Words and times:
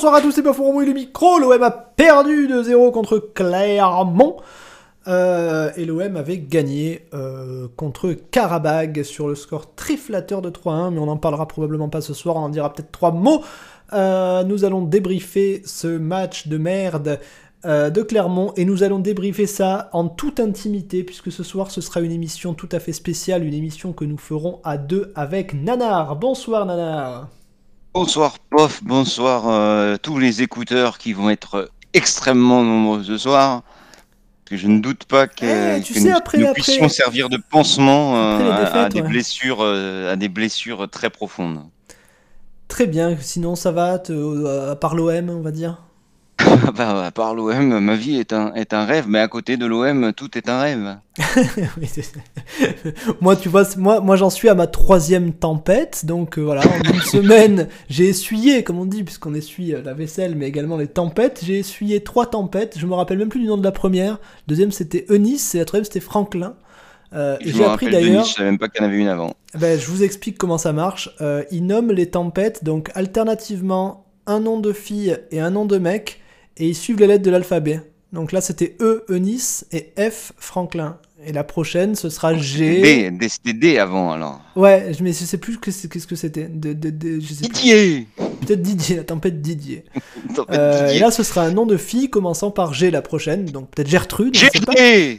bonsoir 0.00 0.14
à 0.14 0.22
tous, 0.22 0.32
c'est 0.32 0.40
Bafouron 0.40 0.80
et 0.80 0.86
le 0.86 0.94
micro. 0.94 1.38
L'OM 1.38 1.62
a 1.62 1.70
perdu 1.70 2.48
de 2.48 2.62
0 2.62 2.90
contre 2.90 3.18
Clermont. 3.18 4.38
Euh, 5.08 5.70
et 5.76 5.84
l'OM 5.84 6.16
avait 6.16 6.38
gagné 6.38 7.04
euh, 7.12 7.68
contre 7.76 8.12
Karabag 8.12 9.02
sur 9.02 9.28
le 9.28 9.34
score 9.34 9.74
très 9.74 9.98
flatteur 9.98 10.40
de 10.40 10.48
3-1, 10.48 10.94
mais 10.94 11.00
on 11.00 11.04
n'en 11.04 11.18
parlera 11.18 11.46
probablement 11.46 11.90
pas 11.90 12.00
ce 12.00 12.14
soir, 12.14 12.36
on 12.36 12.44
en 12.44 12.48
dira 12.48 12.72
peut-être 12.72 12.90
trois 12.90 13.12
mots. 13.12 13.44
Euh, 13.92 14.42
nous 14.42 14.64
allons 14.64 14.80
débriefer 14.80 15.60
ce 15.66 15.98
match 15.98 16.48
de 16.48 16.56
merde 16.56 17.20
de 17.62 18.00
Clermont 18.00 18.54
et 18.56 18.64
nous 18.64 18.82
allons 18.82 19.00
débriefer 19.00 19.46
ça 19.46 19.90
en 19.92 20.08
toute 20.08 20.40
intimité 20.40 21.04
puisque 21.04 21.30
ce 21.30 21.42
soir 21.42 21.70
ce 21.70 21.82
sera 21.82 22.00
une 22.00 22.10
émission 22.10 22.54
tout 22.54 22.70
à 22.72 22.78
fait 22.78 22.94
spéciale, 22.94 23.44
une 23.44 23.52
émission 23.52 23.92
que 23.92 24.06
nous 24.06 24.16
ferons 24.16 24.60
à 24.64 24.78
deux 24.78 25.12
avec 25.14 25.52
Nanar. 25.52 26.16
Bonsoir 26.16 26.64
Nanar. 26.64 27.28
Bonsoir 27.92 28.38
Pof, 28.38 28.84
bonsoir 28.84 29.48
euh, 29.48 29.96
tous 30.00 30.20
les 30.20 30.42
écouteurs 30.42 30.96
qui 30.96 31.12
vont 31.12 31.28
être 31.28 31.72
extrêmement 31.92 32.62
nombreux 32.62 33.02
ce 33.02 33.18
soir. 33.18 33.64
Que 34.44 34.56
je 34.56 34.68
ne 34.68 34.78
doute 34.78 35.04
pas 35.04 35.26
que, 35.26 35.44
eh, 35.44 36.38
nous, 36.38 36.52
puissions 36.52 36.88
servir 36.88 37.28
de 37.28 37.36
pansement 37.36 38.16
euh, 38.16 38.64
à, 38.84 38.88
des 38.88 39.02
blessures, 39.02 39.58
euh, 39.60 40.12
à 40.12 40.16
des 40.16 40.28
blessures 40.28 40.88
très 40.88 41.10
profondes. 41.10 41.62
Très 42.68 42.86
bien, 42.86 43.16
sinon 43.20 43.56
ça 43.56 43.72
va, 43.72 43.94
à 43.94 44.76
part 44.76 44.94
l'OM 44.94 45.28
on 45.28 45.40
va 45.40 45.50
dire? 45.50 45.82
bah, 46.76 47.04
à 47.04 47.10
part 47.10 47.34
l'OM, 47.34 47.80
ma 47.80 47.96
vie 47.96 48.18
est 48.18 48.32
un, 48.32 48.52
est 48.54 48.72
un 48.72 48.84
rêve, 48.84 49.06
mais 49.08 49.18
à 49.18 49.28
côté 49.28 49.56
de 49.56 49.66
l'OM, 49.66 50.12
tout 50.12 50.36
est 50.36 50.48
un 50.48 50.60
rêve. 50.60 50.96
moi, 53.20 53.36
tu 53.36 53.48
vois, 53.48 53.64
moi, 53.76 54.00
moi 54.00 54.16
j'en 54.16 54.30
suis 54.30 54.48
à 54.48 54.54
ma 54.54 54.66
troisième 54.66 55.32
tempête, 55.32 56.06
donc 56.06 56.38
euh, 56.38 56.42
voilà, 56.42 56.62
en 56.62 56.92
une 56.92 57.00
semaine, 57.00 57.68
j'ai 57.88 58.08
essuyé, 58.08 58.64
comme 58.64 58.78
on 58.78 58.86
dit, 58.86 59.04
puisqu'on 59.04 59.34
essuie 59.34 59.74
euh, 59.74 59.82
la 59.82 59.94
vaisselle, 59.94 60.34
mais 60.36 60.46
également 60.46 60.76
les 60.76 60.86
tempêtes. 60.86 61.40
J'ai 61.44 61.58
essuyé 61.58 62.02
trois 62.02 62.26
tempêtes, 62.26 62.76
je 62.78 62.86
me 62.86 62.94
rappelle 62.94 63.18
même 63.18 63.28
plus 63.28 63.40
du 63.40 63.46
nom 63.46 63.56
de 63.56 63.64
la 63.64 63.72
première. 63.72 64.18
deuxième, 64.46 64.72
c'était 64.72 65.06
Eunice, 65.08 65.54
et 65.54 65.58
la 65.58 65.64
troisième, 65.64 65.84
c'était 65.84 66.00
Franklin. 66.00 66.54
Euh, 67.12 67.36
j'ai 67.40 67.64
appris 67.64 67.90
d'ailleurs. 67.90 68.24
Je 68.24 68.34
savais 68.34 68.50
même 68.50 68.58
pas 68.58 68.68
qu'il 68.68 68.82
y 68.82 68.84
en 68.84 68.88
avait 68.88 68.98
une 68.98 69.08
avant. 69.08 69.34
Ben, 69.58 69.78
je 69.78 69.86
vous 69.86 70.02
explique 70.02 70.38
comment 70.38 70.58
ça 70.58 70.72
marche. 70.72 71.10
Euh, 71.20 71.42
ils 71.50 71.66
nomment 71.66 71.92
les 71.92 72.06
tempêtes, 72.06 72.64
donc 72.64 72.90
alternativement 72.94 74.06
un 74.26 74.40
nom 74.40 74.60
de 74.60 74.72
fille 74.72 75.16
et 75.30 75.40
un 75.40 75.50
nom 75.50 75.64
de 75.64 75.78
mec 75.78 76.19
et 76.60 76.68
ils 76.68 76.76
suivent 76.76 76.98
les 76.98 77.06
lettres 77.06 77.24
de 77.24 77.30
l'alphabet. 77.30 77.80
Donc 78.12 78.32
là, 78.32 78.40
c'était 78.40 78.76
E, 78.80 79.04
Eunice, 79.08 79.66
et 79.72 79.92
F, 79.98 80.32
Franklin. 80.36 80.98
Et 81.26 81.32
la 81.32 81.44
prochaine, 81.44 81.94
ce 81.94 82.08
sera 82.08 82.34
G. 82.34 83.10
D, 83.10 83.28
c'était 83.28 83.52
D 83.52 83.78
avant 83.78 84.12
alors. 84.12 84.40
Ouais, 84.56 84.92
mais 85.02 85.12
je 85.12 85.24
sais 85.24 85.36
plus 85.36 85.58
qu'est-ce 85.58 86.06
que 86.06 86.16
c'était? 86.16 86.48
Didier 86.48 88.06
Peut-être 88.40 88.62
Didier, 88.62 88.96
la 88.96 89.04
tempête 89.04 89.40
Didier. 89.40 89.84
Euh, 90.48 90.88
et 90.88 91.00
là, 91.00 91.10
ce 91.10 91.24
sera 91.24 91.42
un 91.42 91.50
nom 91.50 91.66
de 91.66 91.76
fille 91.76 92.08
commençant 92.08 92.52
par 92.52 92.72
G 92.72 92.90
la 92.92 93.02
prochaine. 93.02 93.46
Donc 93.46 93.68
peut-être 93.70 93.88
Gertrude. 93.88 94.36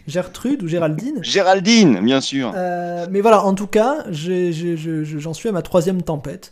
Gertrude 0.07 0.63
ou 0.63 0.67
Géraldine 0.67 1.19
Géraldine, 1.21 1.99
bien 2.01 2.21
sûr. 2.21 2.53
Euh, 2.55 3.05
mais 3.11 3.19
voilà, 3.19 3.43
en 3.43 3.53
tout 3.53 3.67
cas, 3.67 4.05
j'en 4.09 5.33
suis 5.33 5.49
à 5.49 5.51
ma 5.51 5.61
troisième 5.61 6.01
tempête 6.01 6.51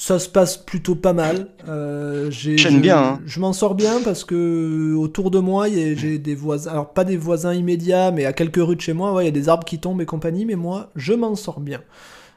ça 0.00 0.20
se 0.20 0.28
passe 0.28 0.56
plutôt 0.56 0.94
pas 0.94 1.12
mal. 1.12 1.48
Euh, 1.68 2.30
J'aime 2.30 2.80
bien. 2.80 2.98
Hein. 2.98 3.20
Je 3.26 3.40
m'en 3.40 3.52
sors 3.52 3.74
bien 3.74 4.00
parce 4.04 4.22
que 4.22 4.94
autour 4.94 5.32
de 5.32 5.40
moi, 5.40 5.66
j'ai 5.68 6.18
des 6.18 6.36
voisins, 6.36 6.70
alors 6.70 6.92
pas 6.92 7.02
des 7.02 7.16
voisins 7.16 7.52
immédiats, 7.52 8.12
mais 8.12 8.24
à 8.24 8.32
quelques 8.32 8.62
rues 8.62 8.76
de 8.76 8.80
chez 8.80 8.92
moi, 8.92 9.20
il 9.20 9.26
y 9.26 9.28
a 9.28 9.32
des 9.32 9.48
arbres 9.48 9.64
qui 9.64 9.80
tombent 9.80 10.00
et 10.00 10.06
compagnie, 10.06 10.44
mais 10.44 10.54
moi, 10.54 10.90
je 10.94 11.14
m'en 11.14 11.34
sors 11.34 11.58
bien. 11.58 11.80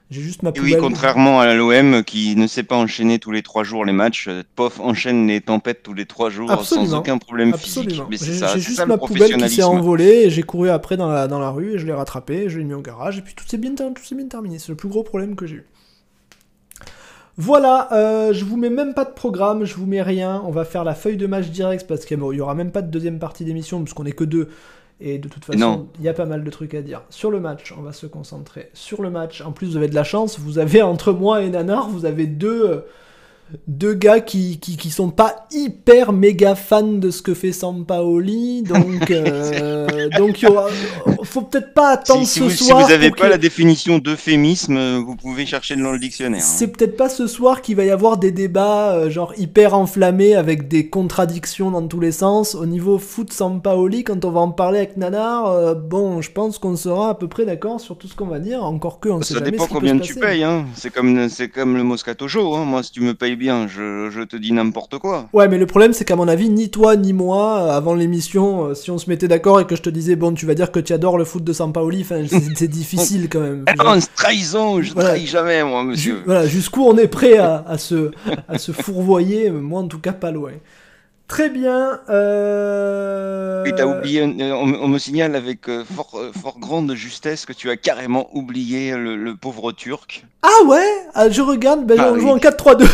J'ai 0.10 0.22
juste 0.22 0.42
ma 0.42 0.52
poubelle. 0.52 0.74
Oui, 0.74 0.80
contrairement 0.80 1.40
à 1.40 1.54
l'OM 1.54 2.04
qui 2.04 2.36
ne 2.36 2.48
sait 2.48 2.64
pas 2.64 2.76
enchaîner 2.76 3.20
tous 3.20 3.32
les 3.32 3.44
trois 3.44 3.64
jours 3.64 3.86
les 3.86 3.94
matchs, 3.94 4.28
euh, 4.28 4.42
POF 4.56 4.80
enchaîne 4.80 5.28
les 5.28 5.40
tempêtes 5.40 5.84
tous 5.84 5.94
les 5.94 6.08
trois 6.08 6.32
jours 6.32 6.66
sans 6.66 6.96
aucun 6.96 7.20
problème 7.20 7.56
physique. 7.56 8.02
J'ai 8.10 8.60
juste 8.60 8.86
ma 8.88 8.98
poubelle 8.98 9.38
qui 9.38 9.50
s'est 9.50 9.62
envolée 9.62 10.24
et 10.24 10.30
j'ai 10.32 10.42
couru 10.42 10.72
après 10.72 10.98
dans 10.98 11.08
la, 11.10 11.28
dans 11.28 11.40
la 11.40 11.52
rue 11.52 11.76
et 11.76 11.78
je 11.78 11.86
l'ai 11.86 11.94
rattrapé, 11.94 12.50
je 12.50 12.58
l'ai 12.58 12.66
mis 12.66 12.74
au 12.74 12.82
garage 12.82 13.20
et 13.20 13.22
puis 13.22 13.36
tout 13.36 13.46
s'est 13.48 13.60
bien, 13.60 13.76
tout 13.76 14.16
bien 14.16 14.28
terminé. 14.28 14.58
C'est 14.58 14.70
le 14.70 14.76
plus 14.76 14.90
gros 14.90 15.04
problème 15.04 15.36
que 15.36 15.46
j'ai 15.46 15.58
eu. 15.58 15.66
Voilà, 17.38 17.92
euh, 17.94 18.34
je 18.34 18.44
vous 18.44 18.58
mets 18.58 18.70
même 18.70 18.94
pas 18.94 19.06
de 19.06 19.12
programme, 19.12 19.64
je 19.66 19.76
vous 19.76 19.86
mets 19.86 20.02
rien. 20.02 20.42
On 20.46 20.52
va 20.52 20.66
faire 20.66 20.84
la 20.84 20.96
feuille 20.96 21.18
de 21.18 21.28
match 21.28 21.48
direct 21.48 21.88
parce 21.88 22.06
qu'il 22.06 22.20
y 22.20 22.42
aura 22.42 22.56
même 22.56 22.72
pas 22.72 22.82
de 22.82 22.92
deuxième 22.92 23.20
partie 23.20 23.46
d'émission 23.46 23.82
puisqu'on 23.82 24.06
est 24.06 24.12
que 24.12 24.24
deux. 24.24 24.50
Et 25.04 25.18
de 25.18 25.28
toute 25.28 25.44
façon, 25.46 25.88
il 25.98 26.06
y 26.06 26.10
a 26.10 26.14
pas 26.14 26.26
mal 26.26 26.44
de 26.44 26.50
trucs 26.52 26.76
à 26.76 26.82
dire. 26.82 27.02
Sur 27.10 27.32
le 27.32 27.40
match, 27.40 27.74
on 27.78 27.82
va 27.82 27.92
se 27.92 28.06
concentrer 28.06 28.70
sur 28.74 29.02
le 29.02 29.10
match. 29.10 29.42
En 29.42 29.52
plus, 29.52 29.72
vous 29.72 29.78
avez 29.78 29.88
de 29.88 29.96
la 29.96 30.04
chance, 30.04 30.38
vous 30.38 30.60
avez 30.60 30.84
entre 30.84 31.12
moi 31.12 31.42
et 31.42 31.50
Nanar, 31.50 31.90
vous 31.90 32.06
avez 32.06 32.28
deux, 32.28 32.70
euh, 32.70 32.82
deux 33.68 33.94
gars 33.94 34.20
qui, 34.20 34.60
qui, 34.60 34.78
qui, 34.78 34.92
sont 34.92 35.10
pas 35.10 35.48
hyper 35.52 36.14
méga 36.14 36.56
fans 36.56 36.84
de 36.84 37.10
ce 37.10 37.22
que 37.22 37.34
fait 37.34 37.52
Sampaoli, 37.52 38.64
donc 38.64 39.12
euh, 39.12 40.10
donc 40.18 40.42
il 40.42 40.46
y 40.46 40.48
aura, 40.48 40.68
faut 41.24 41.42
peut-être 41.42 41.74
pas 41.74 41.90
attendre 41.90 42.26
si, 42.26 42.40
ce 42.40 42.50
si 42.50 42.64
soir. 42.66 42.80
Si 42.80 42.84
vous 42.84 42.90
n'avez 42.90 43.12
pas 43.12 43.30
la 43.30 43.38
définition 43.38 44.00
d'euphémisme, 44.00 44.98
vous 44.98 45.16
pouvez 45.16 45.46
chercher 45.46 45.76
dans 45.76 45.92
le 45.92 46.00
dictionnaire. 46.00 46.42
Hein. 46.42 46.46
C'est 46.46 46.68
peut-être 46.68 46.98
pas 46.98 47.10
ce 47.10 47.28
soir 47.28 47.62
qu'il 47.62 47.76
va 47.76 47.86
y 47.86 47.92
avoir 47.92 48.18
des 48.18 48.32
débats 48.32 48.94
euh, 48.94 49.10
genre 49.10 49.34
hyper 49.38 49.74
enflammés 49.74 50.36
avec 50.36 50.68
des 50.68 50.90
contradictions 50.90 51.72
dans 51.72 51.88
tous 51.88 52.00
les 52.00 52.12
sens. 52.12 52.56
Au 52.56 52.66
niveau 52.66 52.98
foot 52.98 53.32
Sampaoli, 53.32 54.04
quand 54.04 54.26
on 54.26 54.32
va 54.32 54.42
en 54.42 54.52
parler 54.52 54.80
avec 54.80 54.98
Nanar, 54.98 55.48
euh, 55.48 55.74
bon, 55.74 56.22
je 56.22 56.32
pense 56.32 56.58
qu'on 56.58 56.76
sera 56.76 57.10
à 57.10 57.16
peu 57.16 57.28
près 57.28 57.46
d'accord 57.46 57.80
sur 57.80 57.98
tout 57.98 58.08
ce 58.08 58.16
qu'on 58.16 58.28
va 58.28 58.40
dire. 58.40 58.64
Encore 58.64 59.00
que 59.00 59.10
on 59.10 59.22
ça 59.22 59.30
sait 59.30 59.34
jamais 59.36 59.52
dépend 59.52 59.68
combien 59.68 59.98
tu 59.98 60.16
payes. 60.16 60.44
Hein. 60.44 60.66
C'est 60.76 60.92
comme 60.92 61.30
c'est 61.30 61.50
comme 61.50 61.78
le 61.78 61.84
Moscato 61.84 62.28
Show. 62.28 62.56
Hein. 62.56 62.66
Moi, 62.66 62.84
si 62.84 62.92
tu 62.92 63.02
me 63.02 63.14
payes 63.14 63.36
bien, 63.42 63.68
je, 63.68 64.24
te 64.24 64.36
dis 64.36 64.54
n'importe 64.54 65.00
quoi. 65.00 65.28
Ouais, 65.34 65.48
mais 65.48 65.58
le 65.58 65.66
problème, 65.66 65.94
c'est 65.94 66.06
qu'à 66.06 66.16
mon 66.16 66.28
avis, 66.28 66.48
ni 66.48 66.70
toi 66.70 66.96
ni 66.96 67.12
moi, 67.12 67.64
euh, 67.64 67.72
avant 67.72 67.96
l'émission, 67.96 68.66
euh, 68.66 68.74
si 68.76 68.92
on 68.92 69.00
se 69.00 69.10
mettait 69.10 69.28
d'accord 69.28 69.60
et 69.60 69.66
que 69.66 69.76
je 69.76 69.82
te 69.82 69.90
disais, 69.90 70.16
bon, 70.16 70.36
tu 70.36 70.46
vas 70.46 70.54
dire 70.54 70.72
que 70.72 70.80
tu 70.80 70.94
adores 70.94 71.18
le 71.18 71.26
foot 71.26 71.44
de 71.44 71.52
Sampaoli, 71.52 72.06
c'est 72.56 72.68
difficile 72.68 73.30
quand 73.30 73.40
même. 73.40 73.66
Ah, 73.80 73.98
trahison, 74.16 74.80
je 74.84 74.94
trahis 74.94 75.26
jamais, 75.26 75.64
moi, 75.64 75.84
monsieur. 75.84 76.22
voilà, 76.24 76.46
jusqu'où 76.46 76.84
on 76.84 76.96
est 76.98 77.08
prêt 77.08 77.38
à, 77.38 77.66
à, 77.68 77.80
se, 77.80 78.12
à 78.48 78.60
se 78.60 78.72
fourvoyer, 78.72 79.50
moi 79.50 79.82
en 79.82 79.88
tout 79.88 80.00
cas 80.00 80.14
pas 80.14 80.30
loin. 80.30 80.52
Très 81.28 81.50
bien. 81.50 82.00
Euh... 82.10 83.64
as 83.66 83.88
oublié, 83.88 84.22
on, 84.22 84.88
me 84.88 85.00
signale 85.00 85.36
avec 85.36 85.62
fort, 85.96 86.22
fort, 86.40 86.60
grande 86.60 86.94
justesse 86.94 87.46
que 87.46 87.54
tu 87.54 87.72
as 87.72 87.78
carrément 87.78 88.28
oublié 88.34 88.96
le, 88.96 89.34
pauvre 89.36 89.72
turc. 89.72 90.26
Ah 90.44 90.66
ouais? 90.68 90.92
Ah, 91.16 91.30
Je 91.30 91.42
regarde, 91.42 91.88
ben, 91.88 92.00
on 92.02 92.20
joue 92.20 92.30
en 92.30 92.38
4-3-2. 92.38 92.86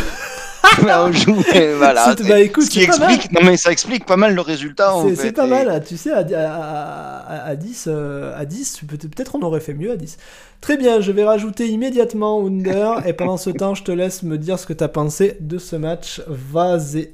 on 0.81 1.11
joue, 1.11 1.43
voilà. 1.77 2.15
Bah, 2.27 2.39
écoute, 2.39 2.65
ce 2.65 2.69
qui 2.69 2.83
explique, 2.83 3.31
non 3.31 3.41
mais 3.43 3.57
ça 3.57 3.71
explique 3.71 4.05
pas 4.05 4.17
mal 4.17 4.35
le 4.35 4.41
résultat. 4.41 4.93
C'est 5.15 5.31
pas 5.31 5.47
mal, 5.47 5.83
tu 5.87 5.97
sais, 5.97 6.11
à, 6.11 6.19
à, 6.19 7.45
à 7.45 7.55
10, 7.55 7.89
à 8.35 8.45
10 8.45 8.81
peut-être 8.87 9.35
on 9.35 9.41
aurait 9.41 9.59
fait 9.59 9.73
mieux 9.73 9.91
à 9.91 9.95
10. 9.95 10.17
Très 10.61 10.77
bien, 10.77 11.01
je 11.01 11.11
vais 11.11 11.23
rajouter 11.23 11.67
immédiatement 11.67 12.39
Wunder, 12.39 13.01
et 13.05 13.13
pendant 13.13 13.37
ce 13.37 13.49
temps, 13.49 13.75
je 13.75 13.83
te 13.83 13.91
laisse 13.91 14.23
me 14.23 14.37
dire 14.37 14.57
ce 14.57 14.65
que 14.65 14.73
tu 14.73 14.83
as 14.83 14.87
pensé 14.87 15.37
de 15.39 15.57
ce 15.57 15.75
match. 15.75 16.21
Vas-y. 16.27 17.09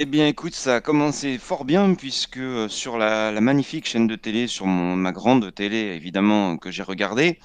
Eh 0.00 0.06
bien, 0.06 0.26
écoute, 0.26 0.54
ça 0.54 0.76
a 0.76 0.80
commencé 0.80 1.38
fort 1.38 1.64
bien 1.64 1.94
puisque 1.94 2.38
euh, 2.38 2.68
sur 2.68 2.98
la, 2.98 3.30
magnifique 3.40 3.86
chaîne 3.86 4.08
de 4.08 4.16
télé, 4.16 4.48
sur 4.48 4.66
mon, 4.66 4.96
ma 4.96 5.12
grande 5.12 5.54
télé 5.54 5.76
évidemment 5.76 6.56
que 6.56 6.72
j'ai 6.72 6.82
regardé, 6.82 7.38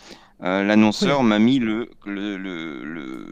euh, 0.44 0.64
l'annonceur 0.64 1.24
m'a 1.24 1.38
mis 1.38 1.60
le, 1.60 1.90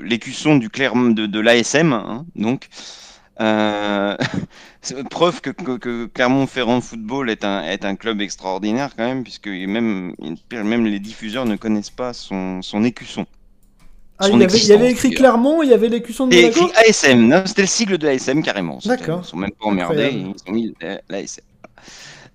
l'écusson 0.04 0.58
du 0.58 0.70
clair 0.70 0.94
de, 0.94 1.26
de 1.26 1.40
l'ASM, 1.40 1.94
hein, 1.94 2.26
donc 2.36 2.68
euh, 3.40 4.18
preuve 5.10 5.42
que, 5.42 5.52
que, 5.52 6.06
Clermont-Ferrand 6.08 6.82
Football 6.82 7.30
est 7.30 7.46
un, 7.46 7.64
est 7.64 7.86
un 7.86 7.96
club 7.96 8.22
extraordinaire 8.22 8.92
quand 8.98 9.06
même, 9.06 9.24
puisque 9.24 9.48
même, 9.48 10.14
même 10.52 10.86
les 10.86 11.00
diffuseurs 11.00 11.46
ne 11.46 11.56
connaissent 11.56 11.92
pas 11.92 12.14
son, 12.14 12.62
son 12.62 12.84
écusson. 12.84 13.26
Ah, 14.20 14.30
il 14.30 14.40
y, 14.40 14.72
avait, 14.74 14.92
écrit 14.92 15.12
Clermont, 15.12 15.62
il 15.62 15.70
y 15.70 15.74
avait 15.74 15.90
l'écusson 15.90 16.26
de 16.26 16.36
Monaco 16.36 16.70
écrit 16.70 16.90
ASM, 16.90 17.44
c'était 17.46 17.62
le 17.62 17.68
sigle 17.68 17.98
de 18.00 18.08
ASM 18.08 18.42
carrément. 18.42 18.80
D'accord. 18.84 19.22
Ils 19.24 19.28
sont 19.28 19.38
même 19.38 19.52
pas 19.52 19.68
emmerdés, 19.68 20.10
ils 20.12 20.50
ont 20.50 20.54
mis 20.54 20.74
l'ASM. 21.08 21.44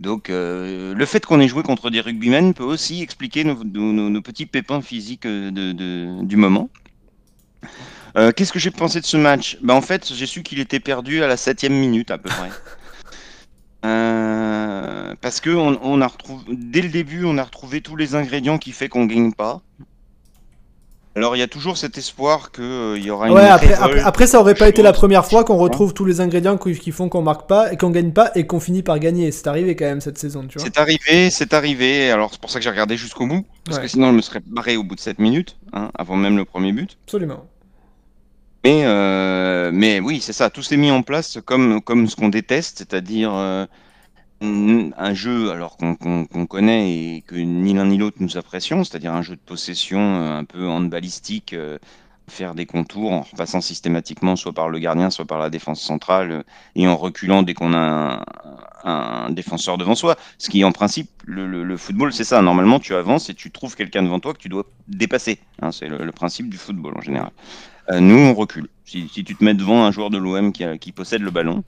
Donc, 0.02 0.28
le 0.28 1.04
fait 1.06 1.24
qu'on 1.24 1.40
ait 1.40 1.48
joué 1.48 1.62
contre 1.62 1.88
des 1.88 2.00
rugbymen 2.00 2.54
peut 2.54 2.64
aussi 2.64 3.02
expliquer 3.02 3.44
nos, 3.44 4.20
petits 4.20 4.46
pépins 4.46 4.82
physiques 4.82 5.26
du 5.26 6.36
moment. 6.36 6.68
Qu'est-ce 8.14 8.52
que 8.52 8.58
j'ai 8.58 8.70
pensé 8.70 9.00
de 9.00 9.06
ce 9.06 9.16
match? 9.16 9.58
Bah, 9.62 9.74
En 9.74 9.80
fait, 9.80 10.12
j'ai 10.12 10.26
su 10.26 10.42
qu'il 10.42 10.60
était 10.60 10.80
perdu 10.80 11.22
à 11.22 11.28
la 11.28 11.36
septième 11.36 11.74
minute 11.74 12.10
à 12.10 12.18
peu 12.18 12.28
près. 12.28 12.50
parce 15.20 15.40
que 15.40 15.50
on, 15.50 16.00
a 16.00 16.06
retrouvé, 16.06 16.44
dès 16.50 16.82
le 16.82 16.88
début, 16.88 17.24
on 17.24 17.38
a 17.38 17.44
retrouvé 17.44 17.80
tous 17.80 17.96
les 17.96 18.14
ingrédients 18.14 18.58
qui 18.58 18.72
fait 18.72 18.88
qu'on 18.88 19.06
gagne 19.06 19.32
pas. 19.32 19.62
Alors 21.14 21.36
il 21.36 21.40
y 21.40 21.42
a 21.42 21.48
toujours 21.48 21.76
cet 21.76 21.98
espoir 21.98 22.52
qu'il 22.52 22.64
euh, 22.64 22.98
y 22.98 23.10
aura 23.10 23.28
une. 23.28 23.34
Ouais, 23.34 23.46
après, 23.46 23.74
après, 24.00 24.26
ça 24.26 24.40
aurait 24.40 24.54
pas 24.54 24.68
été 24.68 24.82
la 24.82 24.94
première 24.94 25.26
fois 25.26 25.44
qu'on 25.44 25.58
retrouve 25.58 25.92
tous 25.92 26.06
les 26.06 26.20
ingrédients 26.20 26.56
qui, 26.56 26.90
font 26.90 27.10
qu'on 27.10 27.20
marque 27.20 27.46
pas 27.46 27.70
et 27.72 27.76
qu'on 27.76 27.90
gagne 27.90 28.12
pas 28.12 28.30
et 28.34 28.46
qu'on 28.46 28.60
finit 28.60 28.82
par 28.82 28.98
gagner. 28.98 29.30
C'est 29.30 29.46
arrivé 29.46 29.76
quand 29.76 29.84
même 29.84 30.00
cette 30.00 30.16
saison, 30.16 30.46
tu 30.46 30.58
vois. 30.58 30.66
C'est 30.66 30.78
arrivé, 30.78 31.28
c'est 31.30 31.52
arrivé. 31.52 32.10
Alors 32.10 32.30
c'est 32.32 32.40
pour 32.40 32.50
ça 32.50 32.58
que 32.58 32.64
j'ai 32.64 32.70
regardé 32.70 32.96
jusqu'au 32.96 33.26
bout. 33.26 33.44
Parce 33.64 33.78
que 33.78 33.88
sinon 33.88 34.08
je 34.08 34.16
me 34.16 34.22
serais 34.22 34.40
barré 34.46 34.76
au 34.76 34.84
bout 34.84 34.94
de 34.94 35.00
7 35.00 35.18
minutes, 35.18 35.58
hein, 35.74 35.90
avant 35.94 36.16
même 36.16 36.36
le 36.36 36.46
premier 36.46 36.72
but. 36.72 36.96
Absolument. 37.06 37.44
Mais, 38.64 38.82
euh, 38.84 39.70
mais 39.72 40.00
oui, 40.00 40.20
c'est 40.20 40.32
ça. 40.32 40.48
Tout 40.48 40.62
s'est 40.62 40.76
mis 40.76 40.90
en 40.90 41.02
place 41.02 41.38
comme, 41.44 41.82
comme 41.82 42.08
ce 42.08 42.16
qu'on 42.16 42.28
déteste, 42.28 42.78
c'est-à-dire. 42.78 43.32
Euh, 43.34 43.66
un 44.42 45.14
jeu 45.14 45.50
alors 45.50 45.76
qu'on 45.76 46.46
connaît 46.46 46.90
et 46.90 47.24
que 47.26 47.36
ni 47.36 47.74
l'un 47.74 47.86
ni 47.86 47.96
l'autre 47.98 48.16
nous 48.20 48.36
apprécions, 48.36 48.84
c'est-à-dire 48.84 49.12
un 49.12 49.22
jeu 49.22 49.36
de 49.36 49.40
possession 49.40 50.00
euh, 50.00 50.38
un 50.38 50.44
peu 50.44 50.68
handballistique, 50.68 51.52
euh, 51.52 51.78
faire 52.28 52.54
des 52.54 52.66
contours 52.66 53.12
en 53.12 53.26
passant 53.36 53.60
systématiquement 53.60 54.36
soit 54.36 54.52
par 54.52 54.68
le 54.68 54.78
gardien, 54.78 55.10
soit 55.10 55.26
par 55.26 55.38
la 55.38 55.50
défense 55.50 55.80
centrale 55.80 56.30
euh, 56.30 56.42
et 56.74 56.88
en 56.88 56.96
reculant 56.96 57.42
dès 57.42 57.54
qu'on 57.54 57.74
a 57.74 58.24
un, 58.84 59.30
défenseur 59.30 59.78
devant 59.78 59.94
soi. 59.94 60.16
Ce 60.38 60.50
qui 60.50 60.64
en 60.64 60.72
principe, 60.72 61.10
le, 61.24 61.76
football, 61.76 62.12
c'est 62.12 62.24
ça. 62.24 62.42
Normalement, 62.42 62.80
tu 62.80 62.94
avances 62.94 63.30
et 63.30 63.34
tu 63.34 63.52
trouves 63.52 63.76
quelqu'un 63.76 64.02
devant 64.02 64.18
toi 64.18 64.34
que 64.34 64.38
tu 64.38 64.48
dois 64.48 64.64
dépasser. 64.88 65.38
Hein, 65.60 65.70
c'est 65.70 65.86
le, 65.86 66.12
principe 66.12 66.48
du 66.48 66.56
football 66.56 66.94
en 66.96 67.00
général. 67.00 67.30
nous, 68.00 68.18
on 68.18 68.34
recule. 68.34 68.68
Si, 68.84 69.06
tu 69.06 69.36
te 69.36 69.44
mets 69.44 69.54
devant 69.54 69.84
un 69.84 69.92
joueur 69.92 70.10
de 70.10 70.18
l'OM 70.18 70.52
qui 70.52 70.92
possède 70.92 71.22
le 71.22 71.30
ballon, 71.30 71.62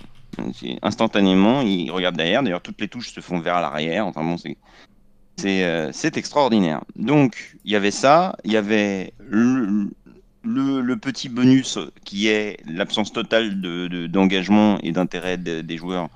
Instantanément, 0.83 1.63
il 1.63 1.91
regarde 1.91 2.17
derrière. 2.17 2.43
D'ailleurs, 2.43 2.63
toutes 2.63 2.81
les 2.81 2.89
touches 2.89 3.13
se 3.13 3.21
font 3.21 3.41
vers 3.41 3.61
l'arrière. 3.61 4.07
Enfin 4.07 4.23
bon, 4.23 4.37
c'est 4.37 5.65
euh, 5.65 5.93
extraordinaire. 6.15 6.83
Donc, 6.97 7.57
il 7.65 7.73
y 7.73 7.77
avait 7.77 7.91
ça. 7.91 8.37
Il 8.45 8.53
y 8.53 8.57
avait 8.57 9.13
le, 9.19 9.91
le, 10.43 10.97
petit 10.97 11.29
bonus 11.29 11.79
qui 12.05 12.29
est 12.29 12.59
l'absence 12.67 13.13
totale 13.13 13.61
d'engagement 14.09 14.77
de, 14.77 14.87
et 14.87 14.93
d'intérêt 14.93 15.39
des 15.39 15.77
joueurs. 15.77 16.09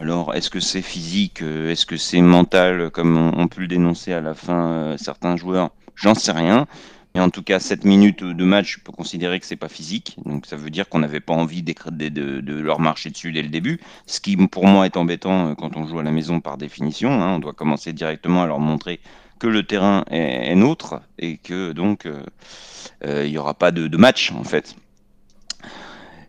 Alors, 0.00 0.34
est-ce 0.34 0.50
que 0.50 0.60
c'est 0.60 0.82
physique 0.82 1.42
Est-ce 1.42 1.84
que 1.84 1.96
c'est 1.96 2.20
mental, 2.20 2.90
comme 2.90 3.16
on, 3.16 3.48
peut 3.48 3.62
le 3.62 3.66
dénoncer 3.66 4.12
à 4.12 4.20
la 4.20 4.34
fin 4.34 4.70
euh, 4.70 4.96
certains 4.96 5.36
joueurs? 5.36 5.70
J'en 5.96 6.14
sais 6.14 6.30
rien. 6.30 6.68
Mais 7.18 7.24
en 7.24 7.30
tout 7.30 7.42
cas, 7.42 7.58
7 7.58 7.84
minutes 7.84 8.22
de 8.22 8.44
match, 8.44 8.76
je 8.76 8.78
peux 8.78 8.92
considérer 8.92 9.40
que 9.40 9.46
c'est 9.46 9.56
pas 9.56 9.68
physique. 9.68 10.16
Donc 10.24 10.46
ça 10.46 10.54
veut 10.54 10.70
dire 10.70 10.88
qu'on 10.88 11.00
n'avait 11.00 11.18
pas 11.18 11.32
envie 11.32 11.64
de, 11.64 12.60
leur 12.60 12.78
marcher 12.78 13.10
dessus 13.10 13.32
dès 13.32 13.42
le 13.42 13.48
début. 13.48 13.80
Ce 14.06 14.20
qui, 14.20 14.36
pour 14.36 14.68
moi, 14.68 14.86
est 14.86 14.96
embêtant 14.96 15.48
euh, 15.48 15.54
quand 15.56 15.76
on 15.76 15.84
joue 15.84 15.98
à 15.98 16.04
la 16.04 16.12
maison 16.12 16.38
par 16.38 16.58
définition. 16.58 17.10
Hein. 17.10 17.34
On 17.34 17.38
doit 17.40 17.54
commencer 17.54 17.92
directement 17.92 18.44
à 18.44 18.46
leur 18.46 18.60
montrer 18.60 19.00
que 19.40 19.48
le 19.48 19.64
terrain 19.64 20.04
est, 20.12 20.54
nôtre 20.54 21.00
et 21.18 21.38
que 21.38 21.72
donc 21.72 22.06
euh, 22.06 22.22
euh, 23.04 23.26
il 23.26 23.32
n'y 23.32 23.38
aura 23.38 23.54
pas 23.54 23.72
de, 23.72 23.96
match 23.96 24.30
en 24.30 24.44
fait. 24.44 24.76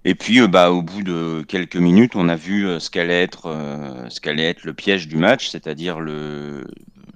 Et 0.05 0.15
puis, 0.15 0.47
bah, 0.47 0.71
au 0.71 0.81
bout 0.81 1.03
de 1.03 1.45
quelques 1.47 1.75
minutes, 1.75 2.15
on 2.15 2.29
a 2.29 2.35
vu 2.35 2.65
ce 2.79 2.89
qu'allait 2.89 3.21
être, 3.21 3.55
ce 4.09 4.19
qu'allait 4.19 4.49
être 4.49 4.63
le 4.63 4.73
piège 4.73 5.07
du 5.07 5.17
match, 5.17 5.49
c'est-à-dire 5.49 5.99
le, 5.99 6.65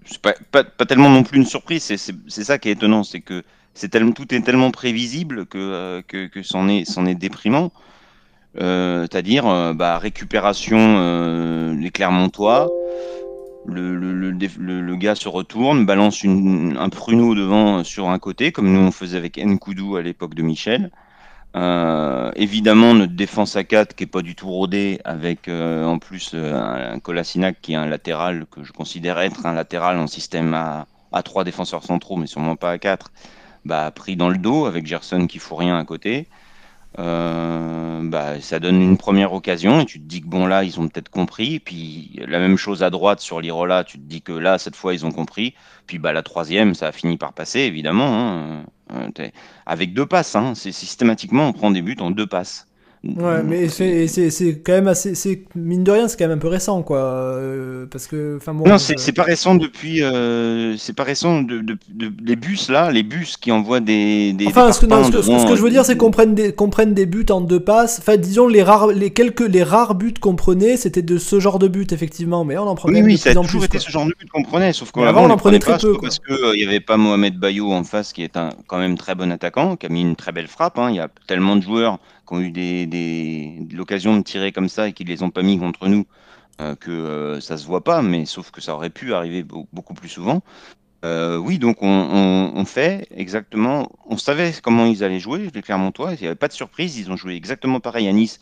c'est 0.05 0.21
pas, 0.21 0.33
pas, 0.63 0.85
tellement 0.85 1.09
non 1.09 1.23
plus 1.23 1.38
une 1.38 1.45
surprise, 1.45 1.83
c'est 1.83 2.44
ça 2.44 2.57
qui 2.57 2.69
est 2.69 2.73
étonnant, 2.73 3.03
c'est 3.03 3.21
que 3.21 3.44
c'est 3.73 3.89
tellement, 3.89 4.11
tout 4.11 4.33
est 4.33 4.41
tellement 4.41 4.71
prévisible 4.71 5.45
que, 5.45 5.57
euh, 5.57 6.01
que, 6.07 6.27
que 6.27 6.44
c'en 6.44 6.67
est, 6.69 6.85
est 6.97 7.15
déprimant. 7.15 7.71
Euh, 8.61 9.07
c'est-à-dire, 9.09 9.47
euh, 9.47 9.73
bah, 9.73 9.97
récupération 9.97 11.73
des 11.73 11.89
Clermontois, 11.89 12.71
le, 13.65 13.95
le, 13.95 14.13
le, 14.13 14.81
le, 14.81 14.95
gars 14.97 15.15
se 15.15 15.29
retourne, 15.29 15.85
balance 15.85 16.23
une, 16.23 16.75
un 16.77 16.89
pruneau 16.89 17.33
devant 17.33 17.83
sur 17.83 18.09
un 18.09 18.19
côté, 18.19 18.51
comme 18.51 18.71
nous 18.71 18.79
on 18.79 18.91
faisait 18.91 19.17
avec 19.17 19.38
Nkoudou 19.38 19.95
à 19.95 20.01
l'époque 20.01 20.35
de 20.35 20.44
Michel. 20.44 20.91
Euh, 21.55 22.31
évidemment, 22.35 22.94
notre 22.94 23.13
défense 23.13 23.55
à 23.55 23.63
4 23.63 23.95
qui 23.95 24.05
est 24.05 24.07
pas 24.07 24.21
du 24.21 24.35
tout 24.35 24.50
rodée, 24.50 25.00
avec 25.05 25.47
euh, 25.47 25.85
en 25.85 26.00
plus 26.00 26.31
euh, 26.33 26.94
un, 26.94 27.00
Colasinac 27.00 27.61
qui 27.61 27.73
est 27.73 27.75
un 27.75 27.85
latéral 27.85 28.45
que 28.50 28.63
je 28.63 28.71
considère 28.71 29.19
être 29.19 29.45
un 29.45 29.53
latéral 29.53 29.97
en 30.00 30.07
système 30.07 30.53
à, 30.55 30.88
à 31.11 31.21
3 31.21 31.44
défenseurs 31.44 31.83
centraux, 31.83 32.17
mais 32.17 32.27
sûrement 32.27 32.55
pas 32.55 32.71
à 32.71 32.77
4, 32.79 33.11
bah, 33.65 33.91
pris 33.91 34.15
dans 34.15 34.29
le 34.29 34.38
dos 34.38 34.65
avec 34.65 34.88
Gerson 34.88 35.27
qui 35.27 35.38
fout 35.38 35.59
rien 35.59 35.77
à 35.77 35.85
côté. 35.85 36.27
Bah, 36.97 38.39
ça 38.41 38.59
donne 38.59 38.81
une 38.81 38.97
première 38.97 39.33
occasion 39.33 39.81
et 39.81 39.85
tu 39.85 40.00
te 40.00 40.05
dis 40.05 40.21
que 40.21 40.27
bon 40.27 40.45
là 40.45 40.63
ils 40.63 40.79
ont 40.79 40.88
peut-être 40.88 41.09
compris. 41.09 41.59
Puis 41.59 42.19
la 42.27 42.38
même 42.39 42.57
chose 42.57 42.83
à 42.83 42.89
droite 42.91 43.19
sur 43.19 43.41
l'Irola, 43.41 43.83
tu 43.83 43.97
te 43.97 44.03
dis 44.03 44.21
que 44.21 44.33
là 44.33 44.59
cette 44.59 44.75
fois 44.75 44.94
ils 44.94 45.05
ont 45.05 45.11
compris. 45.11 45.55
Puis 45.88 45.97
bah 45.97 46.13
la 46.13 46.21
troisième 46.21 46.75
ça 46.75 46.88
a 46.88 46.91
fini 46.91 47.17
par 47.17 47.33
passer 47.33 47.61
évidemment. 47.61 48.07
Hein. 48.07 48.65
Euh, 48.94 49.30
avec 49.66 49.94
deux 49.94 50.06
passes, 50.06 50.36
hein. 50.36 50.54
c'est 50.56 50.72
systématiquement 50.72 51.48
on 51.48 51.54
prend 51.54 51.72
des 51.72 51.81
buts 51.81 51.98
en 52.00 52.12
deux 52.12 52.28
passes. 52.28 52.68
Ouais, 53.05 53.44
mais 53.44 53.67
c'est 53.67 54.61
quand 54.63 54.71
même 54.71 54.88
assez. 54.88 55.45
Mine 55.55 55.83
de 55.83 55.91
rien, 55.91 56.07
c'est 56.07 56.17
quand 56.17 56.27
même 56.27 56.38
un 56.38 56.41
peu 56.41 56.47
récent, 56.47 56.83
quoi. 56.83 57.00
Euh, 57.00 57.85
parce 57.91 58.07
que. 58.07 58.39
Bon, 58.47 58.65
non, 58.65 58.77
c'est 58.77 59.11
pas 59.11 59.23
récent 59.23 59.55
depuis. 59.55 60.01
Euh, 60.01 60.77
c'est 60.77 60.95
pas 60.95 61.03
récent 61.03 61.41
de, 61.41 61.59
de, 61.59 61.77
les 62.25 62.38
bus, 62.38 62.69
là, 62.69 62.91
les 62.91 63.03
bus 63.03 63.35
qui 63.35 63.51
envoient 63.51 63.81
des. 63.81 64.31
des 64.31 64.47
enfin, 64.47 64.71
ce, 64.71 64.79
que, 64.79 64.88
ce, 64.88 65.47
que, 65.50 65.55
je 65.57 65.61
veux 65.61 65.69
dire, 65.69 65.83
c'est 65.83 65.97
qu'on 65.97 66.11
prenne, 66.11 66.33
des, 66.33 66.53
qu'on 66.53 66.69
prenne 66.69 66.94
des 66.94 67.05
buts 67.05 67.25
en 67.29 67.41
deux 67.41 67.59
passes. 67.59 68.00
Enfin, 68.00 68.15
disons, 68.15 68.47
les 68.47 68.63
rares, 68.63 68.88
les 68.88 69.09
quelques, 69.09 69.50
les 69.50 69.63
rares 69.63 69.95
buts 69.95 70.13
qu'on 70.21 70.38
prenait, 70.38 70.77
c'était 70.77 71.01
de 71.01 71.17
ce 71.17 71.41
genre 71.41 71.59
de 71.59 71.67
but, 71.67 71.91
effectivement. 71.91 72.45
Mais 72.45 72.57
on 72.57 72.67
en 72.67 72.75
prenait 72.75 73.01
oui, 73.01 73.13
oui, 73.13 73.17
ça 73.17 73.31
a 73.31 73.35
toujours 73.35 73.65
été 73.65 73.79
ce 73.79 73.91
genre 73.91 74.05
de 74.05 74.13
but 74.17 74.29
qu'on 74.29 74.44
prenait, 74.44 74.71
sauf 74.71 74.94
qu'avant, 74.94 75.25
on, 75.25 75.29
en 75.29 75.38
prenait 75.38 75.60
très 75.60 75.77
peu. 75.77 75.98
Parce 76.01 76.19
qu'il 76.19 76.53
n'y 76.55 76.63
avait 76.63 76.79
pas 76.79 76.95
Mohamed 76.95 77.38
Bayou 77.38 77.74
en 77.74 77.83
face, 77.83 78.13
qui 78.13 78.24
est 78.24 78.38
un 78.38 78.51
quand 78.67 78.77
même 78.77 78.98
très 78.98 79.13
bon 79.13 79.29
attaquant, 79.29 79.75
qui 79.75 79.88
a 79.88 79.89
mis 79.89 80.01
une 80.01 80.15
très 80.15 80.31
belle 80.31 80.48
frappe. 80.48 80.79
Hein. 80.79 80.89
Il 80.89 80.95
y 80.95 81.01
a 81.01 81.10
tellement 81.27 81.57
de 81.57 81.63
joueurs 81.63 82.00
qui 82.27 82.34
ont 82.34 82.42
eu 82.42 83.68
l'occasion 83.75 84.18
de 84.18 84.24
tirer 84.24 84.51
comme 84.51 84.70
ça 84.70 84.88
et 84.88 84.94
qui 84.94 85.03
les 85.03 85.24
ont 85.24 85.30
pas 85.30 85.42
mis 85.42 85.58
contre 85.60 85.88
nous, 85.88 86.06
euh, 86.62 86.75
que 86.75 86.92
euh, 86.92 87.42
ça 87.42 87.58
se 87.58 87.65
voit 87.65 87.84
pas, 87.84 88.01
mais 88.01 88.25
sauf 88.25 88.51
que 88.51 88.62
ça 88.62 88.75
aurait 88.75 88.89
pu 88.89 89.13
arriver 89.13 89.44
beaucoup 89.44 89.94
plus 89.94 90.10
souvent. 90.10 90.42
Euh, 91.03 91.38
oui, 91.38 91.60
donc 91.60 91.77
on, 91.82 92.53
on, 92.56 92.65
fait 92.65 93.08
exactement, 93.12 93.92
on 94.06 94.18
savait 94.18 94.53
comment 94.63 94.86
ils 94.86 95.03
allaient 95.03 95.20
jouer, 95.20 95.50
les 95.53 95.62
Clermontois, 95.62 96.13
il 96.13 96.22
n'y 96.22 96.27
avait 96.27 96.36
pas 96.36 96.48
de 96.48 96.53
surprise, 96.53 96.98
ils 96.98 97.12
ont 97.12 97.18
joué 97.18 97.36
exactement 97.36 97.82
pareil 97.82 98.08
à 98.08 98.13
Nice 98.13 98.39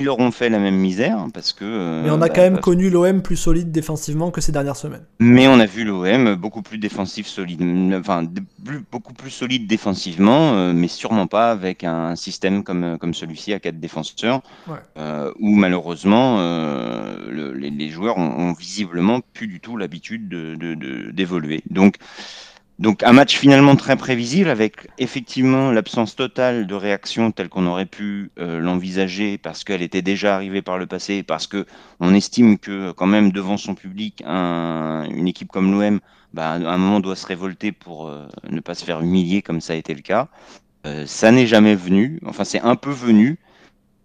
ils 0.00 0.06
leur 0.06 0.18
ont 0.18 0.32
fait 0.32 0.48
la 0.48 0.58
même 0.58 0.74
misère 0.74 1.26
parce 1.32 1.52
que. 1.52 1.64
Euh, 1.64 2.02
mais 2.02 2.10
on 2.10 2.14
a 2.14 2.18
bah, 2.18 2.28
quand 2.28 2.40
même 2.40 2.58
connu 2.58 2.90
l'OM 2.90 3.22
plus 3.22 3.36
solide 3.36 3.70
défensivement 3.70 4.32
que 4.32 4.40
ces 4.40 4.50
dernières 4.50 4.76
semaines. 4.76 5.04
Mais 5.20 5.46
on 5.46 5.60
a 5.60 5.66
vu 5.66 5.84
l'OM 5.84 6.34
beaucoup 6.34 6.62
plus 6.62 6.78
défensif, 6.78 7.28
solide, 7.28 7.62
enfin 7.94 8.24
beaucoup 8.90 9.14
plus 9.14 9.30
solide 9.30 9.68
défensivement, 9.68 10.54
euh, 10.54 10.72
mais 10.74 10.88
sûrement 10.88 11.28
pas 11.28 11.52
avec 11.52 11.84
un 11.84 12.16
système 12.16 12.64
comme, 12.64 12.98
comme 12.98 13.14
celui-ci 13.14 13.52
à 13.52 13.60
quatre 13.60 13.78
défenseurs, 13.78 14.40
euh, 14.98 15.32
où 15.38 15.54
malheureusement 15.54 16.38
les, 17.30 17.88
joueurs 17.88 18.18
ont, 18.18 18.52
visiblement 18.52 19.20
plus 19.32 19.46
du 19.46 19.60
tout 19.60 19.76
l'habitude 19.76 20.28
d'évoluer. 21.14 21.62
De, 21.68 21.74
Donc 21.74 21.96
donc 22.78 23.02
un 23.04 23.12
match 23.12 23.38
finalement 23.38 23.76
très 23.76 23.96
prévisible 23.96 24.50
avec 24.50 24.88
effectivement 24.98 25.70
l'absence 25.70 26.16
totale 26.16 26.66
de 26.66 26.74
réaction 26.74 27.30
telle 27.30 27.48
qu'on 27.48 27.66
aurait 27.66 27.86
pu 27.86 28.30
euh, 28.38 28.58
l'envisager 28.58 29.38
parce 29.38 29.62
qu'elle 29.62 29.82
était 29.82 30.02
déjà 30.02 30.34
arrivée 30.34 30.62
par 30.62 30.78
le 30.78 30.86
passé, 30.86 31.22
parce 31.22 31.46
que 31.46 31.66
on 32.00 32.14
estime 32.14 32.58
que 32.58 32.90
quand 32.92 33.06
même 33.06 33.30
devant 33.30 33.56
son 33.56 33.74
public, 33.74 34.22
une 34.26 35.28
équipe 35.28 35.52
comme 35.52 35.70
l'OM, 35.70 36.00
bah, 36.34 36.50
à 36.50 36.56
un 36.56 36.78
moment 36.78 36.98
doit 36.98 37.14
se 37.14 37.26
révolter 37.26 37.70
pour 37.70 38.08
euh, 38.08 38.26
ne 38.50 38.58
pas 38.58 38.74
se 38.74 38.84
faire 38.84 39.00
humilier 39.00 39.40
comme 39.40 39.60
ça 39.60 39.74
a 39.74 39.76
été 39.76 39.94
le 39.94 40.00
cas. 40.02 40.28
Euh, 40.84 41.06
ça 41.06 41.30
n'est 41.30 41.46
jamais 41.46 41.76
venu, 41.76 42.20
enfin 42.26 42.44
c'est 42.44 42.60
un 42.60 42.74
peu 42.74 42.90
venu, 42.90 43.38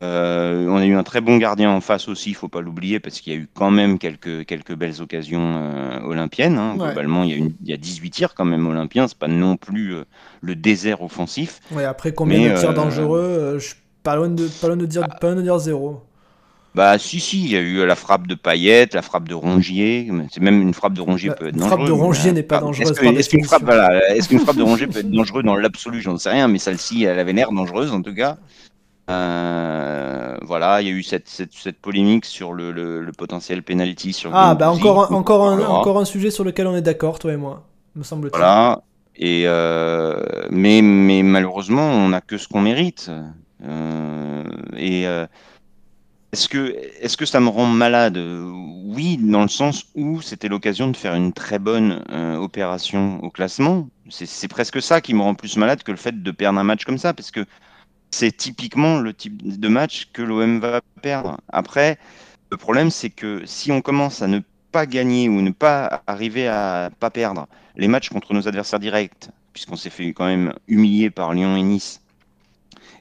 euh, 0.02 0.66
on 0.68 0.78
a 0.78 0.86
eu 0.86 0.96
un 0.96 1.04
très 1.04 1.20
bon 1.20 1.38
gardien 1.38 1.72
en 1.72 1.82
face 1.82 2.08
aussi, 2.08 2.30
il 2.30 2.36
faut 2.36 2.48
pas 2.48 2.62
l'oublier, 2.62 3.00
parce 3.00 3.20
qu'il 3.20 3.34
y 3.34 3.36
a 3.36 3.40
eu 3.40 3.50
quand 3.54 3.70
même 3.70 4.00
quelques, 4.00 4.46
quelques 4.46 4.74
belles 4.74 5.02
occasions 5.02 5.56
euh, 5.58 6.00
olympiennes. 6.04 6.58
Hein. 6.58 6.76
Globalement, 6.78 7.24
il 7.24 7.30
y, 7.30 7.34
a 7.34 7.36
une, 7.36 7.54
il 7.64 7.70
y 7.70 7.74
a 7.74 7.78
18 7.78 8.10
tirs 8.10 8.34
quand 8.34 8.46
même 8.46 8.66
olympiens, 8.68 9.08
c'est 9.08 9.18
pas 9.18 9.28
non 9.28 9.58
plus 9.58 9.96
euh, 9.96 10.04
le 10.42 10.56
désert 10.56 11.02
offensif. 11.02 11.60
Ouais, 11.72 11.84
après 11.84 12.14
combien 12.14 12.54
de 12.54 12.58
tirs 12.58 12.74
dangereux 12.74 13.58
Je 13.60 13.68
suis 13.68 13.76
pas 14.04 14.16
loin 14.16 14.30
de, 14.30 14.48
pas 14.62 14.68
loin 14.68 14.78
de 14.78 14.86
dire, 14.86 15.06
pas 15.20 15.28
loin 15.28 15.36
de 15.36 15.42
dire 15.42 15.60
zéro. 15.60 16.02
Bah 16.76 17.00
si 17.00 17.20
si, 17.20 17.44
il 17.44 17.52
y 17.52 17.58
a 17.58 17.62
eu 17.62 17.84
la 17.86 17.96
frappe 17.96 18.28
de 18.28 18.36
Payette, 18.36 18.94
la 18.94 19.02
frappe 19.02 19.28
de 19.28 19.34
Rongier, 19.34 20.08
c'est 20.32 20.40
même 20.40 20.62
une 20.62 20.76
frappe 20.76 20.94
de 20.94 21.02
Rongier 21.02 21.32
peut 21.32 21.48
être 21.48 21.56
dangereuse. 21.56 21.74
Frappe 21.74 21.88
de 21.88 21.92
Rongier 21.92 22.32
n'est 22.32 22.44
pas 22.44 22.60
dangereuse. 22.60 22.92
Est-ce 22.92 23.30
qu'une 23.30 23.44
frappe, 23.44 23.64
voilà, 23.64 24.16
est 24.16 24.22
frappe, 24.38 24.56
de 24.56 24.62
Rongier 24.70 24.86
peut 24.86 25.00
être 25.00 25.10
dangereuse 25.10 25.44
dans 25.44 25.56
l'absolu? 25.56 26.00
J'en 26.00 26.18
sais 26.18 26.30
rien, 26.30 26.48
mais 26.48 26.60
celle-ci, 26.60 27.04
elle 27.04 27.18
avait 27.18 27.34
l'air 27.34 27.52
dangereuse 27.52 27.92
en 27.92 28.04
tout 28.04 28.14
cas. 28.14 28.38
Euh, 29.10 30.38
voilà, 30.44 30.82
il 30.82 30.88
y 30.88 30.92
a 30.92 30.94
eu 30.94 31.04
cette, 31.04 31.28
cette, 31.28 31.54
cette 31.54 31.80
polémique 31.80 32.26
sur 32.26 32.54
le, 32.54 32.72
le, 32.72 33.02
le 33.02 33.12
potentiel 33.12 33.64
penalty 33.64 34.14
sur 34.14 34.36
Ah, 34.36 34.56
bah 34.56 34.72
encore, 34.72 35.12
un- 35.12 35.16
encore, 35.16 35.48
un, 35.50 35.60
encore 35.66 35.98
un 36.00 36.06
sujet 36.06 36.32
sur 36.32 36.44
lequel 36.44 36.68
on 36.68 36.76
est 36.76 36.82
d'accord, 36.82 37.18
toi 37.20 37.34
et 37.34 37.38
moi, 37.38 37.64
me 37.96 38.04
semble-t-il. 38.04 38.38
Voilà. 38.38 38.82
Et 39.16 39.44
euh, 39.46 40.24
mais, 40.50 40.82
mais 40.82 41.24
malheureusement, 41.24 41.82
on 41.90 42.10
n'a 42.10 42.22
que 42.22 42.38
ce 42.38 42.48
qu'on 42.48 42.62
mérite. 42.62 43.12
Euh, 43.66 44.44
et 44.78 45.04
est-ce 46.32 46.48
que, 46.48 46.76
est-ce 47.02 47.18
que 47.18 47.26
ça 47.26 47.40
me 47.40 47.50
rend 47.50 47.66
malade? 47.66 48.18
Oui, 48.18 49.18
dans 49.18 49.42
le 49.42 49.48
sens 49.50 49.86
où 49.96 50.22
c'était 50.22 50.48
l'occasion 50.48 50.88
de 50.90 50.96
faire 50.96 51.16
une 51.16 51.34
très 51.34 51.60
bonne 51.60 52.04
opération 52.40 53.20
au 53.24 53.30
classement. 53.30 53.90
C'est, 54.10 54.26
c'est 54.26 54.48
presque 54.48 54.82
ça 54.82 55.02
qui 55.02 55.14
me 55.14 55.22
rend 55.22 55.36
plus 55.36 55.58
malade 55.58 55.84
que 55.84 55.92
le 55.92 55.98
fait 55.98 56.24
de 56.24 56.32
perdre 56.32 56.60
un 56.60 56.64
match 56.64 56.86
comme 56.86 56.98
ça, 56.98 57.14
parce 57.14 57.32
que 57.32 57.46
c'est 58.12 58.36
typiquement 58.36 59.00
le 59.00 59.14
type 59.14 59.60
de 59.60 59.68
match 59.68 60.10
que 60.14 60.22
l'OM 60.22 60.60
va 60.60 60.82
perdre. 61.02 61.38
Après, 61.50 61.98
le 62.52 62.58
problème, 62.58 62.90
c'est 62.90 63.10
que 63.10 63.44
si 63.46 63.72
on 63.72 63.82
commence 63.82 64.22
à 64.22 64.28
ne 64.28 64.40
pas 64.72 64.86
gagner 64.86 65.30
ou 65.30 65.42
ne 65.42 65.52
pas 65.52 66.04
arriver 66.08 66.48
à 66.48 66.90
pas 67.00 67.10
perdre 67.10 67.48
les 67.76 67.88
matchs 67.88 68.10
contre 68.10 68.34
nos 68.34 68.48
adversaires 68.48 68.80
directs, 68.80 69.30
puisqu'on 69.54 69.76
s'est 69.76 69.90
fait 69.90 70.14
quand 70.14 70.26
même 70.26 70.54
humilier 70.68 71.10
par 71.10 71.34
Lyon 71.34 71.56
et 71.56 71.62
Nice, 71.64 72.02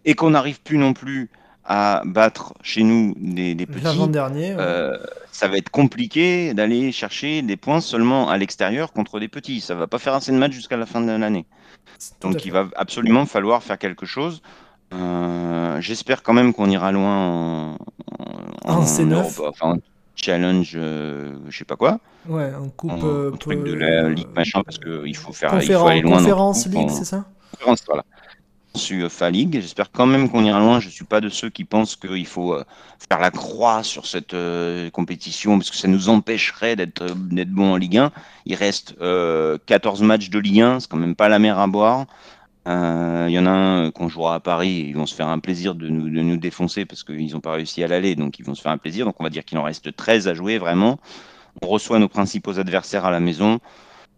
et 0.04 0.14
qu'on 0.14 0.30
n'arrive 0.30 0.60
plus 0.62 0.78
non 0.78 0.92
plus 0.92 1.30
à 1.64 2.02
battre 2.06 2.54
chez 2.62 2.82
nous 2.82 3.14
des, 3.18 3.54
des 3.54 3.66
petits, 3.66 3.84
L'avant-dernier. 3.84 4.54
ouais. 4.54 4.56
euh, 4.58 4.96
ça 5.32 5.48
va 5.48 5.58
être 5.58 5.68
compliqué 5.70 6.54
d'aller 6.54 6.92
chercher 6.92 7.42
des 7.42 7.56
points 7.56 7.80
seulement 7.82 8.30
à 8.30 8.38
l'extérieur 8.38 8.92
contre 8.92 9.20
des 9.20 9.28
petits. 9.28 9.60
Ça 9.60 9.74
va 9.74 9.86
pas 9.86 9.98
faire 9.98 10.14
assez 10.14 10.32
de 10.32 10.38
matchs 10.38 10.54
jusqu'à 10.54 10.78
la 10.78 10.86
fin 10.86 11.00
de 11.02 11.10
l'année. 11.12 11.44
Donc 12.22 12.44
il 12.46 12.52
va 12.52 12.68
absolument 12.76 13.26
falloir 13.26 13.62
faire 13.62 13.78
quelque 13.78 14.06
chose. 14.06 14.40
Euh, 14.94 15.80
J'espère 15.80 16.22
quand 16.22 16.32
même 16.32 16.52
qu'on 16.54 16.68
ira 16.70 16.92
loin 16.92 17.16
en, 17.28 17.76
En 18.64 18.82
C9. 18.84 19.12
Europe, 19.12 19.42
enfin 19.48 19.72
en 19.74 19.78
challenge, 20.16 20.72
euh, 20.74 21.36
je 21.48 21.56
sais 21.58 21.64
pas 21.64 21.76
quoi, 21.76 22.00
Ouais, 22.28 22.52
en 22.54 22.68
coupe. 22.70 22.90
en, 22.90 22.98
euh, 23.04 23.30
truc 23.32 23.62
de 23.62 23.74
la 23.74 24.08
ligue 24.08 24.26
machin, 24.34 24.62
parce 24.64 24.78
qu'il 24.78 25.16
faut 25.16 25.32
faire, 25.32 25.62
il 25.62 25.72
faut 25.72 25.86
aller 25.86 26.00
loin. 26.00 26.16
conférence 26.18 26.66
League, 26.66 26.74
coupe, 26.82 26.90
en- 26.90 26.94
c'est 26.94 27.04
ça 27.04 27.24
conférence, 27.52 27.82
voilà. 27.86 28.04
UEFA 28.90 29.30
League. 29.30 29.58
J'espère 29.60 29.90
quand 29.90 30.06
même 30.06 30.28
qu'on 30.30 30.44
ira 30.44 30.60
loin. 30.60 30.78
Je 30.78 30.88
suis 30.88 31.04
pas 31.04 31.20
de 31.20 31.28
ceux 31.28 31.50
qui 31.50 31.64
pensent 31.64 31.96
qu'il 31.96 32.26
faut 32.26 32.56
faire 33.10 33.18
la 33.18 33.30
croix 33.32 33.82
sur 33.82 34.06
cette 34.06 34.36
compétition 34.92 35.58
parce 35.58 35.70
que 35.70 35.76
ça 35.76 35.88
nous 35.88 36.08
empêcherait 36.08 36.76
d'être 36.76 37.04
bon 37.14 37.72
en 37.72 37.76
Ligue 37.76 37.96
1. 37.96 38.12
Il 38.46 38.54
reste 38.54 38.94
euh, 39.00 39.58
14 39.66 40.02
matchs 40.02 40.30
de 40.30 40.38
Ligue 40.38 40.60
1, 40.60 40.80
c'est 40.80 40.88
quand 40.88 40.96
même 40.96 41.16
pas 41.16 41.28
la 41.28 41.38
mer 41.40 41.58
à 41.58 41.66
boire. 41.66 42.06
Euh, 42.68 43.26
Il 43.28 43.32
y 43.32 43.38
en 43.38 43.46
a 43.46 43.50
un 43.50 43.86
euh, 43.86 43.90
qu'on 43.90 44.08
jouera 44.08 44.34
à 44.36 44.40
Paris, 44.40 44.86
ils 44.88 44.94
vont 44.96 45.06
se 45.06 45.14
faire 45.14 45.28
un 45.28 45.38
plaisir 45.38 45.74
de 45.74 45.88
nous, 45.88 46.08
de 46.10 46.20
nous 46.22 46.36
défoncer 46.36 46.84
parce 46.84 47.02
qu'ils 47.04 47.32
n'ont 47.32 47.40
pas 47.40 47.52
réussi 47.52 47.82
à 47.84 47.88
l'aller, 47.88 48.14
donc 48.14 48.38
ils 48.38 48.44
vont 48.44 48.54
se 48.54 48.62
faire 48.62 48.72
un 48.72 48.78
plaisir. 48.78 49.06
Donc 49.06 49.16
on 49.20 49.24
va 49.24 49.30
dire 49.30 49.44
qu'il 49.44 49.58
en 49.58 49.62
reste 49.62 49.94
13 49.96 50.28
à 50.28 50.34
jouer 50.34 50.58
vraiment. 50.58 50.98
On 51.62 51.68
reçoit 51.68 51.98
nos 52.00 52.08
principaux 52.08 52.58
adversaires 52.60 53.04
à 53.06 53.10
la 53.12 53.20
maison. 53.20 53.60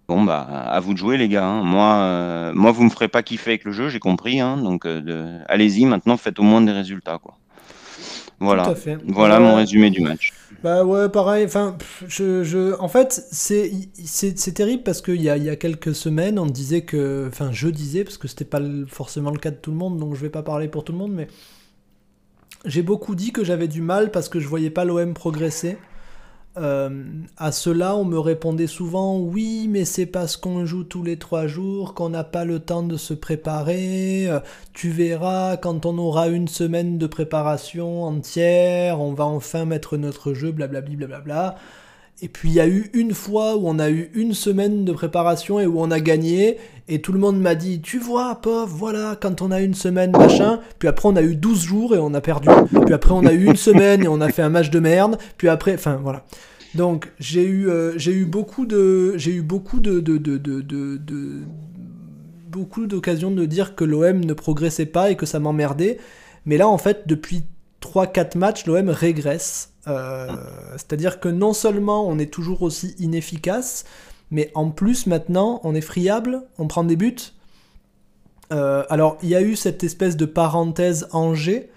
Bon 0.09 0.25
bah 0.25 0.40
à 0.42 0.80
vous 0.80 0.95
de 0.95 0.99
jouer 0.99 1.16
les 1.19 1.28
gars. 1.28 1.47
hein. 1.47 1.62
Moi, 1.64 1.95
euh, 1.97 2.52
moi 2.54 2.73
vous 2.73 2.85
me 2.85 2.90
ferez 2.90 3.09
pas 3.09 3.23
kiffer 3.23 3.52
avec 3.52 3.64
le 3.64 3.73
jeu, 3.73 3.88
j'ai 3.90 4.00
compris. 4.00 4.40
hein. 4.40 4.59
donc 4.59 4.87
euh, 4.87 5.42
allez-y 5.49 5.87
maintenant, 5.87 6.16
faites 6.19 6.38
au 6.40 6.45
moins 6.45 6.62
des 6.62 6.73
résultats 6.73 7.19
quoi. 7.19 7.38
Tout 8.47 8.47
Voilà, 8.47 8.64
à 8.70 8.75
fait. 8.75 8.99
voilà 9.06 9.40
Ouais. 9.40 9.40
mon 9.40 9.54
résumé 9.56 9.90
du 9.90 10.00
match. 10.02 10.35
Bah 10.62 10.85
ouais, 10.85 11.09
pareil. 11.09 11.44
Enfin, 11.47 11.78
je, 12.06 12.44
je, 12.44 12.78
en 12.80 12.88
fait, 12.88 13.25
c'est, 13.32 13.73
terrible 14.54 14.82
parce 14.82 15.00
qu'il 15.00 15.23
y 15.23 15.30
a, 15.30 15.37
y 15.38 15.49
a 15.49 15.56
quelques 15.56 15.94
semaines, 15.94 16.38
on 16.38 16.47
disait 16.47 16.82
que, 16.85 17.26
enfin, 17.28 17.50
je 17.52 17.68
disais 17.68 18.04
parce 18.04 18.18
que 18.18 18.28
c'était 18.28 18.44
pas 18.44 18.61
forcément 18.88 19.30
le 19.30 19.38
cas 19.38 19.50
de 19.50 19.56
tout 19.56 19.70
le 19.70 19.76
monde, 19.78 19.99
donc 19.99 20.14
je 20.14 20.20
vais 20.20 20.30
pas 20.30 20.42
parler 20.42 20.68
pour 20.68 20.85
tout 20.85 20.92
le 20.92 20.99
monde, 20.99 21.12
mais 21.12 21.28
j'ai 22.64 22.82
beaucoup 22.82 23.14
dit 23.14 23.32
que 23.32 23.44
j'avais 23.44 23.68
du 23.68 23.80
mal 23.80 24.11
parce 24.11 24.28
que 24.28 24.40
je 24.40 24.49
voyais 24.49 24.70
pas 24.70 24.85
l'OM 24.85 25.14
progresser. 25.14 25.78
Euh, 26.57 27.04
à 27.37 27.52
cela, 27.52 27.95
on 27.97 28.04
me 28.04 28.19
répondait 28.19 28.66
souvent 28.66 29.19
oui, 29.19 29.69
mais 29.69 29.85
c'est 29.85 30.07
parce 30.07 30.37
qu'on 30.37 30.66
joue 30.66 30.83
tous 30.83 31.04
les 31.04 31.16
trois 31.16 31.47
jours 31.47 31.95
qu'on 31.95 32.09
n'a 32.11 32.25
pas 32.25 32.45
le 32.45 32.59
temps 32.59 32.83
de 32.83 32.97
se 32.97 33.14
préparer. 33.14 34.28
Euh, 34.28 34.40
Tu 34.73 34.90
verras, 34.90 35.57
quand 35.57 35.87
on 35.87 35.97
aura 35.99 36.28
une 36.28 36.49
semaine 36.49 36.99
de 36.99 37.07
préparation 37.07 38.02
entière, 38.04 39.00
on 39.00 39.12
va 39.14 39.25
enfin 39.26 39.64
mettre 39.64 39.97
notre 39.97 40.35
jeu, 40.35 40.50
blablabla. 40.50 41.57
Et 42.23 42.29
puis 42.29 42.50
il 42.50 42.55
y 42.55 42.61
a 42.61 42.69
eu 42.69 42.90
une 42.93 43.14
fois 43.14 43.57
où 43.57 43.62
on 43.67 43.79
a 43.79 43.88
eu 43.90 44.11
une 44.14 44.35
semaine 44.35 44.85
de 44.85 44.93
préparation 44.93 45.59
et 45.59 45.67
où 45.67 45.81
on 45.81 45.90
a 45.90 46.00
gagné, 46.00 46.59
et 46.88 47.00
tout 47.00 47.12
le 47.12 47.19
monde 47.19 47.40
m'a 47.40 47.55
dit 47.55 47.81
Tu 47.81 47.99
vois, 47.99 48.35
pauvre, 48.43 48.67
voilà, 48.76 49.17
quand 49.19 49.40
on 49.40 49.50
a 49.50 49.61
une 49.61 49.75
semaine, 49.75 50.12
machin. 50.12 50.61
Puis 50.79 50.87
après, 50.88 51.09
on 51.09 51.17
a 51.17 51.23
eu 51.23 51.35
12 51.37 51.62
jours 51.62 51.95
et 51.95 51.99
on 51.99 52.12
a 52.12 52.21
perdu. 52.21 52.49
Puis 52.85 52.93
après, 52.93 53.12
on 53.12 53.25
a 53.25 53.33
eu 53.33 53.47
une 53.47 53.57
semaine 53.71 54.02
et 54.05 54.09
on 54.09 54.21
a 54.21 54.29
fait 54.31 54.43
un 54.43 54.50
match 54.50 54.71
de 54.71 54.81
merde. 54.81 55.17
Puis 55.38 55.49
après, 55.49 55.75
enfin 55.75 55.99
voilà. 56.02 56.25
Donc 56.75 57.11
j'ai 57.19 57.45
eu, 57.45 57.69
euh, 57.69 57.95
j'ai 57.97 58.12
eu 58.12 58.26
beaucoup 58.26 58.67
de, 58.67 59.14
j'ai 59.17 59.33
eu 59.33 59.43
beaucoup 59.43 59.81
de, 59.81 60.00
de, 60.00 60.19
de, 60.19 60.37
de, 60.37 60.61
de- 60.61 60.97
de- 60.99 61.40
beaucoup 62.50 62.87
d'occasions 62.87 63.31
de 63.31 63.45
dire 63.47 63.75
que 63.76 63.85
l'OM 63.85 64.25
ne 64.25 64.33
progressait 64.35 64.87
pas 64.87 65.11
et 65.11 65.17
que 65.17 65.25
ça 65.26 65.38
m'emmerdait. 65.38 65.99
Mais 66.47 66.57
là, 66.59 66.69
en 66.69 66.79
fait, 66.79 67.02
depuis 67.07 67.45
3-4 67.80 68.38
matchs, 68.38 68.66
l'OM 68.66 68.88
régresse. 68.90 69.72
Euh, 69.88 70.28
C'est-à-dire 70.72 71.20
que 71.20 71.28
non 71.28 71.52
seulement 71.52 72.06
on 72.06 72.18
est 72.18 72.32
toujours 72.32 72.62
aussi 72.62 72.94
inefficace, 72.99 73.84
mais 74.30 74.50
en 74.54 74.70
plus 74.70 75.06
maintenant 75.06 75.60
on 75.64 75.75
est 75.75 75.80
friable, 75.80 76.42
on 76.58 76.66
prend 76.66 76.84
des 76.84 76.96
buts. 76.96 77.16
Euh, 78.52 78.84
alors 78.90 79.16
il 79.22 79.28
y 79.28 79.34
a 79.34 79.42
eu 79.42 79.56
cette 79.56 79.84
espèce 79.84 80.16
de 80.16 80.26
parenthèse 80.26 81.08
Angers. 81.12 81.70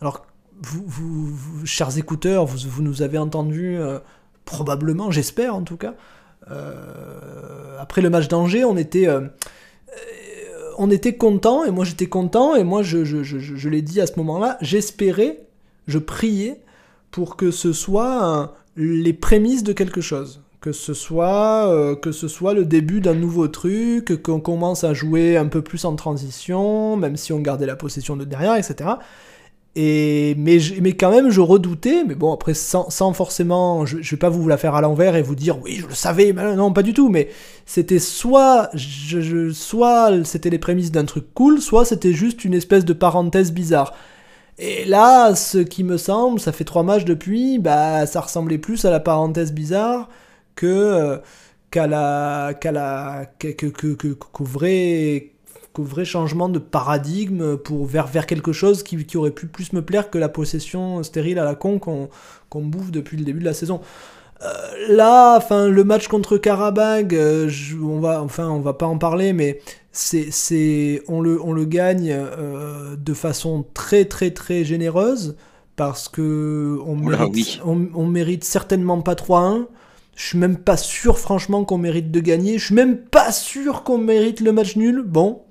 Alors 0.00 0.26
vous, 0.62 1.34
chers 1.64 1.98
écouteurs, 1.98 2.46
vous, 2.46 2.68
vous 2.68 2.82
nous 2.82 3.02
avez 3.02 3.18
entendu 3.18 3.76
euh, 3.76 3.98
probablement, 4.44 5.10
j'espère 5.10 5.54
en 5.54 5.62
tout 5.62 5.76
cas. 5.76 5.94
Après 7.78 8.02
le 8.02 8.10
match 8.10 8.28
d'Angers, 8.28 8.64
on 8.64 8.76
était 8.76 9.06
on 10.78 10.90
était 10.90 11.14
content 11.16 11.64
et 11.64 11.70
moi 11.70 11.84
j'étais 11.84 12.06
content 12.06 12.54
et 12.54 12.64
moi 12.64 12.82
je, 12.82 13.04
je, 13.04 13.22
je, 13.22 13.38
je- 13.38 13.68
l'ai 13.68 13.82
dit 13.82 14.00
à 14.00 14.06
ce 14.06 14.14
moment-là, 14.18 14.58
j'espérais, 14.60 15.40
je 15.86 15.98
priais 15.98 16.60
pour 17.10 17.36
que 17.36 17.50
ce 17.50 17.72
soit 17.72 18.54
les 18.76 19.12
prémices 19.12 19.62
de 19.64 19.72
quelque 19.72 20.00
chose. 20.00 20.40
Que 20.60 20.70
ce 20.72 20.94
soit, 20.94 21.66
euh, 21.74 21.96
que 21.96 22.12
ce 22.12 22.28
soit 22.28 22.54
le 22.54 22.64
début 22.64 23.00
d'un 23.00 23.14
nouveau 23.14 23.48
truc, 23.48 24.22
qu'on 24.22 24.38
commence 24.38 24.84
à 24.84 24.94
jouer 24.94 25.36
un 25.36 25.46
peu 25.48 25.60
plus 25.60 25.84
en 25.84 25.96
transition, 25.96 26.96
même 26.96 27.16
si 27.16 27.32
on 27.32 27.40
gardait 27.40 27.66
la 27.66 27.74
possession 27.74 28.16
de 28.16 28.24
derrière, 28.24 28.54
etc. 28.54 28.90
Mais, 29.74 30.96
quand 30.98 31.10
même, 31.10 31.30
je 31.30 31.40
redoutais, 31.40 32.04
mais 32.04 32.14
bon, 32.14 32.32
après, 32.32 32.54
sans, 32.54 33.12
forcément, 33.12 33.86
je, 33.86 34.02
je 34.02 34.10
vais 34.10 34.18
pas 34.18 34.28
vous 34.28 34.46
la 34.46 34.58
faire 34.58 34.74
à 34.74 34.80
l'envers 34.80 35.16
et 35.16 35.22
vous 35.22 35.34
dire, 35.34 35.60
oui, 35.62 35.76
je 35.80 35.86
le 35.86 35.94
savais, 35.94 36.32
non, 36.32 36.72
pas 36.72 36.82
du 36.82 36.92
tout, 36.92 37.08
mais 37.08 37.28
c'était 37.64 37.98
soit, 37.98 38.70
soit 39.52 40.24
c'était 40.24 40.50
les 40.50 40.58
prémices 40.58 40.92
d'un 40.92 41.04
truc 41.04 41.32
cool, 41.34 41.60
soit 41.60 41.84
c'était 41.84 42.12
juste 42.12 42.44
une 42.44 42.54
espèce 42.54 42.84
de 42.84 42.92
parenthèse 42.92 43.52
bizarre. 43.52 43.94
Et 44.58 44.84
là, 44.84 45.34
ce 45.34 45.58
qui 45.58 45.82
me 45.84 45.96
semble, 45.96 46.38
ça 46.38 46.52
fait 46.52 46.64
trois 46.64 46.82
matchs 46.82 47.04
depuis, 47.04 47.58
bah, 47.58 48.06
ça 48.06 48.20
ressemblait 48.20 48.58
plus 48.58 48.84
à 48.84 48.90
la 48.90 49.00
parenthèse 49.00 49.52
bizarre 49.52 50.08
que 50.54 50.66
euh, 50.66 51.18
qu'à 51.70 51.86
la 51.86 52.54
qu'à 52.60 52.72
qu'au 53.54 54.44
vrai 54.44 55.31
vrai 55.78 56.04
changement 56.04 56.48
de 56.48 56.58
paradigme 56.58 57.56
pour 57.56 57.86
vers 57.86 58.06
vers 58.06 58.26
quelque 58.26 58.52
chose 58.52 58.82
qui, 58.82 59.04
qui 59.06 59.16
aurait 59.16 59.30
pu 59.30 59.46
plus 59.46 59.72
me 59.72 59.82
plaire 59.82 60.10
que 60.10 60.18
la 60.18 60.28
possession 60.28 61.02
stérile 61.02 61.38
à 61.38 61.44
la 61.44 61.54
con 61.54 61.78
qu'on 61.78 62.08
bouffe 62.64 62.90
depuis 62.90 63.16
le 63.16 63.24
début 63.24 63.40
de 63.40 63.44
la 63.44 63.54
saison. 63.54 63.80
Euh, 64.42 64.48
là, 64.88 65.36
enfin, 65.36 65.68
le 65.68 65.84
match 65.84 66.08
contre 66.08 66.36
Karabag, 66.36 67.14
euh, 67.14 67.48
je- 67.48 67.76
on 67.76 68.00
va, 68.00 68.22
enfin, 68.22 68.48
on 68.50 68.60
va 68.60 68.72
pas 68.74 68.86
en 68.86 68.98
parler, 68.98 69.32
mais 69.32 69.60
c'est, 69.92 70.30
c'est, 70.32 71.02
on 71.08 71.20
le, 71.20 71.40
on 71.42 71.52
le 71.52 71.64
gagne 71.64 72.10
euh, 72.12 72.96
de 72.96 73.14
façon 73.14 73.64
très, 73.74 74.04
très, 74.06 74.32
très 74.32 74.64
généreuse 74.64 75.36
parce 75.76 76.08
que 76.08 76.78
on 76.86 76.98
Oula, 77.02 77.28
mérite, 77.28 77.34
oui. 77.34 77.60
on, 77.64 77.88
on 77.94 78.06
mérite 78.06 78.44
certainement 78.44 79.00
pas 79.02 79.14
3-1. 79.14 79.68
Je 80.16 80.26
suis 80.26 80.38
même 80.38 80.56
pas 80.58 80.76
sûr, 80.76 81.18
franchement, 81.18 81.64
qu'on 81.64 81.78
mérite 81.78 82.10
de 82.10 82.20
gagner. 82.20 82.58
Je 82.58 82.66
suis 82.66 82.74
même 82.74 82.98
pas 82.98 83.32
sûr 83.32 83.82
qu'on 83.84 83.98
mérite 83.98 84.40
le 84.40 84.52
match 84.52 84.76
nul. 84.76 85.02
Bon. 85.06 85.42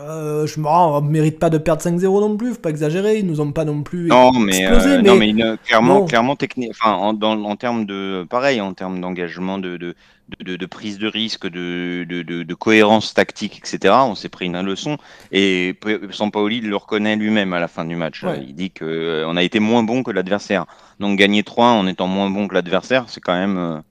Euh, 0.00 0.46
je 0.46 0.58
on 0.60 1.00
mérite 1.02 1.38
pas 1.38 1.50
de 1.50 1.58
perdre 1.58 1.82
5-0 1.82 2.20
non 2.20 2.36
plus, 2.36 2.54
faut 2.54 2.60
pas 2.60 2.70
exagérer, 2.70 3.18
ils 3.18 3.26
nous 3.26 3.40
ont 3.40 3.52
pas 3.52 3.64
non 3.64 3.82
plus 3.82 4.06
Non, 4.08 4.32
mais, 4.32 4.58
explosé, 4.60 4.88
euh, 4.90 5.02
mais 5.02 5.08
non, 5.08 5.16
mais 5.16 5.56
clairement, 5.66 6.04
clairement 6.06 6.36
technique. 6.36 6.70
Enfin, 6.70 6.92
en, 6.94 7.12
dans- 7.12 7.42
en 7.44 7.56
termes 7.56 7.84
de, 7.84 8.26
pareil, 8.28 8.60
en 8.60 8.72
termes 8.72 9.00
d'engagement, 9.00 9.58
de, 9.58 9.76
de, 9.76 9.94
de, 10.38 10.44
de- 10.44 10.56
de 10.56 10.66
prise 10.66 10.98
de 10.98 11.06
risque, 11.06 11.46
de, 11.48 12.54
cohérence 12.54 13.12
tactique, 13.14 13.58
etc. 13.58 13.94
On 14.06 14.14
s'est 14.14 14.28
pris 14.28 14.46
une 14.46 14.60
leçon. 14.62 14.96
Et 15.32 15.74
Sampaoli 16.10 16.60
le 16.60 16.76
reconnaît 16.76 17.16
lui-même 17.16 17.52
à 17.52 17.60
la 17.60 17.68
fin 17.68 17.84
du 17.84 17.96
match. 17.96 18.22
Ouais. 18.22 18.42
Il 18.46 18.54
dit 18.54 18.70
que 18.70 18.84
euh, 18.84 19.24
on 19.28 19.36
a 19.36 19.42
été 19.42 19.60
moins 19.60 19.82
bon 19.82 20.02
que 20.02 20.10
l'adversaire. 20.10 20.66
Donc 20.98 21.18
gagner 21.18 21.42
3 21.42 21.66
en 21.66 21.86
étant 21.86 22.06
moins 22.06 22.30
bon 22.30 22.48
que 22.48 22.54
l'adversaire, 22.54 23.04
c'est 23.08 23.20
quand 23.20 23.34
même, 23.34 23.82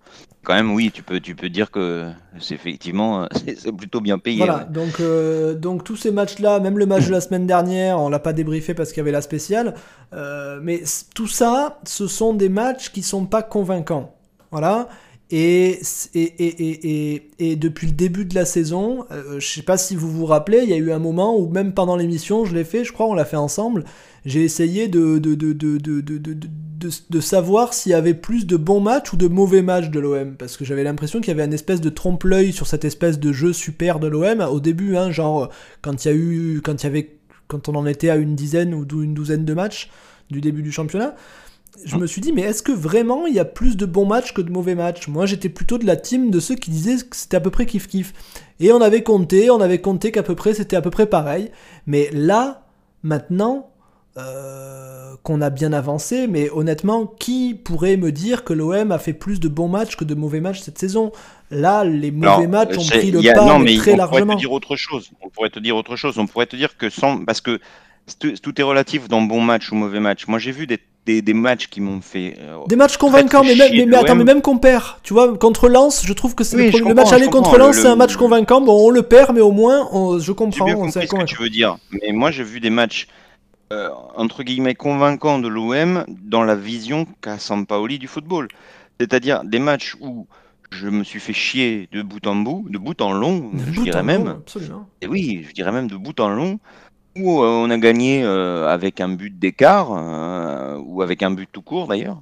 quand 0.43 0.53
même, 0.53 0.72
oui, 0.72 0.91
tu 0.93 1.03
peux, 1.03 1.19
tu 1.19 1.36
peux 1.36 1.50
dire 1.50 1.69
que 1.69 2.10
c'est 2.39 2.55
effectivement, 2.55 3.27
c'est 3.34 3.72
plutôt 3.72 4.01
bien 4.01 4.17
payé. 4.17 4.38
Voilà, 4.38 4.63
donc, 4.63 5.00
euh, 5.00 5.53
donc 5.53 5.84
tous 5.84 5.98
ces 5.98 6.12
matchs-là, 6.12 6.60
même 6.60 6.77
le 6.77 6.86
match 6.86 7.08
de 7.08 7.12
la 7.12 7.22
semaine 7.22 7.46
dernière, 7.46 8.00
on 8.00 8.10
l'a 8.10 8.19
pas 8.19 8.34
débriefé 8.34 8.74
parce 8.74 8.89
qu'il 8.89 8.98
y 8.98 9.01
avait 9.01 9.12
la 9.12 9.22
spéciale, 9.22 9.75
euh, 10.13 10.60
mais 10.63 10.84
tout 11.13 11.27
ça, 11.27 11.79
ce 11.84 12.08
sont 12.08 12.34
des 12.34 12.50
matchs 12.50 12.91
qui 12.91 13.01
sont 13.01 13.25
pas 13.25 13.43
convaincants. 13.43 14.15
Voilà. 14.51 14.88
Et, 15.31 15.79
et, 16.15 16.22
et, 16.24 17.13
et, 17.13 17.29
et, 17.38 17.55
depuis 17.55 17.86
le 17.86 17.93
début 17.93 18.25
de 18.25 18.34
la 18.34 18.46
saison, 18.46 19.05
euh, 19.12 19.39
je 19.39 19.48
sais 19.48 19.62
pas 19.62 19.77
si 19.77 19.96
vous 19.96 20.10
vous 20.10 20.25
rappelez, 20.25 20.62
il 20.63 20.69
y 20.69 20.74
a 20.74 20.77
eu 20.77 20.91
un 20.91 20.98
moment 20.98 21.38
où 21.38 21.48
même 21.50 21.74
pendant 21.74 21.96
l'émission, 21.96 22.46
je 22.46 22.55
l'ai 22.55 22.63
fait, 22.63 22.84
je 22.84 22.91
crois, 22.91 23.05
on 23.05 23.13
l'a 23.13 23.25
fait 23.25 23.38
ensemble, 23.38 23.84
j'ai 24.29 24.43
essayé 24.43 24.88
de, 24.88 25.17
de, 25.17 25.36
de, 25.36 25.53
de, 25.53 25.77
de, 25.77 26.01
de, 26.01 26.38
de 27.09 27.19
savoir 27.19 27.74
s'il 27.74 27.91
y 27.91 27.95
avait 27.95 28.13
plus 28.13 28.45
de 28.45 28.55
bons 28.55 28.79
matchs 28.79 29.12
ou 29.13 29.17
de 29.17 29.27
mauvais 29.27 29.62
matchs 29.62 29.89
de 29.89 30.00
l'OM, 30.00 30.36
parce 30.36 30.55
que 30.55 30.65
j'avais 30.65 30.83
l'impression 30.83 31.19
qu'il 31.19 31.29
y 31.29 31.31
avait 31.31 31.45
une 31.45 31.53
espèce 31.53 31.81
de 31.81 31.89
trompe-l'œil 31.89 32.53
sur 32.53 32.67
cette 32.67 32.86
espèce 32.86 33.19
de 33.19 33.31
jeu 33.33 33.53
super 33.53 34.00
de 34.00 34.07
l'OM 34.07 34.41
au 34.41 34.59
début, 34.59 34.95
hein, 34.95 35.12
genre 35.12 35.50
quand 35.81 36.05
il 36.05 36.07
y 36.07 36.12
a 36.12 36.15
eu, 36.15 36.62
quand 36.63 36.81
il 36.81 36.86
y 36.86 36.88
avait, 36.88 37.17
quand 37.48 37.69
on 37.69 37.75
en 37.75 37.86
était 37.86 38.09
à 38.09 38.15
une 38.15 38.36
dizaine 38.36 38.74
ou 38.74 38.86
une 39.01 39.13
douzaine 39.13 39.45
de 39.45 39.53
matchs 39.53 39.89
du 40.29 40.41
début 40.41 40.62
du 40.62 40.71
championnat 40.71 41.15
je 41.86 41.95
me 41.98 42.07
suis 42.07 42.21
dit, 42.21 42.33
mais 42.33 42.41
est-ce 42.41 42.63
que 42.63 42.71
vraiment 42.71 43.27
il 43.27 43.33
y 43.33 43.39
a 43.39 43.45
plus 43.45 43.77
de 43.77 43.86
bons 43.86 44.05
matchs 44.05 44.33
que 44.33 44.41
de 44.41 44.51
mauvais 44.51 44.75
matchs? 44.75 45.07
Moi, 45.07 45.25
j'étais 45.25 45.50
plutôt 45.50 45.77
de 45.77 45.86
la 45.86 45.95
team 45.95 46.29
de 46.31 46.39
ceux 46.39 46.55
qui 46.55 46.71
disaient 46.71 46.98
que 46.98 47.15
c'était 47.15 47.38
à 47.38 47.39
peu 47.39 47.51
près 47.51 47.65
kiff-kiff. 47.65 48.13
Et 48.59 48.71
on 48.71 48.81
avait 48.81 49.03
compté, 49.03 49.50
on 49.50 49.62
avait 49.62 49.79
compté 49.79 50.12
qu'à 50.12 50.24
peu 50.24 50.36
près 50.36 50.53
c'était 50.53 50.75
à 50.75 50.81
peu 50.81 50.89
près 50.89 51.05
pareil. 51.05 51.51
Mais 51.86 52.09
là, 52.12 52.67
maintenant, 53.03 53.71
euh, 54.18 55.16
qu'on 55.24 55.42
a 55.42 55.50
bien 55.50 55.74
avancé, 55.74 56.28
mais 56.28 56.50
honnêtement, 56.50 57.06
qui 57.06 57.54
pourrait 57.54 57.98
me 57.98 58.12
dire 58.12 58.44
que 58.44 58.54
l'OM 58.54 58.92
a 58.92 59.00
fait 59.00 59.13
plus 59.13 59.39
de 59.39 59.48
bons 59.48 59.68
matchs 59.68 59.96
que 59.96 60.04
de 60.04 60.16
mauvais 60.16 60.42
matchs 60.42 60.60
cette 60.60 60.78
saison? 60.78 61.12
Là, 61.51 61.84
les 61.84 62.12
mauvais 62.12 62.48
matchs 62.48 62.78
ont 62.78 62.86
pris 62.86 63.12
le 63.12 63.22
pas 63.22 63.46
non, 63.46 63.60
mais 63.60 63.75
très 63.78 63.94
on 63.94 63.98
largement. 63.98 64.25
Pourrait 64.25 64.36
te 64.36 64.39
dire 64.39 64.51
autre 64.51 64.75
chose. 64.75 65.12
On 65.22 65.30
pourrait 65.30 65.50
te 65.50 65.60
dire 65.60 65.75
autre 65.75 65.96
chose. 65.96 66.18
On 66.18 66.28
pourrait 66.28 66.46
te 66.46 66.56
dire 66.56 66.78
que 66.78 66.89
sans, 66.89 67.24
parce 67.25 67.42
que 67.42 67.60
tout 68.20 68.60
est 68.60 68.63
relatif 68.63 69.08
dans 69.08 69.22
bon 69.22 69.42
match 69.42 69.72
ou 69.72 69.75
mauvais 69.75 70.00
match. 70.00 70.28
Moi, 70.28 70.39
j'ai 70.39 70.51
vu 70.51 70.68
des 70.68 70.80
des, 71.06 71.34
matchs 71.34 71.68
qui 71.68 71.82
m'ont 71.82 72.01
fait. 72.01 72.36
Euh, 72.39 72.58
des 72.68 72.75
matchs 72.75 72.98
convaincants, 72.98 73.44
mais, 73.44 73.56
mais, 73.56 73.86
mais, 73.86 73.98
attends, 73.98 74.16
mais 74.16 74.24
même 74.24 74.42
qu'on 74.42 74.58
perd. 74.58 74.84
Tu 75.04 75.13
vois, 75.13 75.38
contre 75.38 75.68
Lens, 75.68 76.04
je 76.06 76.13
trouve 76.13 76.36
que 76.36 76.44
c'est 76.44 76.58
le, 76.58 76.94
match 76.94 77.12
aller 77.12 77.28
contre 77.28 77.58
Lens, 77.58 77.78
c'est 77.78 77.88
un 77.88 77.96
match 77.96 78.16
convaincant. 78.16 78.62
Bon, 78.62 78.88
on 78.88 78.89
le 78.89 79.01
perd, 79.01 79.34
mais 79.34 79.42
au 79.42 79.51
moins, 79.51 79.88
je 80.20 80.32
comprends. 80.32 80.68
J'ai 80.68 80.74
compris 80.74 80.92
ce 81.08 81.16
que 81.16 81.24
tu 81.25 81.42
veux 81.42 81.50
dire. 81.50 81.78
Mais 81.92 82.12
moi, 82.12 82.32
j'ai 82.32 82.44
vu 82.44 82.60
des 82.60 82.70
matchs. 82.70 83.08
Euh, 83.71 83.89
entre 84.15 84.41
guillemets 84.43 84.73
convaincants 84.73 85.38
de 85.38 85.47
l'OM 85.47 86.03
dans 86.07 86.43
la 86.43 86.55
vision 86.55 87.05
qu'a 87.21 87.38
Sampaoli 87.38 87.99
du 87.99 88.07
football. 88.07 88.47
C'est-à-dire 88.99 89.43
des 89.43 89.59
matchs 89.59 89.95
où 90.01 90.27
je 90.71 90.88
me 90.88 91.03
suis 91.03 91.19
fait 91.19 91.33
chier 91.33 91.89
de 91.91 92.01
bout 92.01 92.25
en 92.27 92.35
bout, 92.35 92.65
de 92.69 92.77
bout 92.77 93.01
en 93.01 93.11
long, 93.11 93.51
je 93.71 93.81
dirais 93.81 94.03
même. 94.03 94.41
Et 95.01 95.07
oui, 95.07 95.45
je 95.47 95.53
dirais 95.53 95.71
même 95.71 95.88
de 95.88 95.95
bout 95.95 96.19
en 96.19 96.29
long, 96.29 96.59
où 97.17 97.41
euh, 97.41 97.47
on 97.47 97.69
a 97.69 97.77
gagné 97.77 98.23
euh, 98.23 98.67
avec 98.67 99.01
un 99.01 99.09
but 99.09 99.38
d'écart, 99.38 99.89
euh, 99.91 100.77
ou 100.83 101.01
avec 101.01 101.23
un 101.23 101.31
but 101.31 101.49
tout 101.51 101.61
court 101.61 101.88
d'ailleurs, 101.88 102.21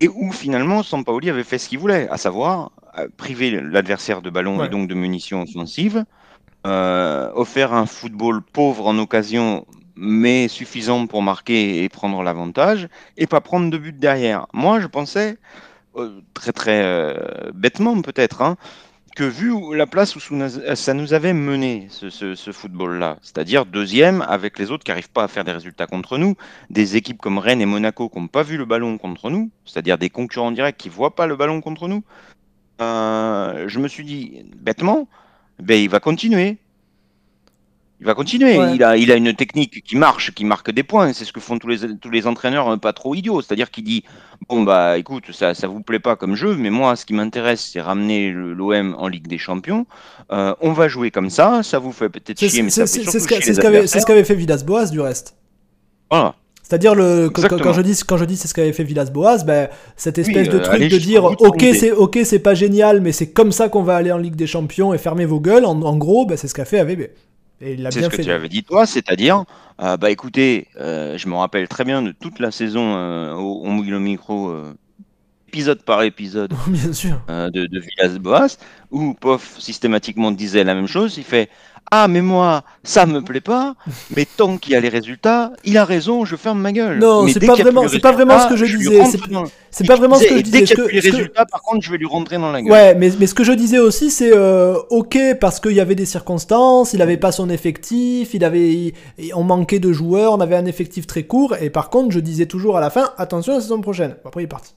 et 0.00 0.08
où 0.08 0.30
finalement 0.32 0.82
Sampaoli 0.82 1.30
avait 1.30 1.44
fait 1.44 1.58
ce 1.58 1.68
qu'il 1.68 1.78
voulait, 1.78 2.08
à 2.10 2.16
savoir 2.16 2.72
priver 3.16 3.50
l'adversaire 3.60 4.22
de 4.22 4.30
ballon 4.30 4.64
et 4.64 4.68
donc 4.68 4.88
de 4.88 4.94
munitions 4.94 5.42
offensives, 5.42 6.04
offert 7.34 7.72
un 7.72 7.86
football 7.86 8.42
pauvre 8.42 8.86
en 8.86 8.98
occasion 8.98 9.66
mais 10.00 10.46
suffisant 10.46 11.08
pour 11.08 11.22
marquer 11.22 11.82
et 11.82 11.88
prendre 11.88 12.22
l'avantage, 12.22 12.88
et 13.16 13.26
pas 13.26 13.40
prendre 13.40 13.68
de 13.68 13.76
but 13.76 13.98
derrière. 13.98 14.46
Moi, 14.52 14.78
je 14.78 14.86
pensais, 14.86 15.38
très 16.34 16.52
très 16.52 17.50
bêtement 17.52 18.00
peut-être, 18.00 18.42
hein, 18.42 18.56
que 19.18 19.24
vu 19.24 19.52
la 19.74 19.88
place 19.88 20.14
où 20.14 20.20
ça 20.20 20.94
nous 20.94 21.12
avait 21.12 21.32
mené, 21.32 21.88
ce, 21.90 22.52
football-là, 22.52 23.18
c'est-à-dire 23.20 23.66
deuxième 23.66 24.22
avec 24.22 24.60
les 24.60 24.70
autres 24.70 24.84
qui 24.84 24.92
n'arrivent 24.92 25.10
pas 25.10 25.24
à 25.24 25.28
faire 25.28 25.42
des 25.42 25.50
résultats 25.50 25.88
contre 25.88 26.18
nous, 26.18 26.36
des 26.70 26.94
équipes 26.94 27.20
comme 27.20 27.38
Rennes 27.38 27.60
et 27.60 27.66
Monaco 27.66 28.08
qui 28.08 28.20
n'ont 28.20 28.28
pas 28.28 28.44
vu 28.44 28.56
le 28.56 28.64
ballon 28.64 28.96
contre 28.96 29.28
nous, 29.30 29.50
c'est-à-dire 29.64 29.98
des 29.98 30.08
concurrents 30.08 30.52
directs 30.52 30.76
qui 30.76 30.88
ne 30.88 30.94
voient 30.94 31.16
pas 31.16 31.26
le 31.26 31.34
ballon 31.34 31.60
contre 31.60 31.88
nous, 31.88 32.04
euh, 32.80 33.64
je 33.66 33.80
me 33.80 33.88
suis 33.88 34.04
dit, 34.04 34.44
bêtement, 34.56 35.08
ben, 35.62 35.80
il 35.80 35.88
va 35.88 36.00
continuer. 36.00 36.58
Il 38.00 38.06
va 38.06 38.14
continuer. 38.14 38.54
Il, 38.74 38.84
a, 38.84 38.96
il 38.96 39.10
a 39.10 39.16
une 39.16 39.34
technique 39.34 39.82
qui 39.82 39.96
marche, 39.96 40.32
qui 40.32 40.44
marque 40.44 40.70
des 40.70 40.84
points. 40.84 41.12
C'est 41.12 41.24
ce 41.24 41.32
que 41.32 41.40
font 41.40 41.58
tous 41.58 41.66
les, 41.66 41.96
tous 41.96 42.10
les 42.10 42.28
entraîneurs 42.28 42.68
euh, 42.68 42.76
pas 42.76 42.92
trop 42.92 43.16
idiots. 43.16 43.42
C'est-à-dire 43.42 43.72
qu'il 43.72 43.82
dit 43.82 44.04
Bon, 44.48 44.62
bah 44.62 44.98
écoute, 44.98 45.32
ça 45.32 45.50
ne 45.50 45.66
vous 45.66 45.80
plaît 45.80 45.98
pas 45.98 46.14
comme 46.14 46.36
jeu, 46.36 46.54
mais 46.54 46.70
moi, 46.70 46.94
ce 46.94 47.04
qui 47.04 47.12
m'intéresse, 47.12 47.70
c'est 47.72 47.80
ramener 47.80 48.30
l'OM 48.30 48.94
en 48.96 49.08
Ligue 49.08 49.26
des 49.26 49.38
Champions. 49.38 49.84
Euh, 50.30 50.54
on 50.60 50.72
va 50.72 50.86
jouer 50.86 51.10
comme 51.10 51.28
ça. 51.28 51.64
Ça 51.64 51.80
vous 51.80 51.90
fait 51.90 52.08
peut-être 52.08 52.38
chier, 52.38 52.62
mais 52.62 52.70
ça 52.70 52.86
C'est 52.86 53.04
ce 53.04 54.06
qu'avait 54.06 54.24
fait 54.24 54.34
Villas-Boas, 54.36 54.86
du 54.90 55.00
reste. 55.00 55.36
Voilà. 56.08 56.36
C'est-à-dire 56.68 56.94
le 56.94 57.30
quand, 57.30 57.72
je 57.72 57.80
dis 57.80 57.98
quand 58.06 58.18
je 58.18 58.26
dis 58.26 58.36
c'est 58.36 58.46
ce 58.46 58.52
qu'avait 58.52 58.74
fait 58.74 58.84
Villas-Boas, 58.84 59.44
ben 59.44 59.70
cette 59.96 60.18
espèce 60.18 60.50
de 60.50 60.58
euh, 60.58 60.62
truc 60.62 60.82
de 60.90 60.98
dire 60.98 61.24
ok 61.24 61.64
c'est 61.72 61.92
ok 61.92 62.18
c'est 62.24 62.40
pas 62.40 62.52
génial 62.52 63.00
mais 63.00 63.12
c'est 63.12 63.30
comme 63.30 63.52
ça 63.52 63.70
qu'on 63.70 63.82
va 63.82 63.96
aller 63.96 64.12
en 64.12 64.18
Ligue 64.18 64.36
des 64.36 64.46
Champions 64.46 64.92
et 64.92 64.98
fermer 64.98 65.24
vos 65.24 65.40
gueules 65.40 65.64
en, 65.64 65.96
gros 65.96 66.26
ben, 66.26 66.36
c'est 66.36 66.46
ce 66.46 66.52
qu'a 66.52 66.66
fait 66.66 66.78
AVB. 66.80 67.04
C'est 67.60 68.02
ce 68.02 68.08
que 68.08 68.22
tu 68.22 68.30
avais 68.30 68.50
dit 68.50 68.62
toi, 68.62 68.86
c'est-à-dire, 68.86 69.44
euh, 69.82 69.96
bah 69.96 70.10
écoutez, 70.10 70.68
euh, 70.78 71.16
je 71.18 71.26
me 71.26 71.34
rappelle 71.34 71.66
très 71.66 71.84
bien 71.84 72.02
de 72.02 72.12
toute 72.12 72.38
la 72.38 72.50
saison 72.52 72.94
au, 73.34 73.62
on 73.64 73.70
mouille 73.70 73.88
le 73.88 73.98
micro, 73.98 74.54
épisode 75.48 75.82
par 75.82 76.02
épisode, 76.02 76.52
bien 76.68 76.92
sûr. 76.92 77.18
de, 77.28 77.66
de 77.66 77.80
Villas-Boas, 77.80 78.58
où 78.90 79.14
Poff 79.14 79.58
systématiquement 79.58 80.30
disait 80.32 80.64
la 80.64 80.74
même 80.74 80.86
chose. 80.86 81.16
Il 81.16 81.24
fait 81.24 81.48
ah, 81.90 82.08
mais 82.08 82.20
moi, 82.20 82.62
ça 82.82 83.06
me 83.06 83.22
plaît 83.22 83.40
pas, 83.40 83.74
mais 84.14 84.26
tant 84.36 84.58
qu'il 84.58 84.72
y 84.72 84.76
a 84.76 84.80
les 84.80 84.88
résultats, 84.88 85.52
il 85.64 85.78
a 85.78 85.84
raison, 85.84 86.24
je 86.24 86.36
ferme 86.36 86.60
ma 86.60 86.72
gueule. 86.72 86.98
Non, 86.98 87.26
c'est 87.28 87.44
pas, 87.44 87.54
vraiment, 87.54 87.88
c'est 87.88 87.98
pas 87.98 88.12
vraiment 88.12 88.38
ce 88.40 88.48
que 88.48 88.56
je 88.56 88.76
disais. 88.76 89.02
C'est 89.70 89.86
pas 89.86 89.96
vraiment 89.96 90.16
ce 90.16 90.26
que 90.26 90.36
je 90.36 90.42
disais. 90.42 90.60
Dès 90.60 90.66
qu'il 90.66 90.78
y 90.78 90.80
a 90.80 90.86
les 90.90 91.00
résultats, 91.00 91.46
par 91.46 91.62
contre, 91.62 91.84
je 91.84 91.90
vais 91.90 91.98
lui 91.98 92.06
rentrer 92.06 92.36
dans 92.36 92.50
la 92.50 92.62
gueule. 92.62 92.70
Ouais, 92.70 92.94
mais, 92.94 93.10
mais 93.18 93.26
ce 93.26 93.34
que 93.34 93.44
je 93.44 93.52
disais 93.52 93.78
aussi, 93.78 94.10
c'est 94.10 94.32
euh, 94.34 94.76
ok, 94.90 95.18
parce 95.40 95.60
qu'il 95.60 95.72
y 95.72 95.80
avait 95.80 95.94
des 95.94 96.06
circonstances, 96.06 96.92
il 96.92 97.02
avait 97.02 97.16
pas 97.16 97.32
son 97.32 97.48
effectif, 97.48 98.34
il 98.34 98.44
avait, 98.44 98.92
on 99.34 99.44
manquait 99.44 99.78
de 99.78 99.92
joueurs, 99.92 100.32
on 100.32 100.40
avait 100.40 100.56
un 100.56 100.66
effectif 100.66 101.06
très 101.06 101.22
court, 101.22 101.56
et 101.60 101.70
par 101.70 101.90
contre, 101.90 102.12
je 102.12 102.20
disais 102.20 102.46
toujours 102.46 102.76
à 102.76 102.80
la 102.80 102.90
fin, 102.90 103.10
attention 103.18 103.54
la 103.54 103.60
saison 103.60 103.80
prochaine. 103.80 104.16
Après, 104.24 104.42
il 104.42 104.44
est 104.44 104.48
parti. 104.48 104.74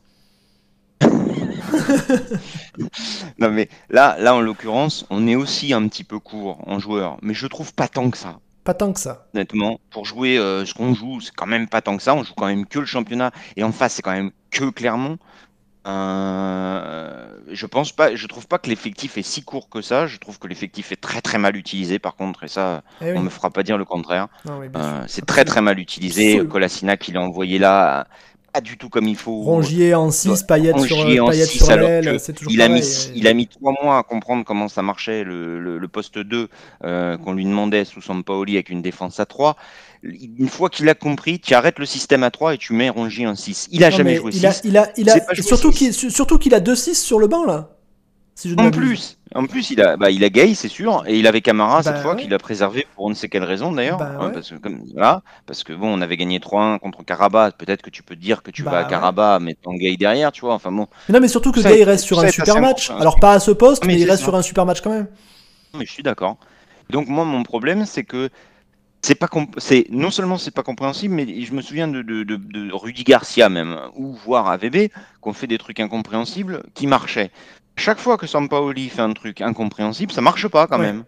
non 3.39 3.51
mais 3.51 3.69
là, 3.89 4.15
là 4.19 4.35
en 4.35 4.41
l'occurrence, 4.41 5.05
on 5.09 5.27
est 5.27 5.35
aussi 5.35 5.73
un 5.73 5.87
petit 5.87 6.03
peu 6.03 6.19
court 6.19 6.63
en 6.67 6.79
joueurs, 6.79 7.17
mais 7.21 7.33
je 7.33 7.47
trouve 7.47 7.73
pas 7.73 7.87
tant 7.87 8.09
que 8.09 8.17
ça. 8.17 8.39
Pas 8.63 8.73
tant 8.75 8.93
que 8.93 8.99
ça. 8.99 9.25
Honnêtement, 9.33 9.79
pour 9.89 10.05
jouer 10.05 10.37
euh, 10.37 10.65
ce 10.65 10.73
qu'on 10.73 10.93
joue, 10.93 11.19
c'est 11.19 11.33
quand 11.35 11.47
même 11.47 11.67
pas 11.67 11.81
tant 11.81 11.97
que 11.97 12.03
ça. 12.03 12.13
On 12.13 12.23
joue 12.23 12.33
quand 12.35 12.45
même 12.45 12.67
que 12.67 12.79
le 12.79 12.85
championnat 12.85 13.31
et 13.55 13.63
en 13.63 13.71
face, 13.71 13.93
c'est 13.95 14.01
quand 14.03 14.11
même 14.11 14.31
que 14.51 14.69
Clermont. 14.69 15.17
Euh, 15.87 17.37
je 17.49 17.65
pense 17.65 17.91
pas, 17.91 18.13
je 18.13 18.27
trouve 18.27 18.47
pas 18.47 18.59
que 18.59 18.69
l'effectif 18.69 19.17
est 19.17 19.23
si 19.23 19.41
court 19.41 19.67
que 19.67 19.81
ça. 19.81 20.05
Je 20.05 20.17
trouve 20.17 20.37
que 20.37 20.47
l'effectif 20.47 20.91
est 20.91 21.01
très 21.01 21.21
très 21.21 21.39
mal 21.39 21.55
utilisé 21.55 21.97
par 21.97 22.15
contre, 22.15 22.43
et 22.43 22.47
ça, 22.47 22.83
eh 23.01 23.13
on 23.13 23.21
me 23.21 23.31
fera 23.31 23.49
pas 23.49 23.63
dire 23.63 23.79
le 23.79 23.85
contraire. 23.85 24.27
Euh, 24.47 25.03
c'est 25.07 25.25
très 25.25 25.43
très 25.43 25.61
mal 25.61 25.79
utilisé. 25.79 26.45
Colasina 26.47 26.97
qui 26.97 27.13
l'a 27.13 27.21
envoyé 27.21 27.57
là 27.57 28.05
pas 28.51 28.61
du 28.61 28.77
tout 28.77 28.89
comme 28.89 29.07
il 29.07 29.15
faut. 29.15 29.41
Rongier 29.41 29.93
en 29.93 30.11
6, 30.11 30.43
paillettes 30.43 30.79
sur, 30.79 30.97
sur 30.97 31.05
l'aile, 31.05 32.19
c'est 32.19 32.33
toujours 32.33 32.51
il 32.51 32.61
a, 32.61 32.67
mis, 32.67 33.09
il 33.15 33.27
a 33.27 33.33
mis 33.33 33.47
trois 33.47 33.73
mois 33.81 33.97
à 33.97 34.03
comprendre 34.03 34.43
comment 34.45 34.67
ça 34.67 34.81
marchait, 34.81 35.23
le, 35.23 35.77
le, 35.77 35.87
poste 35.87 36.17
2 36.17 36.47
euh, 36.83 37.17
qu'on 37.17 37.33
lui 37.33 37.45
demandait 37.45 37.85
sous 37.85 38.01
Sampaoli 38.01 38.55
avec 38.55 38.69
une 38.69 38.81
défense 38.81 39.19
à 39.19 39.25
3. 39.25 39.55
Une 40.03 40.49
fois 40.49 40.69
qu'il 40.69 40.89
a 40.89 40.95
compris, 40.95 41.39
tu 41.39 41.53
arrêtes 41.53 41.79
le 41.79 41.85
système 41.85 42.23
à 42.23 42.31
3 42.31 42.55
et 42.55 42.57
tu 42.57 42.73
mets 42.73 42.89
Rongier 42.89 43.27
en 43.27 43.35
6. 43.35 43.69
Il 43.71 43.83
a 43.83 43.89
jamais 43.89 44.15
joué 44.15 44.31
6. 44.31 44.61
il 44.63 44.77
a, 44.77 44.91
il 44.97 45.09
a, 45.09 45.19
surtout 45.41 45.71
qu'il 45.71 45.93
surtout 45.93 46.37
qu'il 46.37 46.53
a 46.53 46.59
2-6 46.59 46.95
sur 46.95 47.19
le 47.19 47.27
banc 47.27 47.45
là 47.45 47.69
en 48.57 48.71
plus, 48.71 49.17
en 49.33 49.45
plus, 49.45 49.71
il 49.71 49.81
a, 49.81 49.97
bah, 49.97 50.11
il 50.11 50.23
a 50.23 50.29
Gay, 50.29 50.53
c'est 50.55 50.67
sûr, 50.67 51.03
et 51.07 51.17
il 51.17 51.27
avait 51.27 51.41
Camara 51.41 51.83
cette 51.83 51.95
bah 51.95 52.01
fois 52.01 52.15
qu'il 52.15 52.33
a 52.33 52.37
préservé 52.37 52.85
pour 52.95 53.05
on 53.05 53.09
ne 53.09 53.13
sait 53.13 53.29
quelle 53.29 53.43
raison 53.43 53.71
d'ailleurs, 53.71 53.97
bah 53.97 54.31
parce 54.33 54.49
que 54.49 54.55
comme 54.55 54.83
parce 55.45 55.63
que 55.63 55.73
bon, 55.73 55.97
on 55.97 56.01
avait 56.01 56.17
gagné 56.17 56.39
3-1 56.39 56.79
contre 56.79 57.03
Karabakh. 57.03 57.57
Peut-être 57.57 57.81
que 57.81 57.89
tu 57.89 58.03
peux 58.03 58.15
dire 58.15 58.43
que 58.43 58.51
tu 58.51 58.63
vas 58.63 58.79
à 58.79 58.83
Karabakh, 58.83 59.41
mais 59.41 59.55
ton 59.55 59.73
Gay 59.73 59.95
derrière, 59.97 60.31
tu 60.31 60.41
vois. 60.41 60.53
Enfin 60.53 60.71
bon. 60.71 60.87
non, 61.09 61.19
mais 61.19 61.27
surtout 61.27 61.51
que 61.51 61.61
Gay 61.61 61.83
reste 61.83 62.05
sur 62.05 62.19
un 62.19 62.29
super 62.29 62.59
match. 62.59 62.91
Alors 62.91 63.19
pas 63.19 63.33
à 63.33 63.39
ce 63.39 63.51
poste, 63.51 63.85
mais, 63.85 63.99
il 63.99 64.09
reste 64.09 64.23
sur 64.23 64.35
un 64.35 64.41
super 64.41 64.65
match 64.65 64.81
quand 64.81 64.91
même. 64.91 65.07
Mais 65.77 65.85
je 65.85 65.91
suis 65.91 66.03
d'accord. 66.03 66.37
Donc 66.89 67.07
moi, 67.07 67.23
mon 67.23 67.43
problème, 67.43 67.85
c'est 67.85 68.03
que 68.03 68.29
c'est 69.01 69.15
pas 69.15 69.27
c'est 69.57 69.87
non 69.89 70.11
seulement 70.11 70.37
c'est 70.37 70.51
pas 70.51 70.63
compréhensible, 70.63 71.15
mais 71.15 71.41
je 71.41 71.53
me 71.53 71.61
souviens 71.61 71.87
de, 71.87 72.01
de, 72.01 72.23
de, 72.23 72.71
Rudy 72.71 73.03
Garcia 73.03 73.49
même, 73.49 73.79
ou 73.95 74.13
voire 74.13 74.47
AVB, 74.49 74.89
qu'on 75.21 75.33
fait 75.33 75.47
des 75.47 75.57
trucs 75.57 75.79
incompréhensibles 75.79 76.63
qui 76.73 76.85
marchaient 76.85 77.31
chaque 77.81 77.99
fois 77.99 78.17
que 78.17 78.27
Sampaoli 78.27 78.87
fait 78.89 79.01
un 79.01 79.11
truc 79.11 79.41
incompréhensible, 79.41 80.13
ça 80.13 80.21
marche 80.21 80.47
pas 80.47 80.67
quand 80.67 80.77
même. 80.77 81.03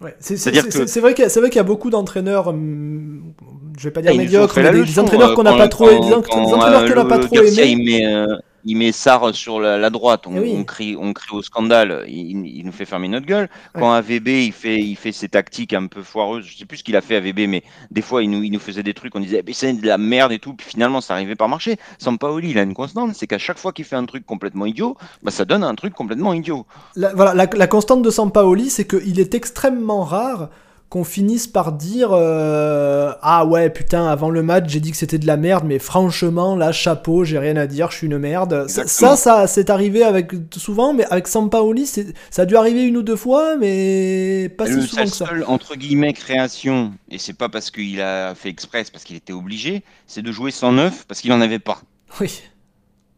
Ouais, 0.00 0.14
c'est 0.20 1.00
vrai 1.00 1.14
qu'il 1.14 1.24
y, 1.24 1.54
y, 1.54 1.58
a 1.58 1.62
beaucoup 1.62 1.88
d'entraîneurs, 1.88 2.48
hum, 2.48 3.32
je 3.78 3.84
vais 3.84 3.90
pas 3.90 4.02
dire 4.02 4.14
médiocres, 4.14 4.58
mais 4.58 4.84
des, 4.84 4.98
entraîneurs 4.98 5.34
qu'on 5.34 5.44
n'a 5.44 5.56
pas 5.56 5.68
trop, 5.68 5.88
des, 5.88 6.12
entraîneurs 6.12 6.84
qu'on 6.84 6.94
n'a 6.94 7.04
pas 7.06 7.18
trop 7.18 7.42
aimés 7.42 8.26
il 8.66 8.76
met 8.76 8.90
Sar 8.90 9.34
sur 9.34 9.60
la, 9.60 9.90
droite, 9.90 10.26
on, 10.26 10.42
eh 10.42 10.56
on, 10.56 10.64
crie, 10.64 10.96
on 10.98 11.12
crie 11.12 11.36
au 11.36 11.40
scandale, 11.40 12.04
il, 12.08 12.64
nous 12.64 12.72
fait 12.72 12.84
fermer 12.84 13.06
notre 13.06 13.24
gueule. 13.24 13.48
Quand 13.74 13.92
AVB 13.92 14.28
il 14.28 14.52
fait, 14.52 14.78
il 14.78 14.96
fait 14.96 15.12
ses 15.12 15.28
tactiques 15.28 15.72
un 15.72 15.86
peu 15.86 16.02
foireuses, 16.02 16.44
je 16.44 16.58
sais 16.58 16.64
plus 16.64 16.78
ce 16.78 16.84
qu'il 16.84 16.96
a 16.96 17.00
fait 17.00 17.16
AVB, 17.16 17.48
mais 17.48 17.62
des 17.92 18.02
fois 18.02 18.24
il 18.24 18.30
nous, 18.30 18.42
il 18.42 18.50
nous 18.50 18.58
faisait 18.58 18.82
des 18.82 18.92
trucs, 18.92 19.14
on 19.14 19.20
disait 19.20 19.42
c'est 19.52 19.72
de 19.72 19.86
la 19.86 19.98
merde 19.98 20.32
et 20.32 20.40
tout, 20.40 20.52
puis 20.52 20.66
finalement 20.66 21.00
ça 21.00 21.14
arrivait 21.14 21.36
par 21.36 21.48
marcher. 21.48 21.76
Sampaoli 21.98 22.50
il 22.50 22.58
a 22.58 22.62
une 22.62 22.74
constante, 22.74 23.14
c'est 23.14 23.28
qu'à 23.28 23.38
chaque 23.38 23.58
fois 23.58 23.72
qu'il 23.72 23.84
fait 23.84 23.96
un 23.96 24.04
truc 24.04 24.26
complètement 24.26 24.66
idiot, 24.66 24.96
bah, 25.22 25.30
ça 25.30 25.44
donne 25.44 25.62
un 25.62 25.74
truc 25.76 25.94
complètement 25.94 26.34
idiot. 26.34 26.66
La, 26.96 27.14
voilà, 27.14 27.34
la, 27.34 27.46
la 27.46 27.66
constante 27.68 28.02
de 28.02 28.10
Sampaoli, 28.10 28.68
c'est 28.68 28.86
qu'il 28.86 29.20
est 29.20 29.34
extrêmement 29.34 30.02
rare 30.02 30.50
qu'on 30.88 31.04
finisse 31.04 31.46
par 31.46 31.72
dire 31.72 32.10
euh, 32.12 33.12
ah 33.20 33.44
ouais 33.44 33.70
putain 33.70 34.06
avant 34.06 34.30
le 34.30 34.42
match 34.42 34.64
j'ai 34.68 34.78
dit 34.78 34.92
que 34.92 34.96
c'était 34.96 35.18
de 35.18 35.26
la 35.26 35.36
merde 35.36 35.64
mais 35.66 35.80
franchement 35.80 36.54
là 36.54 36.70
chapeau 36.70 37.24
j'ai 37.24 37.38
rien 37.38 37.56
à 37.56 37.66
dire 37.66 37.90
je 37.90 37.96
suis 37.96 38.06
une 38.06 38.18
merde. 38.18 38.68
Ça 38.68 39.16
ça 39.16 39.46
c'est 39.46 39.70
arrivé 39.70 40.04
avec 40.04 40.32
souvent 40.56 40.92
mais 40.92 41.04
avec 41.06 41.26
Sampaoli 41.26 41.86
ça 41.86 42.42
a 42.42 42.46
dû 42.46 42.56
arriver 42.56 42.84
une 42.84 42.96
ou 42.96 43.02
deux 43.02 43.16
fois 43.16 43.56
mais 43.56 44.48
pas 44.56 44.66
si 44.66 44.80
souvent 44.82 45.02
que 45.02 45.08
ça. 45.08 45.26
seul, 45.26 45.44
entre 45.48 45.74
guillemets 45.74 46.12
création 46.12 46.92
et 47.10 47.18
c'est 47.18 47.36
pas 47.36 47.48
parce 47.48 47.70
qu'il 47.70 48.00
a 48.00 48.34
fait 48.34 48.48
express 48.48 48.90
parce 48.90 49.04
qu'il 49.04 49.16
était 49.16 49.32
obligé 49.32 49.82
c'est 50.06 50.22
de 50.22 50.30
jouer 50.30 50.52
sans 50.52 50.72
neuf 50.72 51.04
parce 51.08 51.20
qu'il 51.20 51.32
en 51.32 51.40
avait 51.40 51.58
pas. 51.58 51.80
Oui. 52.20 52.42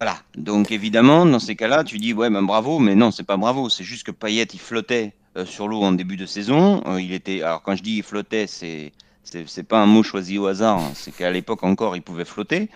Voilà, 0.01 0.17
donc 0.37 0.71
évidemment, 0.71 1.27
dans 1.27 1.41
ces 1.41 1.57
cas-là, 1.57 1.83
tu 1.83 1.99
dis 1.99 2.13
ouais, 2.13 2.31
ben 2.31 2.43
bravo, 2.43 2.79
mais 2.79 2.95
non, 2.95 3.11
c'est 3.11 3.25
pas 3.25 3.37
bravo, 3.37 3.69
c'est 3.69 3.83
juste 3.83 4.07
que 4.07 4.13
Payet 4.13 4.45
il 4.53 4.61
flottait 4.61 5.13
sur 5.45 5.69
l'eau 5.69 5.83
en 5.83 5.93
début 5.93 6.17
de 6.17 6.27
saison. 6.27 6.83
Euh, 6.87 7.01
il 7.01 7.13
était, 7.13 7.43
alors 7.43 7.63
quand 7.63 7.77
je 7.77 7.83
dis 7.83 7.97
il 7.97 8.03
flottait, 8.03 8.47
c'est 8.47 8.93
c'est 9.25 9.63
pas 9.63 9.79
un 9.83 9.87
mot 9.87 10.03
choisi 10.03 10.39
au 10.39 10.47
hasard, 10.47 10.79
hein. 10.79 10.93
c'est 10.95 11.15
qu'à 11.15 11.31
l'époque 11.31 11.63
encore 11.63 11.97
il 11.97 12.03
pouvait 12.03 12.25
flotter. 12.25 12.71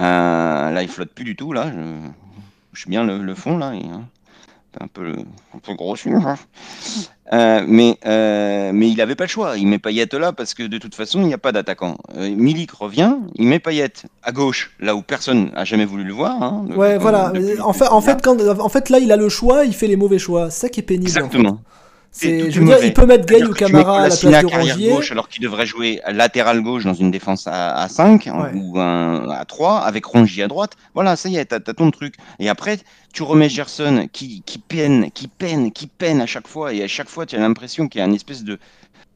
Euh, 0.00 0.70
là 0.70 0.82
il 0.82 0.88
flotte 0.88 1.10
plus 1.10 1.24
du 1.24 1.36
tout, 1.36 1.52
là. 1.52 1.70
Je, 2.72 2.80
suis 2.80 2.90
bien 2.90 3.04
le, 3.04 3.34
fond 3.36 3.56
là. 3.56 3.68
Hein. 3.68 4.02
un 4.80 4.88
peu, 4.88 5.14
un 5.54 5.58
peu 5.58 5.74
gros 5.74 5.94
hein. 6.06 6.36
mais, 7.32 7.96
mais 8.04 8.88
il 8.88 8.96
n'avait 8.96 9.14
pas 9.14 9.24
le 9.24 9.28
choix. 9.28 9.56
Il 9.56 9.68
met 9.68 9.78
Payet 9.78 10.08
là 10.14 10.32
parce 10.32 10.54
que 10.54 10.64
de 10.64 10.76
toute 10.78 10.96
façon, 10.96 11.20
il 11.20 11.28
n'y 11.28 11.34
a 11.34 11.38
pas 11.38 11.52
d'attaquant. 11.52 11.98
Milik 12.16 12.72
revient, 12.72 13.14
il 13.36 13.46
met 13.46 13.60
Payet 13.60 13.92
à 14.24 14.32
gauche, 14.32 14.72
là 14.80 14.96
où 14.96 15.02
personne 15.02 15.52
n'a 15.52 15.64
jamais 15.64 15.84
voulu 15.84 16.02
le 16.02 16.12
voir. 16.12 16.64
ouais, 16.76 16.98
voilà. 16.98 17.32
en, 17.62 17.72
fait, 17.72 17.86
en, 17.86 18.00
fait, 18.00 18.20
quand, 18.22 18.40
en 18.40 18.68
fait, 18.68 18.90
là, 18.90 18.98
il 18.98 19.12
a 19.12 19.16
le 19.16 19.28
choix, 19.28 19.64
il 19.64 19.72
fait 19.72 19.86
les 19.86 19.96
mauvais 19.96 20.18
choix. 20.18 20.50
C'est 20.50 20.62
ça 20.62 20.68
qui 20.68 20.80
est 20.80 20.82
pénible. 20.82 21.06
Exactement. 21.06 21.60
Je 22.20 22.60
veux 22.60 22.66
dire, 22.66 22.78
il 22.82 22.94
peut 22.94 23.06
mettre 23.06 23.26
Gay 23.26 23.44
ou 23.44 23.52
Camara 23.52 24.02
à 24.02 24.08
la 24.08 24.16
place 24.16 24.42
de 24.42 24.46
Rongier. 24.46 24.90
gauche 24.90 25.12
alors 25.12 25.28
qu'il 25.28 25.42
devrait 25.42 25.66
jouer 25.66 26.00
latéral 26.10 26.62
gauche 26.62 26.84
dans 26.84 26.94
une 26.94 27.10
défense 27.10 27.46
à, 27.46 27.86
5 27.88 28.28
ou 28.54 28.78
à 28.78 29.44
3 29.46 29.78
avec 29.80 30.04
Rongier 30.04 30.44
à 30.44 30.48
droite. 30.48 30.72
Voilà, 30.94 31.16
ça 31.16 31.28
y 31.28 31.36
est, 31.36 31.46
t'as 31.46 31.56
as 31.56 31.74
ton 31.74 31.90
truc. 31.90 32.14
Et 32.38 32.48
après, 32.48 32.78
tu 33.12 33.22
remets 33.22 33.48
Gerson 33.48 34.08
qui, 34.12 34.42
qui 34.44 34.58
peine, 34.58 35.10
qui 35.10 35.28
peine, 35.28 35.72
qui 35.72 35.86
peine 35.86 36.20
à 36.20 36.26
chaque 36.26 36.48
fois. 36.48 36.72
Et 36.72 36.82
à 36.82 36.88
chaque 36.88 37.08
fois, 37.08 37.26
tu 37.26 37.36
as 37.36 37.38
l'impression 37.38 37.88
qu'il 37.88 38.00
y 38.00 38.02
a 38.02 38.06
une 38.06 38.14
espèce 38.14 38.44
de, 38.44 38.58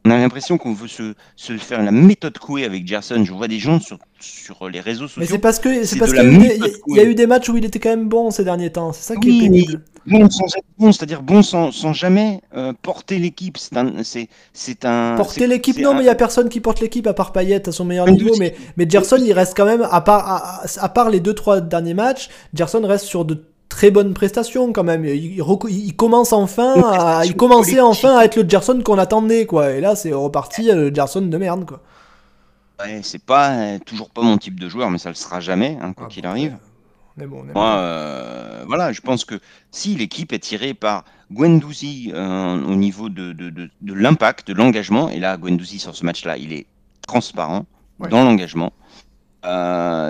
on 0.04 0.10
a 0.10 0.18
l'impression 0.18 0.56
qu'on 0.56 0.72
veut 0.72 0.88
se, 0.88 1.14
se, 1.36 1.56
faire 1.58 1.82
la 1.82 1.90
méthode 1.90 2.38
couée 2.38 2.64
avec 2.64 2.86
Gerson. 2.86 3.22
Je 3.24 3.32
vois 3.32 3.48
des 3.48 3.58
gens 3.58 3.80
sur, 3.80 3.98
sur 4.18 4.68
les 4.68 4.80
réseaux 4.80 5.08
sociaux. 5.08 5.20
Mais 5.20 5.26
c'est 5.26 5.38
parce 5.38 5.58
que 5.58 5.84
c'est 5.84 5.98
parce 5.98 6.12
qu'il 6.12 6.22
y, 6.32 6.94
y, 6.94 7.00
a 7.00 7.04
eu 7.04 7.14
des 7.14 7.26
matchs 7.26 7.48
où 7.50 7.56
il 7.56 7.64
était 7.64 7.78
quand 7.78 7.90
même 7.90 8.08
bon 8.08 8.30
ces 8.30 8.44
derniers 8.44 8.70
temps. 8.72 8.92
C'est 8.92 9.14
ça 9.14 9.16
qui 9.16 9.36
est 9.36 9.40
pénible. 9.42 9.82
Bon 10.06 10.30
sans 10.30 10.46
être 10.46 10.64
bon, 10.78 10.92
c'est-à-dire 10.92 11.22
bon 11.22 11.42
sans, 11.42 11.72
sans 11.72 11.92
jamais 11.92 12.40
euh, 12.56 12.72
porter 12.80 13.18
l'équipe. 13.18 13.58
C'est 13.58 13.76
un, 13.76 13.92
c'est, 14.02 14.84
un. 14.84 15.14
Porter 15.16 15.46
l'équipe, 15.46 15.78
non, 15.78 15.94
mais 15.94 16.00
il 16.00 16.06
y 16.06 16.10
a 16.10 16.14
personne 16.14 16.48
qui 16.48 16.60
porte 16.60 16.80
l'équipe 16.80 17.06
à 17.06 17.12
part 17.12 17.32
Payet 17.32 17.68
à 17.68 17.72
son 17.72 17.84
meilleur 17.84 18.06
niveau. 18.06 18.34
Mais, 18.38 18.54
mais 18.76 18.88
Gerson, 18.88 19.18
il 19.22 19.32
reste 19.32 19.56
quand 19.56 19.66
même 19.66 19.86
à 19.90 20.00
part 20.00 20.26
à, 20.26 20.62
à 20.78 20.88
part 20.88 21.10
les 21.10 21.20
deux 21.20 21.34
trois 21.34 21.60
derniers 21.60 21.94
matchs. 21.94 22.30
Gerson 22.54 22.80
reste 22.84 23.04
sur 23.04 23.24
de 23.24 23.44
très 23.70 23.90
bonne 23.90 24.12
prestation 24.12 24.72
quand 24.74 24.84
même. 24.84 25.06
Il, 25.06 25.96
commence 25.96 26.34
enfin, 26.34 26.74
à, 26.82 27.24
il 27.24 27.34
commençait 27.34 27.80
enfin 27.80 28.18
à 28.18 28.24
être 28.24 28.36
le 28.36 28.46
Gerson 28.46 28.82
qu'on 28.84 28.98
attendait 28.98 29.46
quoi. 29.46 29.70
Et 29.72 29.80
là, 29.80 29.96
c'est 29.96 30.12
reparti 30.12 30.70
euh, 30.70 30.90
le 30.90 30.94
Gerson 30.94 31.22
de 31.22 31.38
merde 31.38 31.64
quoi. 31.64 31.80
Ouais, 32.78 33.00
c'est 33.02 33.22
pas 33.22 33.52
euh, 33.52 33.78
toujours 33.84 34.10
pas 34.10 34.22
mon 34.22 34.38
type 34.38 34.58
de 34.58 34.68
joueur, 34.68 34.90
mais 34.90 34.98
ça 34.98 35.10
le 35.10 35.14
sera 35.14 35.40
jamais, 35.40 35.78
hein, 35.80 35.92
quoi 35.92 36.06
ah, 36.08 36.12
qu'il 36.12 36.26
arrive. 36.26 36.56
Moi, 37.16 37.77
euh, 37.77 38.64
voilà, 38.66 38.92
je 38.92 39.01
pense 39.01 39.25
que 39.25 39.40
si 39.70 39.94
l'équipe 39.94 40.33
est 40.33 40.38
tirée 40.38 40.75
par 40.75 41.05
Guendouzi 41.31 42.12
au 42.14 42.75
niveau 42.75 43.09
de, 43.09 43.33
de, 43.33 43.51
de, 43.51 43.70
de 43.81 43.92
l'impact, 43.94 44.49
de 44.49 44.55
l'engagement, 44.55 45.09
et 45.11 45.18
là, 45.18 45.37
Guendouzi 45.37 45.79
sur 45.79 45.94
ce 45.94 46.05
match-là, 46.05 46.37
il 46.37 46.53
est 46.53 46.66
transparent 47.07 47.66
dans 48.11 48.25
l'engagement. 48.25 48.73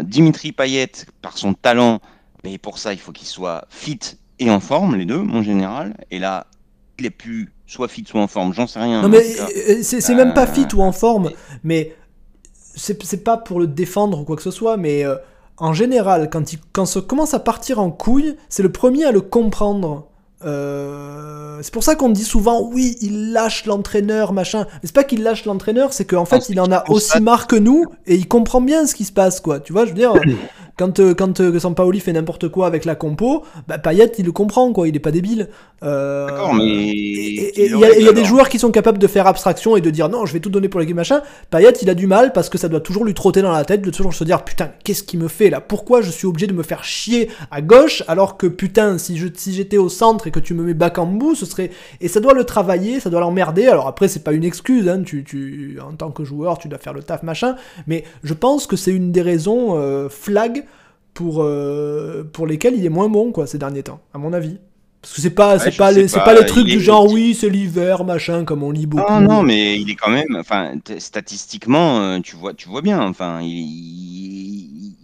Dimitri 0.04 0.52
Payet, 0.52 0.92
par 1.22 1.36
son 1.36 1.54
talent, 1.54 2.00
mais 2.44 2.58
pour 2.58 2.78
ça, 2.78 2.92
il 2.92 2.98
faut 2.98 3.12
qu'il 3.12 3.26
soit 3.26 3.64
fit 3.68 4.00
et 4.38 4.50
en 4.50 4.60
forme, 4.60 4.96
les 4.96 5.04
deux, 5.04 5.18
mon 5.20 5.42
général. 5.42 5.96
Et 6.10 6.18
là, 6.18 6.46
il 6.98 7.06
est 7.06 7.10
plus 7.10 7.52
soit 7.66 7.88
fit, 7.88 8.04
soit 8.06 8.20
en 8.20 8.26
forme, 8.26 8.52
j'en 8.54 8.66
sais 8.66 8.80
rien. 8.80 9.02
Non, 9.02 9.08
mais 9.08 9.22
euh, 9.40 9.82
c'est 9.82 10.14
même 10.14 10.34
pas 10.34 10.46
fit 10.46 10.66
ou 10.74 10.82
en 10.82 10.92
forme, 10.92 11.30
mais 11.62 11.94
c'est 12.74 13.24
pas 13.24 13.36
pour 13.36 13.60
le 13.60 13.66
défendre 13.66 14.20
ou 14.20 14.24
quoi 14.24 14.36
que 14.36 14.42
ce 14.42 14.50
soit, 14.50 14.76
mais 14.76 15.04
euh, 15.04 15.16
en 15.60 15.74
général, 15.74 16.30
quand, 16.30 16.52
il, 16.52 16.58
quand 16.72 16.86
ça 16.86 17.00
commence 17.02 17.34
à 17.34 17.38
partir 17.38 17.78
en 17.78 17.90
couille, 17.90 18.36
c'est 18.48 18.62
le 18.62 18.72
premier 18.72 19.04
à 19.04 19.12
le 19.12 19.20
comprendre. 19.20 20.06
Euh, 20.42 21.58
c'est 21.60 21.72
pour 21.72 21.84
ça 21.84 21.96
qu'on 21.96 22.08
dit 22.08 22.24
souvent 22.24 22.62
oui, 22.62 22.96
il 23.02 23.32
lâche 23.32 23.66
l'entraîneur, 23.66 24.32
machin. 24.32 24.66
Mais 24.74 24.80
c'est 24.84 24.94
pas 24.94 25.04
qu'il 25.04 25.22
lâche 25.22 25.44
l'entraîneur, 25.44 25.92
c'est 25.92 26.06
qu'en 26.06 26.24
fait, 26.24 26.48
il 26.48 26.58
en 26.60 26.72
a 26.72 26.88
aussi 26.88 27.20
marre 27.20 27.46
que 27.46 27.56
nous 27.56 27.84
et 28.06 28.14
il 28.14 28.26
comprend 28.26 28.62
bien 28.62 28.86
ce 28.86 28.94
qui 28.94 29.04
se 29.04 29.12
passe, 29.12 29.40
quoi. 29.40 29.60
Tu 29.60 29.74
vois, 29.74 29.84
je 29.84 29.90
veux 29.90 29.96
dire, 29.96 30.14
quand, 30.80 30.98
euh, 30.98 31.12
quand 31.12 31.40
euh, 31.40 31.58
Sampaoli 31.58 32.00
fait 32.00 32.14
n'importe 32.14 32.48
quoi 32.48 32.66
avec 32.66 32.86
la 32.86 32.94
compo, 32.94 33.44
bah, 33.68 33.76
Payet, 33.76 34.12
il 34.16 34.24
le 34.24 34.32
comprend, 34.32 34.72
quoi. 34.72 34.88
Il 34.88 34.96
est 34.96 35.00
pas 35.00 35.10
débile. 35.10 35.50
Euh, 35.82 36.26
D'accord, 36.26 36.54
mais. 36.54 36.64
Et 36.64 37.66
il 37.66 37.78
y 37.78 38.08
a, 38.08 38.12
des 38.12 38.24
joueurs 38.24 38.48
qui 38.48 38.58
sont 38.58 38.70
capables 38.70 38.96
de 38.96 39.06
faire 39.06 39.26
abstraction 39.26 39.76
et 39.76 39.82
de 39.82 39.90
dire 39.90 40.08
non, 40.08 40.24
je 40.24 40.32
vais 40.32 40.40
tout 40.40 40.48
donner 40.48 40.70
pour 40.70 40.80
l'équipe 40.80 40.96
machin. 40.96 41.20
Payet, 41.50 41.72
il 41.82 41.90
a 41.90 41.94
du 41.94 42.06
mal 42.06 42.32
parce 42.32 42.48
que 42.48 42.56
ça 42.56 42.68
doit 42.68 42.80
toujours 42.80 43.04
lui 43.04 43.12
trotter 43.12 43.42
dans 43.42 43.52
la 43.52 43.64
tête, 43.66 43.82
de 43.82 43.90
toujours 43.90 44.14
se 44.14 44.24
dire 44.24 44.42
putain, 44.42 44.70
qu'est-ce 44.82 45.02
qu'il 45.02 45.20
me 45.20 45.28
fait 45.28 45.50
là? 45.50 45.60
Pourquoi 45.60 46.00
je 46.00 46.10
suis 46.10 46.26
obligé 46.26 46.46
de 46.46 46.54
me 46.54 46.62
faire 46.62 46.82
chier 46.82 47.28
à 47.50 47.60
gauche 47.60 48.02
alors 48.08 48.38
que 48.38 48.46
putain, 48.46 48.96
si 48.96 49.18
je 49.18 49.28
si 49.34 49.52
j'étais 49.52 49.76
au 49.76 49.90
centre 49.90 50.28
et 50.28 50.30
que 50.30 50.40
tu 50.40 50.54
me 50.54 50.62
mets 50.62 50.74
back 50.74 50.96
en 50.96 51.06
bout, 51.06 51.34
ce 51.34 51.44
serait. 51.44 51.70
Et 52.00 52.08
ça 52.08 52.20
doit 52.20 52.32
le 52.32 52.44
travailler, 52.44 53.00
ça 53.00 53.10
doit 53.10 53.20
l'emmerder. 53.20 53.66
Alors 53.66 53.86
après, 53.86 54.08
c'est 54.08 54.24
pas 54.24 54.32
une 54.32 54.44
excuse, 54.44 54.88
hein. 54.88 55.02
tu, 55.04 55.24
tu, 55.24 55.78
en 55.86 55.92
tant 55.92 56.10
que 56.10 56.24
joueur, 56.24 56.56
tu 56.56 56.68
dois 56.68 56.78
faire 56.78 56.94
le 56.94 57.02
taf 57.02 57.22
machin. 57.22 57.56
Mais 57.86 58.04
je 58.24 58.32
pense 58.32 58.66
que 58.66 58.76
c'est 58.76 58.92
une 58.92 59.12
des 59.12 59.22
raisons 59.22 60.08
flag 60.08 60.64
pour, 61.20 61.42
euh, 61.42 62.24
pour 62.32 62.46
lesquels 62.46 62.74
il 62.74 62.86
est 62.86 62.90
moins 62.90 63.10
bon 63.10 63.30
quoi 63.30 63.46
ces 63.46 63.58
derniers 63.58 63.82
temps, 63.82 64.00
à 64.14 64.18
mon 64.18 64.32
avis. 64.32 64.56
Parce 65.02 65.12
que 65.14 65.20
c'est 65.20 65.34
pas, 65.34 65.58
c'est 65.58 65.76
pas, 65.76 65.92
les, 65.92 66.06
pas, 66.06 66.32
les 66.34 66.46
trucs 66.46 66.66
du 66.66 66.80
genre 66.80 67.10
oui, 67.10 67.34
c'est 67.38 67.50
l'hiver, 67.50 68.04
machin, 68.04 68.44
comme 68.44 68.62
on 68.62 68.70
lit 68.70 68.86
beaucoup. 68.86 69.12
Non, 69.12 69.20
non, 69.20 69.42
mais 69.42 69.78
il 69.78 69.90
est 69.90 69.96
quand 69.96 70.10
même, 70.10 70.36
enfin, 70.38 70.72
statistiquement, 70.98 72.00
euh, 72.00 72.20
tu 72.20 72.36
vois, 72.36 72.54
tu 72.54 72.70
vois 72.70 72.80
bien, 72.80 73.00
enfin, 73.02 73.40
il, 73.42 74.94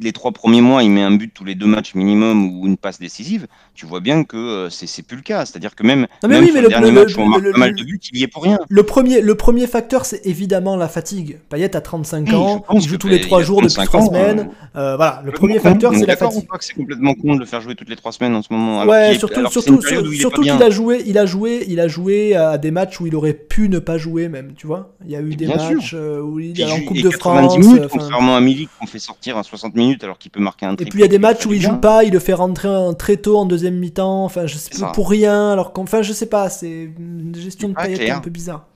les 0.00 0.12
trois 0.12 0.32
premiers 0.32 0.60
mois, 0.60 0.82
il 0.82 0.90
met 0.90 1.02
un 1.02 1.10
but 1.10 1.32
tous 1.32 1.44
les 1.44 1.54
deux 1.54 1.66
matchs 1.66 1.94
minimum 1.94 2.46
ou 2.58 2.66
une 2.66 2.76
passe 2.76 2.98
décisive. 2.98 3.46
Tu 3.74 3.86
vois 3.86 4.00
bien 4.00 4.24
que 4.24 4.36
euh, 4.36 4.70
c'est 4.70 5.02
plus 5.02 5.16
le 5.16 5.22
cas. 5.22 5.44
C'est-à-dire 5.44 5.74
que 5.74 5.82
même, 5.82 6.06
non, 6.22 6.28
mais 6.28 6.38
oui, 6.38 6.50
mais 6.54 6.62
le, 6.62 6.68
dernier 6.68 6.92
match 6.92 7.16
on 7.16 7.26
marque 7.26 7.50
pas 7.52 7.58
mal 7.58 7.74
de 7.74 7.82
buts, 7.84 8.00
il 8.12 8.18
y 8.18 8.22
est 8.22 8.28
pour 8.28 8.42
rien. 8.42 8.58
Le 8.68 8.82
premier, 8.82 9.20
le 9.20 9.34
premier 9.34 9.66
facteur, 9.66 10.04
c'est 10.04 10.24
évidemment 10.24 10.76
la 10.76 10.88
fatigue. 10.88 11.38
Payet 11.48 11.74
a 11.76 11.80
35 11.80 12.32
ans, 12.32 12.64
il 12.72 12.80
joue 12.82 12.98
tous 12.98 13.08
les 13.08 13.20
trois 13.20 13.42
jours 13.42 13.62
depuis 13.62 13.84
trois 13.84 14.02
semaines. 14.02 14.50
Euh, 14.76 14.96
voilà, 14.96 15.22
le 15.24 15.32
premier 15.32 15.58
facteur, 15.58 15.94
c'est 15.94 16.06
la 16.06 16.16
fatigue. 16.16 16.46
que 16.46 16.64
c'est 16.64 16.74
complètement 16.74 17.14
con 17.14 17.34
de 17.34 17.40
le 17.40 17.46
faire 17.46 17.60
jouer 17.60 17.74
toutes 17.74 17.88
les 17.88 17.96
trois 17.96 18.12
semaines 18.12 18.34
en 18.34 18.42
ce 18.42 18.52
moment. 18.52 18.84
Ouais, 18.84 19.16
surtout, 19.18 19.46
surtout, 19.48 19.80
surtout 19.82 20.42
qu'il 20.42 20.50
a 20.50 20.70
joué, 20.70 21.02
il 21.06 21.18
a 21.18 21.26
joué, 21.26 21.64
il 21.68 21.80
a 21.80 21.88
joué 21.88 22.34
à 22.34 22.58
des 22.58 22.70
matchs 22.70 23.00
où 23.00 23.06
il 23.06 23.14
aurait 23.14 23.34
pu 23.34 23.68
ne 23.68 23.78
pas 23.78 23.98
jouer 23.98 24.28
même. 24.28 24.52
Tu 24.56 24.66
vois, 24.66 24.94
il 25.04 25.10
y 25.10 25.16
a 25.16 25.20
eu 25.20 25.34
des 25.36 25.46
matchs 25.46 25.94
euh, 25.94 26.20
où 26.20 26.40
il 26.40 26.60
est 26.60 26.70
en 26.70 26.80
Coupe 26.80 27.00
de 27.00 27.10
France. 27.10 27.56
Contrairement 27.90 28.36
à 28.36 28.40
Milik 28.40 28.68
qu'on 28.78 28.86
fait 28.86 28.98
sortir 28.98 29.36
à 29.36 29.42
60 29.42 29.74
minutes 29.74 29.83
alors 30.02 30.18
qu'il 30.18 30.30
peut 30.30 30.40
marquer 30.40 30.66
un 30.66 30.72
Et 30.74 30.84
puis 30.84 30.98
il 30.98 31.00
y 31.00 31.04
a 31.04 31.08
des 31.08 31.18
matchs 31.18 31.46
où 31.46 31.52
il 31.52 31.60
joue 31.60 31.76
pas, 31.76 32.04
il 32.04 32.12
le 32.12 32.18
fait 32.18 32.32
rentrer 32.32 32.68
très 32.98 33.16
tôt 33.16 33.38
en 33.38 33.46
deuxième 33.46 33.76
mi-temps, 33.76 34.24
enfin 34.24 34.46
je 34.46 34.56
sais 34.56 34.78
pas, 34.78 34.92
pour 34.92 35.10
rien, 35.10 35.52
alors 35.52 35.72
qu'enfin 35.72 36.02
je 36.02 36.12
sais 36.12 36.28
pas, 36.28 36.48
c'est 36.50 36.90
une 36.98 37.34
gestion 37.34 37.68
de 37.68 37.74
Payet 37.74 38.10
un 38.10 38.20
peu 38.20 38.30
bizarre. 38.30 38.66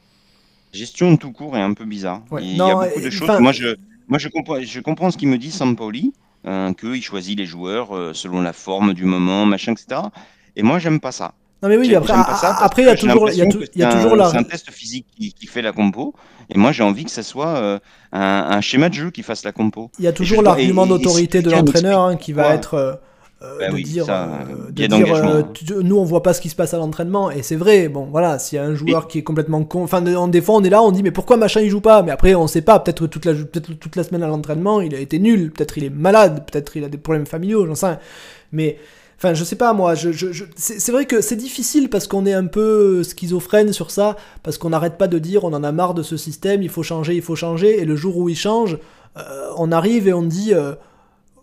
Gestion 0.72 1.16
tout 1.16 1.32
court 1.32 1.56
est 1.56 1.62
un 1.62 1.72
peu 1.72 1.84
bizarre. 1.84 2.22
il 2.40 2.56
y 2.56 2.60
a 2.60 2.74
beaucoup 2.74 3.00
de 3.00 3.10
choses. 3.10 3.40
Moi 3.40 3.52
je, 3.52 3.76
moi 4.06 4.18
je 4.18 4.28
comprends, 4.28 4.60
je 4.60 4.80
comprends 4.80 5.10
ce 5.10 5.16
qu'il 5.16 5.28
me 5.28 5.38
dit 5.38 5.50
Sampoli, 5.50 6.12
euh, 6.46 6.72
qu'il 6.74 7.02
choisit 7.02 7.38
les 7.38 7.46
joueurs 7.46 7.96
euh, 7.96 8.12
selon 8.14 8.40
la 8.40 8.52
forme 8.52 8.94
du 8.94 9.04
moment, 9.04 9.46
machin, 9.46 9.72
etc. 9.72 10.02
Et 10.56 10.62
moi 10.62 10.78
j'aime 10.78 11.00
pas 11.00 11.12
ça. 11.12 11.34
Non 11.62 11.68
mais 11.68 11.76
oui, 11.76 11.92
après, 11.94 12.12
après 12.12 12.82
il 12.82 12.86
y 12.86 12.88
a 12.88 12.94
toujours, 12.94 13.30
il 13.30 13.36
y 13.36 13.42
a, 13.42 13.46
y 13.74 13.82
a 13.82 13.92
toujours 13.92 14.30
C'est 14.30 14.36
un 14.36 14.42
test 14.44 14.70
physique 14.70 15.06
qui, 15.16 15.32
qui, 15.32 15.46
fait 15.48 15.62
la 15.62 15.72
compo, 15.72 16.14
et 16.54 16.56
moi 16.56 16.70
j'ai 16.70 16.84
envie 16.84 17.04
que 17.04 17.10
ça 17.10 17.24
soit 17.24 17.56
euh, 17.56 17.78
un, 18.12 18.46
un, 18.50 18.60
schéma 18.60 18.88
de 18.88 18.94
jeu 18.94 19.10
qui 19.10 19.24
fasse 19.24 19.44
la 19.44 19.50
compo. 19.50 19.90
Il 19.98 20.04
y 20.04 20.08
a 20.08 20.12
toujours 20.12 20.42
l'argument 20.42 20.86
d'autorité 20.86 21.42
de 21.42 21.50
l'entraîneur 21.50 22.00
hein, 22.00 22.16
qui 22.16 22.32
va 22.32 22.54
être, 22.54 23.00
euh, 23.40 23.70
de 23.70 23.76
dire, 23.82 24.06
de 24.06 24.86
dire 24.86 25.82
nous 25.82 25.96
on 25.96 26.04
voit 26.04 26.22
pas 26.22 26.32
ce 26.32 26.40
qui 26.40 26.48
se 26.48 26.54
passe 26.54 26.74
à 26.74 26.76
l'entraînement. 26.76 27.30
Et 27.30 27.42
c'est 27.42 27.56
vrai 27.56 27.88
bon 27.88 28.06
voilà 28.10 28.38
s'il 28.38 28.56
y 28.56 28.60
a 28.60 28.64
un 28.64 28.74
joueur 28.74 29.08
qui 29.08 29.18
est 29.18 29.22
complètement 29.22 29.62
con 29.64 29.82
enfin 29.82 30.00
des 30.00 30.40
fois 30.40 30.56
on 30.56 30.62
est 30.62 30.70
là 30.70 30.82
on 30.82 30.92
dit 30.92 31.02
mais 31.02 31.10
pourquoi 31.10 31.36
machin 31.36 31.60
il 31.60 31.70
joue 31.70 31.80
pas? 31.80 32.02
Mais 32.02 32.12
après 32.12 32.34
on 32.36 32.46
sait 32.46 32.62
pas. 32.62 32.78
Peut-être 32.78 33.08
toute 33.08 33.24
la 33.24 33.34
peut-être 33.34 33.72
toute 33.74 33.96
la 33.96 34.04
semaine 34.04 34.22
à 34.22 34.28
l'entraînement 34.28 34.80
il 34.80 34.94
a 34.94 34.98
été 34.98 35.18
nul. 35.18 35.52
Peut-être 35.52 35.78
il 35.78 35.84
est 35.84 35.90
malade. 35.90 36.44
Peut-être 36.46 36.76
il 36.76 36.84
a 36.84 36.88
des 36.88 36.98
problèmes 36.98 37.26
familiaux 37.26 37.66
j'en 37.66 37.74
sais 37.74 37.98
mais 38.52 38.78
Enfin, 39.18 39.34
je 39.34 39.42
sais 39.42 39.56
pas 39.56 39.72
moi, 39.72 39.96
je, 39.96 40.12
je, 40.12 40.44
c'est 40.56 40.92
vrai 40.92 41.04
que 41.04 41.20
c'est 41.20 41.34
difficile 41.34 41.90
parce 41.90 42.06
qu'on 42.06 42.24
est 42.24 42.32
un 42.32 42.46
peu 42.46 43.02
schizophrène 43.02 43.72
sur 43.72 43.90
ça, 43.90 44.16
parce 44.44 44.58
qu'on 44.58 44.70
n'arrête 44.70 44.96
pas 44.96 45.08
de 45.08 45.18
dire 45.18 45.42
on 45.42 45.52
en 45.52 45.64
a 45.64 45.72
marre 45.72 45.94
de 45.94 46.04
ce 46.04 46.16
système, 46.16 46.62
il 46.62 46.68
faut 46.68 46.84
changer, 46.84 47.16
il 47.16 47.22
faut 47.22 47.34
changer, 47.34 47.80
et 47.80 47.84
le 47.84 47.96
jour 47.96 48.16
où 48.16 48.28
il 48.28 48.36
change, 48.36 48.78
euh, 49.16 49.50
on 49.56 49.72
arrive 49.72 50.06
et 50.06 50.12
on 50.12 50.22
dit 50.22 50.54
euh, 50.54 50.74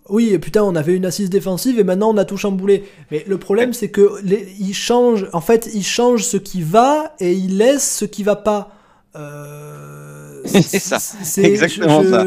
oui, 0.07 0.37
putain, 0.37 0.63
on 0.63 0.73
avait 0.73 0.93
une 0.93 1.05
assise 1.05 1.29
défensive 1.29 1.77
et 1.77 1.83
maintenant 1.83 2.11
on 2.13 2.17
a 2.17 2.23
tout 2.23 2.37
chamboulé. 2.37 2.85
Mais 3.11 3.25
le 3.27 3.37
problème 3.37 3.73
c'est 3.73 3.89
que 3.89 4.21
il 4.23 4.73
change, 4.73 5.27
en 5.33 5.41
fait, 5.41 5.69
il 5.73 5.83
change 5.83 6.23
ce 6.23 6.37
qui 6.37 6.61
va 6.61 7.13
et 7.19 7.33
il 7.33 7.57
laisse 7.57 7.97
ce 7.97 8.05
qui 8.05 8.23
va 8.23 8.37
pas. 8.37 8.71
Euh 9.17 10.04
c'est 10.45 10.79
ça, 10.79 10.99
c'est 10.99 11.43
exactement 11.43 12.03
ça. 12.03 12.25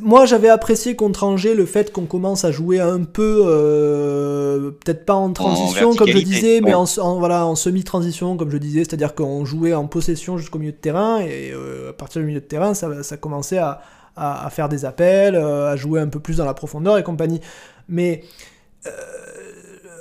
Moi, 0.00 0.26
j'avais 0.26 0.48
apprécié 0.48 0.96
contre 0.96 1.24
Angers 1.24 1.54
le 1.54 1.66
fait 1.66 1.92
qu'on 1.92 2.06
commence 2.06 2.44
à 2.44 2.52
jouer 2.52 2.80
un 2.80 3.04
peu, 3.04 3.42
euh, 3.46 4.70
peut-être 4.70 5.04
pas 5.04 5.14
en 5.14 5.32
transition 5.32 5.94
comme 5.94 6.08
je 6.08 6.18
disais, 6.18 6.60
mais 6.60 6.74
en, 6.74 6.84
voilà, 7.18 7.46
en 7.46 7.54
semi-transition 7.54 8.36
comme 8.36 8.50
je 8.50 8.58
disais, 8.58 8.80
c'est-à-dire 8.80 9.14
qu'on 9.14 9.44
jouait 9.44 9.74
en 9.74 9.86
possession 9.86 10.38
jusqu'au 10.38 10.58
milieu 10.58 10.72
de 10.72 10.76
terrain 10.76 11.20
et 11.20 11.50
euh, 11.52 11.90
à 11.90 11.92
partir 11.92 12.20
du 12.20 12.26
milieu 12.26 12.40
de 12.40 12.46
terrain, 12.46 12.74
ça, 12.74 13.02
ça 13.02 13.16
commençait 13.16 13.58
à, 13.58 13.80
à, 14.16 14.48
faire 14.50 14.68
des 14.68 14.84
appels, 14.84 15.34
euh, 15.34 15.72
à 15.72 15.76
jouer 15.76 16.00
un 16.00 16.08
peu 16.08 16.20
plus 16.20 16.38
dans 16.38 16.44
la 16.44 16.54
profondeur 16.54 16.98
et 16.98 17.02
compagnie. 17.02 17.40
Mais 17.88 18.22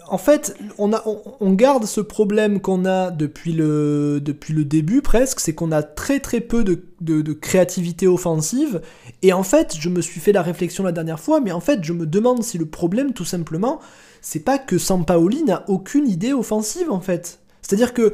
en 0.09 0.17
fait, 0.17 0.55
on, 0.77 0.93
a, 0.93 1.03
on, 1.39 1.53
garde 1.53 1.85
ce 1.85 2.01
problème 2.01 2.61
qu'on 2.61 2.85
a 2.85 3.11
depuis 3.11 3.53
le, 3.53 4.21
début 4.65 5.01
presque, 5.01 5.39
c'est 5.39 5.53
qu'on 5.53 5.71
a 5.71 5.83
très 5.83 6.19
très 6.19 6.39
peu 6.39 6.63
de, 6.63 7.33
créativité 7.33 8.07
offensive. 8.07 8.81
Et 9.21 9.33
en 9.33 9.43
fait, 9.43 9.75
je 9.79 9.89
me 9.89 10.01
suis 10.01 10.19
fait 10.19 10.31
la 10.31 10.41
réflexion 10.41 10.83
la 10.83 10.91
dernière 10.91 11.19
fois, 11.19 11.41
mais 11.41 11.51
en 11.51 11.59
fait, 11.59 11.83
je 11.83 11.93
me 11.93 12.05
demande 12.05 12.43
si 12.43 12.57
le 12.57 12.65
problème, 12.65 13.13
tout 13.13 13.25
simplement, 13.25 13.79
c'est 14.21 14.39
pas 14.39 14.57
que 14.57 14.77
Sampaoli 14.77 15.43
n'a 15.43 15.63
aucune 15.67 16.07
idée 16.07 16.33
offensive 16.33 16.91
en 16.91 17.01
fait. 17.01 17.39
C'est-à-dire 17.61 17.93
que 17.93 18.13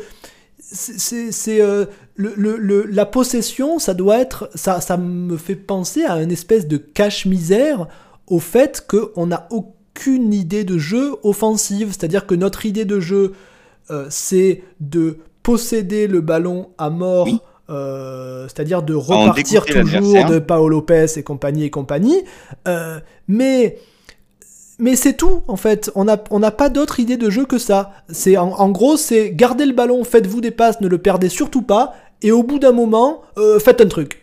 c'est 0.60 1.62
euh, 1.62 1.86
le, 2.16 2.86
la 2.90 3.06
possession, 3.06 3.78
ça 3.80 3.94
doit 3.94 4.20
être, 4.20 4.50
ça, 4.56 4.82
ça 4.82 4.98
me 4.98 5.38
fait 5.38 5.56
penser 5.56 6.04
à 6.06 6.22
une 6.22 6.32
espèce 6.32 6.68
de 6.68 6.78
cache-misère 6.78 7.88
au 8.28 8.40
fait 8.40 8.86
qu'on 8.88 9.28
n'a 9.28 9.48
aucun 9.52 9.73
qu'une 9.94 10.34
idée 10.34 10.64
de 10.64 10.78
jeu 10.78 11.16
offensive, 11.24 11.90
c'est-à-dire 11.90 12.26
que 12.26 12.36
notre 12.36 12.66
idée 12.66 12.86
de 12.86 13.00
jeu, 13.00 13.34
euh, 13.92 14.08
c'est 14.10 14.64
de 14.80 15.18
posséder 15.44 16.08
le 16.08 16.22
ballon 16.22 16.70
à 16.78 16.90
mort, 16.90 17.28
euh, 17.70 18.48
c'est-à-dire 18.48 18.82
de 18.82 18.94
repartir 18.94 19.66
toujours 19.66 20.26
de 20.26 20.40
Paolo 20.40 20.70
Lopez 20.70 21.06
et 21.18 21.24
compagnie 21.24 21.66
et 21.66 21.70
compagnie, 21.70 22.24
euh, 22.68 23.00
mais 23.28 23.78
mais 24.80 24.96
c'est 24.96 25.14
tout 25.14 25.44
en 25.48 25.56
fait. 25.56 25.92
On 25.96 26.06
n'a 26.06 26.22
on 26.32 26.40
pas 26.52 26.70
d'autre 26.70 27.00
idée 27.00 27.18
de 27.18 27.30
jeu 27.30 27.46
que 27.46 27.60
ça. 27.60 27.92
C'est 28.10 28.38
en, 28.38 28.70
gros, 28.70 28.98
c'est 28.98 29.32
garder 29.32 29.66
le 29.66 29.74
ballon, 29.74 30.04
faites-vous 30.04 30.42
des 30.42 30.52
passes, 30.52 30.82
ne 30.82 30.88
le 30.88 30.98
perdez 30.98 31.30
surtout 31.30 31.62
pas, 31.62 31.94
et 32.22 32.32
au 32.32 32.42
bout 32.42 32.58
d'un 32.58 32.72
moment, 32.72 33.22
faites 33.60 33.82
un 33.82 33.88
truc. 33.88 34.23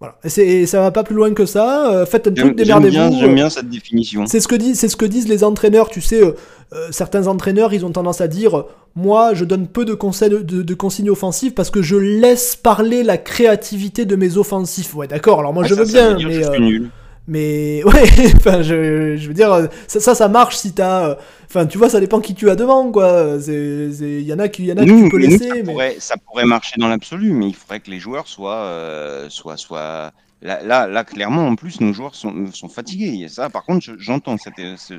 Voilà. 0.00 0.16
Et, 0.24 0.66
ça 0.66 0.80
va 0.80 0.90
pas 0.90 1.04
plus 1.04 1.14
loin 1.14 1.32
que 1.32 1.46
ça. 1.46 1.92
Euh, 1.92 2.06
faites 2.06 2.26
un 2.26 2.32
truc, 2.32 2.56
démerdez-vous. 2.56 3.18
J'aime 3.18 3.34
bien 3.34 3.48
cette 3.48 3.68
définition. 3.68 4.26
C'est 4.26 4.40
ce 4.40 4.48
que 4.48 4.54
disent, 4.54 4.78
c'est 4.78 4.88
ce 4.88 4.96
que 4.96 5.04
disent 5.04 5.28
les 5.28 5.44
entraîneurs. 5.44 5.88
Tu 5.88 6.00
sais, 6.00 6.22
euh, 6.22 6.32
euh, 6.72 6.88
certains 6.90 7.26
entraîneurs, 7.26 7.72
ils 7.72 7.86
ont 7.86 7.90
tendance 7.90 8.20
à 8.20 8.28
dire, 8.28 8.64
moi, 8.96 9.34
je 9.34 9.44
donne 9.44 9.66
peu 9.66 9.84
de 9.84 9.94
conseils 9.94 10.30
de, 10.30 10.40
de, 10.40 10.74
consignes 10.74 11.10
offensives 11.10 11.52
parce 11.52 11.70
que 11.70 11.82
je 11.82 11.96
laisse 11.96 12.56
parler 12.56 13.02
la 13.02 13.18
créativité 13.18 14.04
de 14.04 14.16
mes 14.16 14.36
offensifs. 14.36 14.94
Ouais, 14.94 15.06
d'accord. 15.06 15.40
Alors 15.40 15.54
moi, 15.54 15.64
je 15.64 15.74
veux 15.74 15.84
bien, 15.84 16.16
mais. 16.18 16.80
Mais 17.26 17.82
ouais, 17.86 18.04
enfin, 18.36 18.62
je, 18.62 19.16
je, 19.16 19.28
veux 19.28 19.34
dire, 19.34 19.68
ça, 19.86 20.14
ça, 20.14 20.28
marche 20.28 20.56
si 20.56 20.72
t'as. 20.72 21.08
Euh, 21.08 21.14
enfin, 21.46 21.66
tu 21.66 21.78
vois, 21.78 21.88
ça 21.88 22.00
dépend 22.00 22.20
qui 22.20 22.34
tu 22.34 22.50
as 22.50 22.56
devant, 22.56 22.90
quoi. 22.90 23.38
Il 23.46 24.20
y 24.20 24.32
en 24.32 24.38
a 24.38 24.48
qui, 24.48 24.64
y 24.64 24.72
en 24.72 24.76
a 24.76 24.84
qui 24.84 25.04
tu 25.04 25.08
peux 25.08 25.18
laisser. 25.18 25.48
Ça, 25.48 25.54
mais... 25.54 25.62
pourrait, 25.62 25.96
ça 25.98 26.16
pourrait 26.16 26.44
marcher 26.44 26.74
dans 26.78 26.88
l'absolu, 26.88 27.32
mais 27.32 27.48
il 27.48 27.54
faudrait 27.54 27.80
que 27.80 27.90
les 27.90 27.98
joueurs 27.98 28.28
soient. 28.28 28.64
Euh, 28.64 29.28
soient, 29.30 29.56
soient... 29.56 30.12
Là, 30.42 30.62
là, 30.62 30.86
là, 30.86 31.04
clairement, 31.04 31.46
en 31.48 31.56
plus, 31.56 31.80
nos 31.80 31.94
joueurs 31.94 32.14
sont, 32.14 32.52
sont 32.52 32.68
fatigués. 32.68 33.28
Ça, 33.28 33.48
par 33.48 33.64
contre, 33.64 33.86
j'entends 33.96 34.36
cette. 34.36 34.58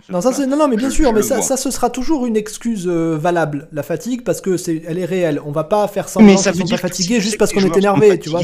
non, 0.09 0.19
ça, 0.19 0.33
c'est, 0.33 0.47
non, 0.47 0.57
non, 0.57 0.67
mais 0.67 0.75
bien 0.75 0.89
sûr, 0.89 1.13
mais 1.13 1.21
ça, 1.21 1.43
ça, 1.43 1.55
ce 1.55 1.69
sera 1.69 1.91
toujours 1.91 2.25
une 2.25 2.35
excuse 2.35 2.87
euh, 2.87 3.15
valable, 3.15 3.67
la 3.71 3.83
fatigue, 3.83 4.23
parce 4.23 4.41
que 4.41 4.57
c'est, 4.57 4.81
elle 4.87 4.97
est 4.97 5.05
réelle. 5.05 5.39
On 5.45 5.51
va 5.51 5.63
pas 5.63 5.87
faire 5.87 6.09
semblant 6.09 6.35
qu'ils 6.35 6.55
sont 6.55 6.67
pas 6.67 6.77
fatigués 6.77 7.21
juste 7.21 7.37
parce 7.37 7.53
qu'on 7.53 7.63
est 7.63 7.77
énervé, 7.77 8.17
tu 8.17 8.29
vois. 8.29 8.41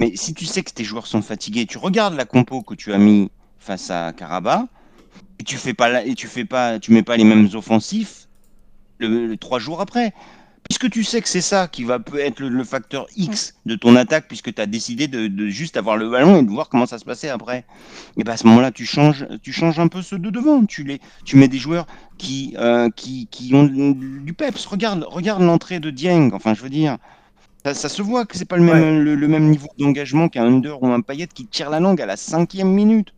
Mais 0.00 0.16
si 0.16 0.32
tu 0.32 0.46
sais 0.46 0.62
que 0.62 0.72
tes 0.72 0.82
joueurs 0.82 1.06
sont 1.06 1.20
fatigués, 1.20 1.66
tu 1.66 1.76
regardes 1.76 2.14
la 2.14 2.24
compo 2.24 2.62
que 2.62 2.74
tu 2.74 2.92
as 2.94 2.98
mis 2.98 3.30
face 3.58 3.90
à 3.90 4.12
Karabakh 4.14 4.64
et 5.38 5.44
tu 5.44 5.58
fais 5.58 5.74
pas 5.74 6.04
et 6.04 6.14
tu 6.14 6.26
fais 6.26 6.46
pas, 6.46 6.78
tu 6.78 6.92
mets 6.92 7.02
pas 7.02 7.18
les 7.18 7.24
mêmes 7.24 7.50
offensifs 7.52 8.26
le, 8.98 9.36
trois 9.36 9.58
jours 9.58 9.82
après. 9.82 10.14
Puisque 10.64 10.88
tu 10.88 11.04
sais 11.04 11.20
que 11.20 11.28
c'est 11.28 11.40
ça 11.40 11.66
qui 11.68 11.84
va 11.84 11.98
peut 11.98 12.20
être 12.20 12.40
le, 12.40 12.64
facteur 12.64 13.06
X 13.16 13.56
de 13.66 13.74
ton 13.74 13.96
attaque, 13.96 14.28
puisque 14.28 14.54
tu 14.54 14.62
as 14.62 14.66
décidé 14.66 15.08
de, 15.08 15.48
juste 15.48 15.76
avoir 15.76 15.96
le 15.96 16.08
ballon 16.08 16.38
et 16.38 16.42
de 16.44 16.50
voir 16.50 16.68
comment 16.68 16.86
ça 16.86 16.98
se 16.98 17.04
passait 17.04 17.28
après. 17.28 17.64
Et 18.16 18.22
bien 18.22 18.34
à 18.34 18.36
ce 18.36 18.46
moment-là, 18.46 18.70
tu 18.70 18.86
changes, 18.86 19.26
tu 19.42 19.52
changes 19.52 19.80
un 19.80 19.88
peu 19.88 20.00
ceux 20.00 20.18
de 20.18 20.30
devant. 20.30 20.64
Tu, 20.64 20.84
les, 20.84 21.00
tu 21.24 21.36
mets 21.36 21.48
des 21.48 21.58
joueurs 21.58 21.86
qui, 22.18 22.54
euh, 22.58 22.88
qui, 22.88 23.26
qui 23.30 23.52
ont 23.52 23.64
du 23.64 24.32
peps. 24.32 24.64
Regarde, 24.64 25.04
regarde 25.08 25.42
l'entrée 25.42 25.80
de 25.80 25.90
Dieng. 25.90 26.30
Enfin, 26.32 26.54
je 26.54 26.62
veux 26.62 26.70
dire, 26.70 26.98
ça, 27.64 27.74
se 27.74 28.02
voit 28.02 28.24
que 28.24 28.36
c'est 28.36 28.46
pas 28.46 28.56
le 28.56 28.62
même, 28.62 29.02
le, 29.02 29.28
même 29.28 29.50
niveau 29.50 29.68
d'engagement 29.78 30.28
qu'un 30.28 30.46
Under 30.46 30.82
ou 30.82 30.86
un 30.86 31.00
Payet 31.00 31.26
qui 31.26 31.46
tire 31.46 31.70
la 31.70 31.80
langue 31.80 32.00
à 32.00 32.06
la 32.06 32.16
cinquième 32.16 32.72
minute. 32.72 33.08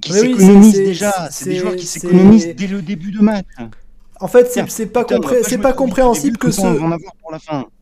Qui 0.00 0.12
s'économise 0.12 0.74
déjà. 0.74 1.28
C'est 1.30 1.50
des 1.50 1.56
joueurs 1.56 1.76
qui 1.76 1.86
s'économisent 1.86 2.54
dès 2.54 2.66
le 2.66 2.82
début 2.82 3.12
de 3.12 3.20
match. 3.20 3.46
En 4.18 4.28
fait, 4.28 4.50
c'est 4.68 4.86
pas, 4.86 5.04
c'est 5.42 5.58
pas 5.58 5.74
compréhensible 5.74 6.38
que 6.38 6.50
ce, 6.50 6.62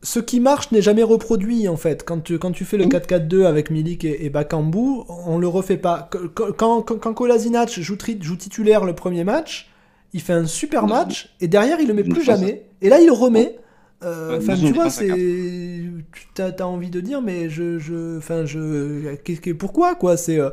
ce 0.03 0.19
qui 0.19 0.41
marche 0.41 0.71
n'est 0.71 0.81
jamais 0.81 1.03
reproduit 1.03 1.69
en 1.69 1.77
fait. 1.77 2.03
Quand 2.03 2.21
tu, 2.21 2.37
quand 2.37 2.51
tu 2.51 2.65
fais 2.65 2.77
le 2.77 2.85
4-4-2 2.85 3.45
avec 3.45 3.69
Milik 3.69 4.03
et, 4.03 4.25
et, 4.25 4.29
Bakambu, 4.29 5.03
on 5.07 5.37
le 5.37 5.47
refait 5.47 5.77
pas. 5.77 6.09
Quand, 6.33 6.81
quand, 6.81 6.99
quand 6.99 7.13
Kolasinac 7.13 7.79
joue, 7.79 7.97
joue, 8.19 8.35
titulaire 8.35 8.83
le 8.83 8.93
premier 8.93 9.23
match, 9.23 9.69
il 10.11 10.21
fait 10.21 10.33
un 10.33 10.45
super 10.45 10.87
match 10.87 11.33
et 11.39 11.47
derrière 11.47 11.79
il 11.79 11.87
le 11.87 11.93
met 11.93 12.03
plus 12.03 12.23
jamais. 12.23 12.65
Et 12.81 12.89
là 12.89 12.99
il 12.99 13.05
le 13.05 13.13
remet. 13.13 13.57
Euh, 14.03 14.37
enfin, 14.37 14.55
tu 14.55 14.73
vois, 14.73 14.89
c'est. 14.89 15.07
Tu 15.07 16.41
as, 16.41 16.67
envie 16.67 16.89
de 16.89 16.99
dire, 16.99 17.21
mais 17.21 17.49
je. 17.49 17.79
je 17.79 18.17
enfin, 18.17 18.45
je. 18.45 19.51
Pourquoi, 19.53 19.95
quoi 19.95 20.17
C'est. 20.17 20.39
Euh, 20.39 20.49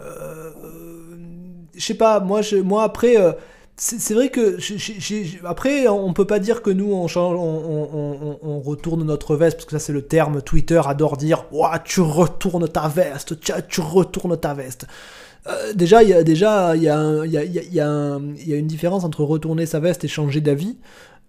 euh, 0.00 0.50
je 1.74 1.84
sais 1.84 1.94
pas, 1.94 2.20
moi, 2.20 2.42
je, 2.42 2.56
moi 2.56 2.82
après. 2.82 3.16
c'est 3.76 4.14
vrai 4.14 4.30
que 4.30 4.58
après 5.46 5.86
on 5.86 6.12
peut 6.12 6.26
pas 6.26 6.40
dire 6.40 6.62
que 6.62 6.70
nous 6.70 6.92
on, 6.92 7.06
change, 7.06 7.36
on, 7.38 8.38
on, 8.42 8.60
retourne 8.60 9.04
notre 9.04 9.36
veste 9.36 9.58
parce 9.58 9.66
que 9.66 9.70
ça 9.70 9.78
c'est 9.78 9.92
le 9.92 10.02
terme 10.02 10.42
Twitter 10.42 10.80
adore 10.84 11.16
dire 11.16 11.44
Ouah, 11.52 11.78
tu 11.78 12.00
retournes 12.00 12.66
ta 12.68 12.88
veste 12.88 13.38
tu, 13.38 13.52
tu 13.68 13.80
retournes 13.80 14.36
ta 14.36 14.52
veste 14.52 14.86
déjà 15.76 16.02
il 16.02 16.08
y 16.08 16.12
a 16.12 16.24
déjà 16.24 16.74
il 16.74 16.82
y 16.82 16.88
a, 16.88 17.24
y, 17.24 17.36
a, 17.36 17.44
y, 17.44 17.80
a, 17.80 18.18
y 18.18 18.52
a 18.52 18.56
une 18.56 18.66
différence 18.66 19.04
entre 19.04 19.22
retourner 19.22 19.64
sa 19.64 19.78
veste 19.78 20.02
et 20.02 20.08
changer 20.08 20.40
d'avis 20.40 20.76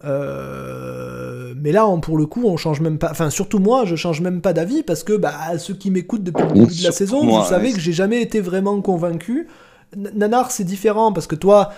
euh, 0.06 1.54
mais 1.58 1.72
là, 1.72 1.88
on, 1.88 2.00
pour 2.00 2.18
le 2.18 2.26
coup, 2.26 2.44
on 2.46 2.58
change 2.58 2.82
même 2.82 2.98
pas. 2.98 3.10
Enfin, 3.12 3.30
surtout 3.30 3.60
moi, 3.60 3.86
je 3.86 3.96
change 3.96 4.22
même 4.22 4.42
pas 4.42 4.54
d'avis 4.54 4.84
parce 4.84 5.04
que 5.04 5.14
bah, 5.14 5.58
ceux 5.58 5.74
qui 5.74 5.92
m'écoutent 5.92 6.24
depuis 6.24 6.44
le 6.44 6.54
début 6.54 6.76
de 6.76 6.84
la 6.84 6.92
saison, 6.92 7.26
vous 7.26 7.48
savez 7.48 7.74
que 7.74 7.80
j'ai 7.80 7.94
jamais 7.94 8.22
été 8.22 8.40
vraiment 8.40 8.82
convaincu. 8.82 9.48
Nanar, 9.96 10.52
c'est 10.52 10.64
différent 10.64 11.12
parce 11.12 11.28
que 11.28 11.36
toi, 11.36 11.72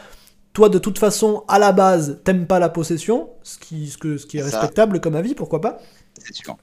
toi, 0.54 0.70
de 0.70 0.78
toute 0.78 1.00
façon, 1.00 1.44
à 1.48 1.60
la 1.60 1.72
base, 1.72 2.20
t'aimes 2.24 2.46
pas 2.46 2.60
la 2.60 2.70
possession, 2.70 3.30
ce 3.42 3.58
qui, 3.58 3.88
ce 3.88 3.98
que, 3.98 4.18
ce 4.18 4.26
qui 4.26 4.38
est 4.38 4.44
respectable 4.44 5.00
comme 5.00 5.16
avis, 5.16 5.34
pourquoi 5.34 5.62
pas. 5.62 5.80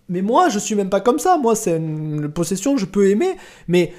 Mais 0.09 0.23
moi, 0.23 0.51
je 0.51 0.59
suis 0.59 0.75
même 0.75 0.91
pas 0.91 1.01
comme 1.01 1.19
ça. 1.19 1.39
Moi, 1.39 1.57
c'est 1.57 1.77
une 1.77 2.29
possession, 2.29 2.77
je 2.77 2.85
peux 2.85 3.09
aimer, 3.09 3.37
mais 3.67 3.93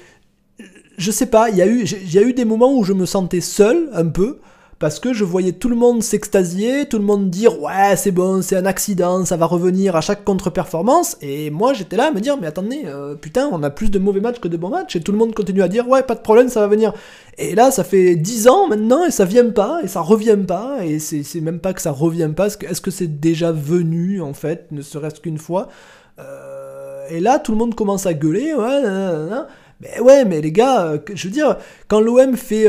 je 0.96 1.10
sais 1.10 1.26
pas. 1.26 1.50
Il 1.50 1.56
y 1.56 1.62
a 1.62 1.66
eu, 1.66 1.82
il 1.82 2.14
y 2.14 2.18
a 2.18 2.22
eu 2.22 2.32
des 2.32 2.44
moments 2.44 2.72
où 2.74 2.84
je 2.84 2.92
me 2.92 3.04
sentais 3.04 3.40
seul 3.40 3.90
un 3.92 4.06
peu 4.06 4.38
parce 4.80 4.98
que 4.98 5.12
je 5.12 5.24
voyais 5.24 5.52
tout 5.52 5.68
le 5.68 5.76
monde 5.76 6.02
s'extasier, 6.02 6.86
tout 6.86 6.96
le 6.98 7.04
monde 7.04 7.28
dire 7.28 7.60
ouais 7.62 7.96
c'est 7.96 8.12
bon, 8.12 8.40
c'est 8.40 8.56
un 8.56 8.64
accident, 8.64 9.26
ça 9.26 9.36
va 9.36 9.44
revenir 9.44 9.94
à 9.94 10.00
chaque 10.00 10.24
contre-performance, 10.24 11.18
et 11.20 11.50
moi 11.50 11.74
j'étais 11.74 11.98
là 11.98 12.06
à 12.08 12.10
me 12.10 12.18
dire 12.18 12.38
mais 12.40 12.46
attendez, 12.46 12.84
euh, 12.86 13.14
putain 13.14 13.50
on 13.52 13.62
a 13.62 13.68
plus 13.68 13.90
de 13.90 13.98
mauvais 13.98 14.20
matchs 14.20 14.40
que 14.40 14.48
de 14.48 14.56
bons 14.56 14.70
matchs, 14.70 14.96
et 14.96 15.00
tout 15.02 15.12
le 15.12 15.18
monde 15.18 15.34
continue 15.34 15.62
à 15.62 15.68
dire 15.68 15.86
ouais 15.86 16.02
pas 16.02 16.14
de 16.14 16.20
problème, 16.20 16.48
ça 16.48 16.60
va 16.60 16.66
venir. 16.66 16.94
Et 17.36 17.54
là 17.54 17.70
ça 17.70 17.84
fait 17.84 18.16
10 18.16 18.48
ans 18.48 18.68
maintenant 18.68 19.04
et 19.04 19.10
ça 19.10 19.26
vient 19.26 19.50
pas, 19.50 19.80
et 19.84 19.86
ça 19.86 20.00
revient 20.00 20.38
pas, 20.48 20.78
et 20.82 20.98
c'est 20.98 21.40
même 21.42 21.60
pas 21.60 21.74
que 21.74 21.82
ça 21.82 21.90
revient 21.92 22.30
pas, 22.34 22.46
est-ce 22.46 22.80
que 22.80 22.90
c'est 22.90 23.20
déjà 23.20 23.52
venu 23.52 24.22
en 24.22 24.32
fait, 24.32 24.66
ne 24.72 24.80
serait-ce 24.80 25.20
qu'une 25.20 25.38
fois? 25.38 25.68
Euh, 26.18 27.04
Et 27.10 27.20
là 27.20 27.38
tout 27.38 27.52
le 27.52 27.58
monde 27.58 27.74
commence 27.74 28.06
à 28.06 28.14
gueuler, 28.14 28.54
ouais, 28.54 28.82
mais 29.80 30.00
ouais 30.00 30.24
mais 30.24 30.40
les 30.40 30.52
gars, 30.52 30.86
euh, 30.86 30.98
je 31.12 31.28
veux 31.28 31.34
dire, 31.34 31.58
quand 31.86 32.00
l'OM 32.00 32.34
fait 32.34 32.66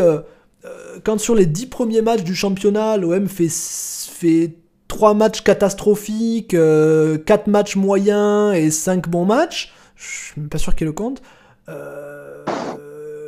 quand 1.03 1.19
sur 1.19 1.35
les 1.35 1.45
10 1.45 1.67
premiers 1.67 2.01
matchs 2.01 2.23
du 2.23 2.35
championnat, 2.35 2.97
l'OM 2.97 3.27
fait, 3.27 3.49
fait 3.49 4.55
3 4.87 5.13
matchs 5.13 5.41
catastrophiques, 5.41 6.49
4 6.49 6.57
euh, 6.59 7.17
matchs 7.47 7.75
moyens 7.75 8.55
et 8.55 8.69
5 8.69 9.09
bons 9.09 9.25
matchs, 9.25 9.73
je 9.95 10.05
suis 10.05 10.41
même 10.41 10.49
pas 10.49 10.57
sûr 10.57 10.75
qu'il 10.75 10.87
le 10.87 10.93
compte. 10.93 11.21
Euh, 11.69 12.43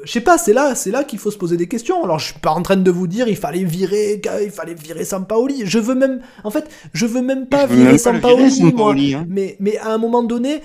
je 0.03 0.11
sais 0.11 0.21
pas, 0.21 0.37
c'est 0.37 0.53
là, 0.53 0.75
c'est 0.75 0.91
là 0.91 1.03
qu'il 1.05 1.19
faut 1.19 1.31
se 1.31 1.37
poser 1.37 1.55
des 1.55 1.67
questions. 1.67 2.03
Alors 2.03 2.19
je 2.19 2.31
suis 2.31 2.39
pas 2.39 2.51
en 2.51 2.61
train 2.61 2.75
de 2.75 2.91
vous 2.91 3.07
dire 3.07 3.27
il 3.27 3.37
fallait 3.37 3.63
virer, 3.63 4.21
il 4.43 4.51
fallait 4.51 4.73
virer 4.73 5.05
Sampaoli. 5.05 5.61
Je 5.65 5.79
veux 5.79 5.95
même, 5.95 6.19
en 6.43 6.51
fait, 6.51 6.69
je 6.93 7.05
veux 7.05 7.21
même 7.21 7.47
pas 7.47 7.65
virer 7.65 7.97
Sampaoli, 7.97 9.15
hein. 9.15 9.25
mais 9.29 9.55
mais 9.59 9.77
à 9.77 9.93
un 9.93 9.97
moment 9.97 10.23
donné, 10.23 10.61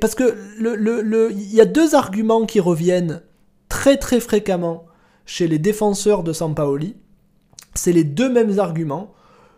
parce 0.00 0.16
que 0.16 0.34
le 0.58 0.74
le 0.74 1.30
il 1.30 1.54
y 1.54 1.60
a 1.60 1.66
deux 1.66 1.94
arguments 1.94 2.44
qui 2.44 2.58
reviennent 2.58 3.22
très 3.68 3.96
très 3.96 4.18
fréquemment 4.18 4.89
chez 5.30 5.46
les 5.46 5.60
défenseurs 5.60 6.24
de 6.24 6.32
Sampaoli. 6.32 6.96
C'est 7.74 7.92
les 7.92 8.02
deux 8.02 8.28
mêmes 8.28 8.58
arguments. 8.58 9.12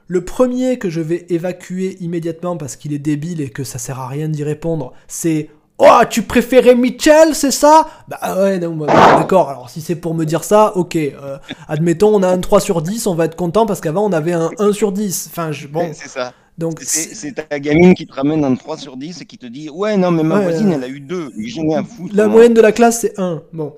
Le 0.07 0.23
premier 0.23 0.79
que 0.79 0.91
je 0.91 1.01
vais 1.01 1.25
évacuer 1.31 1.97
immédiatement 2.01 2.59
parce 2.59 2.77
qu'il 2.77 2.93
est 2.93 2.99
débile 2.99 3.41
et 3.41 3.49
que 3.49 3.65
ça 3.65 3.79
sert 3.79 3.99
à 3.99 4.07
rien 4.07 4.29
d'y 4.29 4.45
répondre, 4.45 4.93
c'est 5.09 5.49
Oh, 5.79 6.01
tu 6.11 6.23
préférais 6.23 6.75
Mitchell, 6.75 7.35
c'est 7.35 7.51
ça? 7.51 7.89
Bah 8.07 8.37
ouais, 8.37 8.59
non, 8.59 8.77
bah, 8.77 8.87
d'accord. 9.19 9.49
Alors 9.49 9.71
si 9.71 9.81
c'est 9.81 9.97
pour 9.97 10.13
me 10.13 10.27
dire 10.27 10.45
ça, 10.45 10.77
ok. 10.77 10.95
Euh, 10.95 11.39
admettons, 11.67 12.15
on 12.15 12.23
a 12.23 12.29
un 12.29 12.39
3 12.39 12.61
sur 12.61 12.83
10, 12.83 13.07
on 13.07 13.15
va 13.15 13.25
être 13.25 13.35
content 13.35 13.65
parce 13.65 13.81
qu'avant 13.81 14.05
on 14.05 14.13
avait 14.13 14.35
un 14.35 14.51
1 14.59 14.75
sur 14.75 14.93
10. 14.93 15.31
Enfin, 15.31 15.53
je, 15.53 15.69
bon. 15.69 15.91
C'est 15.95 16.09
ça. 16.09 16.35
Donc 16.59 16.81
c'est 16.83 17.33
ta 17.33 17.59
gamine 17.59 17.95
qui 17.95 18.07
te 18.07 18.13
ramène 18.13 18.45
un 18.45 18.55
3 18.55 18.77
sur 18.77 18.99
10 18.99 19.23
et 19.23 19.25
qui 19.25 19.39
te 19.39 19.47
dit 19.47 19.71
Ouais, 19.71 19.97
non, 19.97 20.11
mais 20.11 20.23
ma 20.23 20.41
voisine, 20.41 20.71
elle 20.71 20.85
a 20.85 20.89
eu 20.89 21.01
2. 21.01 21.33
J'ai 21.39 21.75
à 21.75 21.83
foutre. 21.83 22.15
La 22.15 22.29
moyenne 22.29 22.53
de 22.53 22.61
la 22.61 22.73
classe, 22.73 23.01
c'est 23.01 23.19
1. 23.19 23.43
Bon. 23.55 23.73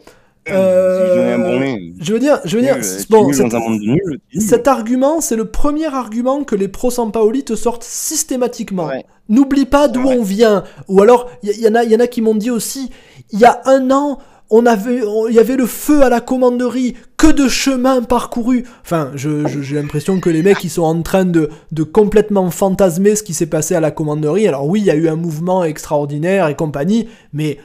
Euh, 0.50 1.68
je 2.00 2.12
veux 2.12 2.18
dire, 2.18 2.40
je 2.44 2.56
veux 2.56 2.62
dire, 2.62 2.76
bon, 3.08 3.32
cet, 3.32 4.68
argument, 4.68 5.20
c'est 5.20 5.36
le 5.36 5.46
premier 5.46 5.86
argument 5.86 6.44
que 6.44 6.54
les 6.54 6.68
pro 6.68 6.90
Sampaoli 6.90 7.44
te 7.44 7.54
sortent 7.54 7.84
systématiquement. 7.84 8.90
N'oublie 9.28 9.64
pas 9.64 9.88
d'où 9.88 10.02
on 10.06 10.22
vient. 10.22 10.64
Ou 10.88 11.00
alors, 11.00 11.30
il 11.42 11.58
y, 11.58 11.68
en 11.68 11.74
a, 11.74 11.84
y 11.84 11.96
en 11.96 12.00
a 12.00 12.06
qui 12.06 12.20
m'ont 12.20 12.34
dit 12.34 12.50
aussi, 12.50 12.90
il 13.32 13.38
y 13.38 13.46
a 13.46 13.62
un 13.64 13.90
an, 13.90 14.18
on 14.50 14.66
avait, 14.66 15.00
il 15.30 15.34
y 15.34 15.38
avait 15.38 15.56
le 15.56 15.64
feu 15.64 16.02
à 16.02 16.10
la 16.10 16.20
commanderie, 16.20 16.94
que 17.16 17.32
de 17.32 17.48
chemin 17.48 18.02
parcouru. 18.02 18.64
Enfin, 18.82 19.12
j'ai 19.14 19.74
l'impression 19.74 20.20
que 20.20 20.28
les 20.28 20.42
mecs, 20.42 20.62
ils 20.62 20.70
sont 20.70 20.82
en 20.82 21.00
train 21.00 21.24
de, 21.24 21.48
de 21.72 21.82
complètement 21.84 22.50
fantasmer 22.50 23.16
ce 23.16 23.22
qui 23.22 23.32
s'est 23.32 23.46
passé 23.46 23.74
à 23.74 23.80
la 23.80 23.90
commanderie. 23.90 24.46
Alors 24.46 24.68
oui, 24.68 24.80
il 24.80 24.86
y 24.86 24.90
a 24.90 24.94
eu 24.94 25.08
un 25.08 25.16
mouvement 25.16 25.64
extraordinaire 25.64 26.48
et 26.48 26.54
compagnie, 26.54 27.08
mais 27.32 27.58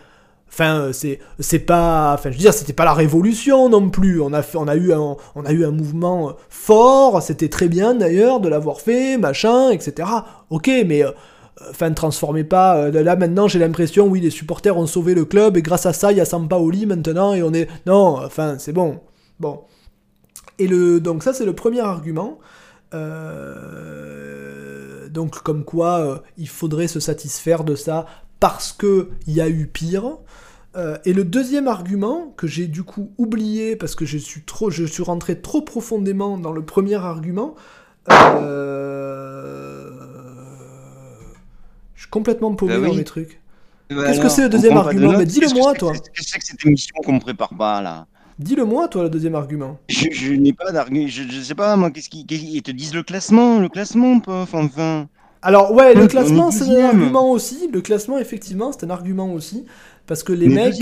Enfin, 0.52 0.82
euh, 0.82 0.94
c'est 0.94 1.20
c'est 1.40 1.60
pas, 1.60 2.14
enfin, 2.14 2.32
je 2.32 2.36
veux 2.36 2.42
dire, 2.42 2.54
c'était 2.54 2.74
pas 2.74 2.86
la 2.86 2.94
révolution 2.94 3.70
non 3.70 3.90
plus. 3.90 4.20
On 4.22 4.34
a 4.34 4.42
fait, 4.42 4.58
on 4.58 4.68
a 4.68 4.76
eu 4.76 4.92
un, 4.94 5.16
on 5.36 5.46
a 5.46 5.52
eu 5.52 5.64
un 5.64 5.72
mouvement 5.72 6.30
euh, 6.30 6.34
fort. 6.50 7.22
C'était 7.22 7.50
très 7.50 7.68
bien 7.70 7.94
d'ailleurs 7.94 8.40
de 8.40 8.50
l'avoir 8.50 8.82
fait, 8.82 9.18
machin, 9.18 9.70
etc. 9.70 10.10
Ok, 10.50 10.70
mais 10.88 11.04
euh, 11.04 11.12
enfin, 11.70 11.92
transformez 11.92 12.44
pas. 12.44 12.90
là 12.90 13.16
maintenant, 13.16 13.48
j'ai 13.48 13.60
l'impression, 13.60 14.08
oui, 14.08 14.22
les 14.22 14.32
supporters 14.32 14.76
ont 14.78 14.88
sauvé 14.88 15.14
le 15.14 15.26
club 15.26 15.56
et 15.56 15.62
grâce 15.62 15.86
à 15.86 15.94
ça, 15.94 16.12
il 16.12 16.18
y 16.18 16.22
a 16.22 16.26
Sampaoli 16.26 16.86
maintenant 16.88 17.34
et 17.34 17.44
on 17.44 17.54
est, 17.54 17.68
non, 17.86 18.18
enfin, 18.18 18.56
c'est 18.58 18.74
bon, 18.74 19.00
bon. 19.40 19.62
Et 20.58 20.68
le, 20.68 21.00
donc 21.00 21.24
ça, 21.24 21.34
c'est 21.34 21.46
le 21.46 21.54
premier 21.54 21.82
argument. 21.82 22.40
donc 25.12 25.42
comme 25.44 25.64
quoi, 25.64 26.24
il 26.38 26.50
faudrait 26.50 26.88
se 26.88 27.00
satisfaire 27.00 27.64
de 27.64 27.76
ça 27.76 28.06
parce 28.40 28.72
que 28.72 29.10
il 29.28 29.34
y 29.34 29.42
a 29.42 29.50
eu 29.50 29.68
pire. 29.68 30.18
Euh, 30.80 30.98
et 31.04 31.12
le 31.12 31.26
deuxième 31.26 31.68
argument 31.68 32.34
que 32.38 32.48
j'ai 32.48 32.68
du 32.68 32.84
coup 32.84 33.12
oublié 33.18 33.76
parce 33.76 33.96
que 33.96 34.06
je 34.06 34.18
suis 34.18 34.42
trop, 34.44 34.70
je 34.70 34.86
suis 34.86 35.04
rentré 35.04 35.42
trop 35.42 35.62
profondément 35.62 36.38
dans 36.38 36.54
le 36.54 36.63
premier 36.63 36.96
argument. 36.96 37.56
Euh, 38.12 39.89
je 41.96 42.02
suis 42.02 42.10
complètement 42.10 42.56
paumé 42.56 42.78
bah 42.78 42.88
dans 42.88 42.94
les 42.94 43.04
trucs. 43.04 43.42
Bah 43.89 44.06
Qu'est-ce 44.06 44.22
que 44.22 44.30
c'est 44.30 44.44
le 44.44 44.50
deuxième 44.50 44.78
argument 44.78 45.18
Mais 45.18 45.26
dis-le-moi, 45.26 45.74
toi. 45.74 45.92
Qu'est-ce 45.92 46.12
que 46.12 46.24
c'est 46.24 46.39
que 46.39 46.46
cette 46.46 46.65
émission 46.65 46.96
qu'on 47.04 47.20
prépare 47.20 47.56
pas 47.58 47.82
là 47.82 48.08
Dis-le-moi, 48.38 48.88
toi, 48.88 49.04
le 49.04 49.10
deuxième 49.10 49.36
argument. 49.36 49.78
Je, 49.89 50.32
n'ai 50.32 50.54
pas 50.54 50.72
d'argument. 50.72 51.08
Je, 51.08 51.24
je, 51.24 51.42
sais 51.42 51.56
pas, 51.56 51.76
moi, 51.76 51.92
qu'est-ce 51.92 52.08
qu'ils 52.08 52.26
ils 52.32 52.62
te 52.62 52.72
disent 52.72 52.94
le 52.94 53.04
classement, 53.04 53.60
le 53.60 53.68
classement, 53.68 54.22
pof, 54.22 54.54
enfin. 54.54 55.10
Alors 55.42 55.72
ouais, 55.72 55.94
le 55.94 56.08
classement 56.08 56.52
c'est 56.52 56.65
un 56.65 56.86
argument 56.86 57.32
aussi. 57.32 57.70
Le 57.72 57.82
classement 57.82 58.18
effectivement 58.18 58.72
c'est 58.72 58.86
un 58.86 58.89
argument 58.89 59.32
aussi 59.32 59.65
parce 60.10 60.24
que 60.24 60.34
les 60.34 60.50
mecs. 60.50 60.76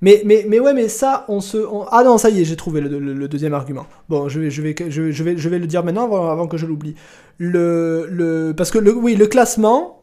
Mais 0.00 0.22
mais 0.24 0.46
mais 0.48 0.60
ouais 0.60 0.72
mais 0.72 0.88
ça 0.88 1.24
on 1.28 1.40
se 1.40 1.58
ah 1.90 2.02
non 2.04 2.16
ça 2.16 2.30
y 2.30 2.40
est 2.40 2.44
j'ai 2.44 2.54
trouvé 2.54 2.80
le, 2.80 3.28
deuxième 3.28 3.52
argument. 3.52 3.86
Bon 4.08 4.28
je 4.28 4.40
vais 4.40 4.50
je 4.50 4.62
vais 4.62 4.74
je, 4.88 5.22
vais 5.22 5.36
je 5.36 5.48
vais 5.48 5.58
le 5.58 5.66
dire 5.66 5.84
maintenant 5.84 6.04
avant, 6.04 6.46
que 6.46 6.56
je 6.56 6.64
l'oublie. 6.64 6.94
Le 7.38 8.06
le 8.08 8.54
parce 8.56 8.70
que 8.70 8.78
le 8.78 8.94
oui 8.94 9.16
le 9.16 9.26
classement 9.26 10.00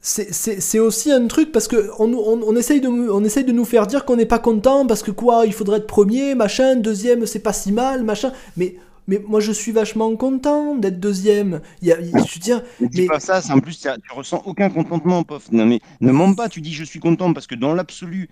c'est 0.00 0.78
aussi 0.78 1.10
un 1.10 1.26
truc 1.26 1.50
parce 1.50 1.66
que 1.66 1.90
on, 1.98 2.12
on, 2.14 2.40
on, 2.46 2.54
essaye 2.54 2.80
de, 2.80 2.86
on 2.88 3.24
essaye 3.24 3.42
de 3.42 3.50
nous 3.50 3.64
faire 3.64 3.88
dire 3.88 4.04
qu'on 4.04 4.14
n'est 4.14 4.26
pas 4.26 4.38
content 4.38 4.86
parce 4.86 5.02
que 5.02 5.10
quoi, 5.10 5.44
il 5.44 5.52
faudrait 5.52 5.78
être 5.78 5.88
premier, 5.88 6.36
machin, 6.36 6.76
deuxième, 6.76 7.26
c'est 7.26 7.40
pas 7.40 7.52
si 7.52 7.72
mal, 7.72 8.04
machin. 8.04 8.30
Mais 8.56 8.76
mais 9.08 9.20
moi 9.26 9.40
je 9.40 9.50
suis 9.50 9.72
vachement 9.72 10.14
content 10.14 10.76
d'être 10.76 11.00
deuxième. 11.00 11.60
Il 11.82 11.88
y 11.88 11.92
a, 11.92 12.00
je 12.00 12.10
veux 12.10 12.40
dire, 12.40 12.62
mais... 12.80 13.06
pas 13.06 13.18
ça, 13.18 13.40
en 13.50 13.58
plus 13.58 13.80
tu 13.80 13.88
ressens 14.12 14.42
aucun 14.44 14.70
contentement, 14.70 15.24
pof. 15.24 15.50
Non 15.50 15.66
mais 15.66 15.80
ne 16.00 16.12
mens 16.12 16.34
pas, 16.34 16.48
tu 16.48 16.60
dis 16.60 16.72
je 16.72 16.84
suis 16.84 17.00
content 17.00 17.32
parce 17.32 17.48
que 17.48 17.56
dans 17.56 17.74
l'absolu, 17.74 18.28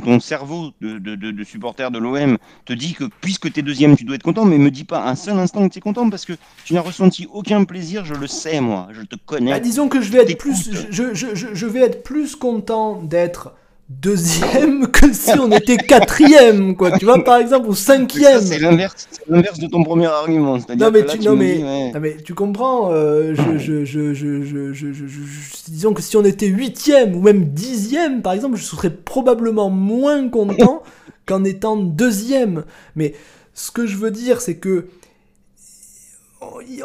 ton 0.00 0.20
cerveau 0.20 0.70
de, 0.80 0.98
de, 0.98 1.14
de, 1.14 1.44
supporter 1.44 1.90
de 1.90 1.98
l'OM 1.98 2.38
te 2.64 2.72
dit 2.72 2.94
que 2.94 3.04
puisque 3.20 3.52
tu 3.52 3.60
es 3.60 3.62
deuxième, 3.62 3.96
tu 3.96 4.04
dois 4.04 4.16
être 4.16 4.22
content, 4.22 4.44
mais 4.44 4.58
me 4.58 4.70
dis 4.70 4.84
pas 4.84 5.04
un 5.06 5.14
seul 5.14 5.38
instant 5.38 5.66
que 5.68 5.72
tu 5.72 5.78
es 5.78 5.82
content 5.82 6.08
parce 6.08 6.24
que 6.24 6.34
tu 6.64 6.74
n'as 6.74 6.80
ressenti 6.80 7.26
aucun 7.32 7.64
plaisir, 7.64 8.04
je 8.04 8.14
le 8.14 8.26
sais 8.26 8.60
moi, 8.60 8.88
je 8.92 9.02
te 9.02 9.16
connais. 9.16 9.50
Bah, 9.50 9.60
disons 9.60 9.88
que 9.88 10.00
je 10.00 10.10
vais 10.10 10.18
être 10.18 10.38
plus, 10.38 10.70
je, 10.90 11.14
je, 11.14 11.34
je, 11.34 11.66
vais 11.66 11.80
être 11.80 12.02
plus 12.02 12.36
content 12.36 13.02
d'être 13.02 13.54
deuxième 13.88 14.86
que 14.90 15.12
si 15.12 15.38
on 15.38 15.50
était 15.50 15.76
quatrième, 15.76 16.76
quoi. 16.76 16.98
Tu 16.98 17.04
vois, 17.04 17.22
par 17.22 17.38
exemple, 17.38 17.68
ou 17.68 17.74
cinquième. 17.74 18.40
C'est 18.40 18.58
l'inverse, 18.58 19.08
de 19.28 19.66
ton 19.66 19.84
premier 19.84 20.06
argument. 20.06 20.58
Non, 20.76 20.90
mais, 20.90 21.04
tu, 21.04 21.18
non, 21.20 21.36
mais, 21.36 21.92
mais, 22.00 22.16
tu 22.24 22.34
comprends. 22.34 22.92
Euh, 22.92 23.34
je, 23.34 23.84
je, 23.84 23.84
je, 23.84 25.70
disons 25.70 25.94
que 25.94 26.02
si 26.02 26.16
on 26.16 26.24
était 26.24 26.46
huitième 26.46 27.14
ou 27.16 27.20
même 27.20 27.46
dixième, 27.46 28.22
par 28.22 28.32
exemple, 28.32 28.56
je 28.56 28.64
serais 28.64 28.90
probablement 28.90 29.70
moins 29.70 30.28
content 30.28 30.82
qu'en 31.26 31.44
étant 31.44 31.76
deuxième. 31.76 32.64
Mais 32.96 33.14
ce 33.54 33.70
que 33.70 33.86
je 33.86 33.96
veux 33.96 34.10
dire, 34.10 34.40
c'est 34.40 34.56
que 34.56 34.86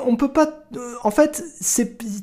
on 0.05 0.15
peut 0.15 0.31
pas 0.31 0.63
en 1.03 1.09
fait 1.09 1.43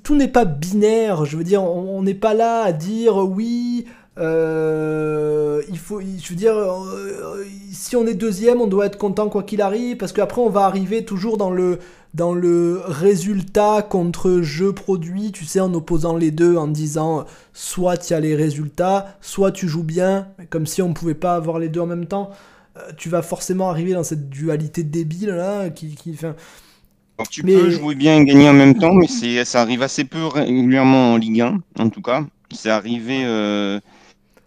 tout 0.04 0.14
n'est 0.14 0.28
pas 0.28 0.44
binaire 0.44 1.24
je 1.24 1.36
veux 1.36 1.42
dire 1.42 1.64
on 1.64 2.00
n'est 2.00 2.14
pas 2.14 2.32
là 2.32 2.62
à 2.62 2.70
dire 2.70 3.16
oui 3.16 3.86
euh, 4.18 5.62
il 5.68 5.78
faut, 5.78 6.00
je 6.00 6.28
veux 6.28 6.36
dire, 6.36 6.54
euh, 6.56 7.44
si 7.72 7.96
on 7.96 8.06
est 8.06 8.14
deuxième, 8.14 8.60
on 8.60 8.66
doit 8.66 8.86
être 8.86 8.98
content 8.98 9.28
quoi 9.28 9.42
qu'il 9.42 9.60
arrive, 9.60 9.96
parce 9.96 10.12
qu'après 10.12 10.40
on 10.40 10.50
va 10.50 10.62
arriver 10.62 11.04
toujours 11.04 11.36
dans 11.36 11.50
le 11.50 11.78
dans 12.14 12.32
le 12.32 12.80
résultat 12.84 13.82
contre 13.82 14.40
jeu 14.40 14.72
produit, 14.72 15.32
tu 15.32 15.44
sais, 15.44 15.58
en 15.58 15.74
opposant 15.74 16.16
les 16.16 16.30
deux, 16.30 16.56
en 16.56 16.68
disant 16.68 17.24
soit 17.52 17.96
tu 17.96 18.14
as 18.14 18.20
les 18.20 18.36
résultats, 18.36 19.16
soit 19.20 19.50
tu 19.50 19.66
joues 19.66 19.82
bien, 19.82 20.28
comme 20.48 20.66
si 20.66 20.80
on 20.80 20.92
pouvait 20.92 21.14
pas 21.14 21.34
avoir 21.34 21.58
les 21.58 21.68
deux 21.68 21.80
en 21.80 21.86
même 21.86 22.06
temps. 22.06 22.30
Euh, 22.76 22.92
tu 22.96 23.08
vas 23.08 23.22
forcément 23.22 23.68
arriver 23.68 23.94
dans 23.94 24.04
cette 24.04 24.28
dualité 24.30 24.84
débile 24.84 25.30
là, 25.30 25.70
qui, 25.70 25.96
qui 25.96 26.16
tu 27.30 27.42
peux 27.42 27.70
jouer 27.70 27.94
bien 27.94 28.18
et 28.18 28.24
gagner 28.24 28.48
en 28.48 28.54
même 28.54 28.76
temps, 28.76 28.92
mais 28.94 29.06
ça 29.44 29.60
arrive 29.60 29.82
assez 29.82 30.04
peu 30.04 30.26
régulièrement 30.26 31.14
en 31.14 31.16
Ligue 31.16 31.40
1, 31.40 31.60
en 31.78 31.88
tout 31.88 32.02
cas. 32.02 32.24
C'est 32.50 32.70
arrivé 32.70 33.24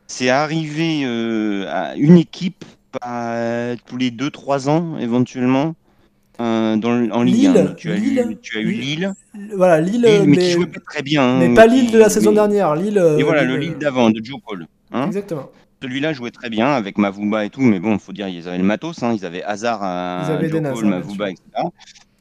c'est 0.08 0.30
arrivé 0.30 1.04
euh, 1.06 1.66
à 1.70 1.96
une 1.96 2.18
équipe 2.18 2.66
tous 3.86 3.98
les 3.98 4.10
2-3 4.10 4.70
ans 4.70 4.98
éventuellement 4.98 5.76
euh, 6.40 6.76
dans, 6.78 7.10
en 7.12 7.24
Ligue 7.24 7.48
1. 7.48 7.74
Tu 7.76 7.92
as, 7.92 7.98
eu, 7.98 8.38
tu 8.42 8.58
as 8.58 8.62
eu 8.62 8.72
Lille. 8.72 9.14
Voilà, 9.56 9.82
Lille, 9.82 10.08
mais, 10.26 10.38
qui 10.38 10.52
jouait 10.52 10.66
pas 10.68 10.80
très 10.80 11.02
bien. 11.02 11.24
Hein, 11.24 11.40
mais 11.40 11.54
pas 11.54 11.68
Lille 11.68 11.92
de 11.92 11.98
la 11.98 12.10
saison 12.10 12.32
dernière. 12.32 12.76
Lille, 12.76 13.02
et 13.18 13.24
voilà, 13.24 13.44
le 13.44 13.58
Lille 13.58 13.78
d'avant, 13.78 14.10
de 14.10 14.24
Joe 14.24 14.40
Paul. 14.46 14.68
Hein. 14.92 15.08
Exactement. 15.08 15.50
Celui-là 15.82 16.14
jouait 16.14 16.32
très 16.32 16.50
bien 16.50 16.70
avec 16.70 16.98
Mavouba 16.98 17.46
et 17.46 17.52
tout, 17.52 17.62
mais 17.62 17.80
bon, 17.80 17.94
il 17.94 18.00
faut 18.00 18.14
dire, 18.14 18.28
ils 18.28 18.48
avaient 18.48 18.58
le 18.58 18.64
matos, 18.64 19.04
hein, 19.04 19.14
ils 19.14 19.26
avaient 19.26 19.44
Hazard, 19.44 19.82
Joe 20.40 20.62
Paul, 20.74 20.86
Mavouba, 20.86 21.30
etc. 21.30 21.44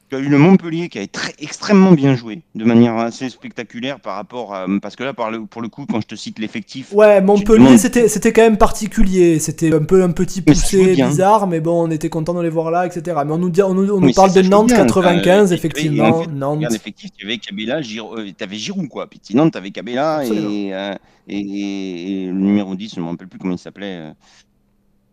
Tu 0.08 0.14
as 0.14 0.20
eu 0.20 0.28
le 0.28 0.38
Montpellier 0.38 0.88
qui 0.88 0.98
a 0.98 1.02
été 1.02 1.18
extrêmement 1.40 1.90
bien 1.90 2.14
joué, 2.14 2.42
de 2.54 2.64
manière 2.64 2.96
assez 2.96 3.28
spectaculaire 3.28 3.98
par 3.98 4.14
rapport 4.14 4.54
à. 4.54 4.66
Parce 4.80 4.94
que 4.94 5.02
là, 5.02 5.12
pour 5.14 5.62
le 5.62 5.68
coup, 5.68 5.84
quand 5.90 6.00
je 6.00 6.06
te 6.06 6.14
cite 6.14 6.38
l'effectif. 6.38 6.92
Ouais, 6.92 7.20
Montpellier, 7.20 7.76
c'était, 7.78 8.08
c'était 8.08 8.32
quand 8.32 8.42
même 8.42 8.58
particulier. 8.58 9.38
C'était 9.40 9.74
un 9.74 9.82
peu 9.82 10.02
un 10.02 10.12
petit 10.12 10.42
poussé 10.42 10.94
bizarre, 10.94 11.46
mais 11.46 11.60
bon, 11.60 11.88
on 11.88 11.90
était 11.90 12.08
content 12.08 12.34
de 12.34 12.42
les 12.42 12.48
voir 12.48 12.70
là, 12.70 12.86
etc. 12.86 13.20
Mais 13.26 13.32
on 13.32 13.38
nous, 13.38 13.50
dit, 13.50 13.62
on 13.62 13.74
nous, 13.74 13.90
on 13.90 14.00
nous 14.00 14.12
parle 14.12 14.32
de 14.32 14.42
Nantes 14.42 14.68
95, 14.68 15.52
effectivement. 15.52 16.24
Nantes. 16.32 16.62
Effectif, 16.72 17.10
tu 17.16 17.26
avais 17.26 17.38
Cabella, 17.38 17.78
euh, 17.78 18.30
avais 18.40 18.56
Giroud, 18.56 18.88
quoi. 18.88 19.08
Puis 19.08 19.20
Nantes, 19.34 19.52
tu 19.52 19.58
avais 19.58 19.70
Cabella 19.70 20.20
euh, 20.20 20.94
et, 21.28 22.24
et, 22.24 22.26
le 22.26 22.32
numéro 22.32 22.74
10, 22.74 22.94
je 22.94 23.00
ne 23.00 23.04
me 23.04 23.10
rappelle 23.10 23.28
plus 23.28 23.38
comment 23.38 23.54
il 23.54 23.58
s'appelait. 23.58 23.96
Euh, 23.96 24.12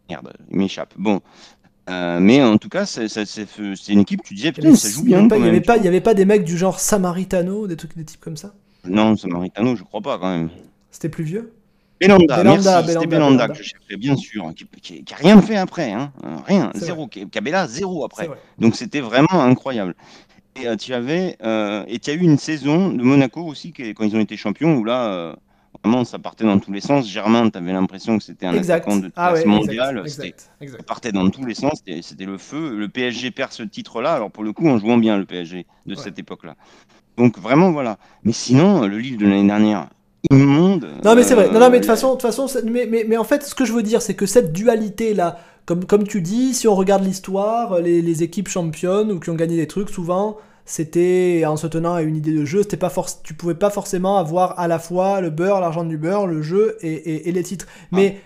merde, 0.09 0.33
il 0.51 0.57
m'échappe. 0.57 0.93
Bon. 0.97 1.21
Euh, 1.89 2.19
mais 2.19 2.41
en 2.41 2.57
tout 2.57 2.69
cas, 2.69 2.85
c'est 2.85 3.07
une 3.89 3.99
équipe, 3.99 4.23
tu 4.23 4.33
disais, 4.33 4.51
putain, 4.51 4.75
ça 4.75 4.89
joue 4.89 5.03
bien 5.03 5.27
il 5.27 5.45
y 5.45 5.49
avait 5.49 5.87
avait 5.87 6.01
pas 6.01 6.13
des 6.13 6.25
mecs 6.25 6.45
du 6.45 6.57
genre 6.57 6.79
Samaritano, 6.79 7.67
des 7.67 7.75
trucs, 7.75 7.95
des 7.97 8.05
types 8.05 8.21
comme 8.21 8.37
ça? 8.37 8.53
Non, 8.85 9.17
Samaritano, 9.17 9.75
je 9.75 9.83
crois 9.83 10.01
pas 10.01 10.17
quand 10.17 10.29
même. 10.29 10.49
C'était 10.91 11.09
plus 11.09 11.23
vieux? 11.23 11.53
Belanda, 11.99 12.37
Belanda, 12.37 12.81
merci, 12.81 12.93
c'était 12.93 13.07
Belanda, 13.07 13.47
que 13.47 13.55
je 13.55 13.63
cherchais, 13.63 13.97
bien 13.97 14.15
sûr, 14.15 14.51
qui, 14.55 14.65
qui, 14.81 15.03
qui 15.03 15.13
a 15.13 15.17
rien 15.17 15.41
fait 15.41 15.55
après, 15.55 15.91
hein, 15.91 16.11
euh, 16.23 16.35
rien, 16.45 16.71
zéro, 16.75 17.07
Cabella, 17.07 17.67
zéro 17.67 18.03
après. 18.03 18.29
Donc 18.59 18.75
c'était 18.75 18.99
vraiment 18.99 19.41
incroyable. 19.41 19.95
Et 20.61 20.67
euh, 20.67 20.75
tu 20.75 20.93
avais, 20.93 21.37
euh, 21.43 21.83
et 21.87 21.99
tu 21.99 22.09
as 22.09 22.13
eu 22.13 22.21
une 22.21 22.37
saison 22.37 22.89
de 22.89 23.01
Monaco 23.01 23.41
aussi, 23.41 23.73
quand 23.73 24.03
ils 24.03 24.15
ont 24.15 24.19
été 24.19 24.37
champions, 24.37 24.75
où 24.75 24.83
là, 24.83 25.35
vraiment, 25.83 26.03
ça 26.03 26.19
partait 26.19 26.43
dans 26.43 26.59
tous 26.59 26.71
les 26.71 26.81
sens. 26.81 27.09
Germain, 27.09 27.49
tu 27.49 27.57
avais 27.57 27.71
l'impression 27.73 28.17
que 28.17 28.23
c'était 28.23 28.45
un 28.45 28.53
Exact. 28.53 28.83
attaquant 28.83 28.97
de 28.97 29.11
Ah 29.15 29.29
classe 29.31 29.43
ouais, 29.43 29.49
mondiale. 29.49 30.01
exact. 30.03 30.49
Ça 30.61 30.83
partait 30.85 31.11
dans 31.11 31.29
tous 31.29 31.45
les 31.45 31.55
sens, 31.55 31.81
c'était 32.01 32.25
le 32.25 32.37
feu. 32.37 32.75
Le 32.75 32.89
PSG 32.89 33.31
perd 33.31 33.51
ce 33.51 33.63
titre-là, 33.63 34.13
alors 34.13 34.31
pour 34.31 34.43
le 34.43 34.53
coup, 34.53 34.67
en 34.67 34.77
jouant 34.77 34.97
bien 34.97 35.17
le 35.17 35.25
PSG 35.25 35.65
de 35.85 35.95
Ouais. 35.95 36.01
cette 36.01 36.19
époque-là. 36.19 36.55
Donc 37.17 37.37
vraiment, 37.39 37.71
voilà. 37.71 37.97
Mais 38.23 38.31
sinon, 38.33 38.87
le 38.87 38.97
Lille 38.97 39.17
de 39.17 39.25
l'année 39.25 39.47
dernière, 39.47 39.87
immonde. 40.31 40.87
Non 41.03 41.15
mais 41.15 41.23
c'est 41.23 41.35
vrai. 41.35 41.49
Non, 41.51 41.59
non 41.59 41.69
mais 41.69 41.79
de 41.79 41.83
toute 41.83 41.89
euh, 41.89 41.93
façon, 41.95 42.15
de 42.15 42.21
façon, 42.21 42.47
mais, 42.65 42.87
mais, 42.89 43.05
mais 43.07 43.17
en 43.17 43.23
fait, 43.23 43.43
ce 43.43 43.53
que 43.55 43.65
je 43.65 43.73
veux 43.73 43.83
dire, 43.83 44.01
c'est 44.01 44.15
que 44.15 44.25
cette 44.25 44.51
dualité 44.53 45.13
là, 45.13 45.37
comme, 45.65 45.85
comme 45.85 46.05
tu 46.07 46.21
dis, 46.21 46.53
si 46.53 46.67
on 46.67 46.75
regarde 46.75 47.03
l'histoire, 47.03 47.79
les, 47.79 48.01
les 48.01 48.23
équipes 48.23 48.47
championnes 48.49 49.11
ou 49.11 49.19
qui 49.19 49.29
ont 49.29 49.35
gagné 49.35 49.55
des 49.57 49.67
trucs, 49.67 49.89
souvent, 49.89 50.37
c'était 50.65 51.43
en 51.45 51.57
se 51.57 51.67
tenant 51.67 51.93
à 51.93 52.01
une 52.01 52.15
idée 52.15 52.33
de 52.33 52.45
jeu. 52.45 52.63
C'était 52.63 52.77
pas 52.77 52.91
tu 53.23 53.33
pouvais 53.33 53.55
pas 53.55 53.69
forcément 53.69 54.17
avoir 54.17 54.59
à 54.59 54.67
la 54.67 54.79
fois 54.79 55.21
le 55.21 55.29
beurre, 55.29 55.59
l'argent 55.59 55.83
du 55.83 55.97
beurre, 55.97 56.27
le 56.27 56.41
jeu 56.41 56.77
et, 56.81 56.91
et, 56.91 57.29
et 57.29 57.31
les 57.31 57.43
titres. 57.43 57.67
Mais 57.91 58.17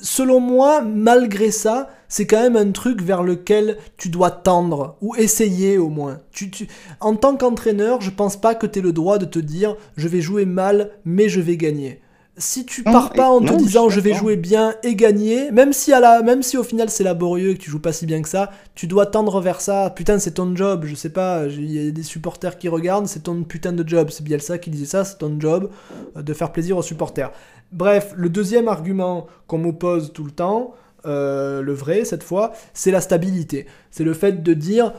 selon 0.00 0.40
moi, 0.40 0.80
malgré 0.80 1.50
ça, 1.50 1.90
c'est 2.08 2.26
quand 2.26 2.40
même 2.40 2.56
un 2.56 2.72
truc 2.72 3.02
vers 3.02 3.22
lequel 3.22 3.78
tu 3.96 4.08
dois 4.08 4.30
tendre, 4.30 4.96
ou 5.00 5.14
essayer 5.14 5.78
au 5.78 5.88
moins. 5.88 6.20
Tu, 6.32 6.50
tu... 6.50 6.66
En 6.98 7.14
tant 7.14 7.36
qu'entraîneur, 7.36 8.00
je 8.00 8.10
pense 8.10 8.36
pas 8.36 8.54
que 8.54 8.66
tu 8.66 8.78
aies 8.78 8.82
le 8.82 8.92
droit 8.92 9.18
de 9.18 9.26
te 9.26 9.38
dire 9.38 9.76
je 9.96 10.08
vais 10.08 10.20
jouer 10.20 10.44
mal, 10.44 10.90
mais 11.04 11.28
je 11.28 11.40
vais 11.40 11.56
gagner. 11.56 12.00
Si 12.40 12.64
tu 12.64 12.82
Non, 12.84 12.92
pars 12.92 13.12
pas 13.12 13.28
en 13.28 13.40
non, 13.40 13.56
te 13.58 13.62
disant 13.62 13.90
je 13.90 14.00
vais 14.00 14.14
jouer 14.14 14.36
bien 14.36 14.74
et 14.82 14.94
gagner, 14.96 15.50
même 15.50 15.74
si, 15.74 15.92
à 15.92 16.00
la, 16.00 16.22
même 16.22 16.42
si 16.42 16.56
au 16.56 16.64
final 16.64 16.88
c'est 16.88 17.04
laborieux 17.04 17.50
et 17.50 17.54
que 17.54 17.60
tu 17.60 17.70
joues 17.70 17.80
pas 17.80 17.92
si 17.92 18.06
bien 18.06 18.22
que 18.22 18.28
ça, 18.28 18.50
tu 18.74 18.86
dois 18.86 19.04
tendre 19.04 19.40
vers 19.40 19.60
ça. 19.60 19.90
Putain, 19.90 20.18
c'est 20.18 20.32
ton 20.32 20.56
job, 20.56 20.84
je 20.86 20.94
sais 20.94 21.10
pas, 21.10 21.44
il 21.46 21.70
y 21.70 21.88
a 21.88 21.90
des 21.90 22.02
supporters 22.02 22.56
qui 22.56 22.68
regardent, 22.68 23.06
c'est 23.06 23.24
ton 23.24 23.42
putain 23.44 23.72
de 23.72 23.86
job. 23.86 24.08
C'est 24.10 24.24
Bielsa 24.24 24.56
qui 24.56 24.70
disait 24.70 24.86
ça, 24.86 25.04
c'est 25.04 25.18
ton 25.18 25.38
job 25.38 25.70
euh, 26.16 26.22
de 26.22 26.32
faire 26.32 26.50
plaisir 26.50 26.78
aux 26.78 26.82
supporters. 26.82 27.30
Bref, 27.72 28.14
le 28.16 28.30
deuxième 28.30 28.68
argument 28.68 29.26
qu'on 29.46 29.58
m'oppose 29.58 30.12
tout 30.14 30.24
le 30.24 30.30
temps, 30.32 30.74
euh, 31.04 31.60
le 31.60 31.72
vrai 31.74 32.06
cette 32.06 32.22
fois, 32.22 32.52
c'est 32.72 32.90
la 32.90 33.02
stabilité. 33.02 33.66
C'est 33.90 34.04
le 34.04 34.14
fait 34.14 34.42
de 34.42 34.54
dire 34.54 34.94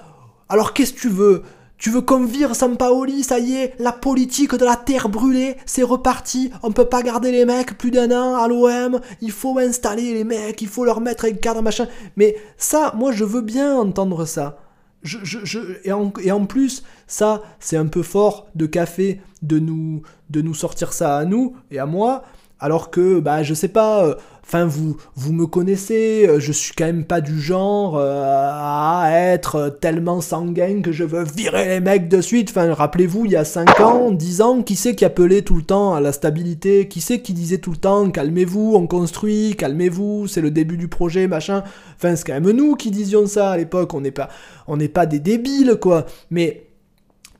alors 0.48 0.74
qu'est-ce 0.74 0.94
que 0.94 1.00
tu 1.00 1.10
veux? 1.10 1.44
Tu 1.82 1.90
veux 1.90 2.02
qu'on 2.02 2.26
vire 2.26 2.56
Sampaoli, 2.56 3.24
ça 3.24 3.40
y 3.40 3.56
est, 3.56 3.74
la 3.80 3.92
politique 3.92 4.54
de 4.54 4.64
la 4.64 4.76
terre 4.76 5.10
brûlée, 5.10 5.58
c'est 5.66 5.82
reparti, 5.82 6.52
on 6.62 6.72
peut 6.72 6.86
pas 6.86 7.02
garder 7.02 7.32
les 7.32 7.44
mecs 7.44 7.76
plus 7.76 7.90
d'un 7.90 8.12
an 8.12 8.36
à 8.36 8.48
l'OM, 8.48 9.02
il 9.20 9.32
faut 9.32 9.58
installer 9.58 10.14
les 10.14 10.24
mecs, 10.24 10.62
il 10.62 10.68
faut 10.68 10.86
leur 10.86 11.02
mettre 11.02 11.26
un 11.26 11.32
cadre, 11.32 11.64
machin. 11.64 11.88
Mais 12.18 12.36
ça, 12.56 12.94
moi 12.96 13.12
je 13.12 13.26
veux 13.26 13.42
bien 13.42 13.76
entendre 13.76 14.26
ça. 14.26 14.60
Je, 15.02 15.18
je, 15.24 15.40
je, 15.44 15.60
et, 15.84 15.92
en, 15.92 16.14
et 16.24 16.32
en 16.32 16.46
plus, 16.46 16.84
ça, 17.08 17.42
c'est 17.60 17.78
un 17.78 17.88
peu 17.88 18.04
fort 18.04 18.48
de 18.54 18.68
café 18.68 19.20
de 19.42 19.58
nous, 19.58 20.04
de 20.30 20.44
nous 20.44 20.54
sortir 20.54 20.94
ça 20.94 21.18
à 21.18 21.26
nous 21.26 21.56
et 21.72 21.80
à 21.80 21.88
moi, 21.88 22.22
alors 22.60 22.92
que, 22.92 23.20
bah, 23.20 23.42
je 23.42 23.56
sais 23.56 23.70
pas, 23.70 24.06
euh, 24.06 24.14
enfin, 24.52 24.66
vous, 24.66 24.98
vous 25.16 25.32
me 25.32 25.46
connaissez, 25.46 26.28
euh, 26.28 26.42
je 26.42 26.52
suis 26.52 26.74
quand 26.78 26.84
même 26.84 27.06
pas 27.06 27.22
du 27.22 27.40
genre 27.40 27.98
euh, 27.98 28.22
à 28.22 29.08
être 29.10 29.78
tellement 29.80 30.20
sanguin 30.20 30.82
que 30.82 30.92
je 30.92 31.06
veux 31.06 31.24
virer 31.24 31.70
les 31.70 31.80
mecs 31.80 32.10
de 32.10 32.20
suite. 32.20 32.50
Enfin, 32.50 32.74
rappelez-vous, 32.74 33.24
il 33.26 33.32
y 33.32 33.38
a 33.38 33.46
5 33.46 33.80
ans, 33.80 34.12
10 34.12 34.42
ans, 34.42 34.62
qui 34.62 34.76
c'est 34.76 34.94
qui 34.94 35.06
appelait 35.06 35.44
tout 35.44 35.56
le 35.56 35.62
temps 35.62 35.94
à 35.94 36.02
la 36.02 36.12
stabilité? 36.12 36.90
Qui 36.90 37.00
c'est 37.00 37.22
qui 37.22 37.32
disait 37.32 37.60
tout 37.60 37.72
le 37.72 37.78
temps, 37.78 38.12
calmez-vous, 38.12 38.74
on 38.76 38.88
construit, 38.88 39.56
calmez-vous, 39.58 40.28
c'est 40.28 40.42
le 40.42 40.52
début 40.52 40.76
du 40.76 40.90
projet, 40.90 41.28
machin. 41.28 41.64
Enfin, 41.96 42.18
c'est 42.18 42.28
quand 42.28 42.34
même 42.34 42.52
nous 42.52 42.76
qui 42.76 42.92
disions 42.92 43.28
ça 43.28 43.52
à 43.52 43.58
l'époque, 43.58 43.94
on 43.94 44.02
n'est 44.02 44.12
pas, 44.12 44.28
on 44.68 44.76
n'est 44.76 44.90
pas 44.90 45.06
des 45.06 45.20
débiles, 45.20 45.78
quoi. 45.80 46.06
Mais 46.30 46.71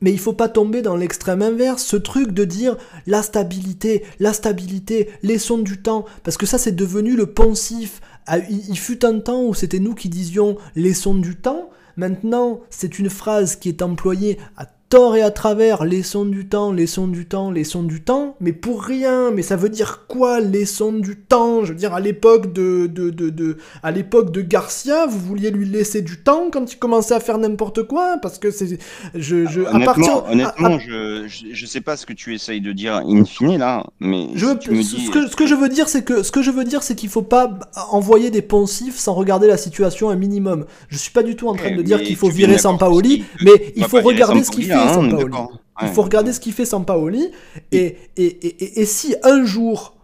mais 0.02 0.12
il 0.12 0.18
faut 0.18 0.34
pas 0.34 0.48
tomber 0.48 0.82
dans 0.82 0.96
l'extrême 0.96 1.40
inverse, 1.40 1.82
ce 1.82 1.96
truc 1.96 2.32
de 2.32 2.44
dire 2.44 2.76
la 3.06 3.22
stabilité, 3.22 4.04
la 4.20 4.34
stabilité, 4.34 5.08
laissons 5.22 5.58
du 5.58 5.80
temps, 5.80 6.04
parce 6.24 6.36
que 6.36 6.44
ça 6.44 6.58
c'est 6.58 6.76
devenu 6.76 7.16
le 7.16 7.26
poncif. 7.26 8.00
Ah, 8.26 8.38
Il, 8.38 8.78
fut 8.78 9.04
un 9.04 9.18
temps 9.20 9.42
où 9.44 9.54
c'était 9.54 9.78
nous 9.78 9.94
qui 9.94 10.08
disions 10.08 10.58
laissons 10.76 11.14
du 11.14 11.36
temps, 11.36 11.70
maintenant 11.96 12.60
c'est 12.68 12.98
une 12.98 13.10
phrase 13.10 13.56
qui 13.56 13.68
est 13.68 13.82
employée 13.82 14.38
à 14.56 14.66
tort 14.92 15.16
et 15.16 15.22
à 15.22 15.30
travers, 15.30 15.86
laissons 15.86 16.26
du 16.26 16.46
temps, 16.46 16.70
laissons 16.70 17.08
du 17.08 17.24
temps, 17.24 17.50
laissons 17.50 17.82
du 17.82 18.02
temps, 18.02 18.36
mais 18.40 18.52
pour 18.52 18.82
rien, 18.82 19.30
mais 19.30 19.40
ça 19.40 19.56
veut 19.56 19.70
dire 19.70 20.04
quoi, 20.06 20.38
laissons 20.38 20.92
du 20.92 21.16
temps? 21.16 21.64
Je 21.64 21.72
veux 21.72 21.78
dire, 21.78 21.94
à 21.94 22.00
l'époque 22.00 22.52
de, 22.52 22.86
de, 22.88 23.08
de, 23.08 23.30
de- 23.30 23.56
à 23.82 23.90
l'époque 23.90 24.32
de 24.32 24.42
Garcia, 24.42 25.06
vous 25.06 25.18
vouliez 25.18 25.50
lui 25.50 25.66
laisser 25.66 26.02
du 26.02 26.18
temps 26.22 26.50
quand 26.52 26.70
il 26.70 26.76
commençait 26.76 27.14
à 27.14 27.20
faire 27.20 27.38
n'importe 27.38 27.84
quoi, 27.84 28.18
parce 28.20 28.38
que 28.38 28.50
c'est, 28.50 28.78
je, 29.14 29.46
je, 29.46 29.62
Honnêtement, 29.62 29.84
partir, 29.86 30.24
honnêtement 30.30 30.74
à- 30.74 30.78
je, 30.78 31.24
je, 31.26 31.46
je 31.52 31.66
sais 31.66 31.80
pas 31.80 31.96
ce 31.96 32.04
que 32.04 32.12
tu 32.12 32.34
essayes 32.34 32.60
de 32.60 32.72
dire 32.72 32.96
in 33.08 33.24
fine 33.24 33.56
là, 33.58 33.86
mais 33.98 34.26
je 34.34 34.44
si 34.60 34.68
veux- 34.68 34.82
ce, 34.82 34.96
dis. 34.96 35.08
que, 35.10 35.26
ce 35.26 35.36
que 35.36 35.46
je 35.46 35.54
veux 35.54 35.70
dire, 35.70 35.88
c'est 35.88 36.02
que 36.04 36.22
ce 36.22 36.30
que 36.30 36.42
je 36.42 36.50
veux 36.50 36.64
dire, 36.64 36.82
c'est 36.82 36.96
qu'il 36.96 37.08
faut 37.08 37.22
pas 37.22 37.50
envoyer 37.92 38.30
des 38.30 38.42
poncifs 38.42 38.98
sans 38.98 39.14
regarder 39.14 39.46
la 39.46 39.56
situation 39.56 40.10
un 40.10 40.16
minimum. 40.16 40.66
Je 40.90 40.98
suis 40.98 41.12
pas 41.12 41.22
du 41.22 41.34
tout 41.34 41.48
en 41.48 41.54
train 41.54 41.74
de 41.74 41.80
dire 41.80 42.02
qu'il 42.02 42.16
faut 42.16 42.28
virer 42.28 42.58
Sampaoli, 42.58 43.24
mais 43.42 43.72
il 43.74 43.84
faut 43.84 44.02
regarder 44.02 44.44
ce 44.44 44.50
qu'il 44.50 44.66
fait 44.66 44.81
hein, 44.88 44.94
Sampaoli. 44.94 45.36
Il 45.82 45.88
faut 45.88 46.02
regarder 46.02 46.32
ce 46.32 46.40
qu'il 46.40 46.52
fait 46.52 46.64
Sampaoli, 46.64 47.30
et, 47.72 47.96
et, 48.16 48.24
et, 48.24 48.64
et, 48.64 48.80
et 48.82 48.86
si 48.86 49.14
un 49.22 49.44
jour 49.44 49.94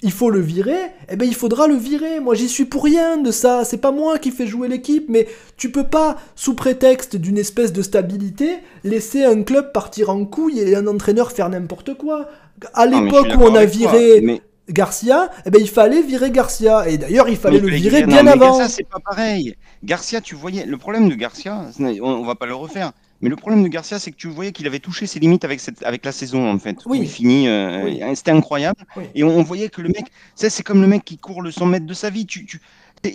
il 0.00 0.12
faut 0.12 0.30
le 0.30 0.38
virer, 0.40 0.78
eh 1.10 1.16
ben 1.16 1.26
il 1.26 1.34
faudra 1.34 1.66
le 1.66 1.74
virer. 1.74 2.20
Moi 2.20 2.34
j'y 2.36 2.48
suis 2.48 2.64
pour 2.64 2.84
rien 2.84 3.16
de 3.16 3.32
ça. 3.32 3.64
C'est 3.64 3.78
pas 3.78 3.90
moi 3.90 4.18
qui 4.18 4.30
fais 4.30 4.46
jouer 4.46 4.68
l'équipe, 4.68 5.06
mais 5.08 5.26
tu 5.56 5.72
peux 5.72 5.88
pas, 5.88 6.16
sous 6.36 6.54
prétexte 6.54 7.16
d'une 7.16 7.36
espèce 7.36 7.72
de 7.72 7.82
stabilité, 7.82 8.58
laisser 8.84 9.24
un 9.24 9.42
club 9.42 9.72
partir 9.72 10.10
en 10.10 10.24
couille 10.24 10.60
et 10.60 10.76
un 10.76 10.86
entraîneur 10.86 11.32
faire 11.32 11.48
n'importe 11.48 11.94
quoi. 11.94 12.28
À 12.74 12.86
l'époque 12.86 13.26
où 13.36 13.42
on 13.42 13.54
a 13.56 13.58
toi, 13.58 13.64
viré 13.66 14.20
mais- 14.20 14.40
Garcia, 14.70 15.30
eh 15.46 15.50
ben 15.50 15.60
il 15.60 15.68
fallait 15.68 16.02
virer 16.02 16.30
Garcia. 16.30 16.88
Et 16.88 16.96
d'ailleurs 16.96 17.28
il 17.28 17.36
fallait 17.36 17.60
mais 17.60 17.68
le 17.70 17.76
virer 17.76 18.02
non, 18.02 18.06
bien 18.06 18.22
mais 18.22 18.30
avant. 18.32 18.58
Garcia, 18.58 18.68
c'est 18.68 18.88
pas 18.88 19.00
pareil. 19.00 19.56
Garcia, 19.82 20.20
tu 20.20 20.36
voyais. 20.36 20.64
Le 20.64 20.76
problème 20.76 21.08
de 21.08 21.14
Garcia, 21.16 21.62
on, 21.80 21.84
on 22.02 22.24
va 22.24 22.36
pas 22.36 22.46
le 22.46 22.54
refaire. 22.54 22.92
Mais 23.20 23.28
le 23.28 23.36
problème 23.36 23.62
de 23.64 23.68
Garcia, 23.68 23.98
c'est 23.98 24.12
que 24.12 24.16
tu 24.16 24.28
voyais 24.28 24.52
qu'il 24.52 24.66
avait 24.66 24.78
touché 24.78 25.06
ses 25.06 25.18
limites 25.18 25.44
avec, 25.44 25.58
cette, 25.60 25.82
avec 25.84 26.04
la 26.04 26.12
saison, 26.12 26.48
en 26.50 26.58
fait. 26.58 26.78
Oui. 26.86 27.00
Il 27.02 27.08
finit. 27.08 27.48
euh, 27.48 27.84
Oui. 27.84 28.00
C'était 28.14 28.30
incroyable. 28.30 28.80
Oui. 28.96 29.04
Et 29.14 29.24
on, 29.24 29.28
on 29.38 29.42
voyait 29.42 29.68
que 29.68 29.80
le 29.82 29.88
mec. 29.88 30.06
C'est 30.36 30.62
comme 30.62 30.80
le 30.80 30.86
mec 30.86 31.04
qui 31.04 31.18
court 31.18 31.42
le 31.42 31.50
100 31.50 31.66
mètres 31.66 31.86
de 31.86 31.94
sa 31.94 32.10
vie. 32.10 32.26
Tu, 32.26 32.46
tu, 32.46 32.60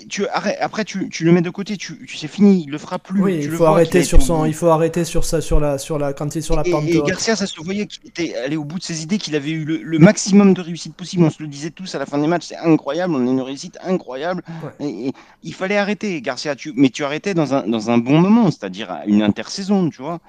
tu 0.10 0.28
après, 0.28 0.86
tu, 0.86 1.10
tu 1.10 1.26
le 1.26 1.32
mets 1.32 1.42
de 1.42 1.50
côté. 1.50 1.78
Tu, 1.78 2.06
tu 2.06 2.18
c'est 2.18 2.28
fini. 2.28 2.64
Il 2.66 2.72
le 2.72 2.78
fera 2.78 3.00
plus. 3.00 3.22
Oui, 3.22 3.40
Tu 3.40 3.46
il 3.46 3.52
faut 3.52 3.66
arrêter 3.66 4.04
sur 4.04 4.22
son, 4.22 4.46
il 4.46 4.54
faut 4.54 4.68
arrêter 4.68 5.04
sur 5.06 5.26
ça, 5.26 5.42
sur 5.42 5.60
la, 5.60 5.78
sur 5.78 5.98
la, 6.00 6.14
quand 6.14 6.36
il 6.36 6.40
est 6.40 6.42
sur 6.42 6.56
la 6.56 6.64
pente. 6.64 6.86
et. 6.88 7.02
Garcia, 7.02 7.36
ça 7.36 7.48
se 7.48 7.62
voyait 7.62 7.86
qu'il 7.88 8.08
était 8.08 8.36
allé 8.36 8.56
au 8.56 8.64
bout 8.64 8.80
de 8.80 8.84
ses 8.84 9.04
idées, 9.04 9.18
qu'il 9.18 9.36
avait 9.36 9.52
eu 9.52 9.66
le, 9.66 9.78
le 9.78 10.00
maximum 10.00 10.54
de 10.54 10.62
réussite 10.62 10.96
possible. 10.96 11.24
On 11.24 11.30
se 11.30 11.42
le 11.42 11.48
disait 11.48 11.70
tous 11.72 11.94
à 11.96 12.00
la 12.00 12.06
fin 12.06 12.18
des 12.18 12.28
matchs, 12.28 12.48
c'est 12.48 12.58
incroyable, 12.58 13.14
on 13.16 13.28
a 13.28 13.32
une 13.32 13.42
réussite 13.42 13.78
incroyable. 13.84 14.42
Ouais. 14.64 14.88
Et, 14.88 15.08
et 15.10 15.14
il 15.44 15.54
fallait 15.54 15.78
arrêter, 15.78 16.22
Garcia. 16.22 16.56
Tu, 16.56 16.74
mais 16.76 16.90
tu 16.90 17.04
arrêtais 17.04 17.34
dans 17.34 17.54
un, 17.54 17.68
dans 17.68 17.90
un 17.90 17.98
bon 17.98 18.20
moment, 18.20 18.50
c'est-à-dire 18.52 19.00
une 19.08 19.22
intersaison, 19.22 19.90
tu 19.90 20.02
vois. 20.02 20.20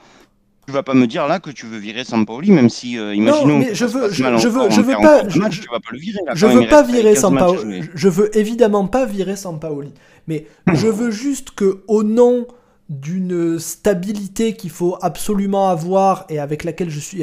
Tu 0.66 0.72
vas 0.72 0.82
pas 0.82 0.94
me 0.94 1.06
dire 1.06 1.26
là 1.28 1.40
que 1.40 1.50
tu 1.50 1.66
veux 1.66 1.76
virer 1.78 2.04
Sampaoli, 2.04 2.50
même 2.50 2.70
si, 2.70 2.98
euh, 2.98 3.14
imaginons. 3.14 3.58
mais 3.58 3.66
que 3.68 3.74
je 3.74 3.84
veux- 3.84 4.08
je- 4.10 4.14
je 4.14 4.48
veux- 4.48 4.70
je 4.70 4.80
veux 4.80 4.94
pas- 4.94 5.28
je- 5.28 5.38
match, 5.38 5.52
je- 5.56 5.62
tu 5.62 5.68
vas 5.68 5.80
pas 5.80 5.90
le 5.92 5.98
virer. 5.98 6.20
Là, 6.26 6.32
Je 6.34 6.46
veux 6.46 6.66
pas 6.68 6.82
virer 6.82 7.14
15 7.14 7.30
matchs 7.32 7.42
à 7.42 7.46
Sampaoli. 7.48 7.82
jouer. 7.82 7.90
Je 7.94 8.08
veux 8.08 8.36
évidemment 8.38 8.86
pas 8.86 9.04
virer 9.04 9.36
Sampaoli. 9.36 9.92
Mais 10.26 10.46
je 10.72 10.86
veux 10.86 11.10
juste 11.10 11.50
que, 11.50 11.82
au 11.86 12.02
nom 12.02 12.46
d'une 12.88 13.58
stabilité 13.58 14.54
qu'il 14.54 14.70
faut 14.70 14.96
absolument 15.02 15.68
avoir 15.68 16.24
et 16.28 16.38
avec 16.38 16.64
laquelle 16.64 16.90
je 16.90 17.00
suis, 17.00 17.22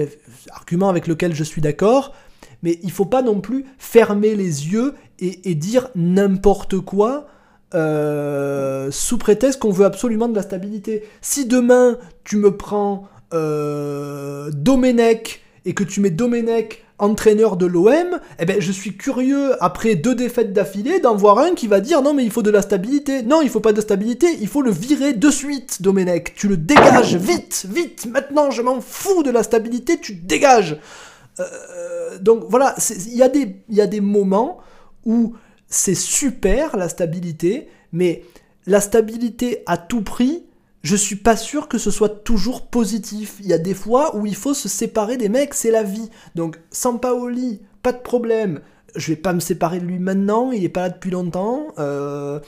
argument 0.51 0.89
avec 0.89 1.07
lequel 1.07 1.33
je 1.35 1.43
suis 1.43 1.61
d'accord, 1.61 2.13
mais 2.63 2.79
il 2.83 2.91
faut 2.91 3.05
pas 3.05 3.21
non 3.23 3.41
plus 3.41 3.65
fermer 3.79 4.35
les 4.35 4.67
yeux 4.71 4.93
et, 5.19 5.49
et 5.49 5.55
dire 5.55 5.89
n'importe 5.95 6.79
quoi. 6.79 7.27
euh, 7.73 8.91
sous 8.91 9.17
prétexte 9.17 9.59
qu'on 9.59 9.71
veut 9.71 9.85
absolument 9.85 10.27
de 10.27 10.35
la 10.35 10.41
stabilité. 10.41 11.03
Si 11.21 11.45
demain 11.45 11.97
tu 12.25 12.35
me 12.35 12.55
prends 12.57 13.07
euh, 13.33 14.49
Domenech 14.53 15.41
et 15.65 15.73
que 15.73 15.83
tu 15.83 15.99
mets 15.99 16.09
Domenech 16.09 16.83
entraîneur 16.99 17.57
de 17.57 17.65
l'OM, 17.65 18.19
eh 18.39 18.45
ben 18.45 18.61
je 18.61 18.71
suis 18.71 18.95
curieux 18.95 19.55
après 19.63 19.95
deux 19.95 20.13
défaites 20.13 20.53
d'affilée 20.53 20.99
d'en 20.99 21.15
voir 21.15 21.39
un 21.39 21.55
qui 21.55 21.67
va 21.67 21.79
dire 21.79 22.03
non 22.03 22.13
mais 22.13 22.23
il 22.23 22.29
faut 22.31 22.43
de 22.43 22.51
la 22.51 22.61
stabilité. 22.61 23.23
Non, 23.23 23.41
il 23.41 23.49
faut 23.49 23.59
pas 23.59 23.73
de 23.73 23.81
stabilité, 23.81 24.27
il 24.39 24.47
faut 24.47 24.61
le 24.61 24.71
virer 24.71 25.13
de 25.13 25.29
suite 25.31 25.81
Domenech. 25.81 26.35
Tu 26.35 26.47
le 26.47 26.57
dégages 26.57 27.15
vite, 27.15 27.65
vite. 27.67 28.05
Maintenant, 28.05 28.51
je 28.51 28.61
m'en 28.61 28.79
fous 28.81 29.23
de 29.23 29.31
la 29.31 29.41
stabilité, 29.43 29.99
tu 29.99 30.13
dégages. 30.13 30.77
Euh, 31.39 32.19
donc 32.19 32.43
voilà, 32.47 32.75
il 33.07 33.15
y 33.69 33.81
a 33.81 33.87
des 33.87 34.01
moments 34.01 34.59
où 35.05 35.33
c'est 35.67 35.95
super 35.95 36.77
la 36.77 36.89
stabilité, 36.89 37.67
mais 37.93 38.23
la 38.67 38.81
stabilité 38.81 39.63
à 39.65 39.77
tout 39.77 40.01
prix, 40.01 40.43
je 40.83 40.95
suis 40.95 41.15
pas 41.15 41.35
sûr 41.35 41.67
que 41.67 41.77
ce 41.77 41.91
soit 41.91 42.23
toujours 42.23 42.67
positif. 42.67 43.37
Il 43.39 43.47
y 43.47 43.53
a 43.53 43.57
des 43.57 43.73
fois 43.73 44.15
où 44.15 44.25
il 44.25 44.35
faut 44.35 44.53
se 44.53 44.67
séparer 44.67 45.17
des 45.17 45.29
mecs, 45.29 45.53
c'est 45.53 45.71
la 45.71 45.83
vie. 45.83 46.09
Donc, 46.35 46.59
Sampaoli, 46.71 47.61
pas 47.83 47.91
de 47.91 47.99
problème. 47.99 48.61
Je 48.95 49.09
vais 49.09 49.17
pas 49.17 49.33
me 49.33 49.39
séparer 49.39 49.79
de 49.79 49.85
lui 49.85 49.99
maintenant, 49.99 50.51
il 50.51 50.63
est 50.63 50.69
pas 50.69 50.81
là 50.81 50.89
depuis 50.89 51.11
longtemps. 51.11 51.67
Euh, 51.79 52.39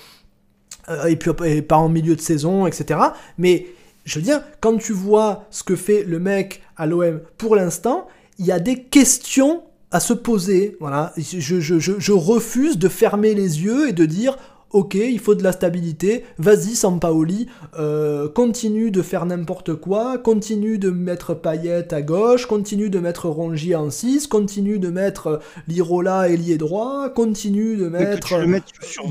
euh, 0.89 1.05
et 1.05 1.15
puis 1.15 1.31
pas 1.61 1.77
en 1.77 1.89
milieu 1.89 2.15
de 2.15 2.21
saison, 2.21 2.67
etc. 2.67 2.99
Mais 3.38 3.67
je 4.05 4.19
veux 4.19 4.25
dire, 4.25 4.43
quand 4.59 4.77
tu 4.77 4.93
vois 4.93 5.45
ce 5.49 5.63
que 5.63 5.75
fait 5.75 6.03
le 6.03 6.19
mec 6.19 6.61
à 6.75 6.86
l'OM 6.86 7.21
pour 7.38 7.55
l'instant, 7.55 8.07
il 8.39 8.45
y 8.45 8.51
a 8.51 8.59
des 8.59 8.84
questions 8.84 9.63
à 9.91 9.99
se 9.99 10.13
poser. 10.13 10.75
Voilà, 10.79 11.13
je, 11.17 12.11
refuse 12.11 12.77
de 12.77 12.89
fermer 12.89 13.34
les 13.34 13.63
yeux 13.63 13.89
et 13.89 13.93
de 13.93 14.05
dire 14.05 14.38
ok, 14.74 14.95
il 14.95 15.19
faut 15.19 15.36
de 15.36 15.43
la 15.43 15.51
stabilité, 15.51 16.26
vas-y 16.39 16.76
Sampaoli, 16.76 17.47
euh, 17.78 18.28
continue 18.28 18.89
de 18.89 19.03
faire 19.03 19.26
n'importe 19.28 19.76
quoi, 19.76 20.17
continue 20.17 20.80
de 20.80 20.89
mettre 20.89 21.36
Payet 21.36 21.93
à 21.93 22.01
gauche, 22.01 22.47
continue 22.47 22.89
de 22.89 22.99
mettre 22.99 23.30
Rongier 23.30 23.76
en 23.76 23.91
6, 23.91 24.26
continue 24.26 24.80
de 24.80 24.89
mettre 24.89 25.39
Lirola 25.67 26.28
ailier 26.28 26.57
droit, 26.57 27.09
continue 27.09 27.78
de 27.78 27.88
mettre 27.88 28.34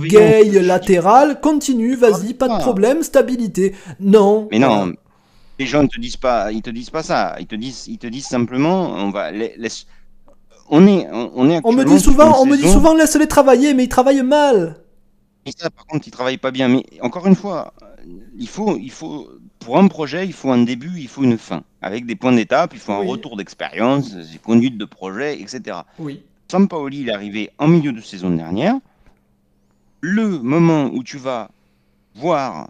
Gay 0.05 0.61
latéral, 0.61 1.41
continue, 1.41 1.95
vas-y, 1.95 2.35
pas 2.35 2.49
de 2.49 2.61
problème, 2.61 3.05
stabilité. 3.05 3.75
Non. 4.01 4.49
Mais 4.51 4.59
non, 4.59 4.93
les 5.61 5.67
gens 5.67 5.85
ne 5.85 5.89
te 5.89 6.01
disent 6.01 6.17
pas, 6.17 6.51
ils 6.51 6.63
te 6.63 6.71
disent 6.71 6.91
pas 6.91 7.05
ça, 7.05 7.37
ils 7.39 7.47
te 7.47 7.55
disent, 7.55 7.87
ils 7.87 7.99
te 7.99 8.09
disent 8.09 8.27
simplement, 8.27 8.91
on 8.97 9.11
va 9.11 9.31
laisse, 9.31 9.87
on 10.69 10.87
est, 10.89 11.07
on 11.13 11.49
est. 11.49 11.61
On 11.63 11.73
me 11.73 11.85
dit 11.85 12.01
souvent, 12.01 12.41
on 12.41 12.47
me 12.47 12.57
dit 12.57 12.69
souvent 12.69 12.95
laisse-les 12.95 13.29
travailler, 13.29 13.75
mais 13.75 13.85
ils 13.85 13.89
travaillent 13.89 14.25
mal. 14.25 14.82
Et 15.47 15.53
ça, 15.57 15.71
par 15.71 15.87
contre, 15.87 16.07
il 16.07 16.11
travaille 16.11 16.39
pas 16.39 16.51
bien. 16.51 16.69
Mais 16.69 16.85
encore 17.01 17.27
une 17.27 17.35
fois, 17.35 17.75
il 18.39 18.49
faut, 18.49 18.79
il 18.79 18.91
faut, 18.91 19.29
pour 19.59 19.79
un 19.79 19.89
projet, 19.89 20.27
il 20.27 20.33
faut 20.33 20.51
un 20.51 20.63
début, 20.63 20.93
il 20.99 21.09
faut 21.09 21.25
une 21.25 21.39
fin. 21.39 21.65
Avec 21.81 22.07
des 22.07 22.15
points 22.15 22.33
d'étape, 22.33 22.73
il 22.75 22.81
faut 22.81 22.93
un 22.93 23.05
retour 23.05 23.37
d'expérience, 23.37 24.15
des 24.15 24.39
conduites 24.39 24.79
de 24.79 24.85
projet, 24.85 25.41
etc. 25.41 25.79
Oui. 25.99 26.23
Sampaoli, 26.51 27.01
il 27.01 27.09
est 27.09 27.13
arrivé 27.13 27.51
en 27.59 27.67
milieu 27.67 27.93
de 27.93 28.01
saison 28.01 28.31
dernière. 28.31 28.75
Le 30.01 30.29
moment 30.29 30.91
où 30.93 31.03
tu 31.03 31.17
vas 31.17 31.51
voir 32.15 32.69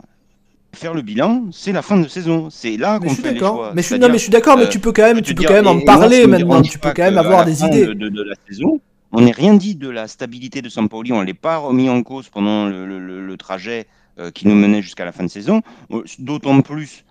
faire 0.75 0.95
le 0.95 1.03
bilan, 1.03 1.47
c'est 1.53 1.73
la 1.73 1.83
fin 1.83 1.99
de 1.99 2.09
saison. 2.09 2.49
C'est 2.51 2.77
là 2.77 2.99
qu'on 2.99 3.11
fait 3.11 3.33
les 3.33 3.39
choix. 3.39 3.73
Mais 3.75 3.83
je 3.83 3.89
suis, 3.89 3.99
non, 3.99 4.09
mais 4.09 4.14
je 4.14 4.23
suis 4.23 4.31
d'accord, 4.31 4.57
mais 4.57 4.68
tu 4.68 4.79
peux 4.79 4.93
quand 4.93 5.03
même, 5.03 5.20
tu 5.20 5.35
peux 5.35 5.45
quand 5.45 5.55
même 5.55 5.66
en 5.66 5.81
parler 5.81 6.27
maintenant. 6.27 6.62
Tu 6.62 6.79
peux 6.79 6.93
quand 6.95 7.03
même 7.03 7.18
avoir 7.18 7.45
des 7.45 7.64
idées. 7.64 7.87
de, 7.95 8.23
la 8.23 8.35
saison, 8.49 8.81
on 9.12 9.20
n'est 9.20 9.32
rien 9.32 9.54
dit 9.54 9.74
de 9.74 9.88
la 9.88 10.08
stabilité 10.08 10.62
de 10.62 10.68
Sampoli, 10.68 11.12
on 11.12 11.20
ne 11.20 11.24
l'est 11.24 11.34
pas 11.34 11.58
remis 11.58 11.88
en 11.88 12.02
cause 12.02 12.28
pendant 12.28 12.66
le, 12.66 13.36
trajet 13.38 13.86
euh, 14.18 14.30
qui 14.30 14.46
nous 14.46 14.54
menait 14.54 14.82
jusqu'à 14.82 15.04
la 15.04 15.12
fin 15.12 15.24
de 15.24 15.28
saison. 15.28 15.62
Euh, 15.90 16.02
d'autant 16.18 16.60
plus, 16.60 17.04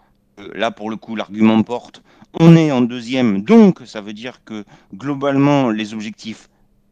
là 0.53 0.71
pour 0.71 0.89
le 0.89 0.97
coup, 0.97 1.15
l'argument 1.15 1.61
porte, 1.63 2.03
on 2.39 2.55
est 2.55 2.71
en 2.71 2.81
deuxième, 2.81 3.41
donc 3.41 3.81
ça 3.85 4.01
veut 4.01 4.13
dire 4.13 4.43
que 4.45 4.63
globalement, 4.95 5.69
les 5.69 5.93
objectifs 5.93 6.49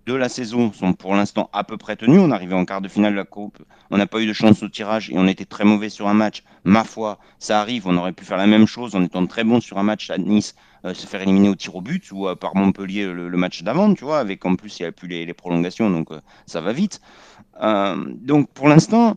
de 0.09 0.15
la 0.15 0.27
saison 0.27 0.73
sont 0.73 0.93
pour 0.93 1.13
l'instant 1.13 1.51
à 1.53 1.63
peu 1.63 1.77
près 1.77 1.95
tenus. 1.95 2.19
On 2.19 2.31
arrivait 2.31 2.55
en 2.55 2.65
quart 2.65 2.81
de 2.81 2.87
finale 2.87 3.11
de 3.11 3.17
la 3.17 3.25
Coupe, 3.25 3.59
on 3.91 3.97
n'a 3.97 4.07
pas 4.07 4.19
eu 4.19 4.25
de 4.25 4.33
chance 4.33 4.63
au 4.63 4.67
tirage 4.67 5.11
et 5.11 5.17
on 5.17 5.27
était 5.27 5.45
très 5.45 5.65
mauvais 5.65 5.89
sur 5.89 6.07
un 6.07 6.15
match. 6.15 6.43
Ma 6.63 6.83
foi, 6.83 7.19
ça 7.37 7.61
arrive, 7.61 7.87
on 7.87 7.95
aurait 7.95 8.13
pu 8.13 8.25
faire 8.25 8.37
la 8.37 8.47
même 8.47 8.65
chose 8.65 8.95
en 8.95 9.03
étant 9.03 9.25
très 9.27 9.43
bon 9.43 9.61
sur 9.61 9.77
un 9.77 9.83
match 9.83 10.09
à 10.09 10.17
Nice, 10.17 10.55
euh, 10.83 10.95
se 10.95 11.05
faire 11.05 11.21
éliminer 11.21 11.49
au 11.49 11.55
tir 11.55 11.75
au 11.75 11.81
but 11.81 12.11
ou 12.11 12.27
euh, 12.27 12.35
par 12.35 12.55
Montpellier 12.55 13.05
le, 13.05 13.29
match 13.37 13.61
d'avant, 13.61 13.93
tu 13.93 14.03
vois, 14.03 14.19
avec 14.19 14.43
en 14.45 14.55
plus 14.55 14.79
il 14.79 14.83
n'y 14.83 14.87
a 14.87 14.91
plus 14.91 15.07
les, 15.07 15.33
prolongations, 15.33 15.91
donc 15.91 16.11
euh, 16.11 16.19
ça 16.47 16.59
va 16.59 16.73
vite. 16.73 17.01
donc 17.61 18.49
pour 18.49 18.67
l'instant, 18.67 19.15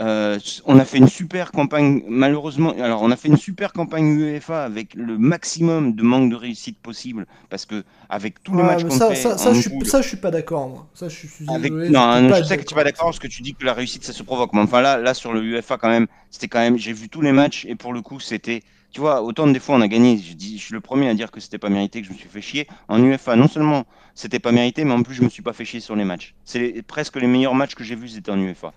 euh, 0.00 0.38
on 0.64 0.78
a 0.78 0.84
fait 0.86 0.96
une 0.96 1.08
super 1.08 1.52
campagne, 1.52 2.02
malheureusement. 2.08 2.70
Alors, 2.80 3.02
on 3.02 3.10
a 3.10 3.16
fait 3.16 3.28
une 3.28 3.36
super 3.36 3.72
campagne 3.72 4.06
UEFA 4.06 4.64
avec 4.64 4.94
le 4.94 5.18
maximum 5.18 5.94
de 5.94 6.02
manque 6.02 6.30
de 6.30 6.36
réussite 6.36 6.78
possible, 6.78 7.26
parce 7.50 7.66
que 7.66 7.84
avec 8.08 8.42
tous 8.42 8.56
les 8.56 8.62
matchs 8.62 8.84
qu'on 8.84 8.90
fait, 8.90 9.14
ça, 9.14 9.36
ça, 9.36 9.52
je 9.52 9.60
suis, 9.60 9.70
ça, 9.84 10.00
je 10.00 10.08
suis 10.08 10.16
pas 10.16 10.30
d'accord, 10.30 10.68
moi. 10.68 10.86
Ça, 10.94 11.08
je 11.08 11.14
suis, 11.14 11.44
non, 11.44 12.34
je, 12.34 12.44
sais 12.44 12.56
que 12.56 12.64
tu 12.64 12.72
es 12.72 12.76
pas 12.76 12.84
d'accord 12.84 13.06
parce 13.06 13.18
que 13.18 13.26
tu 13.26 13.42
dis 13.42 13.54
que 13.54 13.64
la 13.64 13.74
réussite, 13.74 14.02
ça 14.04 14.14
se 14.14 14.22
provoque. 14.22 14.54
Mais 14.54 14.60
enfin, 14.60 14.80
là, 14.80 14.96
là, 14.96 15.12
sur 15.12 15.34
le 15.34 15.42
UEFA, 15.42 15.76
quand 15.76 15.90
même, 15.90 16.06
c'était 16.30 16.48
quand 16.48 16.60
même. 16.60 16.78
J'ai 16.78 16.94
vu 16.94 17.10
tous 17.10 17.20
les 17.20 17.32
matchs 17.32 17.66
et 17.66 17.74
pour 17.74 17.92
le 17.92 18.00
coup, 18.00 18.20
c'était. 18.20 18.62
Tu 18.92 19.00
vois, 19.00 19.22
autant 19.22 19.46
des 19.46 19.60
fois 19.60 19.76
on 19.76 19.80
a 19.82 19.86
gagné, 19.86 20.18
je, 20.18 20.34
dis, 20.34 20.58
je 20.58 20.64
suis 20.64 20.74
le 20.74 20.80
premier 20.80 21.08
à 21.08 21.14
dire 21.14 21.30
que 21.30 21.38
c'était 21.38 21.58
pas 21.58 21.68
mérité, 21.68 22.00
que 22.00 22.08
je 22.08 22.12
me 22.12 22.18
suis 22.18 22.28
fait 22.28 22.40
chier. 22.40 22.66
En 22.88 23.00
UEFA, 23.00 23.36
non 23.36 23.46
seulement 23.46 23.84
c'était 24.16 24.40
pas 24.40 24.50
mérité, 24.50 24.84
mais 24.84 24.92
en 24.92 25.04
plus 25.04 25.14
je 25.14 25.22
me 25.22 25.28
suis 25.28 25.42
pas 25.42 25.52
fait 25.52 25.64
chier 25.64 25.78
sur 25.78 25.94
les 25.94 26.04
matchs. 26.04 26.34
C'est 26.44 26.82
presque 26.82 27.14
les 27.14 27.28
meilleurs 27.28 27.54
matchs 27.54 27.76
que 27.76 27.84
j'ai 27.84 27.94
vus, 27.94 28.08
c'était 28.08 28.32
en 28.32 28.38
UEFA. 28.40 28.72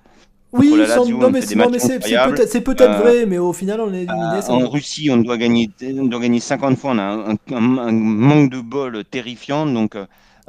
Oui, 0.54 0.72
non, 1.10 1.32
mais 1.32 1.41
c'est 1.41 2.62
peut-être 2.62 2.82
euh, 2.82 2.99
vrai, 2.99 3.26
mais 3.26 3.39
au 3.39 3.54
final, 3.54 3.82
on 3.82 3.91
est 3.91 4.04
éliminé. 4.04 4.38
Euh, 4.38 4.49
en 4.49 4.70
Russie, 4.70 5.10
on 5.12 5.18
doit, 5.18 5.38
gagner, 5.38 5.70
on 5.82 6.06
doit 6.06 6.20
gagner 6.20 6.39
50 6.39 6.78
fois, 6.78 6.91
on 6.91 6.99
a 6.99 7.36
un, 7.51 7.91
manque 7.91 8.51
de 8.51 8.62
bol 8.62 9.04
terrifiant. 9.04 9.66
Donc, 9.66 9.97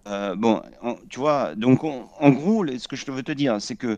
euh, 0.06 0.36
bon, 0.36 0.60
tu 1.08 1.20
vois, 1.20 1.54
donc 1.54 1.84
en 1.84 2.30
gros, 2.30 2.66
ce 2.66 2.86
que 2.86 2.96
je 2.96 3.10
veux 3.10 3.22
te 3.22 3.32
dire, 3.32 3.56
c'est 3.60 3.76
que 3.76 3.96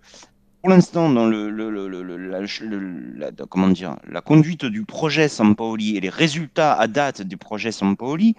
pour 0.62 0.70
l'instant, 0.70 1.08
dans 1.10 1.26
le, 1.26 1.50
la, 1.50 3.30
comment 3.48 3.68
dire, 3.68 3.96
la 4.08 4.20
conduite 4.20 4.64
du 4.64 4.84
projet 4.84 5.28
Sampaoli 5.28 5.96
et 5.96 6.00
les 6.00 6.08
résultats 6.08 6.74
à 6.74 6.86
date 6.86 7.22
du 7.22 7.36
projet 7.36 7.72
Sampaoli, 7.72 8.36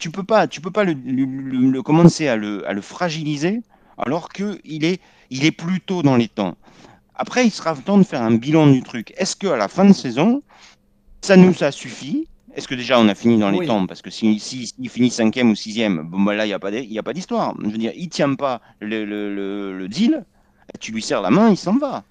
tu 0.00 0.10
peux 0.10 0.24
pas, 0.24 0.48
tu 0.48 0.60
peux 0.60 0.72
pas 0.72 0.84
le, 0.84 1.80
commencer 1.82 2.26
à 2.26 2.36
le, 2.36 2.66
à 2.68 2.72
le 2.72 2.80
fragiliser 2.80 3.62
alors 3.98 4.28
qu'il 4.28 4.84
est 4.84 5.00
il 5.32 5.46
est 5.46 5.52
plutôt 5.52 6.02
dans 6.02 6.16
les 6.16 6.28
temps. 6.28 6.56
Après, 7.14 7.46
il 7.46 7.50
sera 7.50 7.74
temps 7.74 7.98
de 7.98 8.04
faire 8.04 8.22
un 8.22 8.34
bilan 8.34 8.66
du 8.66 8.82
truc. 8.82 9.14
Est-ce 9.16 9.34
qu'à 9.34 9.56
la 9.56 9.68
fin 9.68 9.84
de 9.86 9.92
saison, 9.92 10.42
ça 11.22 11.36
nous 11.36 11.64
a 11.64 11.72
suffi? 11.72 12.28
Est-ce 12.54 12.68
que 12.68 12.74
déjà 12.74 13.00
on 13.00 13.08
a 13.08 13.14
fini 13.14 13.38
dans 13.38 13.50
les 13.50 13.66
temps? 13.66 13.86
Parce 13.86 14.02
que 14.02 14.10
s'il 14.10 14.38
si, 14.40 14.74
finit 14.90 15.10
cinquième 15.10 15.50
ou 15.50 15.54
sixième, 15.54 16.02
bon, 16.02 16.20
bah 16.20 16.34
là, 16.34 16.44
il 16.44 16.48
n'y 16.48 16.98
a 16.98 17.02
pas 17.02 17.12
d'histoire. 17.14 17.54
Je 17.62 17.68
veux 17.68 17.78
dire, 17.78 17.92
il 17.96 18.04
ne 18.04 18.10
tient 18.10 18.34
pas 18.34 18.60
le, 18.80 19.86
deal, 19.88 20.24
tu 20.80 20.92
lui 20.92 21.00
serres 21.00 21.22
la 21.22 21.30
main, 21.30 21.48
il 21.48 21.56
s'en 21.56 21.78
va. 21.78 22.04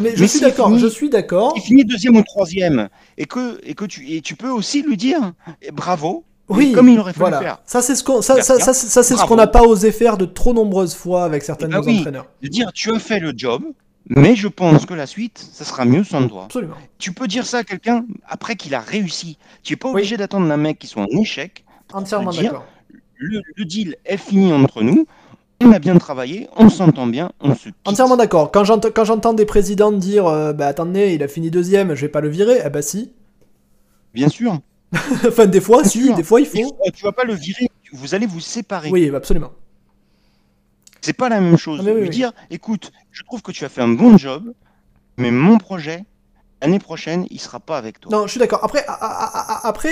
mais 0.00 0.16
je 0.16 0.24
suis 0.24 0.40
d'accord, 0.40 0.76
je 0.78 0.86
suis 0.86 1.10
d'accord. 1.10 1.52
Il 1.56 1.62
finit 1.62 1.84
deuxième 1.84 2.16
ou 2.16 2.22
troisième, 2.22 2.88
et 3.18 3.26
que, 3.26 3.60
et 3.62 3.74
que 3.74 3.84
tu, 3.84 4.10
et 4.10 4.22
tu 4.22 4.36
peux 4.36 4.50
aussi 4.50 4.82
lui 4.82 4.96
dire 4.96 5.32
eh, 5.60 5.70
bravo, 5.70 6.24
oui, 6.48 6.72
comme 6.72 6.88
il 6.88 6.98
aurait 6.98 7.12
fallu 7.12 7.36
faire. 7.36 7.58
Ça, 7.64 7.82
c'est 7.82 7.94
ce 7.94 8.02
qu'on, 8.02 8.22
ça, 8.22 8.42
ça, 8.42 8.58
ça, 8.58 8.72
ça 8.72 9.02
c'est 9.02 9.16
ce 9.16 9.24
qu'on 9.24 9.36
n'a 9.36 9.46
pas 9.46 9.62
osé 9.62 9.92
faire 9.92 10.16
de 10.16 10.24
trop 10.24 10.54
nombreuses 10.54 10.94
fois 10.94 11.24
avec 11.24 11.42
certains 11.42 11.68
de 11.68 11.74
eh 11.74 11.80
ben 11.80 11.92
nos 11.92 11.98
entraîneurs. 11.98 12.26
De 12.42 12.48
dire, 12.48 12.72
tu 12.72 12.90
as 12.90 12.98
fait 12.98 13.20
le 13.20 13.32
job, 13.36 13.62
mais 14.08 14.34
je 14.34 14.48
pense 14.48 14.86
que 14.86 14.94
la 14.94 15.06
suite, 15.06 15.38
ça 15.52 15.64
sera 15.64 15.84
mieux 15.84 16.04
sans 16.04 16.26
toi. 16.26 16.44
Absolument. 16.44 16.76
Tu 16.98 17.12
peux 17.12 17.28
dire 17.28 17.44
ça 17.44 17.58
à 17.58 17.64
quelqu'un 17.64 18.06
après 18.26 18.56
qu'il 18.56 18.74
a 18.74 18.80
réussi. 18.80 19.36
Tu 19.62 19.74
n'es 19.74 19.76
pas 19.76 19.90
obligé 19.90 20.16
d'attendre 20.16 20.50
un 20.50 20.56
mec 20.56 20.78
qui 20.78 20.86
soit 20.86 21.02
en 21.02 21.20
échec. 21.20 21.64
Entièrement 21.92 22.32
d'accord. 22.32 22.64
Le, 23.16 23.42
le, 23.56 23.64
deal 23.64 23.96
est 24.04 24.16
fini 24.16 24.52
entre 24.52 24.82
nous. 24.82 25.06
On 25.60 25.72
a 25.72 25.80
bien 25.80 25.98
travaillé, 25.98 26.48
on 26.56 26.68
s'entend 26.68 27.08
bien, 27.08 27.32
on 27.40 27.52
se 27.56 27.70
Entièrement 27.84 28.16
d'accord. 28.16 28.52
Quand 28.52 28.62
j'entends 28.62 29.32
des 29.32 29.44
présidents 29.44 29.90
dire 29.90 30.28
euh, 30.28 30.52
bah 30.52 30.68
attendez, 30.68 31.14
il 31.14 31.22
a 31.24 31.26
fini 31.26 31.50
deuxième, 31.50 31.96
je 31.96 32.02
vais 32.02 32.08
pas 32.08 32.20
le 32.20 32.28
virer, 32.28 32.60
eh 32.64 32.70
bah 32.70 32.80
si. 32.80 33.10
Bien 34.14 34.28
sûr. 34.28 34.60
enfin, 35.26 35.46
des 35.46 35.60
fois, 35.60 35.84
si, 35.84 36.12
des 36.14 36.22
fois, 36.22 36.40
il 36.40 36.46
faut. 36.46 36.78
Tu 36.94 37.04
vas 37.04 37.12
pas 37.12 37.24
le 37.24 37.34
virer, 37.34 37.68
vous 37.92 38.14
allez 38.14 38.26
vous 38.26 38.40
séparer. 38.40 38.90
Oui, 38.90 39.10
absolument. 39.14 39.52
C'est 41.00 41.12
pas 41.12 41.28
la 41.28 41.40
même 41.40 41.56
chose. 41.56 41.86
Ah, 41.86 41.92
lui 41.92 42.10
dire, 42.10 42.32
écoute, 42.50 42.90
je 43.10 43.22
trouve 43.22 43.42
que 43.42 43.52
tu 43.52 43.64
as 43.64 43.68
fait 43.68 43.82
un 43.82 43.88
bon 43.88 44.16
job, 44.18 44.52
mais 45.16 45.30
mon 45.30 45.58
projet, 45.58 46.04
l'année 46.60 46.78
prochaine, 46.78 47.26
il 47.30 47.40
sera 47.40 47.60
pas 47.60 47.78
avec 47.78 48.00
toi. 48.00 48.10
Non, 48.10 48.26
je 48.26 48.32
suis 48.32 48.40
d'accord. 48.40 48.60
Après, 48.62 48.84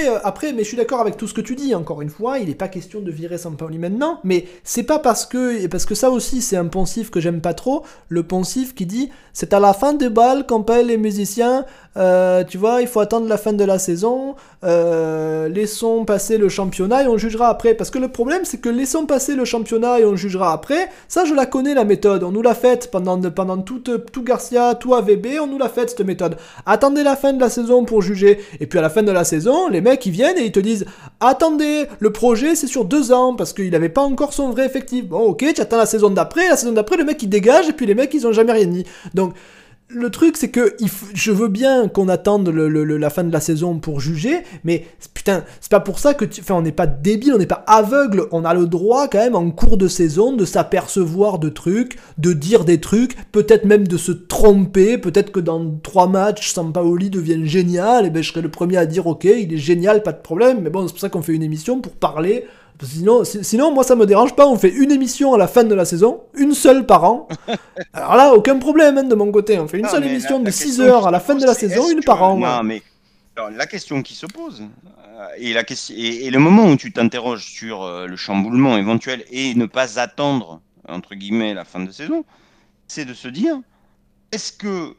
euh, 0.08 0.18
après, 0.24 0.52
mais 0.52 0.62
je 0.62 0.68
suis 0.68 0.76
d'accord 0.76 1.00
avec 1.00 1.16
tout 1.16 1.28
ce 1.28 1.34
que 1.34 1.40
tu 1.40 1.54
dis. 1.54 1.74
Encore 1.74 2.02
une 2.02 2.10
fois, 2.10 2.38
il 2.38 2.48
n'est 2.48 2.54
pas 2.54 2.68
question 2.68 3.00
de 3.00 3.10
virer 3.10 3.38
Sampaoli 3.38 3.78
maintenant, 3.78 4.20
mais 4.24 4.46
c'est 4.64 4.82
pas 4.82 4.98
parce 4.98 5.26
que, 5.26 5.66
parce 5.68 5.86
que 5.86 5.94
ça 5.94 6.10
aussi, 6.10 6.42
c'est 6.42 6.56
un 6.56 6.66
poncif 6.66 7.10
que 7.10 7.20
j'aime 7.20 7.40
pas 7.40 7.54
trop. 7.54 7.84
Le 8.08 8.22
poncif 8.22 8.74
qui 8.74 8.86
dit, 8.86 9.10
c'est 9.32 9.52
à 9.52 9.60
la 9.60 9.72
fin 9.72 9.92
des 9.92 10.08
balles 10.08 10.46
paye 10.66 10.84
les 10.84 10.96
musiciens. 10.96 11.64
Euh, 11.96 12.44
tu 12.44 12.58
vois, 12.58 12.82
il 12.82 12.88
faut 12.88 13.00
attendre 13.00 13.28
la 13.28 13.38
fin 13.38 13.52
de 13.52 13.64
la 13.64 13.78
saison. 13.78 14.34
Euh, 14.64 15.48
laissons 15.48 16.04
passer 16.04 16.36
le 16.36 16.48
championnat 16.48 17.04
et 17.04 17.08
on 17.08 17.16
jugera 17.16 17.48
après. 17.48 17.74
Parce 17.74 17.90
que 17.90 17.98
le 17.98 18.08
problème, 18.08 18.44
c'est 18.44 18.58
que 18.58 18.68
laissons 18.68 19.06
passer 19.06 19.34
le 19.34 19.44
championnat 19.44 20.00
et 20.00 20.04
on 20.04 20.16
jugera 20.16 20.52
après. 20.52 20.88
Ça, 21.08 21.24
je 21.24 21.34
la 21.34 21.46
connais 21.46 21.74
la 21.74 21.84
méthode. 21.84 22.22
On 22.22 22.32
nous 22.32 22.42
l'a 22.42 22.54
faite 22.54 22.90
pendant, 22.90 23.20
pendant 23.30 23.58
tout 23.58 23.82
Garcia, 24.22 24.74
tout 24.74 24.94
AVB. 24.94 25.38
On 25.40 25.46
nous 25.46 25.58
l'a 25.58 25.68
faite 25.68 25.90
cette 25.90 26.00
méthode. 26.00 26.36
Attendez 26.64 27.02
la 27.02 27.16
fin 27.16 27.32
de 27.32 27.40
la 27.40 27.50
saison 27.50 27.84
pour 27.84 28.02
juger. 28.02 28.40
Et 28.60 28.66
puis 28.66 28.78
à 28.78 28.82
la 28.82 28.90
fin 28.90 29.02
de 29.02 29.12
la 29.12 29.24
saison, 29.24 29.68
les 29.68 29.80
mecs 29.80 30.04
ils 30.06 30.12
viennent 30.12 30.38
et 30.38 30.44
ils 30.44 30.52
te 30.52 30.60
disent 30.60 30.86
Attendez, 31.20 31.86
le 31.98 32.12
projet 32.12 32.54
c'est 32.54 32.66
sur 32.66 32.84
deux 32.84 33.12
ans 33.12 33.34
parce 33.34 33.52
qu'il 33.52 33.70
n'avait 33.70 33.88
pas 33.88 34.02
encore 34.02 34.32
son 34.32 34.50
vrai 34.50 34.64
effectif. 34.64 35.04
Bon, 35.06 35.20
ok, 35.20 35.44
tu 35.54 35.60
attends 35.60 35.76
la 35.76 35.86
saison 35.86 36.10
d'après. 36.10 36.48
La 36.48 36.56
saison 36.56 36.72
d'après, 36.72 36.96
le 36.96 37.04
mec 37.04 37.22
il 37.22 37.28
dégage 37.28 37.68
et 37.68 37.72
puis 37.72 37.86
les 37.86 37.94
mecs 37.94 38.14
ils 38.14 38.26
ont 38.26 38.32
jamais 38.32 38.52
rien 38.52 38.66
dit. 38.66 38.84
Donc 39.14 39.34
le 39.88 40.10
truc, 40.10 40.36
c'est 40.36 40.50
que 40.50 40.76
je 41.14 41.30
veux 41.30 41.46
bien 41.48 41.86
qu'on 41.86 42.08
attende 42.08 42.48
la 42.48 43.10
fin 43.10 43.22
de 43.22 43.32
la 43.32 43.40
saison 43.40 43.78
pour 43.78 44.00
juger, 44.00 44.42
mais 44.64 44.84
putain, 45.14 45.44
c'est 45.60 45.70
pas 45.70 45.80
pour 45.80 46.00
ça 46.00 46.12
que. 46.12 46.24
Enfin, 46.24 46.56
on 46.56 46.62
n'est 46.62 46.72
pas 46.72 46.88
débile, 46.88 47.34
on 47.34 47.38
n'est 47.38 47.46
pas 47.46 47.64
aveugle, 47.68 48.26
on 48.32 48.44
a 48.44 48.52
le 48.52 48.66
droit 48.66 49.06
quand 49.06 49.18
même 49.18 49.36
en 49.36 49.50
cours 49.50 49.76
de 49.76 49.86
saison 49.86 50.34
de 50.34 50.44
s'apercevoir 50.44 51.38
de 51.38 51.48
trucs, 51.48 51.98
de 52.18 52.32
dire 52.32 52.64
des 52.64 52.80
trucs, 52.80 53.16
peut-être 53.30 53.64
même 53.64 53.86
de 53.86 53.96
se 53.96 54.10
tromper, 54.10 54.98
peut-être 54.98 55.30
que 55.30 55.40
dans 55.40 55.78
trois 55.82 56.08
matchs, 56.08 56.52
Sampaoli 56.52 57.08
devienne 57.08 57.44
génial, 57.44 58.06
et 58.06 58.10
ben 58.10 58.22
je 58.22 58.30
serais 58.30 58.42
le 58.42 58.50
premier 58.50 58.78
à 58.78 58.86
dire 58.86 59.06
ok, 59.06 59.24
il 59.24 59.54
est 59.54 59.58
génial, 59.58 60.02
pas 60.02 60.12
de 60.12 60.20
problème, 60.20 60.62
mais 60.62 60.70
bon, 60.70 60.86
c'est 60.88 60.94
pour 60.94 61.00
ça 61.00 61.10
qu'on 61.10 61.22
fait 61.22 61.34
une 61.34 61.44
émission 61.44 61.80
pour 61.80 61.92
parler 61.92 62.44
Sinon, 62.82 63.24
sinon, 63.24 63.72
moi, 63.72 63.84
ça 63.84 63.94
me 63.94 64.06
dérange 64.06 64.34
pas. 64.34 64.46
On 64.46 64.58
fait 64.58 64.70
une 64.70 64.92
émission 64.92 65.34
à 65.34 65.38
la 65.38 65.48
fin 65.48 65.64
de 65.64 65.74
la 65.74 65.84
saison, 65.84 66.22
une 66.34 66.54
seule 66.54 66.84
par 66.84 67.04
an. 67.04 67.28
Alors 67.92 68.16
là, 68.16 68.34
aucun 68.34 68.58
problème 68.58 68.98
hein, 68.98 69.04
de 69.04 69.14
mon 69.14 69.30
côté. 69.32 69.58
On 69.58 69.66
fait 69.66 69.78
une 69.78 69.88
seule 69.88 70.06
émission 70.06 70.40
de 70.40 70.50
6 70.50 70.80
heures 70.80 71.06
à 71.06 71.10
la 71.10 71.20
fin 71.20 71.34
de 71.34 71.44
la 71.44 71.54
saison, 71.54 71.90
une 71.90 72.02
par 72.02 72.22
an. 72.22 72.36
Non, 72.36 72.62
mais 72.62 72.82
la 73.52 73.66
question 73.66 74.02
qui 74.02 74.14
se 74.14 74.26
pose, 74.26 74.62
euh, 74.62 75.26
et, 75.38 75.52
la 75.52 75.64
question, 75.64 75.94
et, 75.96 76.30
le 76.30 76.38
moment 76.38 76.66
où 76.66 76.76
tu 76.76 76.92
t'interroges 76.92 77.46
sur 77.46 77.82
euh, 77.82 78.06
le 78.06 78.16
chamboulement 78.16 78.76
éventuel 78.76 79.24
et 79.30 79.54
ne 79.54 79.66
pas 79.66 79.98
attendre, 79.98 80.60
entre 80.88 81.14
guillemets, 81.14 81.54
la 81.54 81.64
fin 81.64 81.80
de 81.80 81.90
saison, 81.90 82.24
c'est 82.88 83.04
de 83.04 83.14
se 83.14 83.28
dire 83.28 83.58
est-ce 84.32 84.52
que 84.52 84.94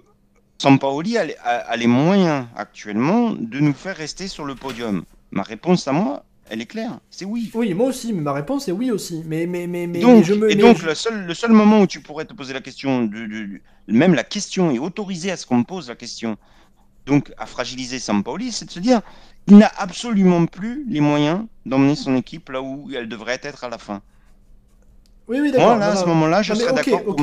Sampaoli 0.60 1.18
a, 1.18 1.26
a 1.44 1.76
les 1.76 1.88
moyens 1.88 2.46
actuellement 2.56 3.32
de 3.32 3.60
nous 3.60 3.74
faire 3.74 3.96
rester 3.96 4.28
sur 4.28 4.46
le 4.46 4.56
podium? 4.56 5.04
Ma 5.32 5.44
réponse 5.44 5.88
à 5.88 5.92
moi, 5.92 6.24
elle 6.50 6.62
est 6.62 6.66
claire, 6.66 7.00
c'est 7.10 7.26
oui. 7.26 7.52
Oui, 7.54 7.74
moi 7.74 7.88
aussi, 7.88 8.14
mais 8.14 8.22
ma 8.22 8.34
réponse 8.34 8.68
est 8.68 8.72
oui 8.72 8.92
aussi. 8.92 9.24
Mais, 9.26 9.46
mais, 9.46 9.68
mais, 9.68 9.88
mais 9.88 10.00
donc, 10.00 10.24
je 10.24 10.34
me, 10.34 10.52
et 10.52 10.56
donc 10.56 10.82
le, 10.82 10.96
seul, 10.96 11.26
le 11.26 11.34
seul 11.34 11.52
moment 11.52 11.82
où 11.82 11.88
tu 11.88 12.02
pourrais 12.02 12.26
te 12.26 12.34
poser 12.34 12.54
la 12.54 12.62
question, 12.62 13.04
de, 13.04 13.62
même 13.88 14.14
la 14.14 14.24
question 14.24 14.72
est 14.72 14.80
autorisée 14.80 15.32
à 15.32 15.38
ce 15.38 15.46
qu'on 15.46 15.58
me 15.58 15.64
pose 15.64 15.90
la 15.90 15.96
question, 15.96 16.38
donc 17.06 17.32
à 17.38 17.46
fragiliser 17.46 18.00
Sampaoli, 18.00 18.52
c'est 18.52 18.66
de 18.66 18.72
se 18.72 18.80
dire 18.80 19.02
il 19.48 19.58
n'a 19.58 19.72
absolument 19.78 20.46
plus 20.46 20.86
les 20.90 21.00
moyens 21.00 21.46
d'emmener 21.66 21.96
son 21.96 22.16
équipe 22.16 22.50
là 22.50 22.62
où 22.62 22.90
elle 22.94 23.08
devrait 23.08 23.40
être 23.44 23.64
à 23.64 23.70
la 23.70 23.78
fin. 23.78 24.02
Oui, 25.28 25.40
oui, 25.42 25.52
d'accord. 25.52 25.68
Moi, 25.68 25.78
là, 25.78 25.92
à 25.92 25.96
ce 25.96 26.06
moment-là, 26.06 26.42
je 26.42 26.54
serais 26.54 26.74
d'accord 26.74 27.04
pour, 27.04 27.20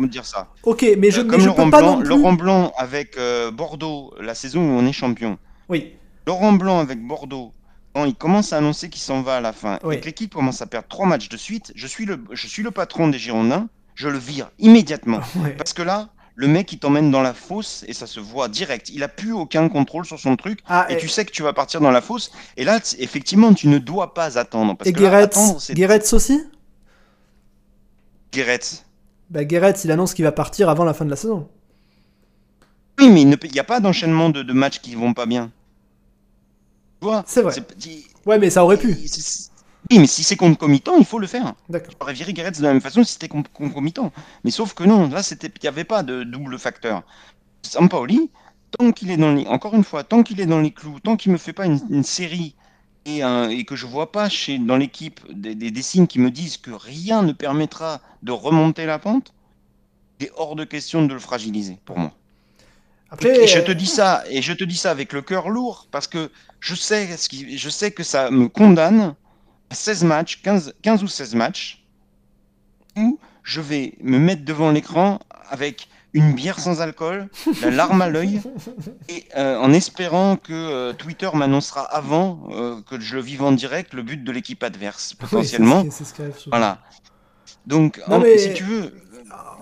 me 0.00 0.06
dire 0.06 0.24
ça. 0.24 0.48
Ok, 0.62 0.86
mais 0.96 1.10
je, 1.10 1.20
euh, 1.20 1.24
Comme 1.24 1.40
je 1.40 1.46
Laurent 1.46 1.64
peux 1.64 1.70
pas 1.70 1.80
Blanc, 1.80 1.94
non 1.94 2.00
plus... 2.00 2.08
Laurent 2.08 2.32
Blanc 2.34 2.72
avec 2.76 3.16
euh, 3.16 3.50
Bordeaux, 3.50 4.14
la 4.20 4.34
saison 4.34 4.60
où 4.60 4.78
on 4.78 4.86
est 4.86 4.92
champion. 4.92 5.38
Oui. 5.68 5.94
Laurent 6.26 6.52
Blanc 6.52 6.78
avec 6.78 7.04
Bordeaux, 7.04 7.52
il 7.96 8.14
commence 8.14 8.52
à 8.52 8.58
annoncer 8.58 8.90
qu'il 8.90 9.02
s'en 9.02 9.22
va 9.22 9.36
à 9.36 9.40
la 9.40 9.52
fin 9.52 9.78
et 9.90 10.00
que 10.00 10.04
l'équipe 10.04 10.32
commence 10.32 10.62
à 10.62 10.66
perdre 10.66 10.88
trois 10.88 11.06
matchs 11.06 11.28
de 11.28 11.36
suite, 11.36 11.72
je 11.74 11.86
suis 11.86 12.04
le, 12.04 12.22
je 12.32 12.46
suis 12.46 12.62
le 12.62 12.70
patron 12.70 13.08
des 13.08 13.18
Girondins, 13.18 13.68
je 13.94 14.08
le 14.08 14.18
vire 14.18 14.50
immédiatement. 14.58 15.20
Parce 15.58 15.72
que 15.72 15.82
là, 15.82 16.10
le 16.38 16.46
mec, 16.46 16.72
il 16.72 16.78
t'emmène 16.78 17.10
dans 17.10 17.20
la 17.20 17.34
fosse 17.34 17.84
et 17.88 17.92
ça 17.92 18.06
se 18.06 18.20
voit 18.20 18.46
direct. 18.48 18.90
Il 18.90 19.02
a 19.02 19.08
plus 19.08 19.32
aucun 19.32 19.68
contrôle 19.68 20.04
sur 20.04 20.20
son 20.20 20.36
truc 20.36 20.60
ah, 20.68 20.86
et, 20.88 20.96
tu 20.96 21.08
sais 21.08 21.24
que 21.24 21.32
tu 21.32 21.42
vas 21.42 21.52
partir 21.52 21.80
dans 21.80 21.90
la 21.90 22.00
fosse. 22.00 22.30
Et 22.56 22.62
là, 22.62 22.78
effectivement, 23.00 23.52
tu 23.52 23.66
ne 23.66 23.78
dois 23.78 24.14
pas 24.14 24.38
attendre. 24.38 24.76
Parce 24.76 24.88
et 24.88 24.92
Guéretz 24.92 26.12
aussi? 26.12 26.44
Guéretz. 28.32 28.84
Bah, 29.30 29.44
Guéretz, 29.44 29.84
il 29.84 29.90
annonce 29.90 30.14
qu'il 30.14 30.24
va 30.24 30.30
partir 30.30 30.68
avant 30.68 30.84
la 30.84 30.94
fin 30.94 31.04
de 31.04 31.10
la 31.10 31.16
saison. 31.16 31.48
Oui, 33.00 33.10
mais 33.10 33.22
il 33.22 33.52
n'y 33.52 33.58
a 33.58 33.64
pas 33.64 33.80
d'enchaînement 33.80 34.30
de, 34.30 34.42
de 34.42 34.52
matchs 34.52 34.78
qui 34.78 34.94
vont 34.94 35.14
pas 35.14 35.26
bien. 35.26 35.50
C'est 37.26 37.42
vrai. 37.42 37.54
Ouais, 38.26 38.38
mais 38.38 38.50
ça 38.50 38.64
aurait 38.64 38.76
pu. 38.76 38.96
Oui, 39.90 39.98
mais 39.98 40.06
si 40.06 40.22
c'est 40.22 40.36
concomitant, 40.36 40.96
il 40.98 41.04
faut 41.04 41.18
le 41.18 41.26
faire. 41.26 41.54
D'accord. 41.68 41.94
J'aurais 42.00 42.12
viré 42.12 42.32
Gareth 42.32 42.58
de 42.58 42.62
la 42.62 42.72
même 42.72 42.80
façon 42.80 43.04
si 43.04 43.12
c'était 43.12 43.28
concomitant. 43.28 44.12
Mais 44.44 44.50
sauf 44.50 44.74
que 44.74 44.84
non, 44.84 45.08
là, 45.08 45.22
il 45.30 45.50
n'y 45.62 45.68
avait 45.68 45.84
pas 45.84 46.02
de 46.02 46.24
double 46.24 46.58
facteur. 46.58 47.04
Sampaoli, 47.62 48.30
tant 48.76 48.92
qu'il 48.92 49.10
est 49.10 49.16
dans 49.16 49.32
les... 49.32 49.46
Encore 49.46 49.74
une 49.74 49.84
fois, 49.84 50.04
tant 50.04 50.22
qu'il 50.22 50.40
est 50.40 50.46
dans 50.46 50.60
les 50.60 50.72
clous, 50.72 51.00
tant 51.00 51.16
qu'il 51.16 51.32
me 51.32 51.38
fait 51.38 51.52
pas 51.52 51.66
une, 51.66 52.02
série 52.02 52.54
et, 53.06 53.20
et, 53.50 53.64
que 53.64 53.76
je 53.76 53.86
vois 53.86 54.12
pas 54.12 54.28
chez, 54.28 54.58
dans 54.58 54.76
l'équipe 54.76 55.20
des, 55.32 55.54
des, 55.54 55.82
signes 55.82 56.06
qui 56.06 56.18
me 56.18 56.30
disent 56.30 56.58
que 56.58 56.70
rien 56.70 57.22
ne 57.22 57.32
permettra 57.32 58.00
de 58.22 58.32
remonter 58.32 58.84
la 58.84 58.98
pente, 58.98 59.32
il 60.20 60.26
est 60.26 60.32
hors 60.36 60.56
de 60.56 60.64
question 60.64 61.06
de 61.06 61.14
le 61.14 61.20
fragiliser, 61.20 61.78
pour 61.84 61.98
moi. 61.98 62.12
Après, 63.10 63.44
et 63.44 63.46
je 63.46 63.60
te 63.60 63.72
dis 63.72 63.86
ça, 63.86 64.22
et 64.28 64.42
je 64.42 64.52
te 64.52 64.64
dis 64.64 64.76
ça 64.76 64.90
avec 64.90 65.12
le 65.12 65.22
cœur 65.22 65.48
lourd, 65.48 65.88
parce 65.90 66.06
que 66.06 66.30
je 66.60 66.74
sais, 66.74 67.16
ce 67.16 67.28
qui, 67.28 67.56
je 67.56 67.68
sais 67.70 67.90
que 67.90 68.02
ça 68.02 68.30
me 68.30 68.48
condamne 68.48 69.14
à 69.70 69.74
16 69.74 70.04
matchs, 70.04 70.42
15, 70.42 70.74
15 70.82 71.02
ou 71.02 71.08
16 71.08 71.34
matchs, 71.34 71.84
où 72.96 73.18
je 73.42 73.60
vais 73.60 73.94
me 74.02 74.18
mettre 74.18 74.44
devant 74.44 74.70
l'écran 74.70 75.20
avec 75.48 75.88
une 76.12 76.32
bière 76.32 76.58
sans 76.58 76.80
alcool, 76.80 77.28
la 77.62 77.70
larme 77.70 78.02
à 78.02 78.08
l'œil, 78.08 78.40
et 79.08 79.24
euh, 79.36 79.58
en 79.58 79.72
espérant 79.72 80.36
que 80.36 80.52
euh, 80.52 80.92
Twitter 80.92 81.28
m'annoncera 81.34 81.82
avant 81.82 82.48
euh, 82.50 82.80
que 82.82 82.98
je 83.00 83.16
le 83.16 83.22
vive 83.22 83.42
en 83.42 83.52
direct 83.52 83.94
le 83.94 84.02
but 84.02 84.22
de 84.22 84.32
l'équipe 84.32 84.62
adverse, 84.62 85.14
potentiellement. 85.14 85.84
ce 85.90 86.04
voilà. 86.48 86.78
Donc, 87.66 88.00
si 88.38 88.54
tu 88.54 88.64
veux, 88.64 88.94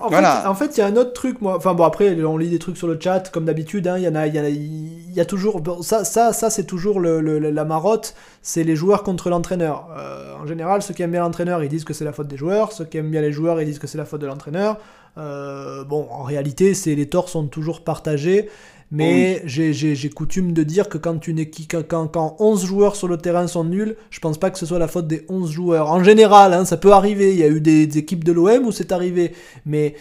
en, 0.01 0.11
fait, 0.11 0.47
en 0.47 0.55
fait, 0.55 0.77
il 0.77 0.81
y 0.81 0.83
a 0.83 0.87
un 0.87 0.97
autre 0.97 1.12
truc, 1.12 1.41
moi. 1.41 1.57
Enfin 1.57 1.75
bon, 1.75 1.85
après, 1.85 2.23
on 2.23 2.37
lit 2.37 2.51
des 2.51 2.59
trucs 2.59 2.77
sur 2.77 2.87
le 2.87 2.99
chat, 3.01 3.31
comme 3.31 3.45
d'habitude. 3.45 3.87
Hein, 3.89 3.99
il 3.99 4.05
y 4.05 4.09
en 4.09 4.14
a, 4.14 4.27
il 4.27 4.35
y, 4.35 4.39
a, 4.39 4.49
il 4.49 5.12
y 5.12 5.21
a 5.21 5.25
toujours. 5.25 5.61
ça, 5.83 6.05
ça, 6.05 6.33
ça 6.33 6.51
c'est 6.51 6.64
toujours 6.64 7.01
le, 7.01 7.21
la 7.21 7.64
marotte. 7.64 8.14
C'est 8.43 8.64
les 8.64 8.77
joueurs 8.77 9.03
contre 9.03 9.31
l'entraîneur. 9.31 9.89
Euh, 9.97 10.35
en 10.43 10.47
général, 10.47 10.83
ceux 10.83 10.95
qui 10.95 11.03
aiment 11.03 11.12
bien 11.12 11.23
l'entraîneur, 11.23 11.62
ils 11.62 11.69
disent 11.69 11.85
que 11.85 11.95
c'est 11.95 12.05
la 12.05 12.12
faute 12.12 12.29
des 12.29 12.37
joueurs. 12.37 12.73
Ceux 12.73 12.85
qui 12.85 12.99
aiment 12.99 13.11
bien 13.11 13.23
les 13.23 13.33
joueurs, 13.33 13.61
ils 13.61 13.67
disent 13.67 13.79
que 13.79 13.87
c'est 13.87 13.99
la 13.99 14.05
faute 14.05 14.21
de 14.21 14.27
l'entraîneur. 14.27 14.79
Euh, 15.19 15.85
bon, 15.85 16.07
en 16.11 16.23
réalité, 16.23 16.75
c'est 16.75 16.95
les 16.95 17.09
torts 17.09 17.29
sont 17.29 17.47
toujours 17.47 17.83
partagés. 17.83 18.49
Mais 18.93 19.43
j'ai 19.47 20.11
coutume 20.11 20.53
de 20.53 20.62
dire 20.62 20.89
que 20.89 20.99
quand, 20.99 21.26
une 21.26 21.39
équipe, 21.39 21.74
quand, 21.89 22.07
quand 22.07 22.37
11 22.39 22.64
joueurs 22.64 22.97
sur 22.97 23.09
le 23.09 23.16
terrain 23.18 23.47
sont 23.49 23.64
nuls, 23.64 23.97
je 24.11 24.20
pense 24.20 24.39
pas 24.39 24.51
que 24.51 24.59
ce 24.59 24.66
soit 24.66 24.78
la 24.78 24.89
faute 24.89 25.09
des 25.09 25.24
11 25.28 25.51
joueurs. 25.51 25.91
En 25.91 26.05
général, 26.05 26.55
hein, 26.55 26.64
ça 26.64 26.76
peut 26.76 26.93
arriver. 26.93 27.32
Il 27.32 27.39
y 27.39 27.43
a 27.43 27.49
eu 27.49 27.61
des, 27.61 27.99
équipes 27.99 28.22
de 28.22 28.32
l'OM 28.32 28.66
où 28.66 28.72
c'est 28.72 28.93
arrivé. 28.93 29.32
Mais 29.64 29.95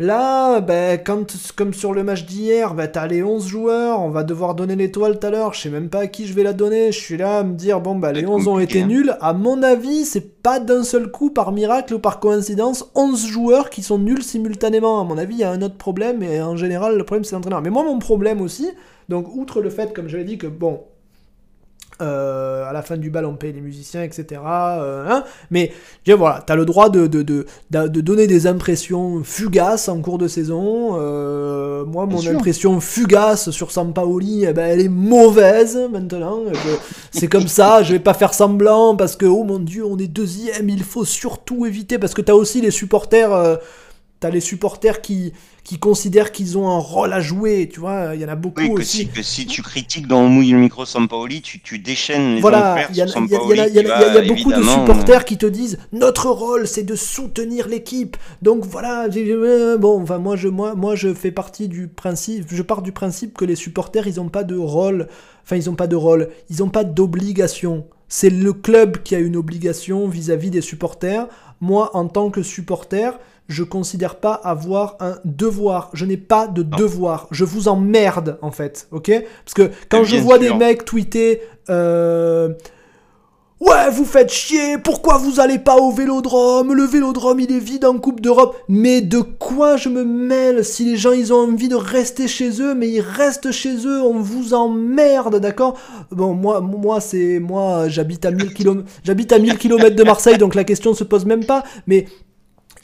Là, 0.00 0.60
ben, 0.60 0.98
quand, 0.98 1.24
comme 1.54 1.72
sur 1.72 1.94
le 1.94 2.02
match 2.02 2.26
d'hier, 2.26 2.74
ben, 2.74 2.88
t'as 2.88 3.06
les 3.06 3.22
11 3.22 3.46
joueurs, 3.46 4.00
on 4.00 4.10
va 4.10 4.24
devoir 4.24 4.56
donner 4.56 4.74
l'étoile 4.74 5.20
tout 5.20 5.26
à 5.28 5.30
l'heure, 5.30 5.54
je 5.54 5.60
sais 5.60 5.70
même 5.70 5.88
pas 5.88 6.00
à 6.00 6.06
qui 6.08 6.26
je 6.26 6.34
vais 6.34 6.42
la 6.42 6.52
donner, 6.52 6.90
je 6.90 6.98
suis 6.98 7.16
là 7.16 7.38
à 7.38 7.42
me 7.44 7.54
dire, 7.54 7.80
bon, 7.80 7.94
ben, 7.94 8.10
les 8.10 8.26
11 8.26 8.48
ont 8.48 8.58
été 8.58 8.82
hein. 8.82 8.86
nuls. 8.86 9.16
À 9.20 9.32
mon 9.32 9.62
avis, 9.62 10.04
c'est 10.04 10.42
pas 10.42 10.58
d'un 10.58 10.82
seul 10.82 11.12
coup, 11.12 11.30
par 11.30 11.52
miracle 11.52 11.94
ou 11.94 12.00
par 12.00 12.18
coïncidence, 12.18 12.90
11 12.96 13.24
joueurs 13.24 13.70
qui 13.70 13.84
sont 13.84 13.98
nuls 13.98 14.24
simultanément. 14.24 15.00
À 15.00 15.04
mon 15.04 15.16
avis, 15.16 15.34
il 15.34 15.40
y 15.40 15.44
a 15.44 15.50
un 15.52 15.62
autre 15.62 15.76
problème, 15.76 16.24
et 16.24 16.42
en 16.42 16.56
général, 16.56 16.98
le 16.98 17.04
problème 17.04 17.22
c'est 17.22 17.36
l'entraîneur. 17.36 17.62
Mais 17.62 17.70
moi, 17.70 17.84
mon 17.84 18.00
problème 18.00 18.40
aussi, 18.40 18.68
donc, 19.08 19.32
outre 19.34 19.60
le 19.60 19.70
fait, 19.70 19.92
comme 19.92 20.08
je 20.08 20.16
l'ai 20.16 20.24
dit, 20.24 20.38
que 20.38 20.48
bon, 20.48 20.80
euh, 22.02 22.68
à 22.68 22.72
la 22.72 22.82
fin 22.82 22.96
du 22.96 23.10
bal, 23.10 23.24
on 23.24 23.34
paye 23.34 23.52
les 23.52 23.60
musiciens, 23.60 24.02
etc. 24.02 24.40
Euh, 24.44 25.06
hein 25.08 25.24
mais 25.50 25.72
voilà, 26.06 26.42
tu 26.44 26.52
as 26.52 26.56
le 26.56 26.64
droit 26.64 26.88
de, 26.88 27.06
de, 27.06 27.22
de, 27.22 27.46
de, 27.70 28.00
donner 28.00 28.26
des 28.26 28.46
impressions 28.46 29.22
fugaces 29.22 29.88
en 29.88 30.00
cours 30.00 30.18
de 30.18 30.26
saison. 30.26 30.96
Euh, 30.98 31.84
moi, 31.84 32.06
mon 32.06 32.26
impression 32.26 32.80
fugace 32.80 33.50
sur 33.50 33.70
Sampaoli, 33.70 34.44
eh 34.44 34.52
ben, 34.52 34.66
elle 34.66 34.80
est 34.80 34.88
mauvaise 34.88 35.78
maintenant. 35.90 36.40
C'est 37.12 37.28
comme 37.28 37.48
ça, 37.48 37.82
je 37.82 37.92
vais 37.92 38.00
pas 38.00 38.14
faire 38.14 38.34
semblant 38.34 38.96
parce 38.96 39.14
que, 39.14 39.26
oh 39.26 39.44
mon 39.44 39.60
dieu, 39.60 39.84
on 39.84 39.96
est 39.98 40.08
deuxième, 40.08 40.68
il 40.68 40.82
faut 40.82 41.04
surtout 41.04 41.64
éviter. 41.64 41.98
Parce 41.98 42.14
que 42.14 42.22
tu 42.22 42.32
as 42.32 42.36
aussi 42.36 42.60
les 42.60 42.72
supporters 42.72 43.58
T'as 44.24 44.30
les 44.30 44.40
supporters 44.40 45.02
qui, 45.02 45.34
qui 45.64 45.78
considèrent 45.78 46.32
qu'ils 46.32 46.56
ont 46.56 46.66
un 46.66 46.78
rôle 46.78 47.12
à 47.12 47.20
jouer, 47.20 47.68
tu 47.70 47.78
vois, 47.78 48.12
il 48.14 48.22
y 48.22 48.24
en 48.24 48.28
a 48.28 48.36
beaucoup 48.36 48.62
oui, 48.62 48.68
que 48.72 48.80
aussi. 48.80 48.96
Si, 48.96 49.08
que 49.08 49.22
si 49.22 49.44
tu 49.44 49.60
critiques 49.60 50.06
dans 50.06 50.22
Mouille 50.22 50.52
le 50.52 50.60
micro 50.60 50.86
Sampaoli, 50.86 51.42
tu, 51.42 51.60
tu 51.60 51.78
déchaînes 51.78 52.36
les 52.36 52.40
voilà, 52.40 52.86
il 52.88 52.96
y, 52.96 53.02
a, 53.02 53.04
y, 53.04 53.74
y 53.74 53.78
a 53.80 54.22
beaucoup 54.22 54.50
de 54.50 54.62
supporters 54.62 55.26
qui 55.26 55.36
te 55.36 55.44
disent 55.44 55.76
notre 55.92 56.30
rôle 56.30 56.66
c'est 56.66 56.84
de 56.84 56.94
soutenir 56.94 57.68
l'équipe. 57.68 58.16
Donc 58.40 58.64
voilà, 58.64 59.08
bon, 59.78 60.00
enfin 60.00 60.16
moi 60.16 60.36
je 60.36 60.48
moi 60.48 60.74
moi 60.74 60.94
je 60.94 61.12
fais 61.12 61.30
partie 61.30 61.68
du 61.68 61.86
principe, 61.86 62.46
je 62.48 62.62
pars 62.62 62.80
du 62.80 62.92
principe 62.92 63.36
que 63.36 63.44
les 63.44 63.56
supporters 63.56 64.06
ils 64.06 64.22
ont 64.22 64.30
pas 64.30 64.44
de 64.44 64.56
rôle, 64.56 65.06
enfin 65.42 65.56
ils 65.56 65.68
ont 65.68 65.74
pas 65.74 65.86
de 65.86 65.96
rôle, 65.96 66.30
ils 66.48 66.62
ont 66.62 66.70
pas 66.70 66.84
d'obligation. 66.84 67.84
C'est 68.08 68.30
le 68.30 68.54
club 68.54 69.02
qui 69.02 69.14
a 69.14 69.18
une 69.18 69.36
obligation 69.36 70.08
vis-à-vis 70.08 70.48
-vis 70.48 70.52
des 70.52 70.62
supporters. 70.62 71.26
Moi 71.60 71.90
en 71.94 72.08
tant 72.08 72.30
que 72.30 72.42
supporter, 72.42 73.18
je 73.48 73.62
considère 73.62 74.16
pas 74.16 74.34
avoir 74.34 74.96
un 75.00 75.16
devoir. 75.24 75.90
Je 75.92 76.04
n'ai 76.04 76.16
pas 76.16 76.46
de 76.46 76.62
devoir. 76.62 77.26
Je 77.30 77.44
vous 77.44 77.68
emmerde, 77.68 78.38
en 78.42 78.50
fait. 78.50 78.88
Ok? 78.90 79.10
Parce 79.44 79.54
que 79.54 79.70
quand 79.88 80.04
je 80.04 80.16
vois 80.16 80.38
des 80.38 80.52
mecs 80.54 80.84
tweeter. 80.84 81.40
Euh, 81.70 82.50
Ouais, 83.60 83.88
vous 83.90 84.04
faites 84.04 84.30
chier, 84.30 84.76
pourquoi 84.76 85.16
vous 85.16 85.40
allez 85.40 85.58
pas 85.58 85.76
au 85.76 85.90
vélodrome? 85.90 86.74
Le 86.74 86.82
vélodrome 86.82 87.40
il 87.40 87.50
est 87.50 87.60
vide 87.60 87.86
en 87.86 87.98
Coupe 87.98 88.20
d'Europe. 88.20 88.56
Mais 88.68 89.00
de 89.00 89.20
quoi 89.20 89.76
je 89.76 89.88
me 89.88 90.04
mêle 90.04 90.64
Si 90.64 90.84
les 90.84 90.96
gens 90.96 91.12
ils 91.12 91.32
ont 91.32 91.48
envie 91.48 91.68
de 91.68 91.76
rester 91.76 92.28
chez 92.28 92.60
eux, 92.60 92.74
mais 92.74 92.88
ils 92.88 93.00
restent 93.00 93.52
chez 93.52 93.86
eux, 93.86 94.02
on 94.02 94.18
vous 94.18 94.52
emmerde, 94.52 95.36
d'accord? 95.40 95.78
Bon, 96.10 96.34
moi, 96.34 96.60
moi 96.60 97.00
c'est. 97.00 97.38
Moi, 97.38 97.88
j'habite 97.88 98.26
à 98.26 98.32
1000 98.32 98.52
km. 98.52 98.82
J'habite 99.02 99.32
à 99.32 99.38
1000 99.38 99.56
km 99.56 99.96
de 99.96 100.04
Marseille, 100.04 100.36
donc 100.36 100.56
la 100.56 100.64
question 100.64 100.92
se 100.92 101.04
pose 101.04 101.24
même 101.24 101.46
pas. 101.46 101.62
Mais 101.86 102.06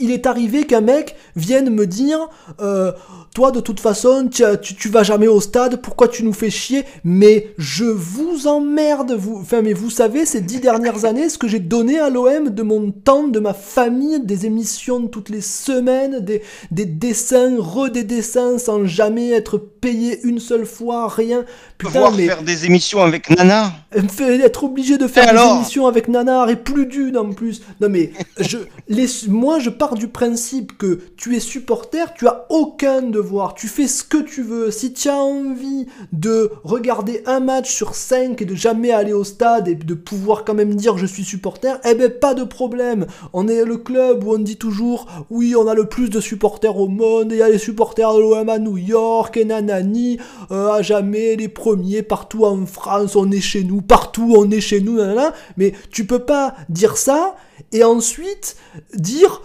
il 0.01 0.11
est 0.11 0.27
arrivé 0.27 0.65
qu'un 0.65 0.81
mec 0.81 1.17
vienne 1.37 1.71
me 1.71 1.87
dire, 1.87 2.19
euh, 2.61 2.93
toi 3.35 3.51
de 3.51 3.61
toute 3.61 3.81
façon, 3.81 4.29
tu, 4.31 4.43
tu, 4.63 4.75
tu, 4.75 4.89
vas 4.89 5.03
jamais 5.03 5.29
au 5.29 5.41
stade, 5.41 5.81
pourquoi 5.81 6.09
tu 6.09 6.25
nous 6.25 6.33
fais 6.33 6.51
chier? 6.51 6.85
Mais 7.05 7.55
je 7.59 7.85
vous 7.85 8.47
emmerde, 8.47 9.13
vous. 9.13 9.39
Enfin, 9.41 9.63
mais 9.63 9.73
vous 9.73 9.91
savez, 9.91 10.27
ces 10.27 10.41
dix 10.41 10.61
dernières 10.61 11.05
années, 11.05 11.29
ce 11.29 11.39
que 11.39 11.49
j'ai 11.49 11.59
donné 11.61 11.99
à 11.99 12.11
l'OM 12.11 12.51
de 12.51 12.63
mon 12.63 12.91
temps, 12.91 13.29
de 13.29 13.39
ma 13.39 13.55
famille, 13.55 14.21
des 14.21 14.47
émissions 14.47 15.07
toutes 15.07 15.29
les 15.29 15.41
semaines, 15.41 16.21
des, 16.21 16.43
des 16.71 16.87
dessins, 16.87 17.57
re 17.59 17.91
des 17.91 18.05
dessins, 18.05 18.59
sans 18.59 18.85
jamais 18.85 19.31
être 19.31 19.59
payé 19.59 20.21
une 20.25 20.41
seule 20.41 20.67
fois, 20.67 21.09
rien. 21.09 21.45
Putain, 21.79 22.11
mais... 22.17 22.27
faire 22.27 22.43
des 22.43 22.67
émissions 22.67 23.03
avec 23.03 23.31
Nana? 23.31 23.73
Être 23.95 24.65
obligé 24.65 24.99
de 24.99 25.07
faire 25.07 25.33
des 25.33 25.57
émissions 25.57 25.87
avec 25.87 26.09
Nana 26.09 26.47
et 26.49 26.57
plus 26.57 26.87
d'une 26.87 27.17
en 27.17 27.31
plus. 27.31 27.63
Non 27.81 27.89
mais, 27.89 28.13
je, 28.39 28.59
les, 28.89 29.07
moi 29.29 29.59
je 29.59 29.71
pars 29.71 29.90
du 29.95 30.09
principe 30.09 30.77
que 30.79 31.01
tu 31.17 31.37
es 31.37 31.41
supporter, 31.41 32.15
tu 32.15 32.27
as 32.27 32.47
aucun 32.49 33.03
devoir, 33.03 33.55
tu 33.55 33.69
fais 33.69 33.87
ce 33.87 34.05
que 34.05 34.19
tu 34.19 34.43
veux. 34.43 34.71
Si 34.71 34.93
tu 34.93 35.09
as 35.09 35.17
envie 35.17 35.87
de 36.13 36.51
regarder 36.65 37.23
un 37.27 37.41
match 37.41 37.73
sur 37.73 37.95
cinq 37.95 38.43
et 38.43 38.45
de 38.45 38.55
jamais 38.55 38.91
aller 38.93 39.13
au 39.13 39.25
stade 39.25 39.69
et 39.69 39.75
de 39.75 39.95
pouvoir 39.95 40.45
quand 40.45 40.55
même 40.55 40.75
dire 40.75 40.99
je 40.99 41.07
suis 41.07 41.25
supporter, 41.25 41.79
eh 41.85 41.95
ben 41.95 42.11
pas 42.11 42.35
de 42.35 42.45
problème. 42.45 43.07
On 43.33 43.49
est 43.49 43.65
le 43.65 43.77
club 43.77 44.25
où 44.25 44.35
on 44.35 44.39
dit 44.39 44.57
toujours 44.57 45.07
oui 45.31 45.55
on 45.57 45.67
a 45.67 45.75
le 45.75 45.87
plus 45.87 46.11
de 46.11 46.21
supporters 46.21 46.79
au 46.79 46.89
monde, 46.89 47.29
il 47.33 47.39
y 47.39 47.43
a 47.43 47.49
les 47.49 47.59
supporters 47.59 48.15
de 48.15 48.21
l'OM 48.21 48.49
à 48.49 48.59
New 48.59 48.77
York 48.77 49.37
et 49.37 49.45
nanani, 49.45 50.19
euh, 50.51 50.73
à 50.73 50.83
jamais 50.83 51.37
les 51.37 51.49
premiers 51.49 52.03
partout 52.03 52.45
en 52.45 52.67
France, 52.67 53.17
on 53.17 53.31
est 53.31 53.41
chez 53.41 53.65
nous, 53.65 53.81
partout 53.81 54.35
on 54.37 54.51
est 54.51 54.61
chez 54.61 54.81
nous, 54.81 54.97
nanana. 54.97 55.35
mais 55.57 55.73
tu 55.91 56.07
peux 56.07 56.21
pas 56.21 56.55
dire 56.69 56.97
ça 56.97 57.37
et 57.73 57.85
ensuite 57.85 58.57
dire 58.95 59.43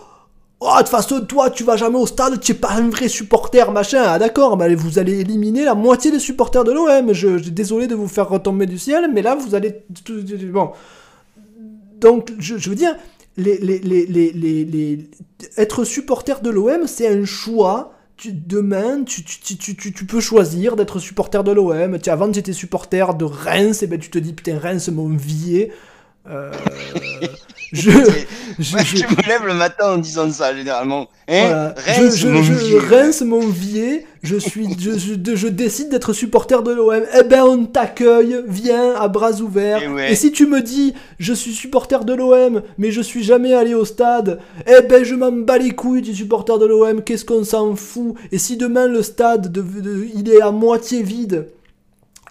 Oh, 0.61 0.71
de 0.71 0.77
toute 0.79 0.89
façon, 0.89 1.21
toi, 1.21 1.49
tu 1.49 1.63
vas 1.63 1.75
jamais 1.75 1.97
au 1.97 2.05
stade, 2.05 2.39
tu 2.39 2.53
es 2.53 2.55
pas 2.55 2.71
un 2.71 2.89
vrai 2.89 3.09
supporter, 3.09 3.71
machin. 3.71 4.01
Ah, 4.05 4.17
d'accord, 4.17 4.55
mais 4.57 4.73
vous 4.73 4.99
allez 4.99 5.19
éliminer 5.19 5.65
la 5.65 5.75
moitié 5.75 6.11
des 6.11 6.19
supporters 6.19 6.63
de 6.63 6.71
l'OM. 6.71 7.11
Je, 7.13 7.37
suis 7.37 7.51
désolé 7.51 7.87
de 7.87 7.95
vous 7.95 8.07
faire 8.07 8.29
retomber 8.29 8.65
du 8.65 8.79
ciel, 8.79 9.11
mais 9.13 9.21
là, 9.21 9.35
vous 9.35 9.53
allez. 9.53 9.83
Bon. 10.53 10.71
Donc, 11.99 12.31
je, 12.39 12.69
veux 12.69 12.75
dire, 12.75 12.95
les, 13.35 13.57
les, 13.57 13.79
les, 14.05 15.09
être 15.57 15.83
supporter 15.83 16.41
de 16.41 16.49
l'OM, 16.49 16.87
c'est 16.87 17.07
un 17.07 17.25
choix. 17.25 17.91
Tu, 18.15 18.31
demain, 18.31 19.03
tu, 19.03 19.25
tu, 19.25 19.75
tu, 19.75 20.05
peux 20.05 20.21
choisir 20.21 20.77
d'être 20.77 20.99
supporter 20.99 21.43
de 21.43 21.51
l'OM. 21.51 21.97
Avant, 22.07 22.31
tu 22.31 22.39
étais 22.39 22.53
supporter 22.53 23.13
de 23.15 23.25
Reims, 23.25 23.83
et 23.83 23.87
ben 23.87 23.99
tu 23.99 24.09
te 24.09 24.17
dis, 24.19 24.31
putain, 24.31 24.57
Reims, 24.57 24.87
mon 24.87 25.09
vier. 25.09 25.73
Euh, 26.27 26.49
je, 27.73 27.91
je, 28.59 28.77
je, 28.77 29.03
me 29.05 29.27
lève 29.27 29.45
le 29.45 29.53
matin 29.53 29.93
en 29.93 29.97
disant 29.97 30.29
ça 30.31 30.55
généralement. 30.55 31.07
Hein 31.27 31.73
Reims, 31.75 32.17
je, 32.17 32.27
mon 32.27 32.43
je, 32.43 32.75
Reims, 32.75 33.21
mon 33.21 33.47
vier, 33.47 34.05
je 34.21 34.35
suis, 34.35 34.67
je, 34.79 35.35
je, 35.35 35.47
décide 35.47 35.89
d'être 35.89 36.13
supporter 36.13 36.61
de 36.61 36.71
l'OM. 36.71 37.01
Eh 37.19 37.23
ben, 37.23 37.41
on 37.43 37.65
t'accueille, 37.65 38.43
viens 38.47 38.93
à 38.93 39.07
bras 39.07 39.41
ouverts. 39.41 39.81
Et, 39.99 40.11
Et, 40.11 40.15
si 40.15 40.31
tu 40.31 40.45
me 40.45 40.61
dis, 40.61 40.93
je 41.17 41.33
suis 41.33 41.53
supporter 41.53 42.05
de 42.05 42.13
l'OM, 42.13 42.61
mais 42.77 42.91
je 42.91 43.01
suis 43.01 43.23
jamais 43.23 43.53
allé 43.53 43.73
au 43.73 43.85
stade, 43.85 44.39
eh 44.67 44.81
ben, 44.81 45.03
je 45.03 45.15
m'en 45.15 45.31
bats 45.31 45.57
les 45.57 45.71
couilles 45.71 46.03
du 46.03 46.13
supporter 46.13 46.59
de 46.59 46.65
l'OM. 46.65 47.01
Qu'est-ce 47.01 47.25
qu'on 47.25 47.43
s'en 47.43 47.75
fout? 47.75 48.15
Et 48.31 48.37
si 48.37 48.57
demain 48.57 48.87
le 48.87 49.01
stade, 49.01 49.51
de, 49.51 49.63
il 50.13 50.29
est 50.29 50.41
à 50.41 50.51
moitié 50.51 51.01
vide 51.01 51.47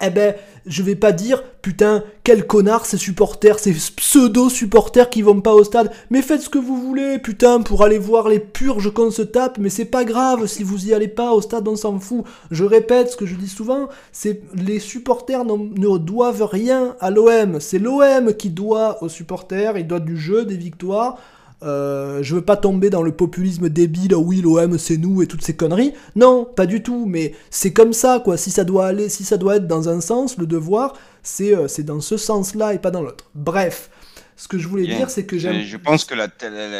eh 0.01 0.09
ben, 0.09 0.35
je 0.65 0.83
vais 0.83 0.95
pas 0.95 1.11
dire, 1.11 1.43
putain, 1.61 2.03
quel 2.23 2.45
connard 2.45 2.85
ces 2.85 2.97
supporters, 2.97 3.59
ces 3.59 3.73
pseudo-supporters 3.73 5.09
qui 5.09 5.21
vont 5.21 5.41
pas 5.41 5.53
au 5.53 5.63
stade. 5.63 5.91
Mais 6.09 6.21
faites 6.21 6.41
ce 6.41 6.49
que 6.49 6.57
vous 6.57 6.81
voulez, 6.81 7.19
putain, 7.19 7.61
pour 7.61 7.83
aller 7.83 7.97
voir 7.97 8.27
les 8.27 8.39
purges 8.39 8.93
qu'on 8.93 9.11
se 9.11 9.21
tape, 9.21 9.57
mais 9.57 9.69
c'est 9.69 9.85
pas 9.85 10.03
grave, 10.03 10.47
si 10.47 10.63
vous 10.63 10.87
y 10.87 10.93
allez 10.93 11.07
pas 11.07 11.31
au 11.31 11.41
stade, 11.41 11.67
on 11.67 11.75
s'en 11.75 11.99
fout. 11.99 12.25
Je 12.51 12.63
répète 12.63 13.11
ce 13.11 13.17
que 13.17 13.25
je 13.25 13.35
dis 13.35 13.47
souvent, 13.47 13.87
c'est 14.11 14.41
les 14.53 14.79
supporters 14.79 15.45
ne 15.45 15.97
doivent 15.97 16.43
rien 16.43 16.95
à 16.99 17.09
l'OM. 17.09 17.59
C'est 17.59 17.79
l'OM 17.79 18.33
qui 18.33 18.49
doit 18.49 19.01
aux 19.01 19.09
supporters, 19.09 19.77
il 19.77 19.87
doit 19.87 19.99
du 19.99 20.17
jeu, 20.17 20.45
des 20.45 20.57
victoires. 20.57 21.17
Euh, 21.65 22.21
je 22.21 22.35
veux 22.35 22.43
pas 22.43 22.57
tomber 22.57 22.89
dans 22.89 23.01
le 23.01 23.11
populisme 23.11 23.69
débile, 23.69 24.13
ah 24.13 24.19
oui 24.19 24.41
l'OM 24.41 24.77
c'est 24.77 24.97
nous 24.97 25.21
et 25.23 25.27
toutes 25.27 25.41
ces 25.41 25.55
conneries. 25.55 25.93
Non, 26.15 26.45
pas 26.45 26.65
du 26.65 26.83
tout, 26.83 27.05
mais 27.07 27.33
c'est 27.49 27.73
comme 27.73 27.93
ça 27.93 28.21
quoi. 28.23 28.37
Si 28.37 28.51
ça 28.51 28.63
doit 28.63 28.85
aller, 28.85 29.09
si 29.09 29.23
ça 29.23 29.37
doit 29.37 29.55
être 29.57 29.67
dans 29.67 29.89
un 29.89 29.99
sens, 29.99 30.37
le 30.37 30.45
devoir, 30.45 30.93
c'est 31.23 31.55
euh, 31.55 31.67
dans 31.79 32.01
ce 32.01 32.17
sens-là 32.17 32.73
et 32.73 32.79
pas 32.79 32.91
dans 32.91 33.01
l'autre. 33.01 33.25
Bref, 33.33 33.89
ce 34.35 34.47
que 34.47 34.57
je 34.57 34.67
voulais 34.67 34.85
dire, 34.85 35.09
c'est 35.09 35.25
que 35.25 35.37
j'aime. 35.37 35.61
Je 35.61 35.77
pense 35.77 36.05
que 36.05 36.13
la, 36.13 36.27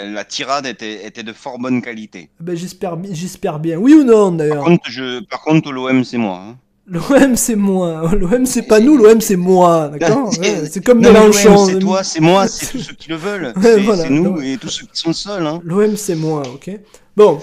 la, 0.06 0.26
tirade 0.26 0.66
était, 0.66 1.06
était, 1.08 1.24
de 1.24 1.34
fort 1.34 1.58
bonne 1.58 1.82
qualité. 1.82 2.30
Ben, 2.40 2.56
j'espère, 2.56 3.60
bien. 3.60 3.78
Oui 3.78 3.94
ou 3.94 4.04
non 4.04 4.34
d'ailleurs? 4.34 4.58
Par 4.58 4.66
contre, 4.66 4.90
je, 4.90 5.24
par 5.24 5.42
contre 5.42 5.72
l'OM 5.72 6.04
c'est 6.04 6.18
moi. 6.18 6.42
Hein. 6.46 6.58
L'OM 6.88 7.36
c'est 7.36 7.56
moi, 7.56 8.12
l'OM 8.20 8.46
c'est 8.46 8.64
pas 8.64 8.80
nous, 8.80 8.98
l'OM 8.98 9.20
c'est 9.20 9.36
moi, 9.36 9.90
d'accord 9.92 10.32
C'est 10.70 10.84
comme 10.84 11.00
Mélenchon. 11.00 11.66
C'est 11.66 11.80
toi, 11.80 12.04
c'est 12.04 12.20
moi, 12.20 12.48
c'est 12.48 12.68
tous 12.68 12.80
ceux 12.80 12.94
qui 12.94 13.10
le 13.10 13.16
veulent. 13.16 13.54
c'est 13.62 14.10
nous 14.10 14.42
et 14.42 14.58
tous 14.58 14.70
ceux 14.70 14.86
qui 14.86 15.00
sont 15.00 15.14
seuls. 15.14 15.46
Hein. 15.46 15.62
L'OM 15.64 15.98
c'est 15.98 16.16
moi, 16.16 16.44
ok 16.54 16.72
Bon, 17.18 17.40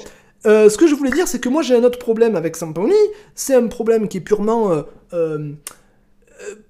euh, 0.47 0.69
ce 0.69 0.77
que 0.77 0.87
je 0.87 0.95
voulais 0.95 1.11
dire 1.11 1.27
c'est 1.27 1.41
que 1.41 1.49
moi 1.49 1.63
j'ai 1.63 1.75
un 1.75 1.83
autre 1.83 1.99
problème 1.99 2.37
avec 2.37 2.57
Samponi, 2.57 2.95
c'est 3.35 3.55
un 3.55 3.67
problème 3.67 4.07
qui 4.07 4.19
est 4.19 4.23
purement 4.23 4.71
euh, 4.71 4.83
euh, 5.13 5.53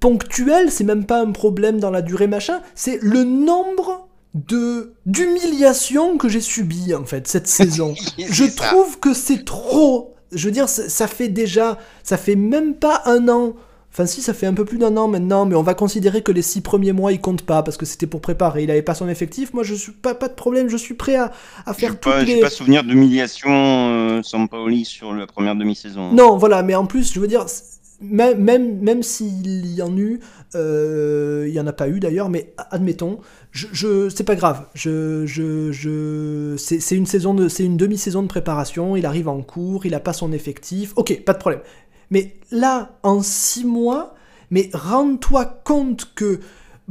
ponctuel, 0.01 0.71
c'est 0.71 0.85
même 0.85 1.05
pas 1.05 1.21
un 1.21 1.33
problème 1.33 1.79
dans 1.79 1.91
la 1.91 2.01
durée 2.01 2.27
machin, 2.27 2.61
c'est 2.75 2.99
le 3.03 3.25
nombre 3.25 4.09
de 4.35 4.95
d'humiliations 5.05 6.17
que 6.17 6.29
j'ai 6.31 6.41
subies 6.41 6.95
en 6.95 7.05
fait 7.05 7.29
cette 7.29 7.49
saison. 7.49 7.95
je 8.19 8.45
trouve 8.45 8.99
que 8.99 9.13
c'est 9.13 9.45
trop 9.45 10.15
je 10.33 10.47
veux 10.47 10.53
dire, 10.53 10.69
ça, 10.69 11.07
fait 11.07 11.29
déjà, 11.29 11.79
ça 12.03 12.17
fait 12.17 12.37
même 12.37 12.75
pas 12.75 13.03
un 13.07 13.29
an. 13.29 13.55
Enfin, 13.93 14.07
si, 14.07 14.23
ça 14.23 14.33
fait 14.33 14.47
un 14.47 14.55
peu 14.55 14.65
plus 14.65 14.79
d'un 14.79 14.97
an 14.97 15.07
maintenant, 15.07 15.45
mais 15.45 15.55
on 15.55 15.63
va 15.63 15.75
considérer 15.75 16.23
que 16.23 16.33
les 16.33 16.41
six 16.41 16.63
premiers 16.63 16.93
mois, 16.93 17.13
ils 17.13 17.21
comptent 17.21 17.43
pas, 17.43 17.63
parce 17.63 17.77
que 17.77 17.85
c'était 17.85 18.07
pour 18.07 18.23
préparer. 18.23 18.63
Il 18.63 18.71
avait 18.71 18.81
pas 18.81 18.95
son 18.95 19.07
effectif. 19.07 19.53
Moi, 19.53 19.65
je 19.65 19.75
suis 19.75 19.93
pas, 19.93 20.15
pas 20.15 20.29
de 20.29 20.35
problème, 20.35 20.71
je 20.71 20.79
suis 20.79 20.95
prêt 20.95 21.17
à, 21.17 21.31
à 21.67 21.75
faire 21.75 22.01
tout 22.01 22.09
les... 22.21 22.27
J'ai 22.27 22.41
pas 22.41 22.49
souvenir 22.49 22.85
d'humiliation 22.85 23.51
euh, 23.51 24.23
Sampaoli 24.23 24.87
sur 24.87 25.13
la 25.13 25.27
première 25.27 25.57
demi-saison. 25.57 26.11
Non, 26.13 26.39
voilà, 26.39 26.63
mais 26.63 26.75
en 26.75 26.87
plus, 26.87 27.13
je 27.13 27.21
veux 27.21 27.29
dire, 27.29 27.45
même, 28.03 28.39
même, 28.39 28.81
même 28.81 29.03
s'il 29.03 29.75
y 29.75 29.83
en 29.83 29.97
eut, 29.97 30.21
euh, 30.55 31.47
il 31.49 31.55
y 31.55 31.61
en 31.61 31.67
a 31.67 31.73
pas 31.73 31.89
eu 31.89 32.01
d'ailleurs, 32.01 32.29
mais 32.29 32.53
admettons, 32.71 33.21
je, 33.51 33.67
je 33.73 34.09
c'est 34.09 34.25
pas 34.25 34.35
grave. 34.35 34.67
C'est 34.75 36.97
une 36.97 37.07
saison 37.07 37.35
de, 37.35 37.49
c'est 37.49 37.65
une 37.65 37.77
demi-saison 37.77 38.23
de 38.23 38.29
préparation. 38.29 38.97
Il 38.97 39.07
arrive 39.07 39.29
en 39.29 39.43
cours, 39.43 39.87
il 39.87 39.95
a 39.95 40.01
pas 40.01 40.13
son 40.13 40.33
effectif. 40.33 40.93
Ok, 40.97 41.23
pas 41.25 41.33
de 41.33 41.39
problème. 41.39 41.63
Mais 42.11 42.37
là, 42.51 42.99
en 43.03 43.23
six 43.23 43.65
mois, 43.65 44.15
mais 44.51 44.71
rends-toi 44.75 45.47
compte 45.65 46.13
que 46.15 46.41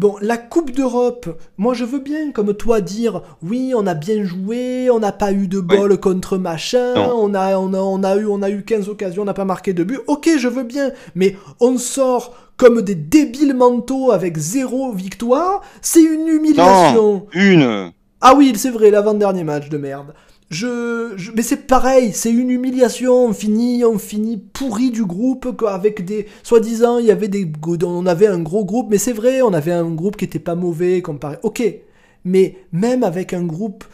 Bon, 0.01 0.15
la 0.19 0.37
Coupe 0.37 0.71
d'Europe, 0.71 1.39
moi 1.59 1.75
je 1.75 1.85
veux 1.85 1.99
bien, 1.99 2.31
comme 2.31 2.55
toi, 2.55 2.81
dire 2.81 3.21
oui, 3.43 3.73
on 3.77 3.85
a 3.85 3.93
bien 3.93 4.23
joué, 4.23 4.89
on 4.89 4.97
n'a 4.97 5.11
pas 5.11 5.31
eu 5.31 5.47
de 5.47 5.59
bol 5.59 5.99
contre 5.99 6.39
machin, 6.39 6.95
on 6.95 7.35
a, 7.35 7.55
on, 7.59 7.71
a, 7.75 7.77
on, 7.77 8.01
a 8.01 8.15
eu, 8.15 8.25
on 8.25 8.41
a 8.41 8.49
eu 8.49 8.63
15 8.63 8.89
occasions, 8.89 9.21
on 9.21 9.25
n'a 9.25 9.35
pas 9.35 9.45
marqué 9.45 9.73
de 9.73 9.83
but. 9.83 9.99
Ok, 10.07 10.27
je 10.39 10.47
veux 10.47 10.63
bien, 10.63 10.89
mais 11.13 11.35
on 11.59 11.77
sort 11.77 12.33
comme 12.57 12.81
des 12.81 12.95
débiles 12.95 13.53
mentaux 13.53 14.11
avec 14.11 14.37
zéro 14.37 14.91
victoire, 14.91 15.61
c'est 15.83 16.01
une 16.01 16.27
humiliation. 16.27 17.13
Non, 17.13 17.27
une. 17.35 17.91
Ah 18.21 18.33
oui, 18.35 18.53
c'est 18.55 18.71
vrai, 18.71 18.89
l'avant-dernier 18.89 19.43
match 19.43 19.69
de 19.69 19.77
merde. 19.77 20.15
Je, 20.51 21.31
mais 21.33 21.43
c'est 21.43 21.65
pareil, 21.65 22.11
c'est 22.13 22.29
une 22.29 22.49
humiliation. 22.49 23.25
On 23.27 23.33
finit, 23.33 23.85
on 23.85 23.97
finit 23.97 24.37
pourri 24.37 24.91
du 24.91 25.05
groupe 25.05 25.63
avec 25.65 26.03
des, 26.03 26.27
soi-disant, 26.43 26.97
il 26.97 27.05
y 27.05 27.11
avait 27.11 27.29
des, 27.29 27.49
on 27.83 28.05
avait 28.05 28.27
un 28.27 28.39
gros 28.39 28.65
groupe, 28.65 28.87
mais 28.89 28.97
c'est 28.97 29.13
vrai, 29.13 29.41
on 29.41 29.53
avait 29.53 29.71
un 29.71 29.89
groupe 29.89 30.17
qui 30.17 30.25
était 30.25 30.39
pas 30.39 30.55
mauvais 30.55 31.01
comparé. 31.01 31.37
Ok, 31.43 31.63
mais 32.25 32.57
même 32.73 33.03
avec 33.03 33.31
un 33.31 33.43
groupe 33.43 33.85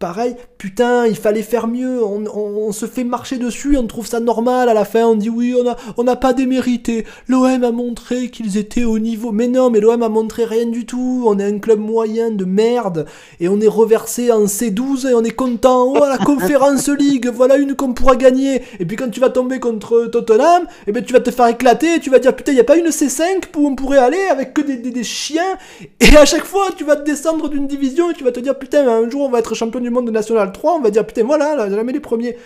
pareil, 0.00 0.34
putain, 0.56 1.06
il 1.06 1.14
fallait 1.14 1.42
faire 1.42 1.68
mieux, 1.68 2.02
on, 2.02 2.72
se 2.72 2.86
fait 2.86 3.04
marcher 3.04 3.36
dessus, 3.36 3.76
on 3.76 3.86
trouve 3.86 4.06
ça 4.06 4.18
normal, 4.18 4.70
à 4.70 4.74
la 4.74 4.86
fin 4.86 5.04
on 5.04 5.14
dit 5.14 5.28
oui, 5.28 5.54
on 5.58 5.62
n'a 5.62 5.76
on 5.98 6.06
a 6.06 6.16
pas 6.16 6.32
démérité, 6.32 7.04
l'OM 7.28 7.62
a 7.62 7.70
montré 7.70 8.30
qu'ils 8.30 8.56
étaient 8.56 8.84
au 8.84 8.98
niveau, 8.98 9.30
mais 9.30 9.46
non, 9.46 9.68
mais 9.68 9.78
l'OM 9.78 10.02
a 10.02 10.08
montré 10.08 10.46
rien 10.46 10.64
du 10.64 10.86
tout, 10.86 11.24
on 11.26 11.38
est 11.38 11.44
un 11.44 11.58
club 11.58 11.80
moyen 11.80 12.30
de 12.30 12.46
merde, 12.46 13.04
et 13.40 13.48
on 13.48 13.60
est 13.60 13.68
reversé 13.68 14.32
en 14.32 14.46
C12 14.46 15.10
et 15.10 15.14
on 15.14 15.22
est 15.22 15.32
content, 15.32 15.92
oh 15.94 16.06
la 16.08 16.16
conférence 16.24 16.88
League, 16.88 17.28
voilà 17.28 17.58
une 17.58 17.74
qu'on 17.74 17.92
pourra 17.92 18.16
gagner, 18.16 18.62
et 18.78 18.86
puis 18.86 18.96
quand 18.96 19.10
tu 19.10 19.20
vas 19.20 19.28
tomber 19.28 19.60
contre 19.60 20.06
Tottenham, 20.06 20.62
et 20.62 20.66
eh 20.86 20.92
ben 20.92 21.04
tu 21.04 21.12
vas 21.12 21.20
te 21.20 21.30
faire 21.30 21.48
éclater, 21.48 21.96
et 21.96 22.00
tu 22.00 22.08
vas 22.08 22.20
dire 22.20 22.34
putain, 22.34 22.52
il 22.52 22.56
y 22.58 22.60
a 22.60 22.64
pas 22.64 22.78
une 22.78 22.88
C5 22.88 23.42
où 23.54 23.66
on 23.66 23.74
pourrait 23.74 23.98
aller 23.98 24.24
avec 24.30 24.54
que 24.54 24.62
des, 24.62 24.76
des 24.78 25.04
chiens, 25.04 25.58
et 26.00 26.16
à 26.16 26.24
chaque 26.24 26.46
fois 26.46 26.68
tu 26.74 26.84
vas 26.84 26.96
te 26.96 27.04
descendre 27.04 27.50
d'une 27.50 27.66
division 27.66 28.10
et 28.10 28.14
tu 28.14 28.24
vas 28.24 28.32
te 28.32 28.40
dire 28.40 28.58
putain, 28.58 28.88
un 28.88 29.10
jour 29.10 29.26
on 29.26 29.28
va 29.28 29.40
être 29.40 29.54
champion 29.54 29.80
du 29.80 29.89
monde 29.90 30.06
de 30.06 30.10
National 30.12 30.52
3, 30.52 30.74
on 30.74 30.80
va 30.80 30.90
dire 30.90 31.06
putain 31.06 31.24
voilà, 31.24 31.54
là, 31.54 31.70
jamais 31.70 31.92
les 31.92 32.00
premiers. 32.00 32.36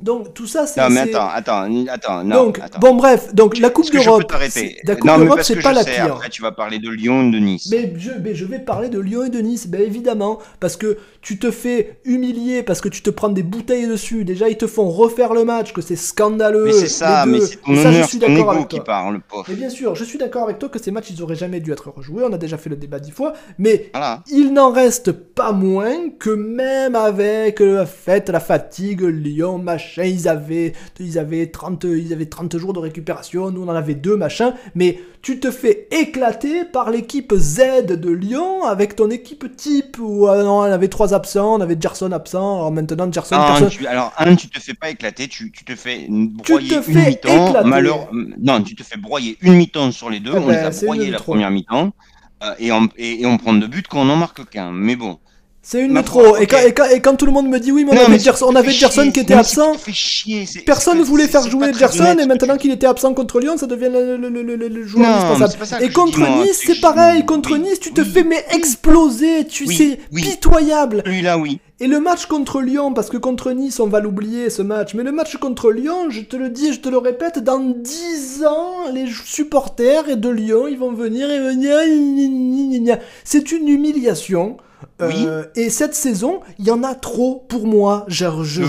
Donc 0.00 0.34
tout 0.34 0.46
ça, 0.46 0.66
c'est. 0.66 0.80
Non, 0.80 0.90
mais 0.90 1.00
attends, 1.00 1.28
attends, 1.28 1.66
attends. 1.88 2.24
Non, 2.24 2.44
Donc, 2.44 2.58
attends. 2.58 2.78
bon, 2.80 2.94
bref, 2.94 3.32
donc 3.34 3.58
la 3.58 3.70
Coupe 3.70 3.90
d'Europe. 3.92 4.30
La 4.84 4.96
Coupe 4.96 5.06
d'Europe, 5.16 5.40
c'est 5.42 5.62
pas 5.62 5.70
je 5.70 5.76
la 5.76 5.82
sais, 5.84 5.92
pire. 5.92 6.14
Après, 6.14 6.28
tu 6.28 6.42
vas 6.42 6.52
parler 6.52 6.78
de 6.78 6.90
Lyon, 6.90 7.30
de 7.30 7.38
Nice. 7.38 7.68
Mais 7.70 7.92
je, 7.96 8.10
mais 8.22 8.34
je 8.34 8.44
vais 8.44 8.58
parler 8.58 8.88
de 8.88 8.98
Lyon 8.98 9.24
et 9.24 9.30
de 9.30 9.38
Nice, 9.38 9.68
ben 9.68 9.80
évidemment, 9.80 10.40
parce 10.58 10.76
que 10.76 10.98
tu 11.24 11.38
te 11.38 11.50
fais 11.50 11.98
humilier, 12.04 12.62
parce 12.62 12.80
que 12.82 12.88
tu 12.88 13.02
te 13.02 13.08
prends 13.10 13.30
des 13.30 13.42
bouteilles 13.42 13.88
dessus. 13.88 14.24
Déjà, 14.24 14.48
ils 14.48 14.58
te 14.58 14.66
font 14.66 14.88
refaire 14.90 15.32
le 15.32 15.44
match, 15.44 15.72
que 15.72 15.80
c'est 15.80 15.96
scandaleux. 15.96 16.66
Mais 16.66 16.72
c'est 16.72 16.86
ça, 16.86 17.24
mais 17.26 17.40
c'est 17.40 17.56
ton 17.56 17.74
ça, 17.74 17.90
je 17.90 18.02
suis 18.02 18.18
d'accord 18.18 18.50
avec 18.52 18.68
qui 18.68 18.76
toi. 18.76 18.84
parle, 18.84 19.20
pauvre. 19.26 19.46
Mais 19.48 19.54
bien 19.54 19.70
sûr, 19.70 19.94
je 19.94 20.04
suis 20.04 20.18
d'accord 20.18 20.44
avec 20.44 20.58
toi 20.58 20.68
que 20.68 20.78
ces 20.78 20.90
matchs, 20.90 21.10
ils 21.10 21.22
auraient 21.22 21.34
jamais 21.34 21.60
dû 21.60 21.72
être 21.72 21.88
rejoués. 21.90 22.24
On 22.28 22.32
a 22.32 22.38
déjà 22.38 22.58
fait 22.58 22.68
le 22.70 22.76
débat 22.76 22.98
dix 23.00 23.10
fois, 23.10 23.32
mais 23.58 23.88
Voilà. 23.94 24.22
il 24.30 24.52
n'en 24.52 24.70
reste 24.70 25.12
pas 25.12 25.52
moins 25.52 26.10
que 26.18 26.30
même 26.30 26.94
avec 26.94 27.58
la 27.60 27.86
fête, 27.86 28.28
la 28.28 28.38
fatigue, 28.40 29.00
Lyon, 29.00 29.56
machin, 29.58 30.04
ils 30.04 30.28
avaient, 30.28 30.74
ils 31.00 31.18
avaient 31.18 31.46
30, 31.46 31.84
ils 31.84 32.12
avaient 32.12 32.26
30 32.26 32.58
jours 32.58 32.74
de 32.74 32.80
récupération, 32.80 33.50
nous 33.50 33.62
on 33.62 33.68
en 33.68 33.74
avait 33.74 33.94
deux, 33.94 34.16
machin, 34.16 34.52
mais 34.74 34.98
tu 35.22 35.40
te 35.40 35.50
fais 35.50 35.88
éclater 35.90 36.64
par 36.70 36.90
l'équipe 36.90 37.32
Z 37.34 37.86
de 37.86 38.10
Lyon 38.10 38.64
avec 38.64 38.94
ton 38.94 39.08
équipe 39.10 39.56
type 39.56 39.96
où 39.98 40.28
euh, 40.28 40.44
on 40.44 40.60
avait 40.60 40.88
trois 40.88 41.13
absents, 41.14 41.54
on 41.54 41.60
avait 41.60 41.76
Gerson 41.80 42.12
absent, 42.12 42.56
alors 42.56 42.70
maintenant 42.72 43.10
Gerson, 43.10 43.36
Un, 43.36 43.46
personne- 43.46 43.68
tu- 43.70 43.86
alors, 43.86 44.12
un, 44.18 44.36
tu 44.36 44.48
te 44.48 44.60
fais 44.60 44.74
pas 44.74 44.90
éclater, 44.90 45.28
tu, 45.28 45.50
tu 45.50 45.64
te 45.64 45.74
fais 45.74 46.06
broyer 46.10 46.68
te 46.68 46.90
une 46.90 47.04
mi-temps. 47.06 47.64
Malheur... 47.64 48.08
Non, 48.38 48.62
tu 48.62 48.74
te 48.74 48.82
fais 48.82 48.98
broyer 48.98 49.38
une 49.40 49.54
mi-temps 49.54 49.92
sur 49.92 50.10
les 50.10 50.20
deux. 50.20 50.32
Ah 50.34 50.40
on 50.40 50.46
ben, 50.46 50.52
les 50.52 50.58
a 50.80 50.84
broyés 50.84 51.10
la 51.10 51.18
première 51.18 51.50
mi-temps. 51.50 51.92
euh, 52.42 52.54
et, 52.58 52.70
on, 52.72 52.88
et, 52.98 53.22
et 53.22 53.26
on 53.26 53.38
prend 53.38 53.54
deux 53.54 53.68
buts 53.68 53.82
quand 53.88 54.00
on 54.02 54.04
n'en 54.04 54.16
marque 54.16 54.48
qu'un. 54.50 54.72
Mais 54.72 54.96
bon. 54.96 55.18
C'est 55.66 55.80
une 55.80 56.04
foi, 56.04 56.40
Et, 56.42 56.46
quand, 56.46 56.58
et, 56.58 56.72
quand, 56.72 56.84
et 56.84 57.00
quand 57.00 57.16
tout 57.16 57.24
le 57.26 57.32
monde 57.32 57.48
me 57.48 57.58
dit 57.58 57.72
oui, 57.72 57.84
mais 57.84 57.92
on 57.92 57.94
Non, 57.94 58.00
avait, 58.02 58.10
mais 58.12 58.18
Gerson, 58.18 58.46
on 58.50 58.54
avait 58.54 58.70
Gerson 58.70 59.10
qui 59.12 59.20
était 59.20 59.34
absent. 59.34 59.72
Chier. 59.90 60.44
Personne 60.66 60.98
ne 60.98 61.02
voulait 61.02 61.26
faire 61.26 61.48
jouer 61.48 61.72
Gerson 61.72 62.00
honnête, 62.04 62.20
et 62.20 62.26
maintenant 62.26 62.56
qu'il 62.58 62.70
était 62.70 62.86
absent 62.86 63.14
contre 63.14 63.40
Lyon, 63.40 63.56
ça 63.56 63.66
devient 63.66 63.88
le, 63.90 64.16
le- 64.18 64.28
le- 64.28 64.42
le- 64.42 64.56
le- 64.56 64.68
le 64.68 64.86
joueur 64.86 65.08
Non, 65.08 65.14
indispensable. 65.14 65.66
ça 65.66 65.82
Et 65.82 65.88
contre 65.88 66.18
dis, 66.20 66.42
Nice, 66.42 66.60
c'est 66.66 66.80
pareil. 66.80 67.24
Contre 67.24 67.52
oui, 67.52 67.60
Nice, 67.60 67.80
tu 67.80 67.92
te 67.92 68.02
oui, 68.02 68.06
fais 68.12 68.24
mais 68.24 68.44
exploser. 68.52 69.46
Tu 69.46 69.66
sais, 69.66 69.98
pitoyable. 70.14 71.02
Celui-là, 71.06 71.38
oui. 71.38 71.58
Et 71.80 71.88
le 71.88 71.98
match 71.98 72.26
contre 72.26 72.60
Lyon, 72.60 72.92
parce 72.94 73.10
que 73.10 73.16
contre 73.16 73.50
Nice, 73.50 73.80
on 73.80 73.88
va 73.88 73.98
l'oublier 73.98 74.48
ce 74.48 74.62
match, 74.62 74.94
mais 74.94 75.02
le 75.02 75.10
match 75.10 75.36
contre 75.38 75.72
Lyon, 75.72 76.08
je 76.08 76.20
te 76.20 76.36
le 76.36 76.48
dis 76.48 76.68
et 76.68 76.72
je 76.72 76.78
te 76.80 76.88
le 76.88 76.98
répète, 76.98 77.40
dans 77.40 77.58
10 77.58 78.44
ans, 78.46 78.92
les 78.92 79.06
supporters 79.24 80.16
de 80.16 80.28
Lyon, 80.28 80.68
ils 80.68 80.78
vont 80.78 80.92
venir 80.92 81.28
et 81.30 81.40
venir. 81.40 81.76
C'est 83.24 83.52
une 83.52 83.68
humiliation. 83.68 84.56
Euh, 85.00 85.44
et 85.56 85.70
cette 85.70 85.94
saison, 85.94 86.40
il 86.58 86.66
y 86.66 86.70
en 86.70 86.82
a 86.82 86.94
trop 86.94 87.44
pour 87.48 87.66
moi. 87.66 88.04
J'arrive 88.06 88.68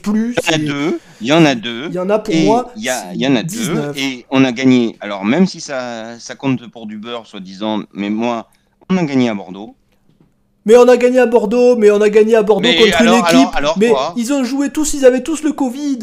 plus. 0.00 0.36
Il 0.48 0.52
y 0.52 0.52
en 0.52 0.54
a 0.54 0.58
deux. 0.58 0.98
Il 1.20 1.26
y 1.26 1.32
en 1.32 1.44
a 1.44 1.54
deux. 1.54 1.86
Il 1.88 1.94
y 1.94 1.98
en 1.98 2.10
a 2.10 2.18
pour 2.18 2.34
Et 2.34 2.44
moi. 2.44 2.70
il 2.76 2.82
y, 2.84 2.88
a- 2.88 3.12
il 3.14 3.20
y 3.20 3.26
en 3.26 3.36
a 3.36 3.42
19. 3.42 3.94
deux. 3.94 4.00
Et 4.00 4.26
on 4.30 4.44
a 4.44 4.52
gagné. 4.52 4.96
Alors, 5.00 5.24
même 5.24 5.46
si 5.46 5.60
ça, 5.60 6.18
ça 6.18 6.34
compte 6.34 6.70
pour 6.70 6.86
du 6.86 6.98
beurre, 6.98 7.26
soi-disant, 7.26 7.82
mais 7.94 8.10
moi, 8.10 8.48
on 8.90 8.96
a 8.96 9.04
gagné 9.04 9.28
à 9.28 9.34
Bordeaux. 9.34 9.74
Mais 10.66 10.76
on 10.76 10.86
a 10.88 10.96
gagné 10.98 11.18
à 11.18 11.26
Bordeaux, 11.26 11.76
mais 11.76 11.90
on 11.90 12.00
a 12.02 12.10
gagné 12.10 12.34
à 12.36 12.42
Bordeaux 12.42 12.68
Mais 12.68 12.76
contre 12.76 13.00
alors, 13.00 13.14
une 13.14 13.20
équipe. 13.20 13.34
alors, 13.54 13.54
alors 13.54 13.78
mais 13.78 13.92
ils 14.16 14.32
ont 14.32 14.44
joué 14.44 14.68
tous, 14.70 14.92
ils 14.94 15.06
avaient 15.06 15.22
tous 15.22 15.42
le 15.42 15.52
Covid. 15.52 15.98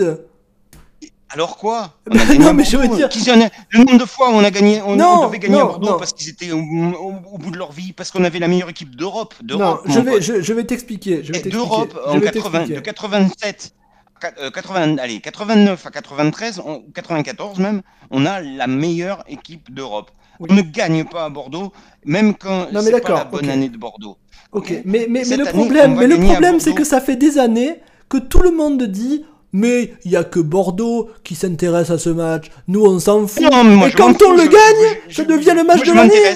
Alors 1.30 1.58
quoi 1.58 1.94
On 2.10 2.16
Bah, 2.16 2.22
non, 2.40 2.54
mais 2.54 2.64
je 2.64 2.78
veux 2.78 2.84
Bordeaux. 2.88 2.96
dire- 2.98 3.10
Qui 3.10 3.30
en 3.32 3.42
a- 3.42 3.50
Le 3.72 3.80
nombre 3.84 3.98
de 3.98 4.06
fois 4.06 4.30
où 4.30 4.34
on 4.34 4.44
a 4.44 4.50
gagné, 4.52 4.82
on, 4.86 4.96
Non, 4.96 5.24
on 5.24 5.28
devait 5.28 5.40
gagner 5.40 5.56
non, 5.56 5.62
à 5.62 5.66
Bordeaux 5.66 5.92
non. 5.92 5.98
parce 6.00 6.14
qu'ils 6.14 6.30
étaient 6.30 6.52
au, 6.52 6.60
au- 6.60 7.14
au 7.34 7.38
bout 7.38 7.52
de 7.52 7.58
leur 7.58 7.72
vie, 7.74 7.92
parce 7.94 8.12
qu'on 8.12 8.24
avait 8.24 8.40
la 8.40 8.48
meilleure 8.48 8.70
équipe 8.70 8.96
d'Europe. 8.96 9.34
Non, 9.44 9.58
d'Europe, 9.58 9.82
je 9.88 10.00
vais, 10.00 10.22
je, 10.22 10.42
je 10.42 10.54
vais 10.54 10.64
t'expliquer. 10.64 11.18
D'Europe 11.46 12.00
en 12.06 12.14
vais 12.18 12.22
80, 12.32 12.52
t'expliquer. 12.60 12.76
de 12.76 12.80
87, 12.86 13.74
euh, 14.42 14.52
80, 14.52 14.98
allez, 15.00 15.20
89 15.20 15.86
à 15.86 15.92
93, 15.92 16.62
on- 16.66 16.82
94 16.94 17.60
même, 17.60 17.82
on 18.10 18.26
a 18.26 18.40
la 18.42 18.68
meilleure 18.68 19.24
équipe 19.28 19.74
d'Europe. 19.74 20.12
Oui. 20.40 20.48
On 20.52 20.54
ne 20.56 20.62
gagne 20.62 21.04
pas 21.04 21.26
à 21.26 21.30
Bordeaux, 21.30 21.74
même 22.06 22.36
quand 22.36 22.68
c'est 22.82 23.02
pas 23.02 23.10
la 23.10 23.26
bonne 23.26 23.50
année 23.50 23.70
de 23.70 23.78
Bordeaux. 23.78 24.18
Ok, 24.54 24.70
mais, 24.70 24.82
mais, 24.86 25.08
mais 25.10 25.24
Cette 25.26 25.40
le 25.40 25.48
année, 25.48 25.60
problème, 25.60 25.96
mais 25.96 26.08
le 26.08 26.20
problème, 26.20 26.60
c'est 26.62 26.74
que 26.74 26.84
ça 26.86 27.02
fait 27.02 27.16
des 27.18 27.38
années 27.38 27.82
que 28.08 28.18
tout 28.18 28.40
le 28.40 28.52
monde 28.52 28.82
dit. 28.84 29.26
Mais 29.54 29.94
il 30.04 30.12
y 30.12 30.16
a 30.18 30.24
que 30.24 30.40
Bordeaux 30.40 31.10
qui 31.24 31.36
s'intéresse 31.36 31.90
à 31.90 31.98
ce 31.98 32.10
match. 32.10 32.48
Nous, 32.68 32.84
on 32.86 33.00
s'en 33.00 33.26
fout. 33.28 33.44
Non, 33.44 33.64
mais 33.64 33.76
moi, 33.76 33.88
Et 33.88 33.92
je 33.92 33.98
quand 33.98 34.22
on 34.24 34.34
le 34.34 34.44
je- 34.44 34.48
gagne, 34.48 34.98
je- 35.08 35.16
ça 35.16 35.24
devient 35.24 35.54
le 35.56 35.64
moi, 35.64 35.76
match 35.76 35.86
je 35.86 35.92
de 35.92 35.96
l'année. 35.96 36.36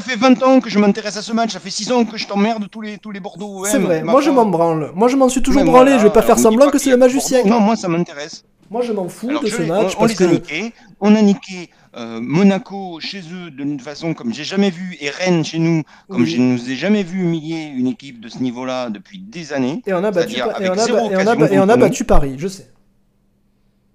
Ça 0.00 0.04
fait 0.04 0.16
20 0.16 0.40
ans 0.44 0.60
que 0.60 0.70
je 0.70 0.78
m'intéresse 0.78 1.16
à 1.16 1.22
ce 1.22 1.32
match, 1.32 1.52
ça 1.54 1.58
fait 1.58 1.70
6 1.70 1.90
ans 1.90 2.04
que 2.04 2.16
je 2.16 2.26
t'emmerde 2.28 2.68
tous 2.70 2.80
les, 2.82 2.98
tous 2.98 3.10
les 3.10 3.18
Bordeaux. 3.18 3.64
C'est 3.64 3.78
OM, 3.78 3.82
vrai. 3.84 4.02
Moi, 4.02 4.20
je 4.20 4.30
m'en 4.30 4.46
branle. 4.46 4.92
Moi, 4.94 5.08
je 5.08 5.16
m'en 5.16 5.28
suis 5.28 5.42
toujours 5.42 5.64
branlé. 5.64 5.90
voilà, 5.90 5.98
je 5.98 6.04
vais 6.04 6.12
pas 6.12 6.22
faire 6.22 6.38
semblant 6.38 6.70
que 6.70 6.78
c'est 6.78 6.90
le 6.90 6.96
match 6.98 7.12
du 7.12 7.20
siècle. 7.20 7.48
Non, 7.48 7.58
moi, 7.60 7.74
ça 7.76 7.88
m'intéresse. 7.88 8.44
Moi, 8.70 8.82
je 8.82 8.92
m'en 8.92 9.08
fous 9.08 9.30
Alors 9.30 9.42
de 9.42 9.48
ce 9.48 9.62
match 9.62 9.94
on, 9.94 10.04
on 10.04 10.06
parce 10.06 10.18
les 10.20 10.24
a 10.24 10.28
que 10.28 10.32
niqués. 10.34 10.72
On 11.00 11.14
a 11.16 11.22
niqué 11.22 11.70
euh, 11.98 12.20
Monaco 12.22 13.00
chez 13.00 13.20
eux 13.32 13.50
d'une 13.50 13.80
façon 13.80 14.14
comme 14.14 14.32
j'ai 14.32 14.44
jamais 14.44 14.70
vu 14.70 14.96
et 15.00 15.10
Rennes 15.10 15.44
chez 15.44 15.58
nous 15.58 15.82
comme 16.08 16.22
Oui. 16.22 16.30
je 16.30 16.36
ne 16.40 16.52
nous 16.52 16.70
ai 16.70 16.76
jamais 16.76 17.02
vu 17.02 17.20
humilier 17.22 17.64
une 17.74 17.86
équipe 17.88 18.20
de 18.20 18.28
ce 18.28 18.38
niveau-là 18.38 18.88
depuis 18.90 19.18
des 19.18 19.52
années. 19.52 19.82
et 19.86 19.92
on 19.92 20.04
a 20.04 20.10
battu, 20.10 20.36
Pa- 20.38 20.60
et 20.60 20.68
on 20.70 20.72
a, 20.72 20.86
et 20.88 20.92
on 20.92 21.26
a, 21.42 21.52
et 21.52 21.58
on 21.60 21.66
battu 21.66 22.04
Paris. 22.04 22.34
Je 22.38 22.46
sais. 22.48 22.70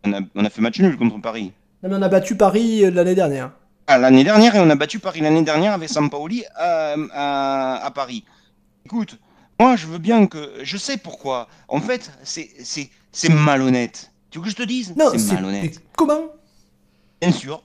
On 0.05 0.13
a, 0.13 0.19
on 0.35 0.43
a 0.45 0.49
fait 0.49 0.61
match 0.61 0.79
nul 0.79 0.97
contre 0.97 1.19
Paris. 1.21 1.53
Non, 1.81 1.89
mais 1.89 1.95
on 1.95 2.01
a 2.01 2.09
battu 2.09 2.35
Paris 2.35 2.83
euh, 2.85 2.91
l'année 2.91 3.15
dernière. 3.15 3.51
Ah, 3.87 3.97
l'année 3.97 4.23
dernière 4.23 4.55
et 4.55 4.59
on 4.59 4.69
a 4.69 4.75
battu 4.75 4.99
Paris 4.99 5.21
l'année 5.21 5.41
dernière 5.43 5.73
avec 5.73 5.89
Sampaoli 5.89 6.43
à, 6.55 6.95
à, 7.13 7.85
à 7.85 7.91
Paris. 7.91 8.23
Écoute, 8.85 9.17
moi 9.59 9.75
je 9.75 9.87
veux 9.87 9.97
bien 9.97 10.27
que 10.27 10.51
je 10.63 10.77
sais 10.77 10.97
pourquoi. 10.97 11.47
En 11.67 11.79
fait, 11.79 12.11
c'est 12.23 13.29
malhonnête. 13.29 14.11
Tu 14.29 14.39
veux 14.39 14.45
que 14.45 14.49
je 14.51 14.55
te 14.55 14.63
dise? 14.63 14.93
Non, 14.97 15.11
C'est 15.17 15.35
malhonnête. 15.35 15.81
comment? 15.95 16.21
Bien 17.21 17.31
sûr. 17.31 17.61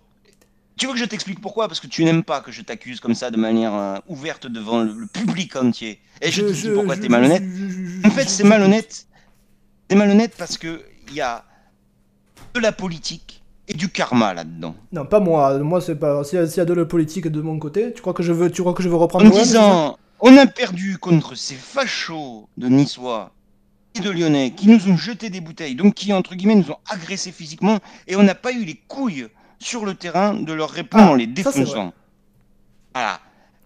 Tu 0.79 0.87
veux 0.87 0.93
que 0.93 0.99
je 0.99 1.05
t'explique 1.05 1.41
pourquoi? 1.41 1.67
Parce 1.69 1.81
que 1.81 1.87
tu 1.89 2.05
n'aimes 2.05 2.23
pas 2.23 2.41
que 2.41 2.53
je 2.53 2.63
t'accuse 2.63 3.01
comme 3.01 3.15
ça 3.15 3.31
de 3.31 3.37
manière 3.37 3.75
euh, 3.75 3.97
ouverte 4.07 4.47
devant 4.47 4.83
le, 4.83 4.93
le 4.93 5.07
public 5.07 5.57
entier. 5.57 6.01
Et 6.23 6.31
je, 6.31 6.43
te 6.43 6.53
dis 6.53 6.71
pourquoi 6.75 6.97
t'es 6.97 7.09
malhonnête. 7.09 7.43
je- 7.43 8.07
En 8.07 8.11
fait, 8.11 8.29
c'est 8.29 8.45
malhonnête. 8.45 9.07
C'est 9.91 9.97
malhonnête 9.97 10.35
parce 10.39 10.57
que 10.57 10.83
il 11.09 11.15
y 11.15 11.21
a 11.21 11.45
de 12.55 12.61
la 12.61 12.73
politique 12.73 13.43
et 13.67 13.75
du 13.75 13.89
karma 13.89 14.35
là-dedans. 14.35 14.75
Non, 14.93 15.05
pas 15.05 15.21
moi. 15.21 15.59
Moi, 15.59 15.81
c'est 15.81 15.97
pas. 15.97 16.23
S'il 16.25 16.39
y, 16.39 16.61
a- 16.61 16.65
de 16.65 16.73
la 16.75 16.85
politique 16.85 17.27
de 17.27 17.41
mon 17.41 17.59
côté, 17.59 17.93
tu 17.93 18.01
crois 18.01 18.15
que 18.15 18.23
je 18.23 18.33
veux, 18.33 18.51
tu 18.51 18.63
crois 18.63 18.75
que 18.75 18.83
je 18.83 18.89
veux 18.89 18.97
reprendre 18.97 19.27
En 19.27 19.31
disant, 19.31 19.99
on 20.21 20.37
a 20.37 20.47
perdu 20.47 20.99
contre 20.99 21.35
ces 21.35 21.55
fachos 21.55 22.49
de 22.57 22.69
Niçois 22.69 23.33
et 23.95 24.01
de 24.01 24.11
Lyonnais 24.11 24.53
qui 24.57 24.69
nous 24.69 24.89
ont 24.89 24.97
jeté 24.97 25.31
des 25.31 25.41
bouteilles, 25.41 25.75
donc 25.75 25.95
qui 25.95 26.13
entre 26.13 26.35
guillemets 26.35 26.55
nous 26.57 26.71
ont 26.71 26.79
agressés 26.89 27.33
physiquement, 27.33 27.79
et 28.07 28.17
on 28.17 28.23
n'a 28.23 28.35
pas 28.35 28.53
eu 28.53 28.65
les 28.65 28.77
couilles 28.87 29.27
sur 29.59 29.85
le 29.85 29.95
terrain 29.95 30.35
de 30.35 30.53
leur 30.53 30.71
répondre 30.71 31.05
Ah, 31.09 31.11
en 31.11 31.15
les 31.15 31.25
ça, 31.43 31.51
c'est 31.53 31.61
défonçant. 31.61 31.93
Voilà. 32.95 33.21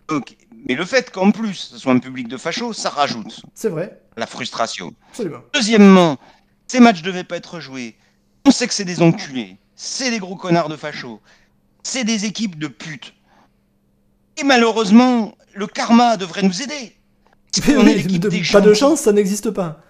Donc, 0.09 0.36
mais 0.68 0.74
le 0.74 0.84
fait 0.84 1.11
qu'en 1.11 1.30
plus 1.30 1.55
ce 1.55 1.78
soit 1.78 1.93
un 1.93 1.99
public 1.99 2.28
de 2.28 2.36
fachos, 2.36 2.72
ça 2.72 2.90
rajoute 2.90 3.43
C'est 3.55 3.68
vrai, 3.68 4.01
la 4.16 4.26
frustration. 4.26 4.93
absolument. 5.11 5.40
Deuxièmement, 5.55 6.18
ces 6.66 6.80
matchs 6.80 7.03
devaient 7.03 7.24
pas 7.24 7.36
être 7.36 7.61
joués. 7.61 7.97
On 8.45 8.51
sait 8.51 8.66
que 8.66 8.74
c'est 8.74 8.84
des 8.84 9.03
enculés, 9.03 9.57
c'est 9.76 10.11
des 10.11 10.18
gros 10.18 10.36
connards 10.36 10.68
de 10.68 10.76
fachos, 10.76 11.20
c'est 11.82 12.05
des 12.05 12.24
équipes 12.24 12.59
de 12.59 12.68
putes. 12.68 13.14
Et 14.38 14.45
malheureusement, 14.45 15.34
le 15.55 15.66
karma 15.66 16.16
devrait 16.16 16.43
nous 16.43 16.62
aider. 16.62 16.97
Mais 17.66 17.74
qu'on 17.74 17.80
est 17.82 17.84
oui, 17.84 17.95
l'équipe 18.03 18.22
de- 18.22 18.28
des 18.30 18.43
pas 18.51 18.61
de 18.62 18.72
chance, 18.72 19.01
ça 19.03 19.12
n'existe 19.12 19.51
pas. 19.51 19.80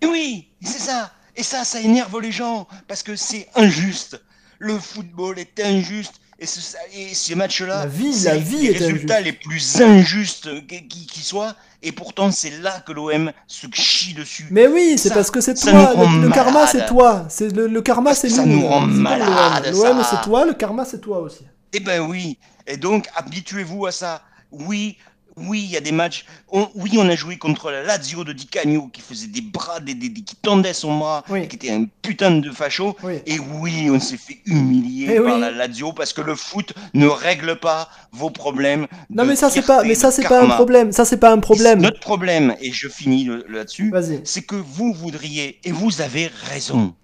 Et 0.00 0.06
oui, 0.06 0.48
c'est 0.62 0.78
ça. 0.78 1.12
Et 1.36 1.42
ça, 1.42 1.64
ça 1.64 1.80
énerve 1.80 2.18
les 2.20 2.30
gens 2.32 2.68
parce 2.86 3.02
que 3.02 3.16
c'est 3.16 3.48
injuste. 3.56 4.22
Le 4.60 4.78
football 4.78 5.38
est 5.38 5.58
injuste. 5.60 6.14
Et, 6.42 6.46
ce, 6.46 6.60
et 6.94 7.12
ces 7.12 7.34
matchs-là, 7.34 7.80
La 7.80 7.86
vie- 7.86 8.18
la 8.24 8.34
les- 8.34 8.40
vie 8.40 8.56
les 8.58 8.70
est 8.72 8.78
résultats 8.78 9.16
injuste. 9.16 9.26
les 9.26 9.32
plus 9.34 9.80
injustes 9.82 10.66
qui, 10.68 10.88
qui- 10.88 11.06
qui 11.06 11.20
soient. 11.20 11.54
Et 11.82 11.92
pourtant, 11.92 12.30
c'est 12.30 12.50
là 12.62 12.80
que 12.80 12.92
l'OM 12.92 13.30
se 13.46 13.66
chie 13.74 14.14
dessus. 14.14 14.46
Mais 14.50 14.66
oui, 14.66 14.94
c'est 14.96 15.12
parce 15.12 15.30
que 15.30 15.40
c'est 15.42 15.52
toi. 15.54 15.92
Le, 15.94 16.22
le 16.22 16.30
karma, 16.30 16.66
c'est 16.66 16.86
toi. 16.86 17.26
C'est 17.28 17.54
le, 17.54 17.66
le 17.66 17.82
karma, 17.82 18.14
c'est 18.14 18.28
nous. 18.28 18.36
ça 18.36 18.46
nous 18.46 18.66
rend 18.66 18.80
malade, 18.86 19.70
l'OM. 19.74 20.02
C'est 20.08 20.20
toi. 20.22 20.44
Le 20.46 20.54
karma, 20.54 20.84
c'est 20.86 21.00
toi 21.00 21.18
aussi. 21.20 21.44
Eh 21.74 21.80
ben 21.80 22.00
oui. 22.00 22.38
Et 22.66 22.76
donc, 22.78 23.06
habituez-vous 23.16 23.84
à 23.86 23.92
ça. 23.92 24.22
Oui, 24.50 24.96
oui, 25.36 25.62
il 25.64 25.70
y 25.70 25.76
a 25.76 25.80
des 25.80 25.92
matchs. 25.92 26.24
On- 26.50 26.68
oui, 26.74 26.92
on 26.98 27.08
a 27.08 27.14
joué 27.16 27.38
contre 27.38 27.70
la 27.70 27.82
Lazio 27.82 28.24
de 28.24 28.32
Di 28.32 28.46
Canio 28.46 28.88
qui 28.92 29.00
faisait 29.00 29.26
des 29.28 29.40
bras, 29.40 29.80
des, 29.80 29.94
des- 29.94 30.08
des- 30.08 30.22
qui 30.22 30.36
tendait 30.36 30.72
son 30.74 30.98
bras, 30.98 31.24
Oui. 31.28 31.48
qui 31.48 31.56
était 31.56 31.70
un 31.70 31.86
putain 32.02 32.30
de 32.32 32.50
facho. 32.50 32.96
Oui. 33.02 33.20
Et 33.26 33.38
oui, 33.38 33.88
on 33.90 33.98
s'est 34.00 34.16
fait 34.16 34.38
humilier 34.46 35.08
Eh 35.12 35.16
par 35.20 35.34
oui. 35.34 35.40
la 35.40 35.50
Lazio 35.50 35.92
parce 35.92 36.12
que 36.12 36.20
le 36.20 36.34
foot 36.34 36.72
ne 36.94 37.06
règle 37.06 37.58
pas 37.58 37.88
vos 38.12 38.30
problèmes. 38.30 38.86
Non, 39.08 39.24
mais 39.24 39.36
ça, 39.36 39.50
c'est 39.50 39.62
pas. 39.62 39.82
Mais 39.84 39.94
ça, 39.94 40.10
c'est 40.10 40.26
pas 40.28 40.42
un 40.42 40.48
problème. 40.48 40.92
Ça, 40.92 41.04
c'est 41.04 41.16
pas 41.18 41.32
un 41.32 41.38
problème. 41.38 41.80
Notre 41.80 42.00
problème, 42.00 42.54
et 42.60 42.72
je 42.72 42.88
finis 42.88 43.28
là-dessus, 43.48 43.92
c'est 44.24 44.42
que 44.42 44.56
vous 44.56 44.92
voudriez, 44.92 45.58
et 45.64 45.72
vous 45.72 46.00
avez 46.02 46.30
raison, 46.50 46.94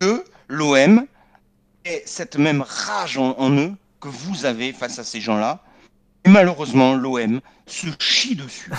que 0.00 0.24
l'OM 0.48 1.06
ait 1.84 2.02
cette 2.06 2.36
même 2.36 2.62
rage 2.66 3.18
en, 3.18 3.34
en 3.38 3.50
eux 3.56 3.72
que 4.00 4.08
vous 4.08 4.44
avez 4.44 4.72
face 4.72 4.98
à 4.98 5.04
ces 5.04 5.20
gens-là. 5.20 5.60
Et 6.24 6.30
malheureusement, 6.30 6.94
l'OM 6.94 7.40
se 7.66 7.86
chie 7.98 8.36
dessus. 8.36 8.72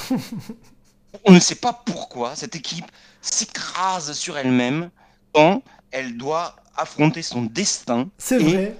on 1.26 1.32
ne 1.32 1.40
sait 1.40 1.56
pas 1.56 1.74
pourquoi 1.86 2.36
cette 2.36 2.56
équipe 2.56 2.86
s'écrase 3.22 4.14
sur 4.14 4.38
elle-même 4.38 4.90
quand 5.34 5.62
elle 5.92 6.18
doit 6.18 6.56
affronter 6.76 7.22
son 7.22 7.44
destin. 7.44 8.10
C'est 8.18 8.38
vrai 8.38 8.76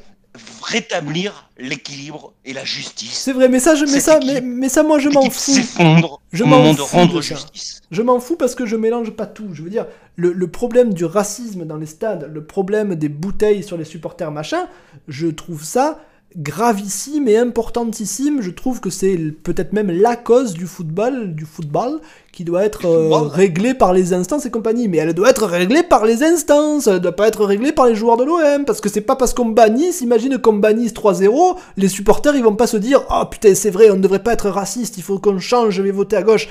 rétablir 0.64 1.50
l'équilibre 1.58 2.34
et 2.44 2.54
la 2.54 2.64
justice. 2.64 3.14
C'est 3.14 3.34
vrai, 3.34 3.50
mais 3.50 3.60
ça, 3.60 3.76
je, 3.76 3.86
mais 3.86 4.00
ça, 4.00 4.20
mais, 4.26 4.42
mais, 4.42 4.70
ça, 4.70 4.84
moi, 4.84 5.00
je 5.00 5.10
m'en 5.10 5.30
fous. 5.30 5.54
S'effondre 5.54 6.22
je 6.32 6.44
au 6.44 6.48
moment 6.48 6.74
de 6.74 6.82
rendre 6.82 7.22
justice. 7.22 7.82
Je 7.92 8.02
m'en 8.02 8.20
fous 8.20 8.36
parce 8.36 8.56
que 8.56 8.66
je 8.66 8.76
mélange 8.76 9.12
pas 9.12 9.26
tout. 9.26 9.50
Je 9.54 9.62
veux 9.62 9.70
dire, 9.70 9.86
le, 10.16 10.34
le, 10.34 10.48
problème 10.48 10.94
du 10.94 11.06
racisme 11.06 11.66
dans 11.66 11.78
les 11.78 11.86
stades, 11.86 12.30
le 12.34 12.44
problème 12.44 12.96
des 12.96 13.10
bouteilles 13.10 13.64
sur 13.64 13.78
les 13.78 13.86
supporters, 13.86 14.32
machin, 14.32 14.68
je 15.08 15.28
trouve 15.28 15.64
ça 15.64 16.00
gravissime 16.38 17.28
et 17.28 17.38
importantissime. 17.38 18.42
Je 18.42 18.52
trouve 18.52 18.80
que 18.80 18.90
c'est 18.90 19.18
peut-être 19.44 19.74
même 19.74 19.90
la 19.90 20.16
cause 20.16 20.54
du 20.54 20.68
football, 20.68 21.34
du 21.34 21.46
football 21.46 22.02
qui 22.32 22.44
doit 22.44 22.66
être 22.66 22.86
euh, 22.86 23.18
réglée 23.22 23.74
par 23.74 23.94
les 23.94 24.12
instances 24.14 24.46
et 24.46 24.52
compagnie. 24.52 24.88
Mais 24.88 24.98
elle 24.98 25.14
doit 25.14 25.30
être 25.30 25.46
réglée 25.46 25.84
par 25.84 26.06
les 26.06 26.24
instances, 26.24 26.88
elle 26.88 27.00
doit 27.00 27.16
pas 27.16 27.28
être 27.28 27.46
réglée 27.46 27.72
par 27.72 27.86
les 27.86 27.96
joueurs 27.96 28.18
de 28.18 28.26
l'OM. 28.26 28.66
Parce 28.66 28.82
que 28.82 28.90
c'est 28.90 29.02
pas 29.02 29.16
parce 29.16 29.34
qu'on 29.34 29.46
bannisse, 29.46 30.02
imagine 30.02 30.38
qu'on 30.38 30.54
bannisse 30.54 30.94
3-0, 30.94 31.56
les 31.78 31.88
supporters 31.88 32.36
ils 32.36 32.44
vont 32.44 32.56
pas 32.56 32.68
se 32.68 32.78
dire 32.78 33.04
Oh 33.10 33.24
putain, 33.26 33.56
c'est 33.56 33.72
vrai, 33.72 33.90
on 33.90 33.96
ne 33.96 34.02
devrait 34.02 34.24
pas 34.24 34.34
être 34.34 34.50
raciste, 34.50 34.98
il 34.98 35.04
faut 35.04 35.20
qu'on 35.20 35.40
change, 35.40 35.76
je 35.76 35.82
vais 35.82 35.92
voter 35.92 36.18
à 36.18 36.24
gauche. 36.24 36.50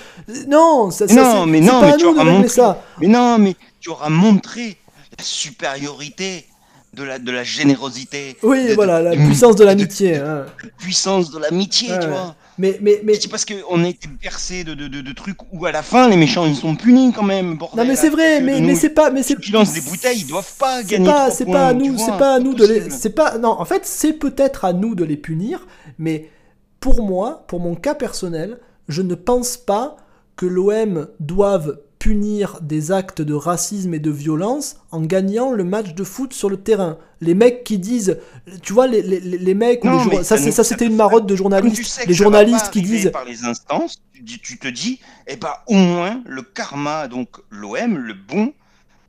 Non, 0.49 0.91
ça, 0.91 1.07
non, 1.07 1.47
mais 1.47 1.61
non, 1.61 1.81
pas 1.81 1.87
mais 1.87 1.93
à 1.93 1.97
nous 1.99 2.19
de 2.19 2.25
montré, 2.25 2.49
ça. 2.49 2.83
Mais 3.01 3.09
non, 3.09 3.39
mais 3.39 3.55
tu 3.81 3.91
auras 3.91 4.09
montré 4.09 4.79
la 5.19 5.23
supériorité 5.25 6.47
de 6.95 7.03
la, 7.03 7.19
de 7.19 7.31
la 7.31 7.45
générosité. 7.45 8.37
Oui, 8.43 8.73
voilà, 8.75 9.03
la 9.03 9.13
puissance 9.13 9.57
de 9.57 9.65
l'amitié. 9.65 10.17
Hein. 10.17 10.47
La 10.63 10.71
puissance 10.79 11.31
de 11.31 11.39
l'amitié, 11.39 11.89
tu 12.01 12.09
vois. 12.09 12.37
Mais, 12.57 12.79
mais, 12.81 13.01
mais... 13.05 13.15
C'est 13.21 13.29
parce 13.29 13.45
qu'on 13.45 13.83
a 13.83 13.89
été 13.89 14.09
percé 14.21 14.63
de, 14.65 14.75
de, 14.75 14.87
de, 14.89 15.13
trucs 15.13 15.39
où 15.53 15.67
à 15.67 15.73
la 15.73 15.83
fin 15.83 16.09
les 16.09 16.17
méchants 16.17 16.47
ils 16.47 16.55
sont 16.55 16.77
punis 16.77 17.13
quand 17.13 17.25
même. 17.25 17.59
non 17.77 17.85
mais 17.85 17.97
c'est 17.97 18.11
vrai, 18.11 18.41
mais, 18.41 18.61
mais 18.61 18.75
c'est 18.75 18.91
pas, 18.91 19.11
mais 19.11 19.23
c'est 19.23 19.39
qui 19.41 19.51
lancent 19.51 19.73
des 19.73 19.81
bouteilles, 19.81 20.21
ils 20.21 20.27
doivent 20.27 20.57
pas 20.59 20.83
gagner. 20.83 21.07
Pas, 21.07 21.31
c'est 21.31 21.47
pas 21.47 21.69
à 21.69 21.73
nous, 21.73 21.99
c'est 21.99 22.17
pas 22.17 22.35
à 22.35 22.39
nous 22.39 22.55
de 22.55 22.65
les, 22.65 22.91
c'est 22.91 23.11
pas, 23.11 23.39
non, 23.39 23.61
en 23.61 23.65
fait 23.65 23.85
c'est 23.85 24.13
peut-être 24.13 24.65
à 24.65 24.73
nous 24.73 24.95
de 24.95 25.05
les 25.05 25.17
punir, 25.17 25.67
mais 25.99 26.31
pour 26.79 27.03
moi, 27.03 27.45
pour 27.49 27.61
mon 27.61 27.75
cas 27.75 27.95
personnel, 27.95 28.59
je 28.89 29.03
ne 29.03 29.15
pense 29.15 29.57
pas 29.57 29.97
que 30.37 30.47
l'OM 30.47 31.09
doive 31.21 31.79
punir 32.05 32.59
des 32.61 32.93
actes 32.93 33.23
de 33.23 33.33
racisme 33.33 33.95
et 33.95 33.99
de 33.99 34.11
violence 34.11 34.77
en 34.91 35.01
gagnant 35.01 35.53
le 35.53 35.65
match 35.65 35.95
de 35.95 36.05
foot 36.05 36.35
sur 36.35 36.51
le 36.51 36.59
terrain. 36.59 36.99
Les 37.23 37.33
mecs 37.33 37.65
qui 37.65 37.79
disent, 37.79 38.19
tu 38.63 38.75
vois, 38.75 38.87
les, 38.87 39.01
les, 39.01 39.21
les 39.21 39.55
mecs, 39.55 39.83
ça, 40.23 40.37
ça 40.37 40.65
c'était 40.65 40.85
une 40.85 40.97
marotte 40.97 41.25
de 41.25 41.35
journalistes, 41.35 42.05
les 42.07 42.13
journalistes 42.13 42.69
qui 42.71 42.83
disent 42.83 43.11
par 43.11 43.25
les 43.25 43.47
instances, 43.47 44.03
tu, 44.13 44.39
tu 44.39 44.59
te 44.59 44.69
dis, 44.69 45.01
eh 45.27 45.37
ben 45.37 45.55
au 45.67 45.77
moins 45.77 46.23
le 46.27 46.43
karma, 46.43 47.09
donc 47.09 47.39
l'OM, 47.49 47.97
le 47.97 48.13
bon, 48.13 48.53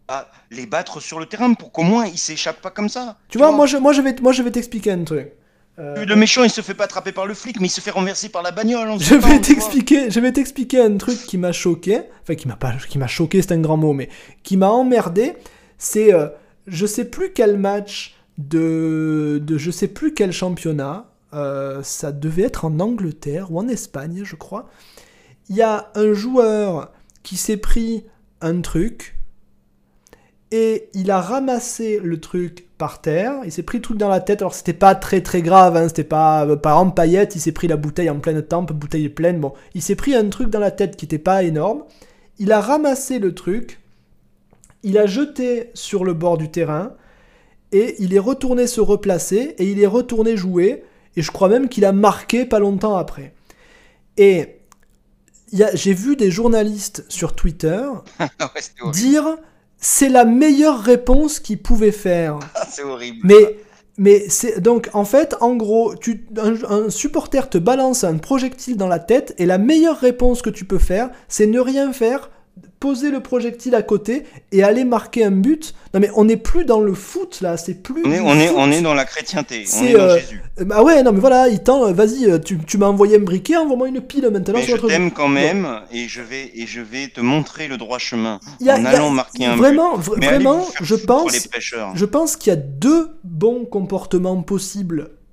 à 0.07 0.29
les 0.49 0.65
battre 0.65 1.01
sur 1.01 1.19
le 1.19 1.25
terrain 1.25 1.53
pour 1.53 1.73
qu'au 1.73 1.83
moins 1.83 2.05
ils 2.05 2.17
s'échappent 2.17 2.61
pas 2.61 2.71
comme 2.71 2.87
ça. 2.87 3.17
Tu, 3.27 3.37
vois, 3.37 3.51
moi 3.51 3.65
je, 3.65 3.75
moi 3.75 3.91
je 3.91 4.01
vais, 4.01 4.15
moi 4.21 4.31
je 4.31 4.41
vais 4.41 4.51
t'expliquer 4.51 4.91
un 4.93 5.03
truc. 5.03 5.33
Euh, 5.77 6.05
le 6.05 6.15
méchant, 6.15 6.43
il 6.43 6.49
se 6.49 6.61
fait 6.61 6.73
pas 6.73 6.85
attraper 6.85 7.11
par 7.11 7.25
le 7.25 7.33
flic, 7.33 7.59
mais 7.59 7.67
il 7.67 7.71
se 7.71 7.81
fait 7.81 7.91
renverser 7.91 8.29
par 8.29 8.41
la 8.41 8.51
bagnole. 8.51 8.87
Je 8.99 9.15
vais 9.15 9.41
t'expliquer, 9.41 10.09
je 10.09 10.19
vais 10.19 10.31
t'expliquer 10.31 10.81
un 10.81 10.95
truc 10.97 11.17
qui 11.17 11.37
m'a 11.37 11.51
choqué. 11.51 12.01
Enfin, 12.23 12.35
qui 12.35 12.47
m'a 12.47 12.55
pas, 12.55 12.73
qui 12.89 12.97
m'a 12.97 13.07
choqué, 13.07 13.41
c'est 13.41 13.51
un 13.51 13.59
grand 13.59 13.77
mot, 13.77 13.93
mais 13.93 14.09
qui 14.43 14.55
m'a 14.57 14.69
emmerdé. 14.69 15.33
C'est, 15.77 16.13
euh, 16.13 16.27
je 16.67 16.85
sais 16.85 17.05
plus 17.05 17.33
quel 17.33 17.57
match 17.57 18.15
de, 18.37 19.41
de 19.43 19.57
je 19.57 19.71
sais 19.71 19.87
plus 19.87 20.13
quel 20.13 20.31
championnat. 20.31 21.11
Euh, 21.33 21.83
ça 21.83 22.13
devait 22.13 22.43
être 22.43 22.63
en 22.63 22.79
Angleterre 22.79 23.51
ou 23.51 23.59
en 23.59 23.67
Espagne, 23.67 24.21
je 24.23 24.35
crois. 24.37 24.69
Il 25.49 25.57
y 25.57 25.61
a 25.61 25.91
un 25.95 26.13
joueur 26.13 26.93
qui 27.23 27.35
s'est 27.35 27.57
pris 27.57 28.05
un 28.39 28.61
truc 28.61 29.14
et 30.57 30.87
il 30.93 31.11
a 31.11 31.19
ramassé 31.19 31.99
le 32.01 32.21
truc 32.21 32.69
par 32.77 33.01
terre, 33.01 33.33
il 33.43 33.51
s'est 33.51 33.61
pris 33.61 33.79
le 33.79 33.81
truc 33.81 33.97
dans 33.97 34.07
la 34.07 34.21
tête, 34.21 34.41
alors 34.41 34.55
c'était 34.55 34.71
pas 34.71 34.95
très 34.95 35.19
très 35.19 35.41
grave, 35.41 35.75
hein, 35.75 35.89
c'était 35.89 36.05
pas, 36.05 36.47
euh, 36.47 36.55
par 36.55 36.77
exemple, 36.77 36.95
paillette, 36.95 37.35
il 37.35 37.41
s'est 37.41 37.51
pris 37.51 37.67
la 37.67 37.75
bouteille 37.75 38.09
en 38.09 38.21
pleine 38.21 38.41
tempe, 38.41 38.71
bouteille 38.71 39.09
pleine, 39.09 39.41
bon, 39.41 39.51
il 39.73 39.81
s'est 39.81 39.97
pris 39.97 40.15
un 40.15 40.29
truc 40.29 40.49
dans 40.49 40.61
la 40.61 40.71
tête 40.71 40.95
qui 40.95 41.03
était 41.03 41.17
pas 41.17 41.43
énorme, 41.43 41.83
il 42.39 42.53
a 42.53 42.61
ramassé 42.61 43.19
le 43.19 43.35
truc, 43.35 43.81
il 44.83 44.97
a 44.97 45.07
jeté 45.07 45.71
sur 45.73 46.05
le 46.05 46.13
bord 46.13 46.37
du 46.37 46.49
terrain, 46.49 46.93
et 47.73 47.95
il 47.99 48.13
est 48.13 48.19
retourné 48.19 48.65
se 48.65 48.79
replacer, 48.79 49.55
et 49.57 49.65
il 49.65 49.81
est 49.81 49.87
retourné 49.87 50.37
jouer, 50.37 50.85
et 51.17 51.21
je 51.21 51.31
crois 51.31 51.49
même 51.49 51.67
qu'il 51.67 51.83
a 51.83 51.91
marqué 51.91 52.45
pas 52.45 52.59
longtemps 52.59 52.95
après. 52.95 53.33
Et 54.15 54.55
j'ai 55.51 55.93
vu 55.93 56.15
des 56.15 56.31
journalistes 56.31 57.03
sur 57.09 57.35
Twitter 57.35 57.83
dire 58.93 59.35
c'est 59.79 60.09
la 60.09 60.25
meilleure 60.25 60.81
réponse 60.81 61.39
qu'il 61.39 61.61
pouvait 61.61 61.91
faire. 61.91 62.39
Ah, 62.55 62.65
c'est 62.69 62.83
horrible. 62.83 63.19
Mais, 63.23 63.57
mais 63.97 64.25
c'est 64.29 64.59
donc 64.59 64.89
en 64.93 65.05
fait, 65.05 65.35
en 65.41 65.55
gros, 65.55 65.95
tu, 65.95 66.25
un, 66.37 66.89
supporter 66.89 67.49
te 67.49 67.57
balance 67.57 68.03
un 68.03 68.17
projectile 68.17 68.77
dans 68.77 68.87
la 68.87 68.99
tête 68.99 69.33
et 69.37 69.45
la 69.45 69.57
meilleure 69.57 69.99
réponse 69.99 70.41
que 70.41 70.49
tu 70.49 70.65
peux 70.65 70.79
faire, 70.79 71.09
c'est 71.27 71.47
ne 71.47 71.59
rien 71.59 71.93
faire, 71.93 72.29
poser 72.85 73.09
le 73.09 73.19
projectile 73.19 73.73
à 73.73 73.81
côté 73.81 74.25
et 74.51 74.61
aller 74.61 74.85
marquer 74.85 75.23
un 75.23 75.31
but. 75.31 75.73
Non 75.95 75.99
mais 75.99 76.11
on 76.15 76.25
n'est 76.25 76.37
plus 76.37 76.65
dans 76.65 76.79
le 76.79 76.93
foot 76.93 77.39
là, 77.41 77.57
c'est 77.57 77.81
plus. 77.81 78.03
On 78.05 78.11
est, 78.11 78.19
on 78.19 78.35
est, 78.35 78.49
on 78.55 78.69
est 78.69 78.81
dans 78.81 78.93
la 78.93 79.05
chrétienté, 79.05 79.65
on 79.75 79.83
est 79.83 79.93
dans 79.93 79.99
euh, 80.01 80.19
Jésus. 80.19 80.43
Bah 80.61 80.83
ouais, 80.83 81.01
non 81.01 81.11
mais 81.11 81.19
voilà, 81.19 81.47
il 81.47 81.63
tend, 81.63 81.91
vas-y, 81.91 82.29
euh, 82.29 82.37
tu, 82.37 82.59
tu 82.59 82.77
m'as 82.77 82.85
envoyé 82.85 83.15
un 83.15 83.21
briquet, 83.21 83.57
envoie-moi 83.57 83.87
une 83.87 84.01
pile 84.01 84.29
maintenant. 84.29 84.53
Mais 84.53 84.67
je 84.67 84.75
t'aime 84.75 85.09
quand 85.09 85.27
même 85.27 85.81
et 85.91 86.07
je 86.07 86.21
vais 86.21 86.51
et 86.53 86.67
je 86.67 86.81
vais 86.81 87.07
te 87.07 87.21
montrer 87.21 87.67
le 87.67 87.77
droit 87.77 87.97
chemin 87.97 88.39
en 88.61 88.85
allant 88.85 89.09
marquer 89.09 89.45
un 89.45 89.55
vraiment, 89.55 89.97
but. 89.97 90.23
Vraiment, 90.23 90.67
je 90.79 90.95
pense, 90.95 91.31
je 91.95 92.05
pense 92.05 92.35
qu'il 92.35 92.51
y 92.51 92.53
a 92.53 92.59
deux 92.59 93.09
bons 93.23 93.65
comportements 93.65 94.43
possibles 94.43 94.99
euh, 94.99 95.24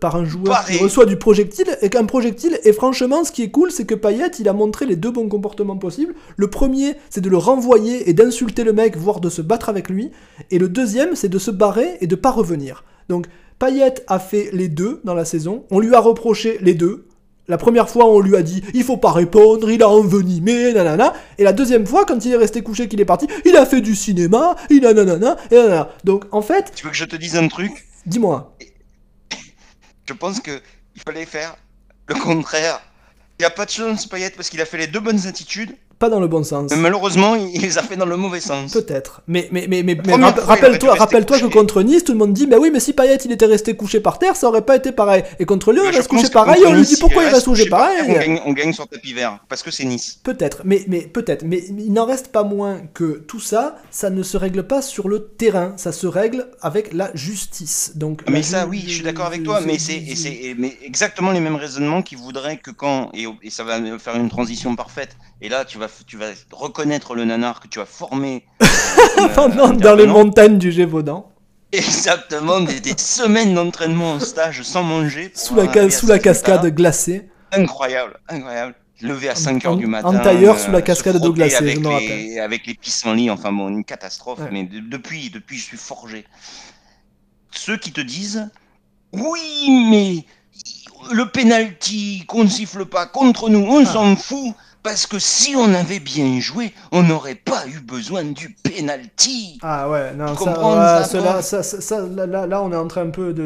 par 0.00 0.16
un 0.16 0.24
joueur 0.24 0.64
qui 0.64 0.78
reçoit 0.78 1.06
du 1.06 1.16
projectile 1.16 1.78
et 1.82 1.88
qu'un 1.88 2.04
projectile 2.04 2.58
et 2.64 2.72
franchement 2.72 3.24
ce 3.24 3.30
qui 3.30 3.42
est 3.42 3.50
cool 3.50 3.70
c'est 3.70 3.84
que 3.84 3.94
Payet 3.94 4.30
il 4.38 4.48
a 4.48 4.52
montré 4.52 4.86
les 4.86 4.96
deux 4.96 5.10
bons 5.10 5.28
comportements 5.28 5.76
possibles 5.76 6.14
le 6.36 6.50
premier 6.50 6.96
c'est 7.10 7.20
de 7.20 7.30
le 7.30 7.36
renvoyer 7.36 8.10
et 8.10 8.12
d'insulter 8.12 8.64
le 8.64 8.72
mec 8.72 8.96
voire 8.96 9.20
de 9.20 9.30
se 9.30 9.40
battre 9.40 9.68
avec 9.68 9.88
lui 9.88 10.10
et 10.50 10.58
le 10.58 10.68
deuxième 10.68 11.14
c'est 11.14 11.28
de 11.28 11.38
se 11.38 11.50
barrer 11.50 11.96
et 12.00 12.06
de 12.06 12.16
pas 12.16 12.30
revenir 12.30 12.84
donc 13.08 13.26
Payet 13.58 13.94
a 14.08 14.18
fait 14.18 14.50
les 14.52 14.68
deux 14.68 15.00
dans 15.04 15.14
la 15.14 15.24
saison 15.24 15.64
on 15.70 15.78
lui 15.78 15.94
a 15.94 16.00
reproché 16.00 16.58
les 16.60 16.74
deux 16.74 17.08
la 17.48 17.56
première 17.56 17.88
fois, 17.88 18.04
on 18.04 18.20
lui 18.20 18.36
a 18.36 18.42
dit 18.42 18.62
il 18.74 18.84
faut 18.84 18.98
pas 18.98 19.10
répondre, 19.10 19.70
il 19.70 19.82
a 19.82 19.88
envenimé, 19.88 20.74
nanana. 20.74 21.14
Et 21.38 21.44
la 21.44 21.54
deuxième 21.54 21.86
fois, 21.86 22.04
quand 22.04 22.22
il 22.26 22.32
est 22.32 22.36
resté 22.36 22.60
couché, 22.60 22.88
qu'il 22.88 23.00
est 23.00 23.06
parti, 23.06 23.26
il 23.46 23.56
a 23.56 23.64
fait 23.64 23.80
du 23.80 23.94
cinéma, 23.94 24.54
il 24.68 24.84
a 24.84 24.92
nanana, 24.92 25.38
et 25.50 25.54
nanana. 25.54 25.88
Donc 26.04 26.26
en 26.30 26.42
fait. 26.42 26.72
Tu 26.74 26.84
veux 26.84 26.90
que 26.90 26.96
je 26.96 27.06
te 27.06 27.16
dise 27.16 27.36
un 27.36 27.48
truc? 27.48 27.88
Dis-moi. 28.04 28.54
Je 30.08 30.14
pense 30.14 30.40
qu'il 30.40 30.62
fallait 31.04 31.26
faire 31.26 31.54
le 32.06 32.14
contraire. 32.14 32.80
Il 33.38 33.42
n'y 33.42 33.44
a 33.44 33.50
pas 33.50 33.66
de 33.66 33.70
chance, 33.70 34.06
Payet, 34.06 34.30
parce 34.30 34.48
qu'il 34.48 34.60
a 34.62 34.64
fait 34.64 34.78
les 34.78 34.86
deux 34.86 35.00
bonnes 35.00 35.26
attitudes 35.26 35.76
pas 35.98 36.08
dans 36.08 36.20
le 36.20 36.28
bon 36.28 36.44
sens. 36.44 36.70
Mais 36.70 36.76
malheureusement, 36.76 37.34
il 37.34 37.60
les 37.60 37.78
a 37.78 37.82
fait 37.82 37.96
dans 37.96 38.06
le 38.06 38.16
mauvais 38.16 38.40
sens. 38.40 38.72
Peut-être. 38.72 39.22
Mais, 39.26 39.48
mais, 39.50 39.66
mais, 39.68 39.82
mais, 39.82 39.96
rappelle-toi, 40.14 40.94
rappelle-toi 40.94 41.40
que 41.40 41.46
contre 41.46 41.82
Nice, 41.82 42.04
tout 42.04 42.12
le 42.12 42.18
monde 42.18 42.32
dit, 42.32 42.46
bah 42.46 42.56
oui, 42.60 42.70
mais 42.72 42.80
si 42.80 42.92
Payet 42.92 43.16
il 43.24 43.32
était 43.32 43.46
resté 43.46 43.74
couché 43.74 44.00
par 44.00 44.18
terre, 44.18 44.36
ça 44.36 44.48
aurait 44.48 44.62
pas 44.62 44.76
été 44.76 44.92
pareil. 44.92 45.24
Et 45.38 45.44
contre 45.44 45.72
Lyon, 45.72 45.82
il 45.86 45.96
reste 45.96 46.08
couché 46.08 46.28
pareil, 46.30 46.62
on 46.66 46.72
lui 46.72 46.84
dit 46.84 46.96
pourquoi 46.98 47.24
il 47.24 47.30
reste 47.30 47.46
couché 47.46 47.68
pareil. 47.68 47.98
On 48.06 48.12
gagne, 48.12 48.40
on 48.46 48.52
gagne 48.52 48.72
sur 48.72 48.86
tapis 48.86 49.12
vert, 49.12 49.38
parce 49.48 49.62
que 49.62 49.70
c'est 49.70 49.84
Nice. 49.84 50.20
Peut-être, 50.22 50.62
mais, 50.64 50.84
mais 50.86 51.00
peut-être. 51.00 51.44
Mais 51.44 51.62
il 51.68 51.92
n'en 51.92 52.06
reste 52.06 52.28
pas 52.28 52.44
moins 52.44 52.80
que 52.94 53.24
tout 53.26 53.40
ça, 53.40 53.76
ça 53.90 54.10
ne 54.10 54.22
se 54.22 54.36
règle 54.36 54.64
pas 54.64 54.82
sur 54.82 55.08
le 55.08 55.26
terrain, 55.26 55.74
ça 55.76 55.92
se 55.92 56.06
règle 56.06 56.48
avec 56.60 56.92
la 56.92 57.10
justice. 57.14 57.92
Donc, 57.96 58.22
mais 58.28 58.42
ça, 58.42 58.66
oui, 58.66 58.84
je 58.86 58.94
suis 58.94 59.04
d'accord 59.04 59.26
avec 59.26 59.42
toi, 59.42 59.60
mais 59.64 59.78
c'est 59.78 60.02
exactement 60.84 61.32
les 61.32 61.40
mêmes 61.40 61.56
raisonnements 61.56 62.02
qui 62.02 62.14
voudraient 62.14 62.58
que 62.58 62.70
quand, 62.70 63.10
et 63.14 63.50
ça 63.50 63.64
va 63.64 63.78
faire 63.98 64.16
une 64.16 64.28
transition 64.28 64.76
parfaite, 64.76 65.16
et 65.40 65.48
là, 65.48 65.64
tu 65.64 65.78
vas, 65.78 65.88
tu 66.06 66.16
vas 66.16 66.26
reconnaître 66.50 67.14
le 67.14 67.24
nanar 67.24 67.60
que 67.60 67.68
tu 67.68 67.80
as 67.80 67.86
formé 67.86 68.44
euh, 68.62 69.72
dans 69.74 69.94
les 69.94 70.06
montagnes 70.06 70.58
du 70.58 70.72
Gévaudan. 70.72 71.32
Exactement, 71.70 72.60
des, 72.60 72.80
semaines 72.96 73.54
d'entraînement 73.54 74.12
en 74.12 74.20
stage 74.20 74.62
sans 74.62 74.82
manger. 74.82 75.30
Sous 75.34 75.54
la, 75.54 75.90
sous 75.90 76.06
la 76.06 76.18
cascade 76.18 76.66
glacée. 76.74 77.28
Incroyable, 77.52 78.18
incroyable. 78.28 78.74
Levé 79.00 79.28
à 79.28 79.34
5h 79.34 79.76
du 79.76 79.86
matin. 79.86 80.08
En 80.08 80.18
tailleur 80.18 80.58
sous 80.58 80.72
la 80.72 80.78
euh, 80.78 80.80
cascade 80.80 81.20
d'eau 81.20 81.32
glacée, 81.32 81.56
avec 81.56 81.76
je 81.76 81.80
me 81.80 82.00
les, 82.00 82.40
Avec 82.40 82.66
les 82.66 82.74
pissenlits, 82.74 83.30
enfin 83.30 83.52
bon, 83.52 83.68
une 83.68 83.84
catastrophe. 83.84 84.40
Mais 84.50 84.64
depuis, 84.64 85.30
depuis, 85.30 85.56
je 85.56 85.62
suis 85.62 85.76
forgé. 85.76 86.24
Ceux 87.52 87.76
qui 87.76 87.92
te 87.92 88.00
disent 88.00 88.50
Oui, 89.12 89.86
mais 89.88 90.24
le 91.12 91.30
penalty 91.30 92.24
qu'on 92.26 92.42
ne 92.42 92.48
siffle 92.48 92.86
pas 92.86 93.06
contre 93.06 93.50
nous, 93.50 93.60
on 93.60 93.82
ah. 93.82 93.86
s'en 93.86 94.16
fout 94.16 94.54
parce 94.88 95.06
que 95.06 95.18
si 95.18 95.54
on 95.54 95.74
avait 95.74 95.98
bien 96.00 96.40
joué, 96.40 96.72
on 96.92 97.02
n'aurait 97.02 97.34
pas 97.34 97.64
eu 97.66 97.80
besoin 97.80 98.24
du 98.24 98.56
penalty. 98.62 99.58
Ah 99.62 99.88
ouais, 99.90 100.14
non, 100.14 100.34
ça, 100.34 100.50
ouais, 100.50 101.20
toi 101.20 101.20
là, 101.20 101.42
ça, 101.42 102.60
on 102.62 102.72
est 102.72 102.76
en 102.76 102.88
train 102.88 103.02
un 103.02 103.10
peu 103.10 103.32
de 103.34 103.44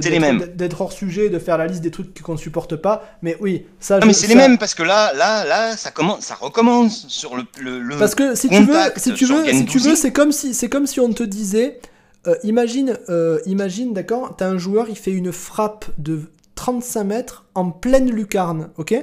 d'être- 0.55 0.81
hors 0.81 0.93
sujet, 0.93 1.31
de 1.31 1.39
faire 1.41 1.59
la 1.59 1.67
liste 1.67 1.81
des 1.83 1.91
trucs 1.91 2.21
qu'on 2.23 2.37
supporte 2.37 2.77
pas. 2.77 3.05
Mais 3.23 3.37
oui, 3.41 3.67
ça. 3.81 3.97
Non, 3.97 4.03
je- 4.03 4.07
mais 4.07 4.13
c'est 4.13 4.27
les 4.29 4.35
mêmes 4.37 4.57
parce 4.59 4.75
que 4.75 4.85
là, 4.85 5.13
là, 5.15 5.45
là, 5.45 5.77
ça 5.77 5.91
commence, 5.91 6.21
ça 6.21 6.37
recommence 6.41 7.07
sur 7.09 7.37
le, 7.37 7.43
le, 7.61 7.81
le- 7.81 7.97
Parce 7.99 8.15
que 8.15 8.35
si 8.37 8.49
tu 8.49 8.63
veux, 8.63 8.75
si 8.97 9.13
tu 9.15 9.25
veux, 9.27 9.45
si 9.53 9.65
tu 9.67 9.79
veux, 9.79 9.97
c'est 9.97 10.13
comme 10.13 10.31
si, 10.33 10.55
c'est 10.55 10.69
comme 10.69 10.87
si 10.87 11.01
on 11.01 11.13
te 11.13 11.25
disait, 11.25 11.81
euh, 12.29 12.35
imagine, 12.45 12.97
euh, 13.09 13.41
imagine, 13.47 13.93
d'accord, 13.95 14.35
t'as 14.37 14.47
un 14.47 14.59
joueur, 14.59 14.87
il 14.89 14.97
fait 14.97 15.11
une 15.11 15.33
frappe 15.33 15.87
de 15.99 16.21
35 16.55 17.03
mètres 17.05 17.45
en 17.57 17.71
pleine 17.71 18.11
lucarne, 18.11 18.69
ok? 18.77 18.95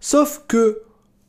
Sauf 0.00 0.42
que 0.48 0.80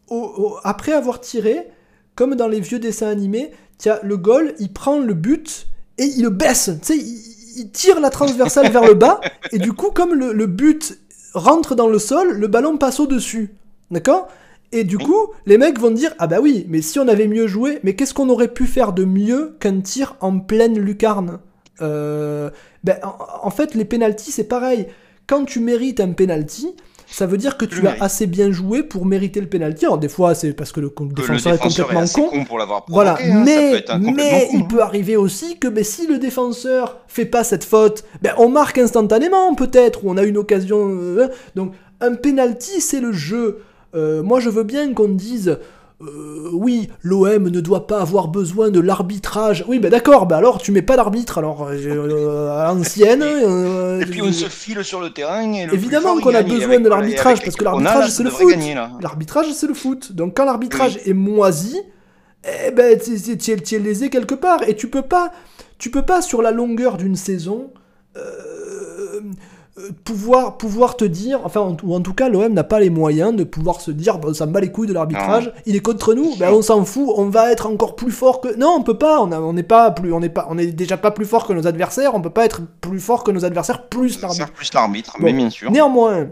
au- 0.09 0.15
au- 0.37 0.57
après 0.63 0.91
avoir 0.93 1.19
tiré, 1.21 1.67
comme 2.15 2.35
dans 2.35 2.47
les 2.47 2.59
vieux 2.59 2.79
dessins 2.79 3.07
animés, 3.09 3.51
tiens, 3.77 3.99
le 4.03 4.17
goal, 4.17 4.53
il 4.59 4.71
prend 4.71 4.99
le 4.99 5.13
but 5.13 5.67
et 5.97 6.05
il 6.05 6.23
le 6.23 6.29
baisse, 6.29 6.69
tu 6.81 6.93
sais, 6.93 6.97
il, 6.97 7.21
il 7.57 7.71
tire 7.71 7.99
la 7.99 8.09
transversale 8.09 8.71
vers 8.71 8.83
le 8.85 8.93
bas 8.93 9.19
et 9.51 9.59
du 9.59 9.73
coup, 9.73 9.91
comme 9.91 10.13
le, 10.13 10.33
le 10.33 10.45
but 10.45 10.97
rentre 11.33 11.75
dans 11.75 11.87
le 11.87 11.99
sol, 11.99 12.37
le 12.37 12.47
ballon 12.47 12.77
passe 12.77 12.99
au 12.99 13.07
dessus, 13.07 13.55
d'accord? 13.91 14.27
Et 14.71 14.83
du 14.83 14.97
coup, 14.97 15.27
les 15.45 15.57
mecs 15.57 15.79
vont 15.79 15.91
dire 15.91 16.13
Ah 16.17 16.27
bah 16.27 16.39
oui, 16.41 16.65
mais 16.69 16.81
si 16.81 16.99
on 16.99 17.07
avait 17.07 17.27
mieux 17.27 17.47
joué, 17.47 17.79
mais 17.83 17.95
qu'est-ce 17.95 18.13
qu'on 18.13 18.29
aurait 18.29 18.49
pu 18.53 18.65
faire 18.65 18.91
de 18.93 19.05
mieux 19.05 19.55
qu'un 19.59 19.79
tir 19.79 20.15
en 20.19 20.39
pleine 20.39 20.77
lucarne? 20.79 21.39
Euh, 21.81 22.49
ben, 22.83 22.97
en, 23.03 23.15
en 23.47 23.49
fait, 23.51 23.73
les 23.75 23.85
pénalties, 23.85 24.31
c'est 24.31 24.45
pareil. 24.45 24.87
Quand 25.27 25.45
tu 25.45 25.59
mérites 25.59 25.99
un 26.01 26.11
penalty, 26.11 26.75
ça 27.07 27.25
veut 27.25 27.37
dire 27.37 27.57
que 27.57 27.65
tu 27.65 27.87
as 27.87 27.95
assez 28.01 28.27
bien 28.27 28.51
joué 28.51 28.83
pour 28.83 29.05
mériter 29.05 29.41
le 29.41 29.47
penalty. 29.47 29.85
Alors 29.85 29.97
des 29.97 30.09
fois, 30.09 30.35
c'est 30.35 30.53
parce 30.53 30.71
que 30.71 30.79
le 30.79 30.93
défenseur 31.15 31.53
est 31.53 31.57
complètement 31.57 32.05
con. 32.07 32.29
con 32.29 32.45
pour 32.45 32.57
l'avoir 32.57 32.85
provoqué. 32.85 32.93
Voilà, 32.93 33.13
hein, 33.13 33.17
ça 33.17 33.33
peut 33.33 33.43
mais, 33.45 33.71
être 33.73 33.91
un 33.91 33.99
complètement 33.99 34.15
mais 34.15 34.47
con, 34.47 34.53
il 34.53 34.61
hein. 34.61 34.67
peut 34.69 34.81
arriver 34.81 35.17
aussi 35.17 35.57
que 35.57 35.67
ben, 35.67 35.83
si 35.83 36.07
le 36.07 36.17
défenseur 36.17 36.97
fait 37.07 37.25
pas 37.25 37.43
cette 37.43 37.63
faute, 37.63 38.03
ben, 38.21 38.33
on 38.37 38.49
marque 38.49 38.77
instantanément 38.77 39.53
peut-être, 39.55 40.03
ou 40.03 40.11
on 40.11 40.17
a 40.17 40.23
une 40.23 40.37
occasion. 40.37 40.89
euh, 40.89 41.27
donc 41.55 41.73
un 42.01 42.15
penalty, 42.15 42.81
c'est 42.81 42.99
le 42.99 43.11
jeu. 43.11 43.61
Euh, 43.95 44.21
moi, 44.21 44.39
je 44.39 44.49
veux 44.49 44.63
bien 44.63 44.93
qu'on 44.93 45.07
dise. 45.07 45.57
Euh, 46.01 46.49
oui, 46.51 46.89
l'OM 47.03 47.47
ne 47.49 47.61
doit 47.61 47.87
pas 47.87 48.01
avoir 48.01 48.27
besoin 48.27 48.69
de 48.69 48.79
l'arbitrage. 48.81 49.63
Oui, 49.67 49.79
ben 49.79 49.89
d'accord, 49.89 50.25
ben 50.25 50.35
alors 50.37 50.61
tu 50.61 50.71
mets 50.73 50.81
pas 50.81 50.97
d'arbitre, 50.97 51.37
alors 51.37 51.67
euh, 51.71 52.49
à 52.49 52.65
l'ancienne. 52.73 53.23
euh, 53.23 54.01
Et 54.01 54.05
puis 54.05 54.21
on 54.21 54.31
se 54.31 54.45
file 54.49 54.83
sur 54.83 54.99
le 54.99 55.11
terrain. 55.11 55.53
Et 55.53 55.65
le 55.67 55.73
Évidemment 55.73 56.17
qu'on 56.19 56.35
a 56.35 56.43
besoin 56.43 56.79
de 56.79 56.89
l'arbitrage, 56.89 57.41
parce 57.43 57.55
que 57.55 57.63
l'arbitrage, 57.63 58.09
c'est 58.11 58.23
le 58.23 58.29
foot. 58.29 58.53
L'arbitrage, 59.01 59.51
c'est 59.53 59.67
le 59.67 59.73
foot. 59.73 60.11
Donc 60.11 60.35
quand 60.35 60.45
l'arbitrage 60.45 60.99
est 61.05 61.13
moisi, 61.13 61.79
eh 62.67 62.71
ben, 62.71 62.99
tu 62.99 63.13
es- 63.15 63.79
lésé 63.79 64.09
quelque 64.09 64.35
part. 64.35 64.67
Et 64.67 64.75
tu 64.75 64.89
peux 64.89 65.01
pas, 65.01 65.31
tu 65.77 65.89
peux 65.91 66.03
pas 66.03 66.21
sur 66.21 66.41
la 66.41 66.51
longueur 66.51 66.97
d'une 66.97 67.15
saison 67.15 67.71
euh, 68.17 68.21
euh, 69.15 69.21
pouvoir, 70.05 70.57
pouvoir 70.57 70.95
te 70.95 71.03
dire, 71.03 71.39
enfin, 71.43 71.59
en, 71.61 71.77
ou 71.83 71.93
en 71.95 71.99
tout 72.01 72.13
cas, 72.13 72.29
l'OM 72.29 72.53
n'a 72.53 72.63
pas 72.63 72.79
les 72.79 72.89
moyens 72.89 73.35
de 73.35 73.43
pouvoir 73.43 73.81
se 73.81 73.91
dire, 73.91 74.17
bon, 74.19 74.33
ça 74.33 74.45
me 74.45 74.51
bat 74.53 74.61
les 74.61 74.71
couilles 74.71 74.87
de 74.87 74.93
l'arbitrage, 74.93 75.51
il 75.65 75.75
est 75.75 75.79
contre 75.81 76.13
nous, 76.13 76.33
ben, 76.37 76.51
on 76.53 76.61
s'en 76.61 76.85
fout, 76.85 77.09
on 77.17 77.25
va 77.29 77.51
être 77.51 77.67
encore 77.67 77.95
plus 77.95 78.11
fort 78.11 78.39
que. 78.39 78.55
Non, 78.55 78.75
on 78.77 78.83
peut 78.83 78.97
pas. 78.97 79.19
On 79.21 79.53
n'est 79.53 79.63
pas 79.63 79.91
plus, 79.91 80.13
on 80.13 80.19
n'est 80.21 80.29
pas, 80.29 80.47
on 80.49 80.57
est 80.57 80.67
déjà 80.67 80.95
pas 80.97 81.11
plus 81.11 81.25
fort 81.25 81.45
que 81.45 81.53
nos 81.53 81.67
adversaires. 81.67 82.15
On 82.15 82.21
peut 82.21 82.29
pas 82.29 82.45
être 82.45 82.61
plus 82.81 82.99
fort 82.99 83.23
que 83.23 83.31
nos 83.31 83.43
adversaires 83.43 83.83
plus 83.87 84.21
l'arbitre. 84.21 84.51
plus 84.53 84.73
l'arbitre, 84.73 85.13
Bon. 85.19 85.25
mais 85.25 85.33
bien 85.33 85.49
sûr. 85.49 85.69
Néanmoins. 85.71 86.27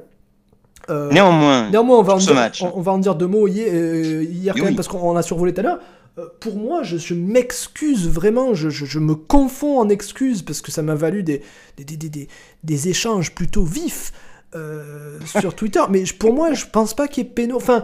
euh, 0.89 1.11
Néanmoins, 1.11 1.69
Néanmoins, 1.69 1.99
on 1.99 2.03
va, 2.03 2.13
en 2.13 2.17
dire, 2.17 2.33
match. 2.33 2.61
on, 2.63 2.71
on 2.77 2.81
va 2.81 2.91
en 2.93 2.97
dire 2.97 3.15
deux 3.15 3.27
mots 3.27 3.47
hier, 3.47 3.67
euh, 3.71 4.23
hier 4.23 4.53
quand 4.53 4.59
Oui. 4.61 4.65
même, 4.67 4.75
parce 4.75 4.87
qu'on 4.87 5.15
a 5.15 5.21
survolé 5.21 5.53
tout 5.53 5.59
à 5.61 5.63
l'heure. 5.63 5.79
Euh, 6.19 6.27
pour 6.39 6.57
moi, 6.57 6.83
je, 6.83 6.97
je 6.97 7.13
m'excuse 7.15 8.07
vraiment, 8.07 8.53
je, 8.53 8.69
je- 8.69 8.85
je 8.85 8.99
me 8.99 9.15
confonds 9.15 9.79
en 9.79 9.89
excuses, 9.89 10.43
parce 10.43 10.61
que 10.61 10.71
ça 10.71 10.83
m'a 10.83 10.93
valu 10.95 11.23
des, 11.23 11.41
des, 11.77 11.83
des, 11.85 11.97
des- 11.97 12.09
des- 12.09 12.27
des 12.63 12.87
échanges 12.89 13.33
plutôt 13.33 13.63
vifs 13.65 14.13
euh, 14.55 15.19
sur 15.25 15.55
Twitter. 15.55 15.81
Mais 15.89 16.03
pour 16.19 16.33
moi, 16.33 16.53
je 16.53 16.65
pense 16.65 16.93
pas 16.93 17.07
qu'il 17.07 17.23
y 17.23 17.27
ait 17.27 17.29
péno. 17.31 17.55
Enfin, 17.57 17.83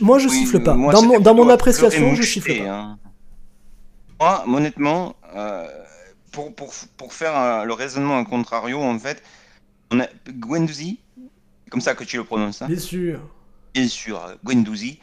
moi, 0.00 0.18
je 0.18 0.28
Oui, 0.28 0.38
siffle 0.38 0.62
pas. 0.64 0.74
moi, 0.74 0.92
dans 0.92 1.02
mon, 1.02 1.20
dans 1.20 1.48
appréciation, 1.48 2.14
je 2.16 2.22
siffle 2.22 2.58
pas. 2.58 2.64
hein. 2.70 2.98
Moi, 4.18 4.44
honnêtement, 4.48 5.14
euh, 5.36 5.66
pour, 6.32 6.54
pour, 6.54 6.72
pour 6.96 7.12
faire 7.12 7.36
euh, 7.38 7.64
le 7.64 7.72
raisonnement 7.72 8.18
à 8.18 8.24
contrario, 8.24 8.80
en 8.82 8.98
fait, 8.98 9.22
on 9.92 10.00
a 10.00 10.06
Guendouzi, 10.28 10.98
c'est 11.64 11.70
comme 11.70 11.80
ça 11.82 11.94
que 11.94 12.02
tu 12.02 12.16
le 12.16 12.24
prononces, 12.24 12.62
hein 12.62 12.66
Bien 12.66 12.78
sûr. 12.78 13.20
bien 13.74 13.86
sûr, 13.86 14.20
Guendouzi. 14.44 14.98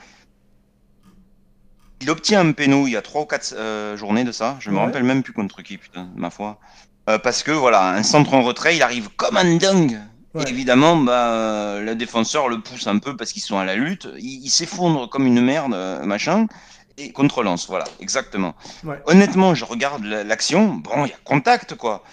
Il 2.04 2.10
obtient 2.12 2.41
un 2.41 2.51
péno 2.51 2.86
il 2.86 2.91
y 2.91 2.97
a 2.97 3.01
3 3.01 3.22
ou 3.22 3.26
4 3.26 3.95
journées 3.95 4.26
de 4.26 4.32
ça. 4.34 4.58
Je 4.60 4.70
me 4.70 4.76
Ouais. 4.78 4.84
rappelle 4.86 5.04
même 5.04 5.24
plus 5.24 5.34
contre 5.34 5.62
qui, 5.62 5.78
putain, 5.78 6.10
ma 6.16 6.30
foi. 6.30 6.60
Euh, 7.10 7.18
parce 7.18 7.43
que 7.43 7.51
voilà, 7.51 7.89
un 7.91 8.04
centre 8.04 8.34
en 8.34 8.43
retrait, 8.43 8.76
il 8.76 8.82
arrive 8.84 9.10
comme 9.16 9.38
un 9.38 9.56
dingue. 9.56 9.99
Ouais. 10.34 10.43
Et 10.45 10.49
évidemment, 10.49 10.97
bah, 10.97 11.32
euh, 11.34 11.82
le 11.82 11.95
défenseur 11.95 12.49
le 12.49 12.60
pousse 12.60 12.88
un 12.88 12.97
peu 12.99 13.16
parce 13.16 13.32
qu'ils 13.32 13.41
sont 13.41 13.58
à 13.58 13.66
la 13.66 13.76
lutte. 13.76 14.08
Il, 14.20 14.43
il 14.45 14.49
s'effondre 14.49 15.10
comme 15.10 15.26
une 15.28 15.41
merde, 15.41 15.74
euh, 15.74 16.04
machin. 16.06 16.47
Et 16.97 17.12
contre-lance, 17.12 17.68
voilà, 17.68 17.86
exactement. 17.99 18.54
Ouais. 18.84 18.99
Honnêtement, 19.06 19.56
je 19.56 19.64
regarde 19.66 20.04
la- 20.04 20.24
l'action. 20.24 20.76
Bon, 20.76 21.06
il 21.06 21.10
y 21.10 21.14
a 21.14 21.18
contact, 21.24 21.76
quoi. 21.76 22.04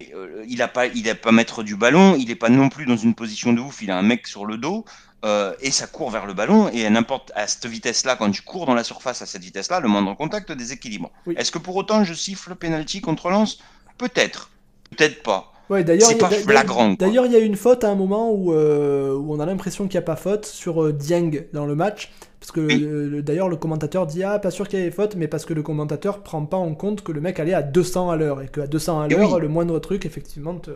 Et, 0.00 0.12
euh, 0.14 0.44
il 0.48 0.60
a 0.60 0.68
pas, 0.68 0.86
il 0.86 1.08
a 1.08 1.14
pas 1.14 1.32
maître 1.32 1.62
du 1.62 1.76
ballon. 1.76 2.16
Il 2.18 2.30
est 2.30 2.34
pas 2.36 2.48
non 2.48 2.68
plus 2.68 2.84
dans 2.86 2.96
une 2.96 3.14
position 3.14 3.52
de 3.52 3.60
ouf. 3.60 3.80
Il 3.82 3.90
a 3.90 3.96
un 3.96 4.02
mec 4.02 4.26
sur 4.26 4.44
le 4.44 4.56
dos. 4.58 4.84
Euh, 5.24 5.54
et 5.60 5.70
ça 5.70 5.86
court 5.86 6.10
vers 6.10 6.26
le 6.26 6.34
ballon. 6.34 6.68
Et 6.72 6.84
à 6.86 6.90
n'importe 6.90 7.32
à 7.34 7.46
cette 7.46 7.66
vitesse-là, 7.66 8.16
quand 8.16 8.30
tu 8.30 8.42
cours 8.42 8.66
dans 8.66 8.74
la 8.74 8.84
surface 8.84 9.22
à 9.22 9.26
cette 9.26 9.42
vitesse-là, 9.42 9.80
le 9.80 9.88
moindre 9.88 10.14
contact 10.16 10.52
déséquilibre. 10.52 11.10
Oui. 11.26 11.34
Est-ce 11.38 11.50
que 11.50 11.58
pour 11.58 11.76
autant 11.76 12.04
je 12.04 12.14
siffle 12.14 12.54
penalty 12.54 13.00
contre 13.00 13.30
Lens? 13.30 13.58
Peut-être, 13.98 14.50
peut-être 14.90 15.22
pas. 15.22 15.52
Ouais, 15.70 15.82
d'ailleurs, 15.82 16.08
C'est 16.10 16.18
pas 16.18 16.28
flagrant. 16.28 16.90
D'ailleurs, 16.92 17.24
il 17.24 17.32
y 17.32 17.36
a 17.36 17.38
une 17.38 17.56
faute 17.56 17.84
à 17.84 17.88
un 17.88 17.94
moment 17.94 18.30
où, 18.30 18.52
euh, 18.52 19.14
où 19.14 19.32
on 19.32 19.40
a 19.40 19.46
l'impression 19.46 19.84
qu'il 19.88 19.94
n'y 19.98 20.04
a 20.04 20.06
pas 20.06 20.16
faute 20.16 20.44
sur 20.44 20.84
euh, 20.84 20.92
Dieng 20.92 21.30
dans 21.54 21.64
le 21.64 21.74
match. 21.74 22.12
Parce 22.38 22.52
que 22.52 22.60
Oui. 22.60 23.22
d'ailleurs, 23.22 23.48
le 23.48 23.56
commentateur 23.56 24.06
dit 24.06 24.22
Ah, 24.22 24.38
pas 24.38 24.50
sûr 24.50 24.68
qu'il 24.68 24.78
y 24.78 24.82
avait 24.82 24.90
faute, 24.90 25.16
mais 25.16 25.26
parce 25.28 25.46
que 25.46 25.54
le 25.54 25.62
commentateur 25.62 26.22
prend 26.22 26.44
pas 26.44 26.58
en 26.58 26.74
compte 26.74 27.02
que 27.02 27.12
le 27.12 27.22
mec 27.22 27.40
allait 27.40 27.54
à 27.54 27.62
200 27.62 28.10
à 28.10 28.16
l'heure. 28.16 28.42
Et 28.42 28.48
qu'à 28.48 28.66
200 28.66 29.00
à 29.00 29.08
l'heure, 29.08 29.32
oui. 29.32 29.40
le 29.40 29.48
moindre 29.48 29.78
truc, 29.78 30.04
effectivement. 30.04 30.54
Te... 30.56 30.72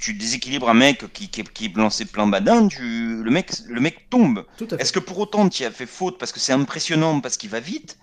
Tu 0.00 0.14
déséquilibres 0.14 0.68
un 0.70 0.74
mec 0.74 1.12
qui, 1.12 1.28
qui, 1.28 1.44
qui 1.44 1.66
est 1.66 1.76
lancé 1.76 2.06
plein 2.06 2.26
badin, 2.26 2.66
tu, 2.66 3.22
le, 3.22 3.30
mec, 3.30 3.50
le 3.68 3.80
mec 3.80 4.08
tombe. 4.08 4.44
Est-ce 4.78 4.90
que 4.92 4.98
pour 4.98 5.18
autant 5.18 5.48
tu 5.48 5.64
as 5.64 5.70
fait 5.70 5.86
faute 5.86 6.18
parce 6.18 6.32
que 6.32 6.40
c'est 6.40 6.52
impressionnant, 6.52 7.20
parce 7.20 7.36
qu'il 7.36 7.50
va 7.50 7.60
vite? 7.60 7.98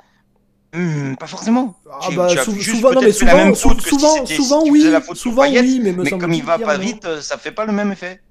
Hmm, 0.73 1.15
Pas 1.15 1.25
forcément. 1.25 1.75
Ah 1.99 2.11
bah, 2.11 2.27
tu 2.27 2.37
as 2.37 2.45
sou- 2.45 2.51
juste 2.53 2.75
souvent, 2.75 2.89
non, 2.93 3.01
mais 3.01 3.07
peut-être 3.07 3.19
fait 3.19 3.25
la 3.25 3.31
souvent, 3.31 3.45
même 3.45 3.55
sou- 3.55 3.69
faute 3.69 3.81
que 3.81 3.89
si 3.89 4.35
souvent, 4.35 4.61
si 4.63 4.69
oui, 4.69 4.83
la 4.83 5.01
faute 5.01 5.17
souvent 5.17 5.49
oui, 5.49 5.79
mais 5.81 5.91
me 5.93 6.03
Mais 6.03 6.11
comme 6.11 6.31
il 6.33 6.43
va 6.43 6.59
pas 6.59 6.77
vite, 6.77 7.05
euh, 7.05 7.21
ça 7.21 7.37
fait 7.39 7.51
pas 7.51 7.65
le 7.65 7.73
même 7.73 7.91
effet. 7.91 8.21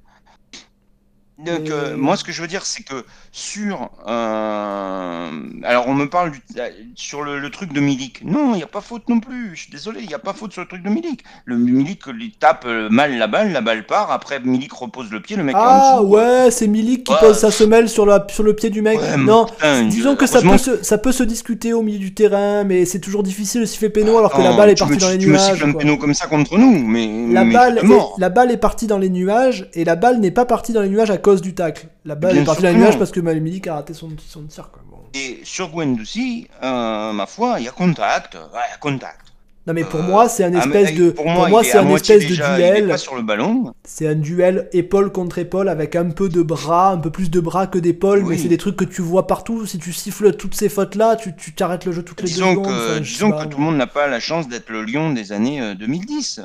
Donc, 1.39 1.61
Mais- 1.65 1.71
euh, 1.71 1.97
moi, 1.97 2.17
ce 2.17 2.25
que 2.25 2.33
je 2.33 2.43
veux 2.43 2.49
dire, 2.49 2.67
c'est 2.67 2.83
que 2.83 3.05
sur. 3.31 3.91
euh, 4.09 5.31
alors, 5.63 5.87
on 5.89 5.95
me 5.95 6.07
parle 6.09 6.33
du- 6.33 6.43
euh, 6.59 6.69
sur 6.97 7.23
le, 7.23 7.39
le 7.39 7.51
truc 7.51 7.73
de 7.73 7.81
Milik. 7.81 8.23
Non, 8.25 8.55
il 8.55 8.57
n'y 8.57 8.63
a 8.63 8.67
pas 8.67 8.81
faute 8.81 9.09
non 9.09 9.21
plus. 9.21 9.51
Je 9.55 9.63
suis 9.63 9.71
désolé, 9.71 10.01
il 10.03 10.09
n'y 10.09 10.15
a 10.15 10.19
pas 10.19 10.33
faute 10.33 10.53
sur 10.53 10.63
le 10.63 10.69
truc 10.69 10.83
de 10.83 10.89
Milik. 10.89 11.23
Le 11.45 11.57
Milik, 11.57 12.03
il 12.19 12.33
tape 12.33 12.65
euh, 12.67 12.89
mal 12.91 13.17
la 13.17 13.27
balle, 13.29 13.53
la 13.53 13.61
balle 13.61 13.87
part. 13.87 14.11
Après, 14.11 14.41
Milik 14.41 14.73
repose 14.73 15.11
le 15.13 15.21
pied, 15.21 15.37
le 15.37 15.45
mec 15.45 15.55
est 15.55 15.59
en 15.59 15.63
Ah 15.65 15.97
dessous. 16.01 16.09
ouais, 16.09 16.51
c'est 16.51 16.67
Milik 16.67 17.05
qui 17.05 17.13
Ouais. 17.13 17.19
pose 17.21 17.39
sa 17.39 17.51
semelle 17.53 17.89
sur, 17.89 18.05
la, 18.05 18.27
sur 18.31 18.43
le 18.43 18.55
pied 18.55 18.71
du 18.71 18.83
mec. 18.83 18.99
Ouais, 19.01 19.17
non, 19.17 19.47
putain, 19.47 19.85
disons 19.85 20.17
que 20.17 20.27
ça 20.27 20.43
peut, 20.43 20.59
se, 20.59 20.83
ça 20.83 20.99
peut 20.99 21.13
se 21.13 21.23
discuter 21.23 21.73
au 21.73 21.83
milieu 21.83 21.99
du 21.99 22.15
terrain, 22.15 22.65
mais 22.65 22.85
c'est 22.85 23.01
toujours 23.01 23.23
difficile 23.23 23.61
de 23.61 23.67
siffler 23.67 23.91
péno 23.91 24.19
alors 24.19 24.33
que 24.33 24.43
la 24.43 24.57
balle 24.57 24.71
est 24.71 24.75
tu 24.75 24.83
me- 24.85 24.89
partie 24.89 25.05
dans 25.05 25.11
les 25.11 25.19
tu 25.19 25.27
me 25.29 25.33
nuages. 25.33 25.53
siffles 25.53 25.65
un 25.69 25.73
quoi. 25.73 25.81
péno 25.81 25.97
comme 25.99 26.15
ça 26.15 26.27
contre 26.27 26.59
nous, 26.59 26.79
mais. 26.85 27.33
La 27.33 27.45
mais 27.45 27.53
balle, 27.55 27.79
est, 27.79 27.83
la 28.19 28.29
balle 28.29 28.51
est 28.51 28.57
partie 28.57 28.87
dans 28.89 28.99
les 28.99 29.11
nuages 29.11 29.69
et 29.75 29.85
la 29.85 29.95
balle 29.97 30.19
n'est 30.19 30.31
pas 30.33 30.45
partie 30.45 30.73
dans 30.73 30.83
les 30.83 30.89
nuages 30.89 31.11
à 31.11 31.17
cause 31.29 31.43
du 31.43 31.55
tacle. 31.55 31.89
La 32.05 32.15
balle 32.15 32.33
Bien 32.35 32.43
est 32.43 32.47
partie 32.47 32.63
nuages 32.63 32.93
non. 32.95 32.99
parce 32.99 33.11
que 33.11 33.21
Milik 33.21 33.67
a 33.67 33.75
raté 33.75 33.95
son, 33.95 34.11
son 34.27 34.43
tir. 34.45 34.71
Quoi. 34.71 34.83
Bon. 34.91 34.97
Et 35.15 35.41
sur 35.45 35.69
Guendouzi, 35.71 36.49
euh, 36.63 37.13
ma 37.13 37.27
foi, 37.27 37.57
il 37.59 37.65
y 37.65 37.69
a 37.69 37.73
contact. 37.73 38.35
Ouais, 38.35 38.41
il 38.69 38.73
y 38.73 38.75
a 38.75 38.79
contact. 38.79 39.21
Non 39.67 39.75
mais 39.75 39.85
pour 39.85 40.01
Euh, 40.01 40.05
moi 40.05 40.31
c'est 40.31 40.45
un 40.45 40.55
espèce 40.59 40.95
de, 40.95 41.11
Pour 41.11 41.27
moi, 41.27 41.63
c'est 41.63 41.77
à 41.77 41.83
un 41.83 41.89
espèce 41.91 42.23
de 42.23 42.29
déjà, 42.29 42.57
duel. 42.57 42.89
pas 42.89 42.97
sur 42.97 43.17
le 43.17 43.21
ballon. 43.21 43.75
C'est 43.85 44.09
un 44.09 44.15
duel 44.15 44.71
épaule 44.73 45.13
contre 45.13 45.37
épaule 45.39 45.69
avec 45.69 45.95
un 45.95 46.09
peu 46.09 46.31
de 46.31 46.41
bras, 46.41 46.93
un 46.93 46.97
peu 46.97 47.11
plus 47.11 47.31
de 47.31 47.39
bras 47.39 47.67
que 47.67 47.79
d'épaules, 47.79 48.25
mais 48.25 48.39
c'est 48.39 48.49
des 48.49 48.57
trucs 48.57 48.77
que 48.77 48.87
tu 48.87 49.03
vois 49.03 49.27
partout. 49.27 49.67
Si 49.67 49.77
tu 49.79 49.93
siffles 49.93 50.33
toutes 50.37 50.55
ces 50.55 50.71
fautes 50.71 50.95
là, 50.95 51.17
tu 51.17 51.37
tu 51.37 51.53
t'arrêtes 51.53 51.85
le 51.85 51.93
jeu 51.93 52.03
toutes 52.03 52.23
les 52.23 52.29
deux 52.29 52.33
Disons 52.35 52.53
secondes. 52.53 52.67
que, 52.67 52.71
enfin, 52.71 53.03
je 53.03 53.11
sais 53.11 53.13
disons 53.25 53.33
que 53.33 53.45
tout 53.45 53.59
le 53.59 53.65
monde 53.65 53.77
n'a 53.77 53.87
pas 53.87 54.07
la 54.07 54.21
chance 54.21 54.49
d'être 54.49 54.71
le 54.71 54.83
lion 54.85 55.13
des 55.13 55.33
années 55.33 55.61
euh, 55.61 55.75
2010. 55.75 56.41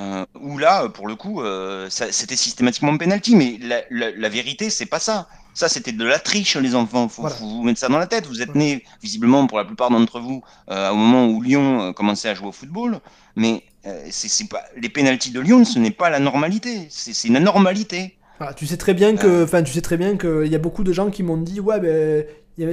Euh, 0.00 0.24
où 0.40 0.56
là, 0.58 0.88
pour 0.88 1.06
le 1.08 1.14
coup, 1.14 1.42
euh, 1.42 1.88
c'était 1.90 2.36
systématiquement 2.36 2.96
penalty. 2.96 3.36
Mais 3.36 3.58
la, 3.60 3.82
la- 3.90 4.10
la 4.12 4.28
vérité, 4.28 4.70
c'est 4.70 4.86
pas 4.86 4.98
ça. 5.00 5.28
Ça, 5.52 5.68
c'était 5.68 5.92
de 5.92 6.04
la 6.04 6.18
triche, 6.18 6.56
les 6.56 6.74
enfants. 6.74 7.08
Faut, 7.08 7.22
Voilà. 7.22 7.36
faut 7.36 7.46
vous 7.46 7.62
mettre 7.62 7.80
ça 7.80 7.88
dans 7.88 7.98
la 7.98 8.06
tête. 8.06 8.26
Vous 8.26 8.40
êtes 8.40 8.54
nés, 8.54 8.84
visiblement, 9.02 9.46
pour 9.46 9.58
la 9.58 9.64
plupart 9.64 9.90
d'entre 9.90 10.20
vous, 10.20 10.42
euh, 10.70 10.90
au 10.90 10.94
moment 10.94 11.26
où 11.28 11.42
Lyon 11.42 11.82
euh, 11.88 11.92
commençait 11.92 12.28
à 12.28 12.34
jouer 12.34 12.48
au 12.48 12.52
football. 12.52 13.00
Mais 13.36 13.62
c'est 14.10 14.48
pas 14.48 14.62
les 14.76 14.88
pénalties 14.90 15.30
de 15.30 15.40
Lyon, 15.40 15.64
ce 15.64 15.78
n'est 15.78 15.90
pas 15.90 16.10
la 16.10 16.18
normalité. 16.20 16.86
C'est 16.90 17.28
une 17.28 17.36
anormalité. 17.36 18.16
Voilà, 18.38 18.54
tu 18.54 18.66
sais 18.66 18.76
très 18.76 18.94
bien 18.94 19.16
que, 19.16 19.44
enfin, 19.44 19.62
tu 19.62 19.72
sais 19.72 19.80
très 19.82 19.96
bien 19.98 20.16
qu'il 20.16 20.46
y 20.46 20.54
a 20.54 20.58
beaucoup 20.58 20.82
de 20.84 20.92
gens 20.92 21.10
qui 21.10 21.22
m'ont 21.22 21.36
dit, 21.36 21.60
ouais, 21.60 21.78
ben, 21.80 22.24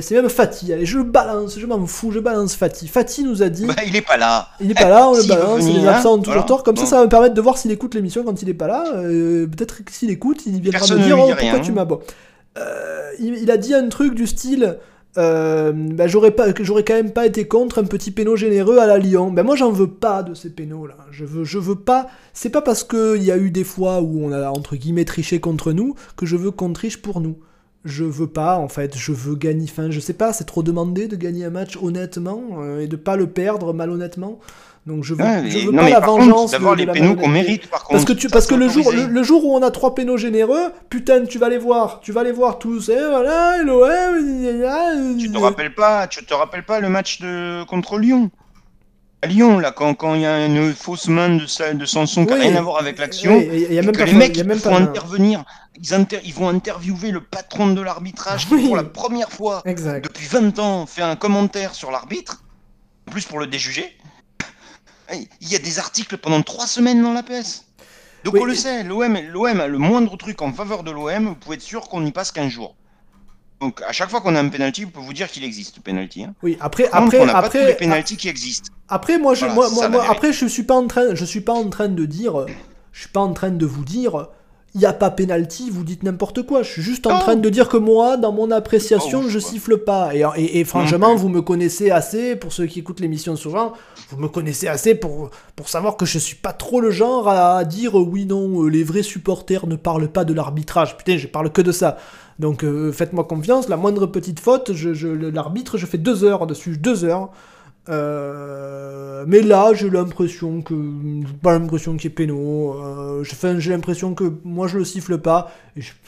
c'est 0.01 0.15
même 0.15 0.29
Fatih. 0.29 0.73
Allez, 0.73 0.85
je 0.85 0.99
balance, 0.99 1.57
je 1.59 1.65
m'en 1.65 1.85
fous, 1.85 2.11
je 2.11 2.19
balance 2.19 2.55
Fatih. 2.55 2.87
Fatih 2.87 3.23
nous 3.23 3.41
a 3.43 3.49
dit, 3.49 3.65
Bah, 3.65 3.75
il 3.85 3.95
est 3.95 4.01
pas 4.01 4.17
là. 4.17 4.49
il 4.59 4.71
est 4.71 4.73
pas 4.73 4.89
là, 4.89 5.07
on 5.09 5.15
le 5.15 5.23
balance, 5.27 5.63
venir, 5.63 5.81
les 5.81 5.87
absents 5.87 6.15
ont 6.15 6.21
toujours 6.21 6.45
tort. 6.45 6.63
Comme 6.63 6.77
ça, 6.77 6.85
ça 6.85 6.97
va 6.97 7.03
me 7.05 7.09
permettre 7.09 7.33
de 7.35 7.41
voir 7.41 7.57
s'il 7.57 7.71
écoute 7.71 7.95
l'émission 7.95 8.23
quand 8.23 8.41
il 8.41 8.49
est 8.49 8.53
pas 8.53 8.67
là. 8.67 8.85
Euh, 8.95 9.47
Peut-être 9.47 9.83
que 9.83 9.91
s'il 9.91 10.09
écoute, 10.09 10.45
il 10.45 10.61
viendra 10.61 10.85
me 10.95 11.03
dire 11.03 11.17
oh, 11.19 11.31
pourquoi 11.37 11.59
tu 11.59 11.71
m'as 11.71 11.85
bon. 11.85 11.99
Euh, 12.57 13.11
il, 13.19 13.35
il 13.35 13.51
a 13.51 13.57
dit 13.57 13.73
un 13.73 13.87
truc 13.89 14.13
du 14.15 14.25
style. 14.27 14.77
euh, 15.17 15.71
bah, 15.73 16.07
j'aurais 16.07 16.31
pas 16.31 16.47
j'aurais 16.59 16.83
quand 16.83 16.93
même 16.93 17.11
pas 17.11 17.25
été 17.25 17.47
contre 17.47 17.79
un 17.79 17.83
petit 17.85 18.11
péno 18.11 18.35
généreux 18.35 18.77
à 18.79 18.85
la 18.87 18.97
Lyon. 18.99 19.31
Ben 19.31 19.43
moi 19.43 19.55
j'en 19.55 19.71
veux 19.71 19.87
pas 19.89 20.21
de 20.23 20.33
ces 20.33 20.49
pénaux 20.51 20.85
là. 20.87 20.97
Je 21.11 21.23
veux 21.25 21.43
je 21.43 21.57
veux 21.59 21.75
pas. 21.75 22.07
C'est 22.33 22.49
pas 22.49 22.61
parce 22.61 22.83
que 22.83 23.15
il 23.17 23.23
y 23.23 23.31
a 23.31 23.37
eu 23.37 23.49
des 23.51 23.63
fois 23.63 24.01
où 24.01 24.23
on 24.23 24.31
a 24.31 24.49
entre 24.49 24.75
guillemets 24.75 25.05
triché 25.05 25.39
contre 25.39 25.71
nous 25.71 25.95
que 26.17 26.25
je 26.25 26.35
veux 26.35 26.51
qu'on 26.51 26.73
triche 26.73 27.01
pour 27.01 27.19
nous. 27.21 27.37
Je 27.87 28.03
veux 28.03 28.27
pas 28.27 28.57
en 28.57 28.67
fait. 28.67 28.95
Je 28.97 29.11
veux 29.13 29.35
gagner. 29.35 29.65
Enfin 29.69 29.87
je 29.89 29.99
sais 29.99 30.13
pas. 30.13 30.33
C'est 30.33 30.43
trop 30.43 30.61
demandé 30.61 31.07
de 31.07 31.15
gagner 31.15 31.45
un 31.45 31.49
match 31.49 31.77
honnêtement 31.81 32.41
euh, 32.59 32.81
et 32.81 32.87
de 32.87 32.95
pas 32.97 33.15
le 33.15 33.27
perdre 33.27 33.73
malhonnêtement. 33.73 34.39
Donc 34.85 35.03
je 35.03 35.13
veux 35.13 35.23
Ouais, 35.23 35.43
je 35.49 35.57
mais- 35.57 35.65
veux 35.65 35.71
non, 35.71 35.83
pas 35.83 35.89
la 35.89 35.99
vengeance. 35.99 36.51
d'avoir 36.51 36.75
les 36.75 36.85
pénaux 36.87 37.15
qu'on 37.15 37.27
mérite, 37.27 37.69
par 37.69 37.81
contre. 37.83 37.91
Parce 37.93 38.05
que, 38.05 38.13
tu, 38.13 38.27
Ça, 38.29 38.33
parce 38.33 38.45
c'est 38.45 38.55
que 38.55 38.59
le, 38.59 38.69
jour, 38.69 38.89
le, 38.93 39.23
jour 39.23 39.43
où 39.45 39.53
on 39.53 39.61
a 39.61 39.69
trois 39.69 39.93
pénaux 39.95 40.15
généreux, 40.15 40.71
putain, 40.89 41.25
tu 41.25 41.37
vas 41.39 41.49
les 41.49 41.57
voir, 41.57 41.99
tu 42.01 42.13
vas 42.13 42.23
les 42.23 42.31
voir 42.31 42.57
tous, 42.57 42.87
et 42.87 42.95
voilà, 42.95 43.61
l'OM, 43.63 45.17
Tu 45.17 45.31
te 45.31 45.37
rappelles 45.37 45.73
pas, 45.73 46.07
tu 46.07 46.23
te 46.25 46.33
rappelles 46.33 46.63
pas 46.63 46.79
le 46.79 46.89
match 46.89 47.19
de 47.21 47.63
contre 47.65 47.97
Lyon? 47.97 48.29
À 49.23 49.27
Lyon, 49.27 49.57
là, 49.59 49.71
quand 49.71 49.93
quand 49.95 50.13
il 50.13 50.21
y 50.21 50.25
a 50.25 50.45
une 50.45 50.73
fausse 50.73 51.07
main 51.07 51.29
de, 51.29 51.73
de 51.73 51.85
Sanson 51.85 52.25
qui 52.25 52.31
n'a 52.33 52.37
Oui. 52.39 52.47
rien 52.47 52.55
à 52.55 52.61
voir 52.61 52.79
avec 52.79 52.99
l'action, 52.99 53.41
il 53.41 53.59
y 53.61 53.65
a 53.77 53.81
et 53.81 53.85
même 53.85 53.91
que 53.91 53.97
pas 53.99 54.05
les 54.05 54.13
mecs 54.13 54.37
même 54.45 54.59
font 54.59 54.69
pas- 54.69 54.77
intervenir, 54.77 55.43
ils, 55.81 55.93
inter- 55.93 56.21
ils 56.23 56.33
vont 56.33 56.49
interviewer 56.49 57.11
le 57.11 57.21
patron 57.21 57.67
de 57.73 57.81
l'arbitrage 57.81 58.47
qui, 58.47 58.55
pour 58.65 58.75
la 58.75 58.83
première 58.83 59.31
fois 59.31 59.61
Exact. 59.65 60.03
depuis 60.03 60.25
20 60.27 60.59
ans, 60.59 60.85
fait 60.85 61.01
un 61.01 61.15
commentaire 61.15 61.73
sur 61.75 61.91
l'arbitre, 61.91 62.43
en 63.07 63.11
plus 63.11 63.25
pour 63.25 63.39
le 63.39 63.47
déjuger. 63.47 63.97
Il 65.13 65.47
y 65.49 65.55
a 65.55 65.59
des 65.59 65.79
articles 65.79 66.17
pendant 66.17 66.41
trois 66.41 66.67
semaines 66.67 67.01
dans 67.01 67.13
la 67.13 67.23
PS. 67.23 67.63
Donc 68.25 68.33
Oui, 68.33 68.39
on 68.41 68.45
le 68.45 68.55
sait, 68.55 68.83
l'OM, 68.83 69.17
l'OM 69.31 69.59
a 69.61 69.67
le 69.67 69.77
moindre 69.77 70.17
truc 70.17 70.41
en 70.41 70.51
faveur 70.51 70.83
de 70.83 70.91
l'OM, 70.91 71.27
vous 71.27 71.35
pouvez 71.35 71.55
être 71.55 71.61
sûr 71.61 71.87
qu'on 71.87 72.05
y 72.05 72.11
passe 72.11 72.31
15 72.31 72.49
jours. 72.51 72.75
Donc 73.61 73.81
à 73.87 73.91
chaque 73.93 74.09
fois 74.09 74.21
qu'on 74.21 74.35
a 74.35 74.39
un 74.41 74.49
penalty, 74.49 74.83
vous 74.83 74.91
pouvez 74.91 75.05
vous 75.05 75.13
dire 75.13 75.29
qu'il 75.31 75.43
existe 75.43 75.77
le 75.77 75.81
penalty. 75.81 76.23
Hein. 76.25 76.33
Oui, 76.43 76.57
après, 76.59 76.89
Par 76.89 76.99
contre, 77.01 77.15
après, 77.15 77.19
on 77.21 77.25
n'a 77.25 77.33
pas 77.41 77.49
tous 77.49 77.57
les 77.57 77.63
après, 77.63 77.75
penalties 77.77 78.17
qui 78.17 78.27
existent. 78.27 78.69
après, 78.89 79.17
moi, 79.17 79.33
je, 79.33 79.45
Voilà, 79.45 79.89
moi, 79.89 80.05
après, 80.09 80.33
je 80.33 80.45
suis 80.45 80.63
pas 80.63 80.75
en 80.75 80.87
train, 80.87 81.15
je 81.15 81.25
suis 81.25 81.41
pas 81.41 81.53
en 81.53 81.69
train 81.69 81.87
de 81.87 82.05
dire, 82.05 82.45
je 82.91 82.99
suis 82.99 83.09
pas 83.09 83.21
en 83.21 83.33
train 83.33 83.49
de 83.51 83.65
vous 83.65 83.85
dire, 83.85 84.27
il 84.77 84.81
y 84.81 84.85
a 84.85 84.93
pas 84.93 85.09
penalty, 85.09 85.69
vous 85.69 85.83
dites 85.83 86.03
n'importe 86.03 86.43
quoi. 86.43 86.63
Je 86.63 86.71
suis 86.71 86.81
juste 86.81 87.05
en 87.07 87.13
Non. 87.15 87.19
train 87.19 87.35
de 87.35 87.49
dire 87.49 87.67
que 87.67 87.75
moi, 87.77 88.15
dans 88.15 88.31
mon 88.31 88.49
appréciation, 88.51 89.21
Oh, 89.25 89.27
je 89.27 89.39
siffle 89.39 89.77
pas. 89.79 90.15
Et, 90.15 90.23
et, 90.37 90.59
et 90.59 90.63
franchement, 90.63 91.15
vous 91.15 91.27
me 91.29 91.41
connaissez 91.41 91.89
assez, 91.91 92.35
pour 92.35 92.53
ceux 92.53 92.67
qui 92.67 92.79
écoutent 92.79 92.99
l'émission 92.99 93.35
souvent, 93.35 93.73
vous 94.11 94.17
me 94.17 94.27
connaissez 94.29 94.67
assez 94.67 94.95
pour, 94.95 95.31
pour 95.55 95.67
savoir 95.67 95.97
que 95.97 96.05
je 96.05 96.19
suis 96.19 96.35
pas 96.35 96.53
trop 96.53 96.79
le 96.79 96.91
genre 96.91 97.27
à 97.27 97.65
dire 97.65 97.97
euh, 97.99 98.03
oui, 98.03 98.25
non, 98.25 98.63
euh, 98.63 98.67
les 98.69 98.83
vrais 98.83 99.03
supporters 99.03 99.67
ne 99.67 99.75
parlent 99.75 100.07
pas 100.07 100.23
de 100.23 100.33
l'arbitrage. 100.33 100.95
Putain, 100.95 101.17
je 101.17 101.27
parle 101.27 101.51
que 101.51 101.61
de 101.61 101.71
ça. 101.71 101.97
Donc 102.39 102.63
euh, 102.63 102.91
faites-moi 102.91 103.23
confiance, 103.23 103.67
la 103.67 103.77
moindre 103.77 104.05
petite 104.05 104.39
faute, 104.39 104.71
je, 104.73 104.93
je- 104.93 105.07
le- 105.07 105.31
l'arbitre, 105.31 105.77
je 105.77 105.87
fais 105.87 105.97
deux 105.97 106.23
heures 106.23 106.45
dessus, 106.45 106.77
deux 106.77 107.03
heures. 107.03 107.29
Euh, 107.89 109.23
mais 109.27 109.41
là, 109.41 109.73
j'ai 109.73 109.89
l'impression 109.89 110.61
que. 110.61 110.73
pas 111.41 111.57
l'impression 111.57 111.95
qu'il 111.95 112.05
y 112.05 112.07
ait 112.07 112.15
péno. 112.15 112.73
Euh, 112.73 113.23
j'ai, 113.23 113.71
l'impression 113.71 114.13
que 114.13 114.33
moi 114.43 114.67
je 114.67 114.77
le 114.77 114.85
siffle 114.85 115.17
pas. 115.19 115.51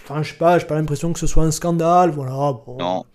Enfin, 0.03 0.23
je 0.23 0.31
sais 0.31 0.38
pas, 0.38 0.60
j'ai 0.60 0.65
pas 0.65 0.76
l'impression 0.76 1.14
que 1.14 1.19
ce 1.19 1.27
soit 1.27 1.43
un 1.43 1.51
scandale. 1.51 2.11
Voilà. 2.11 2.34
Bon. 2.65 2.77
Non. 2.80 3.06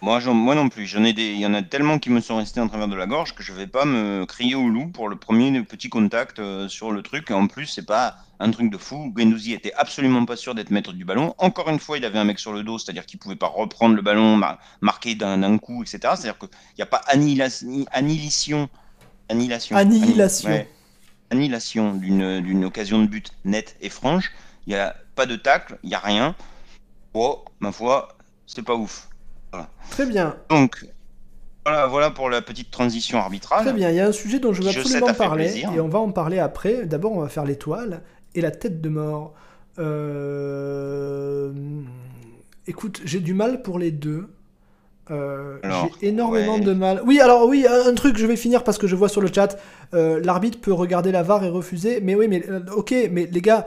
Moi, 0.00 0.20
moi 0.32 0.54
non 0.54 0.68
plus. 0.68 0.92
Il 0.94 1.40
y 1.40 1.46
en 1.46 1.54
a 1.54 1.62
tellement 1.62 1.98
qui 1.98 2.10
me 2.10 2.20
sont 2.20 2.36
restés 2.36 2.60
en 2.60 2.68
travers 2.68 2.88
de 2.88 2.94
la 2.94 3.06
gorge 3.06 3.34
que 3.34 3.42
je 3.42 3.52
vais 3.52 3.66
pas 3.66 3.84
me 3.84 4.24
crier 4.26 4.54
au 4.54 4.68
loup 4.68 4.88
pour 4.88 5.08
le 5.08 5.16
premier 5.16 5.60
petit 5.62 5.88
contact 5.88 6.38
euh, 6.38 6.68
sur 6.68 6.92
le 6.92 7.02
truc. 7.02 7.30
En 7.30 7.48
plus, 7.48 7.66
c'est 7.66 7.86
pas 7.86 8.16
un 8.40 8.50
truc 8.50 8.70
de 8.70 8.78
fou. 8.78 9.12
Guendouzi 9.14 9.52
était 9.52 9.72
absolument 9.74 10.24
pas 10.24 10.36
sûr 10.36 10.54
d'être 10.54 10.70
maître 10.70 10.92
du 10.92 11.04
ballon. 11.04 11.34
Encore 11.38 11.68
une 11.68 11.78
fois, 11.78 11.98
il 11.98 12.04
avait 12.04 12.18
un 12.18 12.24
mec 12.24 12.38
sur 12.38 12.52
le 12.52 12.62
dos, 12.62 12.78
c'est-à-dire 12.78 13.06
qu'il 13.06 13.18
pouvait 13.18 13.36
pas 13.36 13.48
reprendre 13.48 13.94
le 13.96 14.02
ballon, 14.02 14.36
mar- 14.36 14.58
marquer 14.80 15.14
d'un, 15.14 15.58
coup, 15.58 15.82
etc. 15.82 15.98
C'est-à-dire 16.16 16.38
qu'il 16.38 16.48
n'y 16.76 16.82
a 16.82 16.86
pas 16.86 17.02
annihilation, 17.08 17.86
annihilation, 17.92 19.76
annihilation, 19.76 20.48
ouais. 20.48 20.68
annihilation 21.30 21.94
d'une, 21.94 22.64
occasion 22.64 23.00
de 23.00 23.06
but 23.06 23.32
nette 23.44 23.76
et 23.80 23.90
franche. 23.90 24.32
Il 24.66 24.70
n'y 24.74 24.78
a 24.78 24.94
pas 25.14 25.26
de 25.26 25.36
tacle, 25.36 25.78
il 25.82 25.88
n'y 25.88 25.94
a 25.94 26.00
rien. 26.00 26.34
Oh, 27.14 27.44
ma 27.60 27.72
foi, 27.72 28.16
c'est 28.46 28.62
pas 28.62 28.74
ouf. 28.74 29.08
Très 29.90 30.04
bien, 30.04 30.36
Donc, 30.50 30.86
voilà, 31.64 31.86
voilà 31.86 32.10
pour 32.10 32.28
la 32.30 32.42
petite 32.42 32.70
transition 32.70 33.18
arbitrale. 33.18 33.64
très 33.64 33.72
bien. 33.72 33.90
Il 33.90 33.96
y 33.96 34.00
a 34.00 34.06
un 34.06 34.12
sujet 34.12 34.38
dont 34.38 34.52
je 34.52 34.62
veux 34.62 34.68
Je 34.68 34.74
sais, 34.74 34.80
absolument 34.80 35.06
fait 35.08 35.14
parler. 35.14 35.58
Et 35.58 35.80
on 35.80 35.88
va 35.88 35.98
en 35.98 36.12
parler 36.12 36.38
après. 36.38 36.86
D'abord, 36.86 37.12
on 37.12 37.20
va 37.20 37.28
faire 37.28 37.44
l'étoile 37.44 38.02
et 38.38 38.40
la 38.40 38.50
tête 38.50 38.80
de 38.80 38.88
mort. 38.88 39.34
Euh, 39.78 41.52
Écoute, 42.68 43.00
j'ai 43.04 43.20
du 43.20 43.32
mal 43.32 43.62
pour 43.62 43.78
les 43.78 43.90
deux. 43.90 44.28
Euh, 45.10 45.56
j'ai 45.62 46.08
énormément 46.08 46.56
ouais. 46.56 46.60
de 46.60 46.74
mal. 46.74 47.00
Oui, 47.06 47.18
alors 47.18 47.48
oui, 47.48 47.66
un 47.66 47.94
truc, 47.94 48.18
je 48.18 48.26
vais 48.26 48.36
finir 48.36 48.62
parce 48.62 48.76
que 48.76 48.86
je 48.86 48.94
vois 48.94 49.08
sur 49.08 49.22
le 49.22 49.28
chat, 49.34 49.58
euh, 49.94 50.20
l'arbitre 50.22 50.60
peut 50.60 50.74
regarder 50.74 51.10
la 51.10 51.22
VAR 51.22 51.42
et 51.44 51.48
refuser. 51.48 52.00
Mais 52.02 52.14
oui, 52.14 52.28
mais 52.28 52.44
ok, 52.76 52.94
mais 53.10 53.26
les 53.32 53.40
gars, 53.40 53.66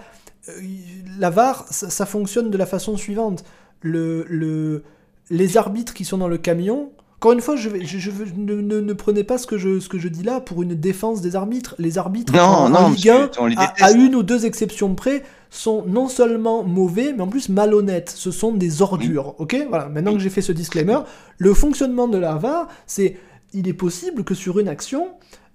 la 1.18 1.32
VAR, 1.32 1.66
ça, 1.72 1.90
ça 1.90 2.06
fonctionne 2.06 2.52
de 2.52 2.58
la 2.60 2.68
façon 2.68 2.96
suivante. 2.96 3.44
Le, 3.82 4.24
le, 4.30 4.84
les 5.32 5.58
arbitres 5.58 5.96
qui 5.96 6.06
sont 6.06 6.20
dans 6.20 6.28
le 6.28 6.38
camion, 6.38 6.92
encore 7.22 7.34
une 7.34 7.42
fois, 7.42 7.56
je, 7.56 7.70
vais, 7.70 7.86
je, 7.86 8.00
je 8.00 8.10
veux- 8.10 8.26
ne, 8.36 8.56
ne- 8.56 8.82
ne 8.82 8.94
prenez 8.94 9.24
pas 9.24 9.38
ce 9.38 9.46
que, 9.46 9.56
je, 9.60 9.80
ce 9.80 9.88
que 9.88 10.00
je 10.00 10.08
dis 10.08 10.24
là 10.24 10.40
pour 10.40 10.64
une 10.64 10.74
défense 10.74 11.22
des 11.22 11.36
arbitres. 11.36 11.76
Les 11.78 12.00
arbitres 12.00 12.34
Non, 12.34 12.42
en, 12.42 12.90
Ligue 12.90 13.06
parce 13.12 13.22
1, 13.22 13.28
que 13.28 13.40
on 13.42 13.46
les 13.46 13.56
à, 13.58 13.68
déteste. 13.68 13.84
à 13.84 13.92
une 13.92 14.16
ou 14.16 14.24
deux 14.24 14.48
exceptions 14.48 14.96
près, 14.96 15.22
sont 15.52 15.84
non 15.86 16.08
seulement 16.08 16.64
mauvais, 16.64 17.14
mais 17.16 17.22
en 17.22 17.28
plus 17.28 17.50
malhonnêtes. 17.50 18.10
Ce 18.10 18.32
sont 18.32 18.54
des 18.54 18.82
ordures. 18.82 19.36
Ok? 19.38 19.56
Voilà, 19.70 19.88
maintenant 19.88 20.14
que 20.14 20.20
j'ai 20.20 20.32
fait 20.32 20.42
ce 20.42 20.52
disclaimer, 20.52 20.98
le 21.38 21.54
fonctionnement 21.54 22.08
de 22.08 22.18
la 22.18 22.34
VAR, 22.38 22.68
c'est 22.88 23.18
il 23.54 23.68
est 23.68 23.74
possible 23.74 24.24
que 24.24 24.34
sur 24.34 24.58
une 24.58 24.68
action, 24.68 25.10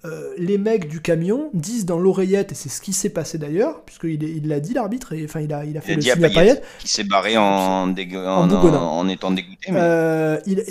euh, 0.07 0.33
les 0.39 0.57
mecs 0.59 0.89
du 0.89 1.01
camion 1.01 1.51
disent 1.53 1.85
dans 1.85 1.99
l'oreillette, 1.99 2.53
et 2.53 2.55
c'est 2.55 2.69
ce 2.69 2.81
qui 2.81 2.93
s'est 2.93 3.11
passé 3.11 3.39
d'ailleurs, 3.39 3.83
puisqu'il 3.83 4.23
il 4.23 4.49
l'a 4.49 4.61
dit 4.61 4.73
l'arbitre, 4.75 5.13
et 5.13 5.25
enfin 5.25 5.41
il 5.41 5.53
a, 5.53 5.65
il 5.65 5.77
a 5.77 5.81
fait 5.81 5.93
Il 5.93 5.95
a 5.95 5.97
le 5.97 6.03
signe 6.03 6.25
à 6.25 6.29
Payet, 6.31 6.63
qui 6.79 6.89
s'est 6.89 7.05
barré 7.05 7.37
en, 7.37 7.43
En 7.45 7.83
en, 7.91 8.47
bougonnant. 8.47 8.83
en- 8.93 8.99
en 9.01 9.09
étant 9.09 9.31
dégoûté. 9.31 9.73
Mais... 9.73 9.79
euh, 9.81 10.39
ils, 10.47 10.65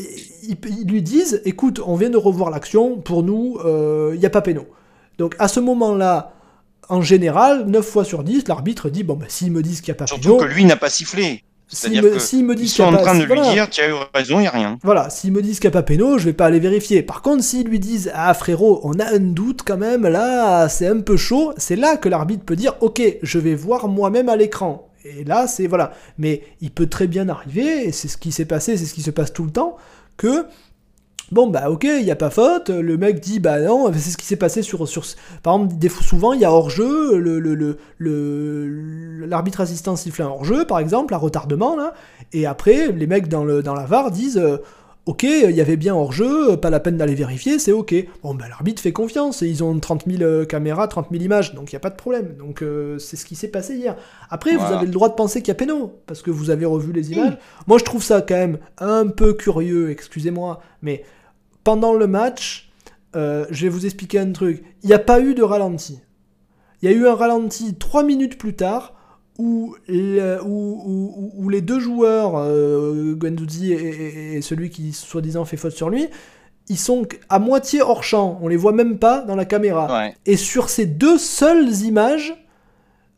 ils 0.47 0.87
lui 0.87 1.01
disent 1.01 1.41
écoute, 1.45 1.81
on 1.85 1.95
vient 1.95 2.09
de 2.09 2.17
revoir 2.17 2.49
l'action, 2.49 2.97
pour 2.97 3.23
nous, 3.23 3.57
euh, 3.65 4.11
il 4.13 4.19
n'y 4.19 4.25
a 4.25 4.29
pas 4.29 4.41
péno. 4.41 4.65
Donc 5.17 5.35
à 5.39 5.47
ce 5.47 5.59
moment-là, 5.59 6.33
en 6.89 7.01
général, 7.01 7.65
9 7.67 7.85
fois 7.85 8.03
sur 8.05 8.23
10, 8.23 8.47
l'arbitre 8.47 8.89
dit 8.89 9.03
bon, 9.03 9.15
bah, 9.15 9.25
s'ils 9.27 9.51
me 9.51 9.61
disent 9.63 9.81
qu'il 9.81 9.91
n'y 9.91 9.97
a 9.97 9.99
pas 9.99 10.07
Surtout 10.07 10.37
péno, 10.37 10.37
que 10.37 10.45
lui 10.53 10.65
n'a 10.65 10.75
pas 10.75 10.89
sifflé. 10.89 11.43
C'est-à-dire 11.67 12.03
me, 12.03 12.19
s'ils 12.19 12.45
me 12.45 12.53
disent 12.55 12.73
sont 12.73 12.85
qu'il 12.85 12.95
a 12.95 12.97
en 12.97 13.01
pas- 13.01 13.03
train 13.03 13.15
de 13.15 13.19
lui 13.19 13.27
voilà. 13.27 13.51
dire 13.51 13.69
tu 13.69 13.81
as 13.81 13.89
eu 13.89 13.93
raison, 14.13 14.37
il 14.37 14.41
n'y 14.41 14.47
a 14.47 14.51
rien. 14.51 14.77
Voilà, 14.83 15.09
s'ils 15.09 15.31
me 15.31 15.41
disent 15.41 15.59
qu'il 15.59 15.69
n'y 15.69 15.73
a 15.75 15.79
pas 15.79 15.83
péno, 15.83 16.17
je 16.17 16.25
vais 16.25 16.33
pas 16.33 16.45
aller 16.45 16.59
vérifier. 16.59 17.01
Par 17.01 17.21
contre, 17.21 17.43
s'ils 17.43 17.67
lui 17.67 17.79
disent 17.79 18.11
Ah 18.13 18.33
frérot, 18.33 18.81
on 18.83 18.99
a 18.99 19.05
un 19.15 19.19
doute 19.19 19.61
quand 19.65 19.77
même, 19.77 20.03
là, 20.07 20.69
c'est 20.69 20.87
un 20.87 20.99
peu 20.99 21.17
chaud, 21.17 21.53
c'est 21.57 21.75
là 21.75 21.97
que 21.97 22.07
l'arbitre 22.09 22.43
peut 22.45 22.55
dire 22.55 22.75
Ok, 22.81 23.01
je 23.21 23.39
vais 23.39 23.55
voir 23.55 23.87
moi-même 23.87 24.29
à 24.29 24.35
l'écran. 24.35 24.89
Et 25.03 25.23
là, 25.23 25.47
c'est 25.47 25.67
voilà. 25.67 25.91
Mais 26.17 26.41
il 26.61 26.71
peut 26.71 26.87
très 26.87 27.07
bien 27.07 27.29
arriver, 27.29 27.87
et 27.87 27.91
c'est 27.91 28.07
ce 28.07 28.17
qui 28.17 28.31
s'est 28.31 28.45
passé, 28.45 28.77
c'est 28.77 28.85
ce 28.85 28.93
qui 28.93 29.01
se 29.01 29.11
passe 29.11 29.33
tout 29.33 29.43
le 29.43 29.51
temps, 29.51 29.75
que. 30.17 30.45
Bon 31.31 31.47
bah 31.47 31.71
ok, 31.71 31.85
il 31.85 32.03
n'y 32.03 32.11
a 32.11 32.15
pas 32.15 32.29
faute, 32.29 32.69
le 32.69 32.97
mec 32.97 33.19
dit 33.19 33.39
bah 33.39 33.59
non, 33.59 33.91
c'est 33.93 34.11
ce 34.11 34.17
qui 34.17 34.27
s'est 34.27 34.35
passé 34.35 34.61
sur, 34.61 34.87
sur... 34.87 35.03
Par 35.41 35.55
exemple, 35.55 35.75
des, 35.77 35.89
souvent 35.89 36.33
il 36.33 36.41
y 36.41 36.45
a 36.45 36.51
hors-jeu, 36.51 37.17
le, 37.17 37.39
le, 37.39 37.55
le, 37.55 37.77
le- 37.97 39.25
l'arbitre 39.25 39.61
assistant 39.61 39.95
siffle 39.95 40.21
un 40.21 40.27
hors-jeu 40.27 40.65
par 40.65 40.77
exemple, 40.77 41.15
à 41.15 41.17
retardement 41.17 41.75
là, 41.75 41.95
et 42.31 42.45
après 42.45 42.91
les 42.91 43.07
mecs 43.07 43.27
dans, 43.27 43.43
le, 43.43 43.63
dans 43.63 43.73
la 43.73 43.85
VAR 43.85 44.11
disent 44.11 44.37
euh, 44.37 44.57
ok, 45.05 45.23
il 45.23 45.51
y 45.51 45.61
avait 45.61 45.77
bien 45.77 45.95
hors-jeu, 45.95 46.57
pas 46.57 46.69
la 46.69 46.79
peine 46.79 46.97
d'aller 46.97 47.13
vérifier, 47.15 47.59
c'est 47.59 47.71
ok. 47.71 47.93
Bon 48.23 48.33
bah 48.33 48.47
l'arbitre 48.49 48.81
fait 48.81 48.91
confiance, 48.91 49.41
ils 49.41 49.63
ont 49.63 49.77
30 49.79 50.05
000 50.07 50.23
euh, 50.23 50.45
caméras, 50.45 50.87
30 50.87 51.07
000 51.11 51.23
images, 51.23 51.53
donc 51.53 51.71
il 51.71 51.75
n'y 51.75 51.77
a 51.77 51.79
pas 51.79 51.91
de 51.91 51.95
problème. 51.95 52.35
Donc 52.37 52.61
euh, 52.61 52.97
c'est 52.97 53.15
ce 53.15 53.25
qui 53.25 53.35
s'est 53.35 53.49
passé 53.49 53.75
hier. 53.75 53.95
Après 54.29 54.55
vous 54.55 54.65
avez 54.65 54.85
le 54.85 54.91
droit 54.91 55.09
de 55.09 55.13
penser 55.13 55.41
qu'il 55.41 55.49
y 55.49 55.51
a 55.51 55.55
péno, 55.55 56.01
parce 56.07 56.21
que 56.21 56.31
vous 56.31 56.49
avez 56.49 56.65
revu 56.65 56.91
les 56.91 57.11
images. 57.11 57.37
Moi 57.67 57.77
je 57.77 57.83
trouve 57.83 58.03
ça 58.03 58.21
quand 58.21 58.35
même 58.35 58.57
un 58.79 59.07
peu 59.07 59.33
curieux, 59.33 59.91
excusez-moi, 59.91 60.61
mais 60.81 61.03
pendant 61.63 61.93
le 61.93 62.07
match, 62.07 62.71
euh, 63.15 63.45
je 63.51 63.63
vais 63.63 63.69
vous 63.69 63.85
expliquer 63.85 64.19
un 64.19 64.31
truc. 64.31 64.63
Il 64.83 64.87
n'y 64.87 64.95
a 64.95 64.99
pas 64.99 65.21
eu 65.21 65.35
de 65.35 65.43
ralenti. 65.43 65.99
Il 66.81 66.89
y 66.89 66.93
a 66.93 66.95
eu 66.95 67.07
un 67.07 67.15
ralenti 67.15 67.75
trois 67.75 68.03
minutes 68.03 68.37
plus 68.37 68.55
tard 68.55 68.94
où, 69.37 69.75
le- 69.87 70.39
où- 70.43 70.81
où- 70.85 71.31
où 71.37 71.49
les 71.49 71.61
deux 71.61 71.79
joueurs, 71.79 72.33
euh, 72.37 73.13
Guendouzi 73.15 73.73
et, 73.73 73.75
et- 73.75 74.33
et 74.37 74.41
celui 74.41 74.69
qui 74.69 74.93
soi-disant 74.93 75.45
fait 75.45 75.57
faute 75.57 75.73
sur 75.73 75.89
lui, 75.89 76.07
ils 76.69 76.77
sont 76.77 77.05
à 77.29 77.37
moitié 77.39 77.81
hors 77.81 78.03
champ. 78.03 78.39
On 78.41 78.47
les 78.47 78.55
voit 78.57 78.71
même 78.71 78.97
pas 78.97 79.21
dans 79.21 79.35
la 79.35 79.45
caméra. 79.45 79.87
Ouais. 80.05 80.15
Et 80.25 80.37
sur 80.37 80.69
ces 80.69 80.85
deux 80.85 81.17
seules 81.17 81.71
images, 81.83 82.33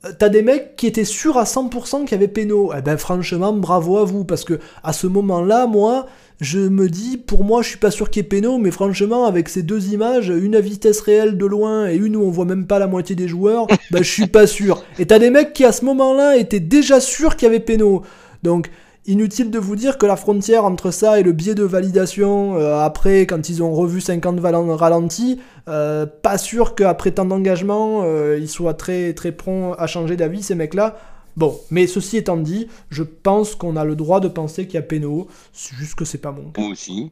euh, 0.06 0.12
T'as 0.20 0.30
des 0.30 0.44
mecs 0.44 0.76
qui 0.76 0.86
étaient 0.86 1.04
sûrs 1.06 1.38
à 1.38 1.46
100% 1.46 2.02
qu'il 2.04 2.12
y 2.12 2.16
avait 2.16 2.28
péno. 2.28 2.72
Eh 2.78 2.82
ben 2.84 2.98
franchement, 2.98 3.52
bravo 3.54 3.98
à 3.98 4.06
vous, 4.06 4.26
parce 4.26 4.44
que 4.44 4.60
à 4.84 4.94
ce 4.94 5.08
moment-là, 5.08 5.66
moi, 5.66 6.06
je 6.40 6.60
me 6.60 6.88
dis, 6.88 7.18
pour 7.18 7.44
moi, 7.44 7.62
je 7.62 7.70
suis 7.70 7.78
pas 7.78 7.92
sûr 7.92 8.10
qu'il 8.10 8.24
y 8.24 8.26
ait 8.26 8.30
péno, 8.30 8.58
mais 8.58 8.72
franchement, 8.72 9.26
avec 9.26 9.50
ces 9.50 9.64
deux 9.64 9.90
images, 9.90 10.30
une 10.30 10.56
à 10.56 10.62
vitesse 10.62 11.02
réelle 11.02 11.38
de 11.38 11.46
loin 11.46 11.88
et 11.88 11.96
une 11.96 12.16
où 12.16 12.24
on 12.24 12.30
voit 12.30 12.46
même 12.46 12.68
pas 12.68 12.80
la 12.80 12.88
moitié 12.88 13.16
des 13.16 13.28
joueurs, 13.28 13.68
bah 13.92 14.00
je 14.02 14.10
suis 14.10 14.28
pas 14.28 14.48
sûr. 14.48 14.84
Et 15.00 15.06
t'as 15.06 15.20
des 15.20 15.30
mecs 15.30 15.54
qui 15.54 15.66
à 15.66 15.72
ce 15.72 15.84
moment-là 15.86 16.38
étaient 16.38 16.60
déjà 16.60 17.00
sûrs 17.00 17.36
qu'il 17.36 17.48
y 17.48 17.50
avait 17.50 17.60
péno. 17.60 18.04
Donc, 18.44 18.70
Inutile 19.10 19.52
de 19.52 19.58
vous 19.58 19.78
dire 19.78 19.98
que 19.98 20.06
la 20.06 20.18
frontière 20.18 20.66
entre 20.66 20.92
ça 20.92 21.18
et 21.18 21.24
le 21.24 21.32
biais 21.32 21.56
de 21.56 21.64
validation, 21.64 22.58
euh, 22.58 22.78
après, 22.80 23.22
quand 23.22 23.48
ils 23.48 23.64
ont 23.64 23.72
revu 23.72 24.02
50 24.02 24.42
ralentis, 24.42 25.40
euh, 25.70 26.06
pas 26.06 26.38
sûr 26.38 26.76
qu'après 26.76 27.12
tant 27.12 27.24
d'engagement, 27.24 28.02
euh, 28.04 28.38
ils 28.38 28.50
soient 28.50 28.74
très, 28.74 29.14
très 29.14 29.32
prompts 29.32 29.78
à 29.80 29.88
changer 29.88 30.18
d'avis, 30.18 30.44
ces 30.44 30.56
mecs-là. 30.56 30.98
Bon, 31.38 31.58
mais 31.72 31.88
ceci 31.88 32.18
étant 32.18 32.36
dit, 32.36 32.68
je 32.90 33.04
pense 33.04 33.56
qu'on 33.56 33.78
a 33.78 33.86
le 33.86 33.96
droit 33.96 34.20
de 34.20 34.28
penser 34.28 34.66
qu'il 34.66 34.76
y 34.76 34.78
a 34.80 34.82
péno, 34.82 35.28
c'est 35.54 35.76
juste 35.76 35.96
que 35.96 36.04
c'est 36.04 36.18
pas 36.18 36.32
mon 36.32 36.50
cas. 36.50 36.62
Moi 36.62 36.72
aussi. 36.72 37.12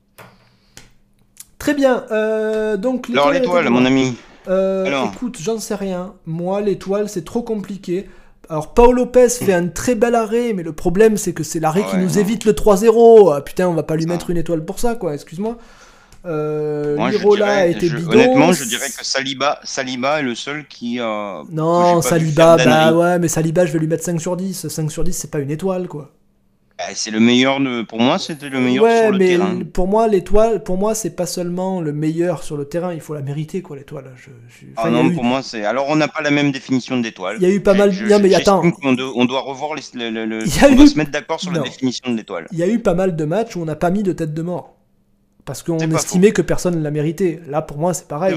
Très 1.60 1.73
bien, 1.73 2.03
donc... 2.77 3.10
Alors 3.11 3.31
l'étoile, 3.31 3.69
mon 3.69 3.85
ami 3.85 4.15
Écoute, 4.47 5.38
j'en 5.41 5.60
sais 5.60 5.76
rien. 5.76 6.14
Moi, 6.26 6.61
l'étoile, 6.61 7.10
c'est 7.10 7.26
trop 7.26 7.41
compliqué. 7.41 8.07
Alors, 8.49 8.73
Paul 8.73 8.95
Lopez 8.95 9.30
fait 9.30 9.53
un 9.53 9.68
très 9.68 9.95
bel 9.95 10.14
arrêt, 10.14 10.53
mais 10.53 10.61
le 10.61 10.73
problème, 10.73 11.18
c'est 11.18 11.34
que 11.34 11.43
c'est 11.43 11.60
l'arrêt 11.60 11.84
qui 11.89 11.97
nous 11.97 12.19
évite 12.19 12.45
le 12.45 12.53
3-0. 12.53 13.34
Ah, 13.35 13.41
putain, 13.41 13.68
on 13.68 13.73
va 13.73 13.84
pas 13.84 13.95
lui 13.95 14.06
mettre 14.06 14.30
une 14.30 14.38
étoile 14.38 14.64
pour 14.64 14.80
ça, 14.80 14.95
quoi, 14.95 15.14
excuse-moi. 15.14 15.57
Euh, 16.26 16.97
a 16.97 17.68
été 17.68 17.89
bidon. 17.89 18.11
Honnêtement, 18.11 18.52
je 18.53 18.64
dirais 18.64 18.88
que 18.88 19.06
Saliba, 19.06 19.60
Saliba 19.64 20.19
est 20.19 20.23
le 20.23 20.35
seul 20.35 20.65
qui. 20.68 20.99
non, 21.52 22.02
Saliba, 22.02 22.57
bah 22.57 22.93
ouais, 22.93 23.19
mais 23.19 23.27
Saliba, 23.27 23.65
je 23.65 23.72
vais 23.72 23.80
lui 23.80 23.88
mettre 23.88 24.03
5 24.03 24.19
sur 24.19 24.35
10. 24.35 24.68
5 24.68 24.91
sur 24.91 25.03
10, 25.03 25.14
c'est 25.14 25.31
pas 25.31 25.39
une 25.39 25.52
étoile, 25.52 25.88
quoi. 25.88 26.11
Bah, 26.77 26.84
c'est 26.93 27.10
le 27.10 27.22
meilleur 27.22 27.57
pour 27.88 28.02
moi 28.02 28.19
c'était 28.19 28.49
le 28.49 28.60
meilleur 28.60 28.85
sur 28.85 29.11
le 29.11 29.18
mais 29.18 29.27
terrain. 29.27 29.60
pour 29.72 29.88
moi 29.88 30.10
l'étoile 30.10 30.61
pour 30.61 30.77
moi 30.77 30.93
c'est 30.93 31.15
pas 31.15 31.26
seulement 31.26 31.80
le 31.80 31.93
meilleur 31.93 32.43
sur 32.43 32.57
le 32.57 32.65
terrain 32.65 32.93
il 32.93 32.99
faut 32.99 33.14
la 33.14 33.22
mériter 33.22 33.61
quoi 33.61 33.77
l'étoile 33.77 34.14
ah 34.76 34.89
non 34.89 35.10
pour 35.14 35.23
moi 35.23 35.41
c'est 35.41 35.64
alors 35.64 35.85
on 35.88 35.95
n'a 35.95 36.10
pas 36.10 36.22
la 36.22 36.31
même 36.31 36.52
définition 36.52 36.99
d'étoile 36.99 37.38
il 37.39 37.47
y 37.47 37.49
a 37.49 37.53
eu 37.53 37.61
pas 37.61 37.76
mal 37.76 37.93
non 38.10 38.19
mais 38.19 38.35
attends 38.35 38.61
on, 38.84 38.93
doit, 38.93 39.39
revoir 39.39 39.76
le, 39.76 40.43
on 40.69 40.76
doit 40.76 40.88
se 40.88 40.97
mettre 40.97 41.11
d'accord 41.11 41.39
sur 41.39 41.53
la 41.53 41.61
définition 41.61 42.11
de 42.11 42.18
l'étoile 42.18 42.45
il 42.52 42.57
y 42.57 42.64
a 42.64 42.68
eu 42.68 42.80
pas 42.80 42.93
mal 42.93 43.15
de 43.15 43.23
matchs 43.23 43.56
où 43.56 43.61
on 43.61 43.65
n'a 43.65 43.77
pas 43.77 43.89
mis 43.89 44.03
de 44.03 44.11
tête 44.11 44.34
de 44.34 44.41
mort 44.41 44.76
parce 45.45 45.63
qu'on 45.63 45.77
estimait 45.77 46.31
que 46.31 46.41
personne 46.41 46.77
ne 46.77 46.84
l'a 46.84 46.91
mérité. 46.91 47.39
Là 47.47 47.61
pour 47.61 47.77
moi 47.77 47.93
c'est 47.93 48.07
pareil 48.07 48.35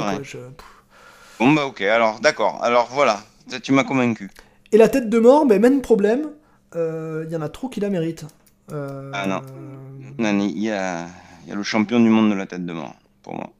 bon 1.40 1.52
bah 1.52 1.66
ok 1.66 1.82
alors 1.82 2.20
d'accord. 2.20 2.62
Alors 2.62 2.88
voilà. 2.92 3.20
Tu 3.62 3.72
m'as 3.72 3.84
convaincu. 3.84 4.30
Et 4.72 4.76
la 4.76 4.88
tête 4.88 5.08
de 5.08 5.18
mort 5.18 5.46
mais 5.46 5.58
même 5.58 5.80
problème 5.80 6.30
il 6.74 6.80
euh, 6.80 7.26
y 7.30 7.36
en 7.36 7.40
a 7.40 7.48
trop 7.48 7.68
qui 7.68 7.80
la 7.80 7.88
méritent. 7.88 8.26
Euh, 8.72 9.10
ah 9.14 9.26
non. 9.26 9.40
il 10.18 10.58
y 10.58 10.70
a, 10.70 11.06
y 11.46 11.52
a 11.52 11.54
le 11.54 11.62
champion 11.62 11.98
du 12.00 12.10
monde 12.10 12.30
de 12.30 12.34
la 12.34 12.46
tête 12.46 12.66
de 12.66 12.72
mort, 12.72 12.94
pour 13.22 13.34
moi. 13.34 13.50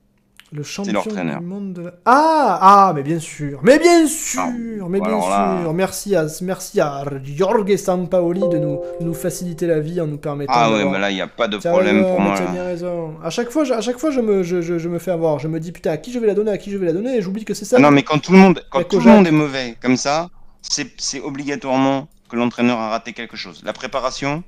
Le 0.51 0.62
champion 0.62 1.03
du 1.03 1.45
monde 1.45 1.75
de 1.75 1.83
la... 1.83 1.95
Ah, 2.07 2.59
ah, 2.62 2.93
mais 2.95 3.03
bien 3.03 3.19
sûr, 3.19 3.61
mais 3.62 3.79
bien 3.79 4.07
sûr, 4.07 4.41
ah, 4.41 4.51
mais 4.89 4.99
bien 4.99 5.20
sûr. 5.20 5.75
Merci 5.75 6.16
à, 6.16 6.27
merci 6.41 6.81
à 6.81 7.05
Jorge 7.23 7.77
Sampaoli 7.77 8.41
de 8.49 8.57
nous, 8.57 8.81
nous 9.03 9.12
faciliter 9.12 9.66
la 9.66 9.81
vie 9.81 10.01
en 10.01 10.07
nous 10.07 10.16
permettant. 10.16 10.53
Ah 10.55 10.73
ouais, 10.73 10.87
mais 10.87 10.99
là 10.99 11.11
il 11.11 11.16
n'y 11.16 11.20
a 11.20 11.27
pas 11.27 11.49
de 11.49 11.59
problème 11.59 12.03
pour 12.03 12.20
moi. 12.20 12.35
Tu 12.35 12.43
as 12.45 12.47
bien 12.47 12.65
raison. 12.65 13.15
À 13.23 13.29
chaque 13.29 13.51
fois, 13.51 13.70
à 13.70 13.83
chaque 13.83 13.99
fois, 13.99 14.11
je 14.11 14.20
me, 14.20 14.43
je, 14.43 14.62
je, 14.62 14.89
me 14.89 14.99
fais 14.99 15.11
avoir. 15.11 15.39
Je 15.39 15.49
me 15.49 15.61
dis 15.61 15.70
putain, 15.70 15.91
à 15.91 15.97
qui 15.99 16.12
je 16.12 16.19
vais 16.19 16.27
la 16.27 16.35
donner, 16.35 16.51
à 16.51 16.57
qui 16.57 16.70
je 16.70 16.79
vais 16.79 16.87
la 16.87 16.95
donner, 16.95 17.16
et 17.16 17.20
j'oublie 17.20 17.45
que 17.45 17.53
c'est 17.53 17.66
ça. 17.66 17.79
non, 17.79 17.91
mais 17.91 18.03
quand 18.03 18.19
tout 18.19 18.33
le 18.33 18.39
monde, 18.39 18.65
quand 18.70 18.85
tout 18.85 19.01
le 19.01 19.05
monde 19.05 19.27
est 19.27 19.33
mauvais 19.33 19.77
comme 19.83 19.99
ça, 19.99 20.31
c'est 20.62 21.20
obligatoirement 21.20 22.09
que 22.31 22.37
l'entraîneur 22.37 22.79
a 22.79 22.89
raté 22.89 23.12
quelque 23.12 23.37
chose. 23.37 23.61
La 23.65 23.75
préparation, 23.75 24.43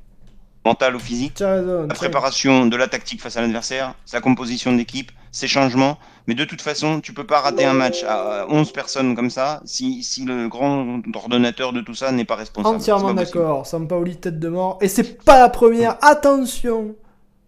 mentale 0.65 0.97
ou 0.97 0.99
physique, 0.99 1.41
la 1.41 1.95
préparation 1.95 2.67
de 2.67 2.77
la 2.77 2.89
tactique 2.89 3.21
face 3.21 3.37
à 3.37 3.43
l'adversaire, 3.43 3.95
sa 4.07 4.23
composition 4.23 4.73
d'équipe, 4.73 5.13
ses 5.33 5.49
changements. 5.49 5.99
Mais 6.27 6.35
de 6.35 6.45
toute 6.45 6.61
façon, 6.63 7.01
tu 7.01 7.13
peux 7.13 7.25
pas 7.25 7.41
rater 7.41 7.65
un 7.65 7.73
match 7.73 8.05
à 8.05 8.47
11 8.49 8.73
personnes 8.73 9.17
comme 9.17 9.31
ça 9.31 9.61
si, 9.65 10.03
si 10.03 10.25
le 10.25 10.49
grand 10.49 11.01
ordonnateur 11.15 11.73
de 11.73 11.81
tout 11.81 11.95
ça 11.95 12.13
n'est 12.13 12.25
pas 12.25 12.37
responsable. 12.37 12.77
Entièrement 12.77 13.15
d'accord. 13.15 13.67
Sampaoli 13.67 14.17
tête 14.17 14.39
de 14.39 14.49
mort. 14.49 14.79
Et 14.81 14.89
c'est 14.89 15.25
pas 15.25 15.39
la 15.39 15.49
première. 15.49 15.97
Attention 16.03 16.95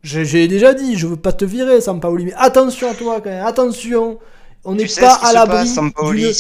J'ai 0.03 0.49
déjà 0.49 0.75
dit, 0.75 0.97
je 0.97 1.07
veux 1.07 1.17
pas 1.17 1.33
te 1.33 1.45
virer, 1.45 1.81
Sampaoli, 1.81 2.27
mais 2.27 2.35
attention 2.37 2.91
à 2.91 2.95
toi 2.95 3.21
quand 3.21 3.31
même. 3.31 3.47
Attention 3.47 4.19
on 4.65 4.75
n'est 4.75 4.87
pas 4.87 5.15
à 5.15 5.33
l'abri. 5.33 5.69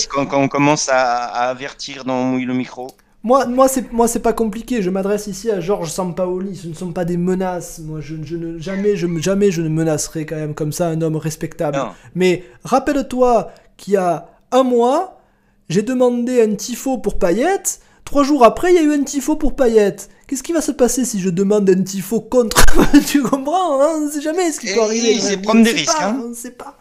Quand, 0.08 0.26
quand 0.26 0.40
on 0.40 0.48
commence 0.48 0.88
à, 0.88 1.24
à 1.24 1.48
avertir 1.50 2.04
dans 2.04 2.22
Mouille 2.22 2.44
le 2.44 2.54
micro 2.54 2.88
moi, 3.24 3.46
moi, 3.46 3.68
c'est, 3.68 3.92
moi, 3.92 4.08
c'est 4.08 4.20
pas 4.20 4.32
compliqué. 4.32 4.82
Je 4.82 4.90
m'adresse 4.90 5.28
ici 5.28 5.50
à 5.50 5.60
Georges 5.60 5.90
Sampaoli. 5.90 6.56
Ce 6.56 6.66
ne 6.66 6.74
sont 6.74 6.92
pas 6.92 7.04
des 7.04 7.16
menaces. 7.16 7.78
Moi, 7.78 8.00
je, 8.00 8.16
ne, 8.16 8.58
jamais, 8.58 8.96
je, 8.96 9.06
jamais, 9.18 9.50
je 9.52 9.62
ne 9.62 9.68
menacerai 9.68 10.26
quand 10.26 10.36
même 10.36 10.54
comme 10.54 10.72
ça 10.72 10.88
un 10.88 11.00
homme 11.02 11.16
respectable. 11.16 11.78
Mais 12.14 12.44
rappelle-toi 12.64 13.52
qu'il 13.76 13.94
y 13.94 13.96
a 13.96 14.28
un 14.50 14.64
mois, 14.64 15.20
j'ai 15.68 15.82
demandé 15.82 16.42
un 16.42 16.54
tifo 16.54 16.98
pour 16.98 17.18
Payet. 17.18 17.62
Trois 18.04 18.24
jours 18.24 18.44
après, 18.44 18.72
il 18.72 18.76
y 18.76 18.78
a 18.78 18.82
eu 18.82 18.92
un 18.92 19.04
tifo 19.04 19.36
pour 19.36 19.54
Payet. 19.54 19.96
Qu'est-ce 20.26 20.42
qui 20.42 20.52
va 20.52 20.60
se 20.60 20.72
passer 20.72 21.04
si 21.04 21.20
je 21.20 21.30
demande 21.30 21.70
un 21.70 21.82
tifo 21.82 22.20
contre 22.20 22.64
Tu 23.06 23.22
comprends 23.22 23.80
hein? 23.80 23.92
On 23.96 24.06
ne 24.06 24.10
sait 24.10 24.20
jamais 24.20 24.50
ce 24.50 24.58
qui 24.58 24.74
peut 24.74 24.82
arriver. 24.82 25.20
C'est 25.20 25.36
prendre 25.36 25.62
des 25.62 25.70
risques. 25.70 25.96
Pas, 25.96 26.06
hein. 26.06 26.20
On 26.24 26.30
ne 26.30 26.34
sait 26.34 26.50
pas. 26.50 26.76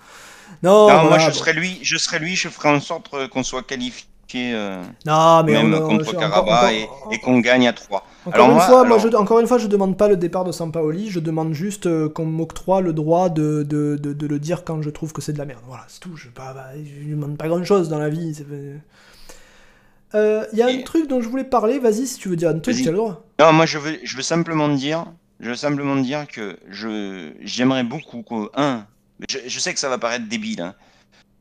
Non, 0.64 0.88
moi 1.06 1.18
je 1.18 1.32
serais 1.32 1.54
lui, 1.54 1.80
je 1.82 1.98
serais 1.98 2.20
lui, 2.20 2.36
je 2.36 2.48
ferais 2.48 2.70
en 2.70 2.80
sorte 2.80 3.10
qu'on 3.30 3.44
soit 3.44 3.64
qualifié 3.64 4.06
euh, 4.38 4.82
non, 5.06 5.44
mais 5.44 5.54
même 5.54 5.80
contre 5.82 6.16
Caraba 6.16 6.72
et, 6.74 6.88
qu'on 7.20 7.40
gagne 7.40 7.68
à 7.68 7.74
3. 7.74 8.06
Encore, 8.26 8.52
une 8.52 8.60
fois, 8.60 8.84
moi, 8.84 8.98
je, 9.00 9.08
encore 9.16 9.40
une 9.40 9.48
fois, 9.48 9.58
je 9.58 9.68
demande 9.68 9.98
pas 9.98 10.08
le 10.08 10.18
départ 10.18 10.44
de 10.44 10.52
Sampaoli, 10.52 11.10
je 11.10 11.20
demande 11.20 11.54
juste 11.54 11.88
euh, 11.88 12.10
qu'on 12.10 12.26
m'octroie 12.26 12.82
le 12.82 12.94
droit 12.94 13.30
de, 13.30 13.64
de, 13.64 13.98
de, 13.98 14.28
le 14.28 14.40
dire 14.40 14.64
quand 14.64 14.82
je 14.82 14.90
trouve 14.90 15.14
que 15.14 15.22
c'est 15.22 15.34
de 15.34 15.38
la 15.38 15.46
merde. 15.46 15.62
Voilà, 15.68 15.84
c'est 15.88 16.00
tout. 16.00 16.16
Je 16.16 16.28
ne 16.28 17.16
demande 17.16 17.38
pas 17.38 17.48
grand 17.48 17.64
chose 17.64 17.90
dans 17.90 18.00
la 18.00 18.10
vie. 18.10 18.34
Il 18.40 18.82
euh, 20.16 20.46
y 20.54 20.62
a 20.62 20.68
un 20.68 20.82
truc 20.82 21.08
dont 21.08 21.22
je 21.22 21.30
voulais 21.30 21.44
parler, 21.44 21.80
vas-y 21.80 22.06
si 22.06 22.20
tu 22.20 22.30
veux 22.30 22.36
dire 22.36 22.50
un 22.50 22.60
truc, 22.60 22.76
tu 22.76 22.88
as 22.88 22.92
le 22.92 22.98
droit. 22.98 23.26
Non, 23.40 23.54
moi 23.54 23.66
je 23.66 23.78
veux, 23.78 23.98
je 24.04 24.16
veux 24.16 24.22
simplement 24.22 24.70
dire, 24.70 25.06
je 25.40 25.50
veux 25.50 25.56
simplement 25.56 25.96
dire 25.96 26.28
que 26.28 26.58
je 26.70 27.32
j'aimerais 27.42 27.84
beaucoup 27.84 28.22
que, 28.22 28.50
un, 28.56 28.86
je, 29.30 29.38
je, 29.48 29.60
sais 29.60 29.74
que 29.74 29.80
ça 29.80 29.88
va 29.88 29.98
paraître 29.98 30.28
débile, 30.28 30.62
hein, 30.62 30.76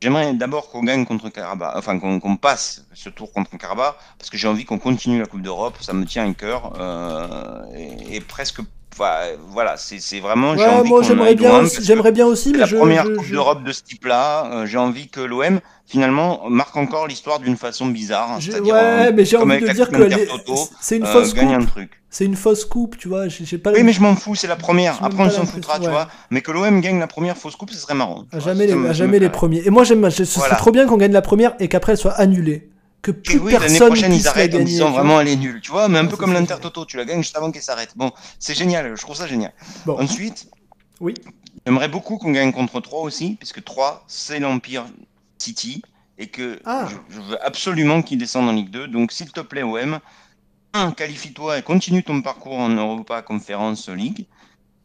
J'aimerais 0.01 0.33
d'abord 0.33 0.71
qu'on 0.71 0.83
gagne 0.83 1.05
contre 1.05 1.29
Karabakh, 1.29 1.75
enfin 1.75 1.99
qu'on 1.99 2.35
passe 2.35 2.83
ce 2.95 3.09
tour 3.09 3.31
contre 3.31 3.55
Karabakh, 3.55 3.95
parce 4.17 4.31
que 4.31 4.37
j'ai 4.37 4.47
envie 4.47 4.65
qu'on 4.65 4.79
continue 4.79 5.19
la 5.19 5.27
Coupe 5.27 5.43
d'Europe, 5.43 5.77
ça 5.79 5.93
me 5.93 6.05
tient 6.05 6.27
à 6.27 6.33
cœur, 6.33 6.73
euh, 6.79 7.63
et, 8.09 8.19
presque, 8.19 8.61
voilà, 8.97 9.75
c'est 9.77 10.19
vraiment. 10.19 10.53
Ouais, 10.53 10.83
moi 10.83 11.01
j'aimerais 11.01 11.35
bien, 11.35 11.63
j'aimerais 11.81 12.11
bien 12.11 12.25
aussi, 12.25 12.51
mais 12.51 12.59
la 12.59 12.67
première 12.67 13.03
Coupe 13.03 13.29
d'Europe 13.29 13.63
de 13.63 13.71
ce 13.71 13.83
type-là, 13.83 14.51
euh, 14.51 14.65
j'ai 14.65 14.77
envie 14.77 15.09
que 15.09 15.21
l'OM 15.21 15.59
finalement 15.85 16.49
marque 16.49 16.77
encore 16.77 17.07
l'histoire 17.07 17.39
d'une 17.39 17.57
façon 17.57 17.87
bizarre. 17.87 18.39
Ouais, 18.63 19.11
mais 19.11 19.25
j'ai 19.25 19.37
envie 19.37 19.59
de 19.59 19.67
dire 19.69 19.89
que 19.89 20.09
c'est 20.79 20.97
une 20.97 21.05
fausse 21.05 21.33
coupe. 21.33 21.43
Un. 21.43 21.65
C'est 22.09 22.25
une 22.25 22.35
fausse 22.35 22.65
coupe, 22.65 22.97
tu 22.97 23.07
vois. 23.07 23.29
J'ai 23.29 23.57
pas. 23.57 23.71
Oui, 23.71 23.83
mais 23.83 23.93
je 23.93 24.01
m'en 24.01 24.15
fous, 24.15 24.35
c'est 24.35 24.47
la 24.47 24.57
première. 24.57 25.01
Après, 25.03 25.23
on 25.23 25.29
s'en 25.29 25.45
foutra, 25.45 25.79
tu 25.79 25.89
vois. 25.89 26.07
Mais 26.29 26.41
que 26.41 26.51
l'OM 26.51 26.81
gagne 26.81 26.99
la 26.99 27.07
première 27.07 27.37
fausse 27.37 27.55
coupe, 27.55 27.71
ce 27.71 27.77
serait 27.77 27.95
marrant. 27.95 28.25
À 28.31 28.39
jamais, 28.39 28.67
les, 28.67 28.93
jamais 28.93 29.19
les 29.19 29.29
premiers. 29.29 29.61
Et 29.65 29.69
moi, 29.69 29.83
j'aime, 29.83 30.09
ce 30.09 30.25
serait 30.25 30.55
trop 30.57 30.71
bien 30.71 30.87
qu'on 30.87 30.97
gagne 30.97 31.13
la 31.13 31.21
première 31.21 31.53
et 31.59 31.67
qu'après 31.67 31.93
elle 31.93 31.97
soit 31.97 32.13
annulée. 32.13 32.70
Que 33.01 33.11
plus 33.11 33.39
oui, 33.39 33.53
l'année 33.53 33.79
prochaine 33.79 34.13
ils 34.13 34.27
arrêtent 34.27 34.53
en 34.53 34.63
disant 34.63 34.91
vraiment 34.91 35.19
elle 35.19 35.27
est 35.27 35.35
nulle, 35.35 35.59
tu 35.59 35.71
vois, 35.71 35.87
mais 35.87 35.97
un 35.97 36.05
peu 36.05 36.17
comme 36.17 36.33
l'Inter 36.33 36.57
Toto, 36.61 36.85
tu 36.85 36.97
la 36.97 37.05
gagnes 37.05 37.23
juste 37.23 37.35
avant 37.35 37.51
qu'elle 37.51 37.63
s'arrête. 37.63 37.93
Bon, 37.95 38.11
c'est 38.37 38.53
génial, 38.53 38.95
je 38.95 39.01
trouve 39.01 39.15
ça 39.15 39.25
génial. 39.25 39.53
Ensuite, 39.87 40.47
oui. 40.99 41.15
J'aimerais 41.65 41.89
beaucoup 41.89 42.17
qu'on 42.17 42.31
gagne 42.31 42.51
contre 42.51 42.79
3 42.79 43.01
aussi, 43.01 43.35
puisque 43.37 43.63
3 43.63 44.03
c'est 44.07 44.39
l'Empire 44.39 44.85
City 45.37 45.81
et 46.17 46.27
que 46.27 46.59
ah. 46.65 46.87
je, 47.09 47.19
veux 47.19 47.43
absolument 47.45 48.01
qu'il 48.01 48.17
descende 48.17 48.47
en 48.47 48.51
Ligue 48.51 48.69
2. 48.69 48.87
Donc 48.87 49.11
s'il 49.11 49.31
te 49.31 49.41
plaît 49.41 49.63
OM, 49.63 49.99
1. 50.73 50.91
Qualifie-toi 50.91 51.59
et 51.59 51.61
continue 51.63 52.03
ton 52.03 52.21
parcours 52.21 52.57
en 52.57 52.69
Europa 52.69 53.21
Conference 53.21 53.89
League. 53.89 54.27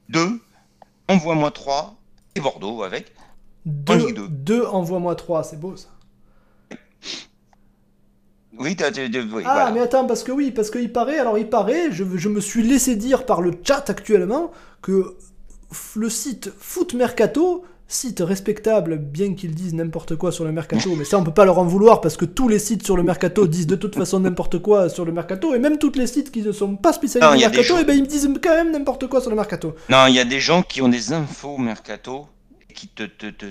2. 0.09 0.41
Envoie-moi 1.09 1.51
3 1.51 1.97
et 2.35 2.41
Bordeaux 2.41 2.83
avec. 2.83 3.15
2. 3.67 4.29
2. 4.29 4.67
Envoie-moi 4.67 5.15
3, 5.15 5.45
c'est 5.45 5.61
beau 5.61 5.77
ça. 5.77 5.89
Oui, 8.59 8.77
oui 8.79 9.43
ah, 9.47 9.71
mais 9.73 9.81
attends, 9.81 10.07
parce 10.07 10.23
que 10.23 10.33
oui, 10.33 10.51
parce 10.51 10.71
qu'il 10.71 10.93
paraît, 10.93 11.19
alors 11.19 11.39
il 11.39 11.49
paraît, 11.49 11.91
je, 11.91 12.05
je 12.17 12.29
me 12.29 12.41
suis 12.41 12.63
laissé 12.63 12.97
dire 12.97 13.27
par 13.27 13.43
le 13.43 13.53
chat 13.63 13.89
actuellement 13.89 14.53
que 14.83 15.17
le 15.97 16.11
site 16.11 16.53
Foot 16.59 16.95
Mercato 16.95 17.65
site 17.89 18.21
respectable, 18.21 18.99
bien 18.99 19.35
qu'ils 19.35 19.55
disent 19.55 19.75
n'importe 19.75 20.17
quoi 20.17 20.33
sur 20.33 20.45
le 20.45 20.53
mercato, 20.53 20.95
mais 20.99 21.05
ça 21.05 21.19
on 21.19 21.25
peut 21.25 21.33
pas 21.33 21.45
leur 21.45 21.59
en 21.59 21.65
vouloir 21.65 22.01
parce 22.01 22.17
que 22.17 22.25
tous 22.25 22.49
les 22.49 22.59
sites 22.59 22.85
sur 22.85 22.97
le 22.97 23.03
mercato 23.03 23.47
disent 23.47 23.67
de 23.67 23.77
toute 23.77 23.95
façon 23.95 24.21
n'importe 24.21 24.59
quoi 24.59 24.89
sur 24.89 25.05
le 25.05 25.13
mercato, 25.13 25.55
et 25.55 25.59
même 25.59 25.79
tous 25.79 25.93
les 25.93 26.07
sites 26.07 26.33
qui 26.33 26.43
ne 26.43 26.53
sont 26.53 26.77
pas 26.77 26.93
spécialisés 26.93 27.33
le 27.33 27.39
mercato, 27.39 27.79
et 27.79 27.83
eh 27.83 27.85
ben, 27.85 27.97
ils 27.97 28.07
disent 28.07 28.29
quand 28.43 28.55
même 28.55 28.73
n'importe 28.73 29.07
quoi 29.07 29.21
sur 29.21 29.31
le 29.31 29.37
mercato. 29.37 29.75
Non, 29.89 30.07
il 30.09 30.15
y 30.15 30.21
a 30.21 30.25
des 30.25 30.41
gens 30.41 30.63
qui 30.63 30.83
ont 30.83 30.89
des 30.89 31.13
infos 31.13 31.59
mercato 31.59 32.27
qui 32.75 32.89
te, 32.89 33.05
te, 33.05 33.31
te, 33.31 33.47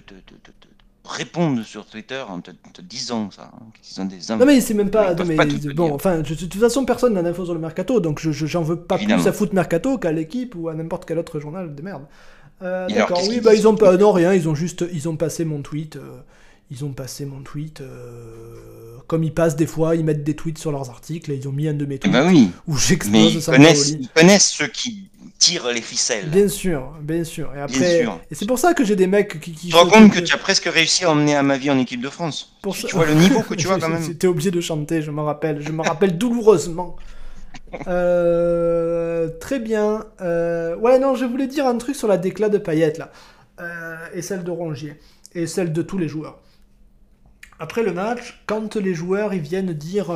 répondent 1.05 1.63
sur 1.63 1.85
Twitter 1.85 2.23
en 2.27 2.41
te, 2.41 2.51
disant 2.81 3.29
ça. 3.31 3.51
Hein, 3.53 4.05
des 4.05 4.17
non 4.29 4.45
mais 4.45 4.61
c'est 4.61 4.73
même 4.73 4.89
pas. 4.89 5.13
bon, 5.13 5.93
enfin, 5.93 6.19
de 6.19 6.33
toute 6.33 6.53
façon, 6.55 6.85
personne 6.85 7.13
n'a 7.13 7.21
d'infos 7.21 7.45
sur 7.45 7.53
le 7.53 7.59
mercato, 7.59 7.99
donc 7.99 8.19
je 8.19 8.31
j'en 8.31 8.63
veux 8.63 8.79
pas 8.79 8.97
plus 8.97 9.27
à 9.27 9.31
foot 9.31 9.53
mercato 9.53 9.97
qu'à 9.97 10.11
l'équipe 10.11 10.55
ou 10.55 10.69
à 10.69 10.73
n'importe 10.73 11.05
quel 11.05 11.19
autre 11.19 11.39
journal 11.39 11.73
de 11.73 11.81
merde. 11.81 12.03
Euh, 12.61 12.87
d'accord, 12.87 13.21
oui, 13.27 13.41
bah 13.41 13.53
ils 13.53 13.67
ont 13.67 13.75
pas, 13.75 13.97
non 13.97 14.11
rien, 14.11 14.33
ils 14.33 14.47
ont 14.47 14.55
juste, 14.55 14.85
ils 14.93 15.09
ont 15.09 15.17
passé 15.17 15.43
mon 15.43 15.61
tweet, 15.61 15.97
euh, 15.97 16.17
ils 16.71 16.85
ont 16.85 16.93
passé 16.93 17.25
mon 17.25 17.41
tweet. 17.41 17.81
Euh, 17.81 18.74
comme 19.07 19.23
ils 19.23 19.33
passent 19.33 19.55
des 19.55 19.67
fois, 19.67 19.95
ils 19.95 20.03
mettent 20.03 20.23
des 20.23 20.35
tweets 20.35 20.57
sur 20.57 20.71
leurs 20.71 20.89
articles 20.89 21.31
et 21.31 21.35
ils 21.35 21.47
ont 21.47 21.51
mis 21.51 21.67
un 21.67 21.73
de 21.73 21.85
mes 21.85 21.99
eh 22.03 22.07
ben 22.07 22.27
tweets. 22.27 22.33
oui. 22.33 22.51
Où 22.67 22.77
j'explose. 22.77 23.35
Ils 23.35 23.43
connaissent, 23.43 23.89
ils 23.89 24.09
connaissent 24.09 24.49
ceux 24.49 24.67
qui 24.67 25.09
tire 25.37 25.67
les 25.71 25.81
ficelles. 25.81 26.29
Bien 26.29 26.47
sûr, 26.47 26.93
bien 27.01 27.23
sûr. 27.23 27.51
Et 27.55 27.61
après, 27.61 28.05
et 28.31 28.35
c'est 28.35 28.45
pour 28.45 28.59
ça 28.59 28.73
que 28.73 28.83
j'ai 28.83 28.95
des 28.95 29.07
mecs 29.07 29.39
qui. 29.39 29.51
qui 29.51 29.69
je 29.69 29.75
te 29.75 29.77
rends 29.77 29.89
compte 29.89 30.11
que 30.11 30.19
tu 30.19 30.33
as 30.33 30.37
presque 30.37 30.65
réussi 30.65 31.05
à 31.05 31.11
emmener 31.11 31.35
à 31.35 31.43
ma 31.43 31.57
vie 31.57 31.69
en 31.69 31.77
équipe 31.77 32.01
de 32.01 32.09
France. 32.09 32.55
Pour 32.61 32.75
tu, 32.75 32.87
vois 32.95 33.05
le 33.05 33.13
niveau 33.13 33.41
que 33.41 33.53
tu 33.55 33.67
as 33.69 33.77
quand 33.79 33.89
même. 33.89 34.03
J'étais 34.03 34.27
obligé 34.27 34.51
de 34.51 34.61
chanter, 34.61 35.01
je 35.01 35.11
me 35.11 35.21
rappelle, 35.21 35.61
je 35.61 35.71
me 35.71 35.81
rappelle 35.81 36.17
douloureusement. 36.17 36.95
Euh, 37.87 39.27
très 39.41 39.59
bien. 39.59 40.05
Euh, 40.21 40.77
ouais, 40.77 40.97
non, 40.97 41.15
je 41.15 41.25
voulais 41.25 41.47
dire 41.47 41.65
un 41.65 41.77
truc 41.77 41.95
sur 41.95 42.07
la 42.07 42.17
déclat 42.17 42.47
de 42.47 42.57
Payette 42.57 42.97
là, 42.97 43.11
euh, 43.59 43.95
et 44.13 44.21
celle 44.21 44.43
de 44.43 44.51
Rongier, 44.51 44.93
et 45.33 45.45
celle 45.45 45.73
de 45.73 45.81
tous 45.81 45.97
les 45.97 46.07
joueurs. 46.07 46.39
Après 47.59 47.83
le 47.83 47.93
match, 47.93 48.41
quand 48.47 48.75
les 48.75 48.93
joueurs 48.93 49.33
ils 49.33 49.41
viennent 49.41 49.73
dire 49.73 50.09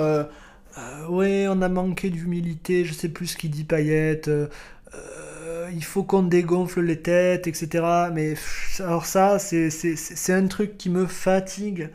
ouais, 1.10 1.48
on 1.50 1.62
a 1.62 1.70
manqué 1.70 2.10
d'humilité, 2.10 2.86
je 2.86 2.94
sais 2.94 3.10
plus 3.10 3.28
ce 3.28 3.38
qu'il 3.38 3.52
dit 3.52 3.64
Payette, 3.64 4.30
euh, 4.30 5.70
il 5.74 5.84
faut 5.84 6.04
qu'on 6.04 6.24
dégonfle 6.24 6.82
les 6.82 7.02
têtes, 7.02 7.48
etc. 7.48 8.10
Mais 8.14 8.36
alors 8.80 9.06
ça, 9.06 9.40
c'est 9.40 10.34
un 10.34 10.48
truc 10.48 10.78
qui 10.78 10.90
me 10.90 11.06
fatigue. 11.06 11.90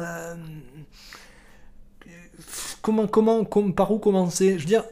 Euh, 0.00 0.34
comment, 2.82 3.06
comment, 3.06 3.44
par 3.44 3.92
où 3.92 3.98
commencer? 3.98 4.54
Je 4.54 4.60
veux 4.60 4.66
dire, 4.66 4.84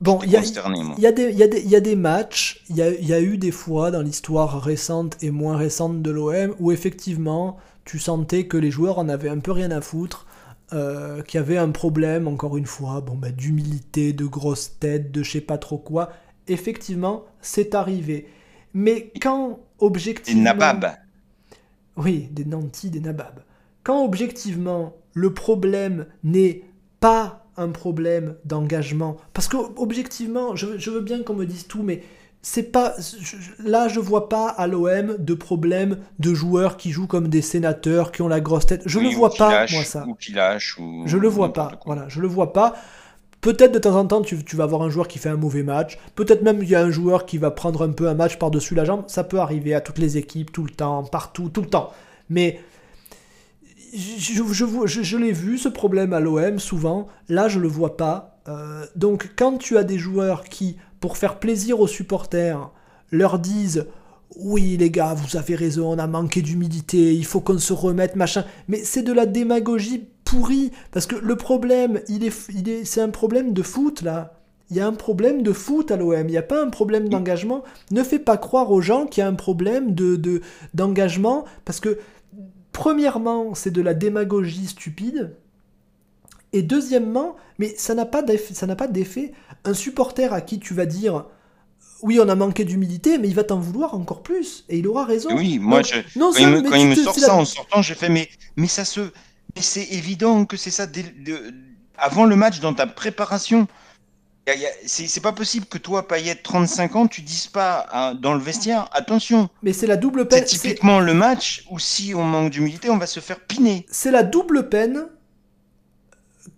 Bon, 0.00 0.18
il 0.24 0.30
y, 0.30 0.32
y, 0.32 1.76
a 1.76 1.80
des 1.80 1.94
matchs, 1.94 2.64
il 2.68 2.74
y, 2.74 3.06
y 3.06 3.12
a, 3.12 3.20
eu 3.20 3.38
des 3.38 3.52
fois 3.52 3.92
dans 3.92 4.02
l'histoire 4.02 4.60
récente 4.60 5.16
et 5.22 5.30
moins 5.30 5.56
récente 5.56 6.02
de 6.02 6.10
l'OM 6.10 6.56
où 6.58 6.72
effectivement 6.72 7.56
tu 7.84 7.98
sentais 7.98 8.46
que 8.46 8.56
les 8.56 8.70
joueurs 8.70 8.98
en 8.98 9.08
avaient 9.08 9.28
un 9.28 9.38
peu 9.38 9.52
rien 9.52 9.70
à 9.70 9.80
foutre 9.80 10.26
euh, 10.72 11.22
qui 11.22 11.36
avait 11.36 11.58
un 11.58 11.70
problème, 11.70 12.26
encore 12.28 12.56
une 12.56 12.66
fois, 12.66 13.02
bon, 13.02 13.14
bah, 13.14 13.30
d'humilité, 13.30 14.14
de 14.14 14.24
grosse 14.24 14.78
tête, 14.78 15.12
de 15.12 15.22
je 15.22 15.32
sais 15.32 15.40
pas 15.42 15.58
trop 15.58 15.76
quoi. 15.76 16.10
Effectivement, 16.48 17.24
c'est 17.42 17.74
arrivé. 17.74 18.26
Mais 18.72 19.12
quand 19.20 19.60
objectivement. 19.80 20.40
Des 20.40 20.44
nababs. 20.44 20.96
Oui, 21.96 22.28
des 22.30 22.46
nantis, 22.46 22.88
des 22.88 23.00
nababs. 23.00 23.42
Quand 23.82 24.02
objectivement, 24.04 24.94
le 25.12 25.34
problème 25.34 26.06
n'est 26.24 26.62
pas 27.00 27.44
un 27.58 27.68
problème 27.68 28.36
d'engagement, 28.46 29.18
parce 29.34 29.48
que 29.48 29.58
objectivement, 29.76 30.56
je, 30.56 30.78
je 30.78 30.90
veux 30.90 31.02
bien 31.02 31.22
qu'on 31.22 31.34
me 31.34 31.44
dise 31.44 31.66
tout, 31.66 31.82
mais 31.82 32.02
c'est 32.42 32.72
pas 32.72 32.96
là 33.60 33.86
je 33.86 34.00
vois 34.00 34.28
pas 34.28 34.48
à 34.48 34.66
l'OM 34.66 35.16
de 35.16 35.34
problème 35.34 35.98
de 36.18 36.34
joueurs 36.34 36.76
qui 36.76 36.90
jouent 36.90 37.06
comme 37.06 37.28
des 37.28 37.40
sénateurs 37.40 38.10
qui 38.10 38.20
ont 38.20 38.28
la 38.28 38.40
grosse 38.40 38.66
tête. 38.66 38.82
Je 38.84 38.98
ne 38.98 39.04
le 39.04 39.14
vois 39.14 39.30
pas 39.30 39.64
moi 39.70 39.84
ça. 39.84 40.04
ou 40.08 40.14
qui 40.14 40.32
lâchent 40.32 40.76
ou 40.78 41.04
je 41.06 41.16
le 41.16 41.28
vois 41.28 41.52
pas 41.52 41.70
voilà 41.86 42.06
je 42.08 42.20
le 42.20 42.26
vois 42.26 42.52
pas. 42.52 42.74
Peut-être 43.40 43.72
de 43.72 43.78
temps 43.78 43.96
en 43.96 44.06
temps 44.06 44.22
tu, 44.22 44.36
vas 44.54 44.64
avoir 44.64 44.82
un 44.82 44.90
joueur 44.90 45.06
qui 45.06 45.18
fait 45.18 45.28
un 45.28 45.36
mauvais 45.36 45.62
match. 45.62 45.98
Peut-être 46.16 46.42
même 46.42 46.62
il 46.62 46.68
y 46.68 46.74
a 46.74 46.80
un 46.80 46.90
joueur 46.90 47.26
qui 47.26 47.38
va 47.38 47.52
prendre 47.52 47.82
un 47.82 47.90
peu 47.90 48.08
un 48.08 48.14
match 48.14 48.38
par 48.38 48.50
dessus 48.50 48.74
la 48.74 48.84
jambe. 48.84 49.04
Ça 49.06 49.22
peut 49.22 49.38
arriver 49.38 49.74
à 49.74 49.80
toutes 49.80 49.98
les 49.98 50.16
équipes 50.16 50.50
tout 50.50 50.64
le 50.64 50.70
temps 50.70 51.04
partout 51.04 51.48
tout 51.48 51.62
le 51.62 51.68
temps. 51.68 51.92
Mais 52.28 52.60
je, 53.94 54.42
je, 54.52 55.02
je, 55.02 55.16
l'ai 55.16 55.32
vu 55.32 55.58
ce 55.58 55.68
problème 55.68 56.12
à 56.12 56.18
l'OM 56.18 56.58
souvent. 56.58 57.06
Là 57.28 57.46
je 57.46 57.60
le 57.60 57.68
vois 57.68 57.96
pas. 57.96 58.40
Euh, 58.48 58.84
donc 58.96 59.30
quand 59.36 59.58
tu 59.58 59.76
as 59.76 59.84
des 59.84 59.98
joueurs 59.98 60.42
qui 60.42 60.76
pour 61.02 61.18
faire 61.18 61.40
plaisir 61.40 61.80
aux 61.80 61.88
supporters, 61.88 62.70
leur 63.10 63.38
disent 63.38 63.86
oui 64.36 64.78
les 64.78 64.90
gars, 64.90 65.14
vous 65.14 65.36
avez 65.36 65.54
raison, 65.56 65.92
on 65.92 65.98
a 65.98 66.06
manqué 66.06 66.40
d'humidité, 66.40 67.12
il 67.12 67.26
faut 67.26 67.40
qu'on 67.40 67.58
se 67.58 67.74
remette, 67.74 68.16
machin. 68.16 68.44
Mais 68.68 68.78
c'est 68.78 69.02
de 69.02 69.12
la 69.12 69.26
démagogie 69.26 70.08
pourrie, 70.24 70.70
parce 70.92 71.06
que 71.06 71.16
le 71.16 71.36
problème, 71.36 72.00
il 72.08 72.24
est, 72.24 72.84
c'est 72.84 73.02
un 73.02 73.10
problème 73.10 73.52
de 73.52 73.62
foot 73.62 74.00
là. 74.00 74.38
Il 74.70 74.76
y 74.76 74.80
a 74.80 74.86
un 74.86 74.94
problème 74.94 75.42
de 75.42 75.52
foot 75.52 75.90
à 75.90 75.96
l'OM, 75.96 76.26
il 76.28 76.30
n'y 76.30 76.38
a 76.38 76.42
pas 76.42 76.62
un 76.62 76.70
problème 76.70 77.10
d'engagement. 77.10 77.62
Ne 77.90 78.02
fais 78.02 78.20
pas 78.20 78.38
croire 78.38 78.70
aux 78.70 78.80
gens 78.80 79.04
qu'il 79.04 79.20
y 79.20 79.24
a 79.24 79.28
un 79.28 79.34
problème 79.34 79.94
de, 79.94 80.40
d'engagement, 80.72 81.44
parce 81.66 81.80
que 81.80 81.98
premièrement, 82.70 83.54
c'est 83.54 83.72
de 83.72 83.82
la 83.82 83.92
démagogie 83.92 84.68
stupide. 84.68 85.34
Et 86.52 86.62
deuxièmement, 86.62 87.36
mais 87.58 87.74
ça 87.76 87.94
n'a 87.94 88.06
pas 88.06 88.22
d'effet. 88.22 89.32
Un 89.64 89.74
supporter 89.74 90.32
à 90.32 90.40
qui 90.40 90.58
tu 90.58 90.74
vas 90.74 90.86
dire 90.86 91.24
oui, 92.02 92.18
on 92.20 92.28
a 92.28 92.34
manqué 92.34 92.64
d'humilité, 92.64 93.16
mais 93.16 93.28
il 93.28 93.34
va 93.34 93.44
t'en 93.44 93.58
vouloir 93.58 93.94
encore 93.94 94.22
plus. 94.22 94.64
Et 94.68 94.78
il 94.78 94.88
aura 94.88 95.04
raison. 95.04 95.30
Oui, 95.36 95.58
moi, 95.58 95.82
quand, 95.82 96.74
il 96.76 96.88
me, 96.88 96.94
sort 96.96 97.14
ça 97.14 97.34
en 97.34 97.44
sortant, 97.44 97.80
j'ai 97.80 97.94
fait, 97.94 98.08
mais, 98.08 98.28
mais 98.56 98.66
ça 98.66 98.84
se. 98.84 99.00
Mais 99.54 99.62
c'est 99.62 99.84
évident 99.84 100.44
que 100.44 100.56
c'est 100.56 100.70
ça. 100.70 100.86
avant 101.96 102.24
le 102.24 102.34
match, 102.34 102.60
dans 102.60 102.74
ta 102.74 102.86
préparation, 102.86 103.68
c'est 104.84 105.22
pas 105.22 105.32
possible 105.32 105.66
que 105.66 105.78
toi, 105.78 106.08
Payet, 106.08 106.34
35 106.34 106.96
ans, 106.96 107.06
tu 107.06 107.22
dises 107.22 107.46
pas 107.46 108.14
dans 108.20 108.34
le 108.34 108.40
vestiaire, 108.40 108.88
attention. 108.92 109.48
Mais 109.62 109.72
c'est 109.72 109.86
la 109.86 109.96
double 109.96 110.26
peine. 110.26 110.44
C'est 110.46 110.58
typiquement 110.58 110.98
le 110.98 111.14
match 111.14 111.64
où 111.70 111.78
si 111.78 112.14
on 112.14 112.24
manque 112.24 112.50
d'humilité, 112.50 112.90
on 112.90 112.98
va 112.98 113.06
se 113.06 113.20
faire 113.20 113.38
piner. 113.40 113.86
C'est 113.90 114.10
la 114.10 114.24
double 114.24 114.68
peine 114.68 115.06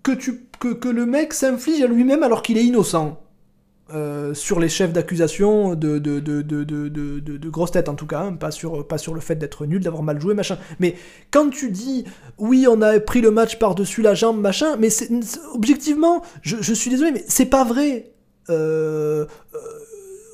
que, 0.05 0.89
le 0.89 1.07
mec 1.07 1.33
s'inflige 1.33 1.83
à 1.83 1.87
lui-même 1.87 2.23
alors 2.23 2.43
qu'il 2.43 2.59
est 2.59 2.65
innocent. 2.65 3.21
Euh, 3.93 4.33
sur 4.33 4.61
les 4.61 4.71
chefs 4.71 4.95
d'accusation 4.95 5.75
de, 5.75 5.99
de, 5.99 6.19
de, 6.19 7.49
grosses 7.51 7.73
têtes 7.73 7.91
en 7.91 7.95
tout 7.95 8.07
cas, 8.07 8.21
hein, 8.21 8.33
pas, 8.33 8.51
sur, 8.51 8.83
le 9.15 9.21
fait 9.21 9.35
d'être 9.35 9.67
nul, 9.67 9.83
d'avoir 9.83 10.03
mal 10.03 10.19
joué, 10.19 10.33
machin. 10.33 10.57
Mais 10.81 10.95
quand 11.31 11.51
tu 11.51 11.71
dis 11.71 12.07
oui, 12.39 12.67
on 12.67 12.81
a 12.81 12.99
pris 12.99 13.21
le 13.21 13.31
match 13.31 13.59
par-dessus 13.59 14.01
la 14.01 14.15
jambe, 14.15 14.41
machin, 14.41 14.77
mais 14.79 14.89
objectivement, 15.53 16.23
je, 16.41 16.73
suis 16.73 16.91
désolé, 16.91 17.13
mais 17.13 17.25
c'est 17.29 17.47
pas 17.47 17.65
vrai. 17.65 18.11
Euh, 18.49 19.27
euh, 19.55 19.59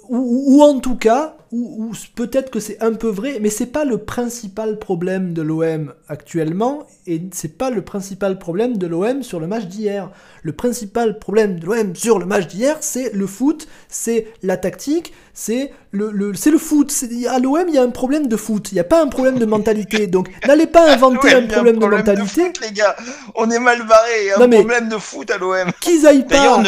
ou, 0.09 0.63
en 0.63 0.79
tout 0.79 0.97
cas, 0.97 1.37
ou, 1.53 1.93
peut-être 2.15 2.51
que 2.51 2.61
c'est 2.61 2.81
un 2.81 2.93
peu 2.93 3.09
vrai, 3.09 3.39
mais 3.41 3.51
c'est 3.51 3.67
pas 3.67 3.85
le 3.85 3.99
principal 3.99 4.79
problème 4.79 5.33
de 5.33 5.43
l'OM 5.43 5.93
actuellement, 6.09 6.87
et 7.09 7.21
c'est 7.33 7.59
pas 7.59 7.71
le 7.71 7.83
principal 7.83 8.39
problème 8.39 8.77
de 8.77 8.87
l'OM 8.87 9.25
sur 9.25 9.41
le 9.41 9.49
match 9.49 9.65
d'hier. 9.65 10.11
Le 10.43 10.53
principal 10.53 11.19
problème 11.19 11.59
de 11.59 11.67
l'OM 11.67 11.97
sur 11.97 12.21
le 12.21 12.27
match 12.27 12.47
d'hier, 12.47 12.77
c'est 12.81 13.13
le 13.13 13.27
foot, 13.27 13.67
c'est 13.89 14.29
la 14.43 14.57
tactique, 14.57 15.13
c'est 15.35 15.73
le, 15.91 16.13
le 16.13 16.35
c'est 16.35 16.51
le 16.51 16.59
foot. 16.59 16.95
À 17.29 17.39
l'OM, 17.41 17.65
il 17.67 17.75
y 17.75 17.79
a 17.79 17.83
un 17.83 17.91
problème 17.91 18.29
de 18.29 18.37
foot, 18.37 18.71
il 18.71 18.75
n'y 18.75 18.81
a 18.81 18.85
pas 18.85 19.03
un 19.03 19.09
problème 19.09 19.39
de 19.39 19.45
mentalité. 19.45 20.07
Donc 20.07 20.29
n'allez 20.47 20.67
pas 20.67 20.93
inventer 20.95 21.35
un, 21.35 21.47
problème 21.47 21.79
de 21.79 21.87
mentalité. 21.87 22.45
foot, 22.45 22.61
les 22.63 22.73
gars, 22.73 22.95
on 23.35 23.51
est 23.51 23.59
mal 23.59 23.85
barré. 23.87 24.33
Un 24.37 24.49
problème 24.49 24.89
de 24.89 24.99
foot 24.99 25.31
à 25.31 25.39
l'OM. 25.39 25.73
Qu'ils 25.81 26.07
aillent 26.07 26.27
pas. 26.27 26.37
D'ailleurs, 26.37 26.63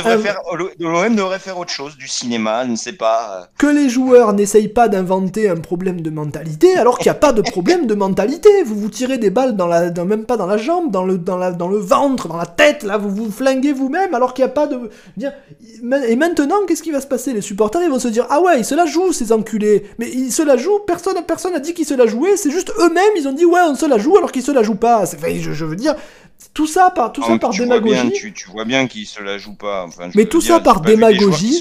l'OM 0.79 1.15
devrait 1.15 1.39
faire 1.39 1.59
autre 1.59 1.71
chose, 1.71 1.97
du 1.97 2.09
cinéma, 2.09 2.65
je 2.65 2.71
ne 2.71 2.77
sais 2.77 2.95
pas. 2.95 3.49
Que 3.59 3.67
les 3.67 3.89
joueurs 3.89 4.33
n'essayent 4.33 4.72
pas 4.73 4.89
d'inventer 4.89 5.49
un 5.49 5.57
problème 5.57 6.01
de 6.01 6.11
mentalité, 6.11 6.77
alors 6.77 6.99
qu'il 6.99 7.07
n'y 7.07 7.17
a 7.17 7.21
pas 7.21 7.33
de 7.33 7.43
problème 7.43 7.87
de 7.87 7.95
mentalité. 7.95 8.49
Vous 8.65 8.75
vous 8.75 8.89
tirez 8.89 9.19
des 9.19 9.31
balles 9.31 9.57
dans 9.57 9.67
la, 9.67 9.91
même 10.05 10.25
pas 10.25 10.37
dans 10.37 10.47
la 10.47 10.57
jambe, 10.57 10.91
dans 10.91 11.05
le, 11.05 11.19
dans 11.19 11.37
la, 11.37 11.53
dans 11.53 11.69
le 11.69 11.79
ventre, 11.79 12.29
dans 12.29 12.37
la 12.37 12.47
tête. 12.47 12.83
Là, 12.83 12.99
vous 12.99 13.11
vous 13.11 13.31
flinguez 13.31 13.73
vous-même 13.73 14.15
alors 14.15 14.35
qu'il 14.35 14.45
n'y 14.45 14.51
a 14.51 14.55
pas 14.55 14.67
de. 14.67 14.91
Et 16.09 16.17
maintenant, 16.17 16.57
qu'est-ce 16.67 16.83
qui 16.83 16.91
va 16.91 17.01
se 17.01 17.07
passer? 17.07 17.33
Les 17.33 17.41
supporters, 17.41 17.83
ils 17.83 17.91
vont 17.91 17.99
se 17.99 18.09
dire 18.09 18.27
Ah 18.31 18.41
ouais, 18.41 18.59
ils 18.59 18.65
se 18.65 18.75
la 18.75 18.87
jouent, 18.87 19.13
ces 19.13 19.33
enculés. 19.33 19.85
Mais 19.99 20.11
ils 20.11 20.33
se 20.33 20.43
la 20.43 20.57
jouent, 20.57 20.81
personne 20.87 21.17
personne 21.27 21.53
n'a 21.53 21.61
dit 21.61 21.75
qu'ils 21.75 21.87
se 21.87 21.95
la 21.95 22.07
jouaient, 22.07 22.37
c'est 22.37 22.51
juste 22.51 22.73
eux-mêmes, 22.79 23.13
ils 23.17 23.29
ont 23.29 23.33
dit 23.33 23.45
Ouais, 23.45 23.61
on 23.67 23.75
se 23.75 23.87
la 23.87 23.99
joue 23.99 24.17
alors 24.17 24.33
qu'ils 24.33 24.43
se 24.43 24.53
la 24.53 24.63
jouent 24.63 24.75
pas. 24.75 25.05
Je, 25.05 25.53
je 25.53 25.65
veux 25.65 25.77
dire, 25.77 25.95
tout 26.55 26.67
ça 26.67 26.91
par, 26.91 27.13
tout 27.13 27.23
ça 27.23 27.39
par 27.39 27.51
démagogie. 27.51 28.33
tu, 28.35 28.51
vois 28.51 28.65
bien 28.65 28.87
qu'ils 28.87 29.07
se 29.07 29.23
la 29.23 29.39
jouent 29.39 29.55
pas. 29.55 29.89
mais 30.15 30.27
tout 30.27 30.41
ça 30.41 30.61
par 30.61 30.81
démagogie. 30.81 31.61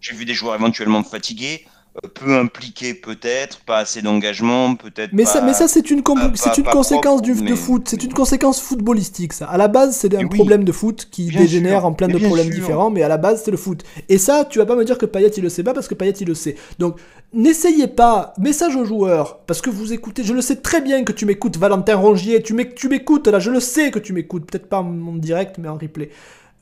J'ai 0.00 0.14
vu 0.14 0.24
des 0.24 0.34
joueurs 0.34 0.54
éventuellement 0.54 1.02
fatigués 1.02 1.66
peu 2.14 2.36
impliqué 2.36 2.94
peut-être, 2.94 3.60
pas 3.60 3.78
assez 3.78 4.02
d'engagement, 4.02 4.74
peut-être. 4.74 5.12
Mais, 5.12 5.24
ça, 5.24 5.40
mais 5.40 5.54
ça, 5.54 5.68
c'est 5.68 5.90
une, 5.90 6.02
c'est 6.34 6.58
une 6.58 6.64
conséquence 6.64 7.22
du, 7.22 7.34
de 7.34 7.54
foot, 7.54 7.88
c'est 7.88 8.02
une 8.02 8.12
conséquence 8.12 8.60
footballistique, 8.60 9.32
ça. 9.32 9.46
À 9.46 9.56
la 9.56 9.68
base, 9.68 9.96
c'est 9.96 10.14
un 10.14 10.26
problème 10.26 10.64
de 10.64 10.72
foot 10.72 11.08
qui 11.10 11.26
dégénère 11.26 11.84
en 11.84 11.92
plein 11.92 12.08
de 12.08 12.18
problèmes 12.18 12.50
différents, 12.50 12.90
mais 12.90 13.02
à 13.02 13.08
la 13.08 13.16
base, 13.16 13.42
c'est 13.44 13.50
le 13.50 13.56
foot. 13.56 13.82
Et 14.08 14.18
ça, 14.18 14.44
tu 14.44 14.58
vas 14.58 14.66
pas 14.66 14.76
me 14.76 14.84
dire 14.84 14.98
que 14.98 15.06
Payet 15.06 15.28
il 15.36 15.42
le 15.42 15.48
sait 15.48 15.62
pas 15.62 15.74
parce 15.74 15.88
que 15.88 15.94
Payet 15.94 16.12
il 16.20 16.28
le 16.28 16.34
sait. 16.34 16.56
Donc, 16.78 16.98
n'essayez 17.32 17.86
pas, 17.86 18.34
message 18.38 18.76
aux 18.76 18.84
joueurs, 18.84 19.38
parce 19.46 19.60
que 19.60 19.70
vous 19.70 19.92
écoutez, 19.92 20.24
je 20.24 20.32
le 20.32 20.40
sais 20.40 20.56
très 20.56 20.80
bien 20.80 21.04
que 21.04 21.12
tu 21.12 21.26
m'écoutes, 21.26 21.56
Valentin 21.56 21.96
Rongier, 21.96 22.42
tu 22.42 22.54
m'écoutes 22.54 23.28
là, 23.28 23.38
je 23.38 23.50
le 23.50 23.60
sais 23.60 23.90
que 23.90 23.98
tu 23.98 24.12
m'écoutes, 24.12 24.50
peut-être 24.50 24.68
pas 24.68 24.80
en 24.80 25.16
direct, 25.16 25.56
mais 25.58 25.68
en 25.68 25.76
replay. 25.76 26.10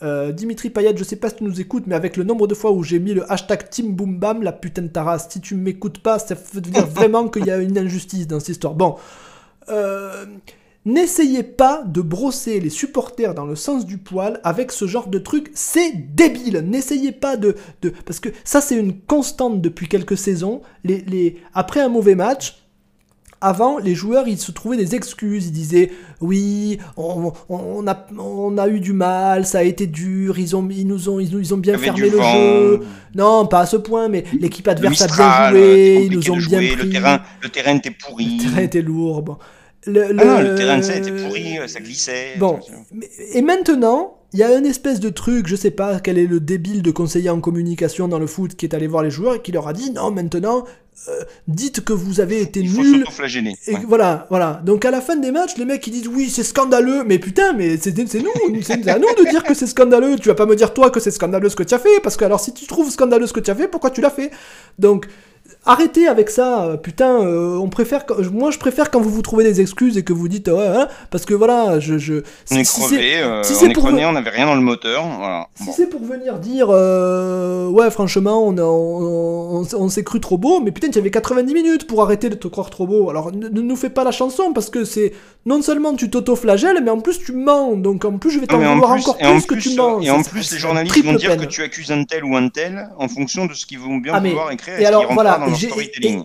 Euh, 0.02 0.32
Dimitri 0.32 0.70
Payet, 0.70 0.96
je 0.96 1.04
sais 1.04 1.16
pas 1.16 1.30
si 1.30 1.36
tu 1.36 1.44
nous 1.44 1.60
écoutes, 1.60 1.84
mais 1.86 1.94
avec 1.94 2.16
le 2.16 2.24
nombre 2.24 2.46
de 2.46 2.54
fois 2.54 2.72
où 2.72 2.82
j'ai 2.82 2.98
mis 2.98 3.14
le 3.14 3.30
hashtag 3.30 3.70
Team 3.70 3.94
Boom 3.94 4.18
Bam, 4.18 4.42
la 4.42 4.52
putain 4.52 4.82
de 4.82 4.88
taras, 4.88 5.20
si 5.30 5.40
tu 5.40 5.54
m'écoutes 5.54 5.98
pas, 5.98 6.18
ça 6.18 6.34
veut 6.52 6.60
dire 6.60 6.86
vraiment 6.94 7.28
qu'il 7.28 7.46
y 7.46 7.50
a 7.50 7.58
une 7.58 7.78
injustice 7.78 8.26
dans 8.26 8.40
cette 8.40 8.50
histoire. 8.50 8.74
Bon. 8.74 8.96
Euh, 9.68 10.26
N'essayez 10.86 11.42
pas 11.42 11.82
de 11.86 12.02
brosser 12.02 12.60
les 12.60 12.68
supporters 12.68 13.34
dans 13.34 13.46
le 13.46 13.56
sens 13.56 13.86
du 13.86 13.96
poil 13.96 14.38
avec 14.44 14.70
ce 14.70 14.86
genre 14.86 15.06
de 15.06 15.18
truc, 15.18 15.50
c'est 15.54 15.92
débile. 16.14 16.58
N'essayez 16.58 17.10
pas 17.10 17.38
de, 17.38 17.56
de, 17.80 17.88
Parce 18.04 18.20
que 18.20 18.28
ça, 18.44 18.60
c'est 18.60 18.76
une 18.76 19.00
constante 19.00 19.62
depuis 19.62 19.88
quelques 19.88 20.18
saisons. 20.18 20.60
Les, 20.84 21.00
les... 21.00 21.38
Après 21.54 21.80
un 21.80 21.88
mauvais 21.88 22.14
match, 22.14 22.63
avant, 23.44 23.78
les 23.78 23.94
joueurs, 23.94 24.26
ils 24.26 24.38
se 24.38 24.50
trouvaient 24.52 24.78
des 24.78 24.94
excuses. 24.94 25.46
Ils 25.46 25.52
disaient 25.52 25.90
Oui, 26.20 26.78
on, 26.96 27.32
on, 27.48 27.86
a, 27.86 28.06
on 28.18 28.56
a 28.56 28.68
eu 28.68 28.80
du 28.80 28.92
mal, 28.94 29.44
ça 29.44 29.58
a 29.58 29.62
été 29.62 29.86
dur, 29.86 30.38
ils, 30.38 30.56
ont, 30.56 30.66
ils, 30.70 30.86
nous, 30.86 31.08
ont, 31.08 31.20
ils, 31.20 31.32
ils 31.34 31.54
ont 31.54 31.58
bien 31.58 31.76
fermé 31.76 32.08
le 32.08 32.20
jeu. 32.20 32.80
Non, 33.14 33.46
pas 33.46 33.60
à 33.60 33.66
ce 33.66 33.76
point, 33.76 34.08
mais 34.08 34.24
l'équipe 34.40 34.66
adverse 34.66 35.02
a 35.02 35.06
bien 35.06 35.50
joué, 35.50 36.06
ils 36.06 36.16
nous 36.16 36.30
ont 36.30 36.36
bien 36.36 36.58
pris. 36.58 36.86
Le 36.86 36.90
terrain, 36.90 37.20
le 37.42 37.48
terrain 37.50 37.76
était 37.76 37.90
pourri. 37.90 38.38
Le 38.38 38.44
terrain 38.44 38.62
était 38.62 38.82
lourd. 38.82 39.22
Bon. 39.22 39.36
Le, 39.86 40.12
le... 40.12 40.20
Ah 40.20 40.24
non, 40.24 40.40
le 40.40 40.54
terrain 40.54 40.80
était 40.80 41.12
pourri, 41.12 41.58
ça 41.66 41.80
glissait. 41.80 42.36
Bon, 42.38 42.58
et 43.34 43.42
maintenant, 43.42 44.16
il 44.32 44.40
y 44.40 44.42
a 44.42 44.52
une 44.56 44.66
espèce 44.66 44.98
de 44.98 45.10
truc, 45.10 45.46
je 45.46 45.54
sais 45.54 45.70
pas 45.70 46.00
quel 46.00 46.18
est 46.18 46.26
le 46.26 46.40
débile 46.40 46.82
de 46.82 46.90
conseiller 46.90 47.30
en 47.30 47.40
communication 47.40 48.08
dans 48.08 48.18
le 48.18 48.26
foot 48.26 48.56
qui 48.56 48.66
est 48.66 48.74
allé 48.74 48.88
voir 48.88 49.04
les 49.04 49.10
joueurs 49.10 49.36
et 49.36 49.42
qui 49.42 49.52
leur 49.52 49.68
a 49.68 49.72
dit 49.72 49.92
non, 49.92 50.10
maintenant, 50.10 50.64
euh, 51.08 51.22
dites 51.48 51.82
que 51.82 51.92
vous 51.92 52.20
avez 52.20 52.40
été 52.40 52.62
nul. 52.62 53.04
Et 53.66 53.76
voilà, 53.86 54.26
voilà. 54.30 54.60
Donc 54.64 54.84
à 54.84 54.90
la 54.90 55.00
fin 55.00 55.16
des 55.16 55.30
matchs, 55.30 55.56
les 55.56 55.64
mecs 55.64 55.86
ils 55.86 55.90
disent 55.90 56.08
oui, 56.08 56.30
c'est 56.30 56.42
scandaleux, 56.42 57.04
mais 57.04 57.18
putain, 57.18 57.52
mais 57.52 57.76
c'est 57.76 57.96
nous, 57.96 58.06
c'est 58.62 58.88
à 58.88 58.98
nous 58.98 59.06
de 59.06 59.28
dire 59.28 59.42
que 59.42 59.54
c'est 59.54 59.66
scandaleux. 59.66 60.16
Tu 60.18 60.28
vas 60.28 60.34
pas 60.34 60.46
me 60.46 60.56
dire 60.56 60.72
toi 60.72 60.90
que 60.90 61.00
c'est 61.00 61.10
scandaleux 61.10 61.48
ce 61.48 61.56
que 61.56 61.62
tu 61.62 61.74
as 61.74 61.78
fait, 61.78 62.00
parce 62.02 62.16
que 62.16 62.24
alors 62.24 62.40
si 62.40 62.54
tu 62.54 62.66
trouves 62.66 62.90
scandaleux 62.90 63.26
ce 63.26 63.32
que 63.32 63.40
tu 63.40 63.50
as 63.50 63.54
fait, 63.54 63.68
pourquoi 63.68 63.90
tu 63.90 64.00
l'as 64.00 64.10
fait? 64.10 64.30
Donc 64.78 65.06
Arrêtez 65.66 66.06
avec 66.08 66.28
ça, 66.28 66.64
euh, 66.64 66.76
putain, 66.76 67.22
euh, 67.22 67.56
on 67.56 67.70
préfère, 67.70 68.04
moi 68.32 68.50
je 68.50 68.58
préfère 68.58 68.90
quand 68.90 69.00
vous 69.00 69.08
vous 69.08 69.22
trouvez 69.22 69.44
des 69.44 69.62
excuses 69.62 69.96
et 69.96 70.02
que 70.02 70.12
vous 70.12 70.28
dites 70.28 70.48
ouais, 70.48 70.66
hein, 70.66 70.88
parce 71.10 71.24
que 71.24 71.32
voilà, 71.32 71.80
je, 71.80 71.96
je 71.96 72.22
on 72.50 72.56
est 72.56 72.64
crevé, 72.64 73.16
euh, 73.16 73.42
on 73.42 73.66
est 73.66 73.72
crevé, 73.72 74.04
on 74.04 74.12
n'avait 74.12 74.28
rien 74.28 74.44
dans 74.44 74.56
le 74.56 74.60
moteur, 74.60 75.06
voilà. 75.18 75.48
Si 75.54 75.72
c'est 75.72 75.86
pour 75.86 76.04
venir 76.04 76.38
dire 76.38 76.68
ouais, 76.68 77.90
franchement, 77.90 78.46
on, 78.46 78.58
on, 78.58 79.66
on, 79.74 79.88
s'est 79.88 80.04
cru 80.04 80.20
trop 80.20 80.36
beau, 80.36 80.60
mais 80.60 80.70
putain, 80.70 80.90
tu 80.90 80.98
avais 80.98 81.10
90 81.10 81.54
minutes 81.54 81.86
pour 81.86 82.02
arrêter 82.02 82.28
de 82.28 82.34
te 82.34 82.46
croire 82.46 82.68
trop 82.68 82.86
beau. 82.86 83.08
Alors 83.08 83.32
ne, 83.32 83.48
nous 83.48 83.76
fais 83.76 83.90
pas 83.90 84.04
la 84.04 84.12
chanson 84.12 84.52
parce 84.52 84.68
que 84.68 84.84
c'est 84.84 85.14
non 85.46 85.62
seulement 85.62 85.94
tu 85.94 86.10
t'auto-flagelles, 86.10 86.82
mais 86.84 86.90
en 86.90 87.00
plus 87.00 87.18
tu 87.18 87.32
mens, 87.32 87.74
donc 87.76 88.04
en 88.04 88.18
plus 88.18 88.30
je 88.30 88.38
vais 88.38 88.46
t'en 88.46 88.58
vouloir 88.58 88.90
encore 88.90 89.16
plus, 89.16 89.46
que 89.46 89.54
tu 89.54 89.74
mens. 89.76 90.02
Et 90.02 90.10
en 90.10 90.22
plus, 90.22 90.52
les 90.52 90.58
journalistes 90.58 91.02
vont 91.02 91.14
dire 91.14 91.38
que 91.38 91.46
tu 91.46 91.62
accuses 91.62 91.90
un 91.90 92.04
tel 92.04 92.22
ou 92.22 92.36
un 92.36 92.50
tel 92.50 92.90
en 92.98 93.08
fonction 93.08 93.46
de 93.46 93.54
ce 93.54 93.64
qu'ils 93.64 93.78
vont 93.78 93.96
bien 93.96 94.12
ah, 94.14 94.20
vouloir 94.20 94.50
écrire. 94.50 94.78
Et, 94.78 94.84
alors 94.84 95.10
voilà 95.14 95.40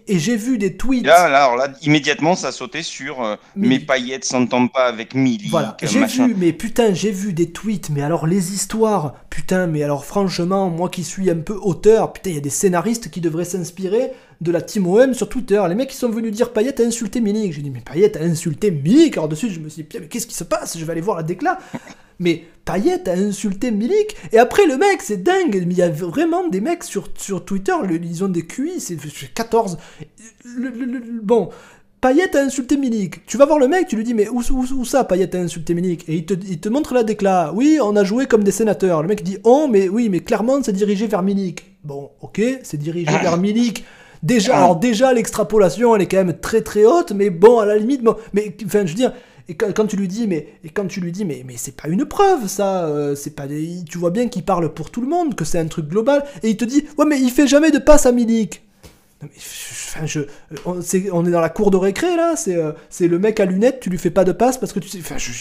et, 0.07 0.19
j'ai 0.19 0.35
vu 0.35 0.57
des 0.57 0.75
tweets. 0.75 1.05
Là, 1.05 1.29
là, 1.29 1.45
alors 1.45 1.57
là, 1.57 1.69
immédiatement, 1.81 2.35
ça 2.35 2.51
sautait 2.51 2.83
sur 2.83 3.23
euh, 3.23 3.35
mes 3.55 3.79
paillettes 3.79 4.25
s'entendent 4.25 4.71
pas 4.71 4.85
avec 4.85 5.15
Milly. 5.15 5.49
Voilà, 5.49 5.77
j'ai 5.81 6.05
vu, 6.05 6.35
mais 6.37 6.53
putain, 6.53 6.93
j'ai 6.93 7.11
vu 7.11 7.33
des 7.33 7.51
tweets, 7.51 7.89
mais 7.89 8.01
alors 8.01 8.27
les 8.27 8.53
histoires, 8.53 9.15
putain, 9.29 9.67
mais 9.67 9.83
alors 9.83 10.05
franchement, 10.05 10.69
moi 10.69 10.89
qui 10.89 11.03
suis 11.03 11.29
un 11.29 11.37
peu 11.37 11.57
auteur, 11.61 12.13
putain, 12.13 12.31
il 12.31 12.35
y 12.35 12.39
a 12.39 12.41
des 12.41 12.49
scénaristes 12.49 13.09
qui 13.09 13.21
devraient 13.21 13.45
s'inspirer 13.45 14.11
de 14.41 14.51
la 14.51 14.61
Team 14.61 14.87
OM 14.87 15.13
sur 15.13 15.27
Twitter. 15.27 15.61
Les 15.67 15.75
mecs 15.75 15.89
qui 15.89 15.97
sont 15.97 16.09
venus 16.09 16.31
dire 16.31 16.53
Payet 16.53 16.81
a 16.81 16.85
insulté 16.85 17.19
Milik. 17.21 17.53
J'ai 17.53 17.61
dit, 17.61 17.69
mais 17.69 17.81
Payet 17.81 18.17
a 18.17 18.23
insulté 18.23 18.71
Milik. 18.71 19.17
Alors 19.17 19.27
dessus, 19.27 19.49
je 19.49 19.59
me 19.59 19.69
suis 19.69 19.83
dit, 19.83 19.97
mais 19.99 20.07
qu'est-ce 20.07 20.27
qui 20.27 20.35
se 20.35 20.43
passe? 20.43 20.77
Je 20.77 20.85
vais 20.85 20.91
aller 20.91 21.01
voir 21.01 21.17
la 21.17 21.23
déclat. 21.23 21.59
Mais 22.19 22.43
Payet 22.65 23.09
a 23.09 23.13
insulté 23.13 23.71
Milik. 23.71 24.15
Et 24.31 24.37
après, 24.37 24.65
le 24.67 24.77
mec, 24.77 25.01
c'est 25.01 25.23
dingue. 25.23 25.55
Il 25.55 25.73
y 25.73 25.81
a 25.81 25.89
vraiment 25.89 26.47
des 26.47 26.61
mecs 26.61 26.83
sur, 26.83 27.07
sur 27.17 27.43
Twitter, 27.45 27.73
ils 27.89 28.23
ont 28.23 28.29
des 28.29 28.45
QI, 28.45 28.79
c'est 28.79 28.97
14. 29.33 29.77
bon, 31.23 31.49
Payet 32.01 32.35
a 32.37 32.41
insulté 32.41 32.77
Milik. 32.77 33.25
Tu 33.25 33.37
vas 33.37 33.45
voir 33.45 33.59
le 33.59 33.67
mec, 33.67 33.87
tu 33.87 33.95
lui 33.95 34.03
dis, 34.03 34.13
mais 34.13 34.29
où, 34.29 34.41
où, 34.51 34.85
ça, 34.85 35.03
Payet 35.03 35.35
a 35.35 35.39
insulté 35.39 35.73
Milik? 35.73 36.07
Et 36.07 36.15
il 36.15 36.25
te, 36.25 36.33
il 36.33 36.59
te, 36.59 36.69
montre 36.69 36.93
la 36.93 37.03
déclat. 37.03 37.51
Oui, 37.55 37.79
on 37.81 37.95
a 37.95 38.03
joué 38.03 38.25
comme 38.25 38.43
des 38.43 38.51
sénateurs. 38.51 39.01
Le 39.01 39.07
mec 39.07 39.23
dit, 39.23 39.37
oh, 39.43 39.67
mais 39.69 39.89
oui, 39.89 40.09
mais 40.09 40.19
clairement, 40.19 40.61
c'est 40.61 40.73
dirigé 40.73 41.07
vers 41.07 41.23
Milik. 41.23 41.65
Bon, 41.83 42.11
ok, 42.21 42.41
c'est 42.63 42.77
dirigé 42.77 43.11
vers 43.21 43.37
Milik. 43.37 43.83
Déjà, 44.21 44.57
alors 44.57 44.75
déjà, 44.75 45.13
l'extrapolation, 45.13 45.95
elle 45.95 46.01
est 46.01 46.07
quand 46.07 46.17
même 46.17 46.37
très 46.39 46.61
très 46.61 46.85
haute, 46.85 47.13
mais 47.13 47.29
bon, 47.29 47.59
à 47.59 47.65
la 47.65 47.77
limite, 47.77 48.03
bon, 48.03 48.15
mais 48.33 48.53
enfin, 48.65 48.85
je 48.85 48.89
veux 48.91 48.97
dire, 48.97 49.13
et 49.49 49.55
quand, 49.55 49.87
tu 49.87 49.97
lui 49.97 50.07
dis, 50.07 50.27
mais, 50.27 50.47
et 50.63 50.69
quand 50.69 50.85
tu 50.85 51.01
lui 51.01 51.11
dis, 51.11 51.25
mais, 51.25 51.43
mais 51.43 51.55
c'est 51.57 51.75
pas 51.75 51.89
une 51.89 52.05
preuve, 52.05 52.47
ça, 52.47 52.85
euh, 52.85 53.15
c'est 53.15 53.31
pas 53.31 53.47
tu 53.47 53.97
vois 53.97 54.11
bien 54.11 54.27
qu'il 54.27 54.43
parle 54.43 54.71
pour 54.71 54.91
tout 54.91 55.01
le 55.01 55.07
monde, 55.07 55.33
que 55.33 55.43
c'est 55.43 55.57
un 55.57 55.65
truc 55.65 55.87
global, 55.87 56.23
et 56.43 56.49
il 56.49 56.57
te 56.57 56.65
dit, 56.65 56.85
ouais, 56.99 57.05
mais 57.07 57.19
il 57.19 57.31
fait 57.31 57.47
jamais 57.47 57.71
de 57.71 57.79
passe 57.79 58.05
à 58.05 58.11
Milik. 58.11 58.61
enfin, 59.23 60.05
je, 60.05 60.21
on, 60.65 60.81
est, 61.25 61.31
dans 61.31 61.41
la 61.41 61.49
cour 61.49 61.71
de 61.71 61.77
récré 61.77 62.15
là, 62.15 62.35
c'est 62.35 62.55
euh, 62.55 62.73
c'est 62.91 63.07
le 63.07 63.17
mec 63.17 63.39
à 63.39 63.45
lunettes, 63.45 63.79
tu 63.79 63.89
lui 63.89 63.97
fais 63.97 64.11
pas 64.11 64.23
de 64.23 64.31
passe 64.33 64.59
parce 64.59 64.71
que 64.71 64.79
tu 64.79 64.87
sais, 64.87 64.99
enfin, 64.99 65.17
je, 65.17 65.31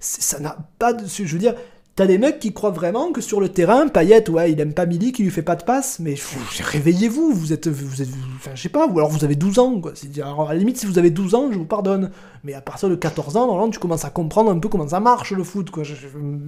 ça 0.00 0.40
n'a 0.40 0.56
pas 0.78 0.94
de, 0.94 1.04
je 1.06 1.22
veux 1.24 1.38
dire, 1.38 1.54
T'as 1.96 2.06
des 2.06 2.18
mecs 2.18 2.40
qui 2.40 2.52
croient 2.52 2.70
vraiment 2.70 3.12
que 3.12 3.20
sur 3.20 3.40
le 3.40 3.48
terrain, 3.48 3.86
Payet, 3.86 4.28
ouais, 4.28 4.50
il 4.50 4.58
aime 4.58 4.74
pas 4.74 4.84
Milly, 4.84 5.12
qui 5.12 5.22
lui 5.22 5.30
fait 5.30 5.42
pas 5.42 5.54
de 5.54 5.62
passe, 5.62 6.00
mais 6.00 6.16
réveillez-vous, 6.60 7.32
vous 7.32 7.52
êtes, 7.52 7.68
vous 7.68 8.02
êtes, 8.02 8.08
enfin, 8.36 8.50
je 8.56 8.62
sais 8.62 8.68
pas, 8.68 8.88
ou 8.88 8.98
alors 8.98 9.10
vous 9.10 9.24
avez 9.24 9.36
12 9.36 9.60
ans, 9.60 9.80
quoi. 9.80 9.92
Alors, 10.16 10.50
à 10.50 10.54
la 10.54 10.58
limite, 10.58 10.76
si 10.76 10.86
vous 10.86 10.98
avez 10.98 11.10
12 11.10 11.36
ans, 11.36 11.52
je 11.52 11.58
vous 11.58 11.66
pardonne. 11.66 12.10
Mais 12.42 12.54
à 12.54 12.60
partir 12.60 12.88
de 12.88 12.96
14 12.96 13.36
ans, 13.36 13.46
normalement, 13.46 13.70
tu 13.70 13.78
commences 13.78 14.04
à 14.04 14.10
comprendre 14.10 14.50
un 14.50 14.58
peu 14.58 14.68
comment 14.68 14.88
ça 14.88 14.98
marche, 14.98 15.30
le 15.30 15.44
foot, 15.44 15.70
quoi. 15.70 15.84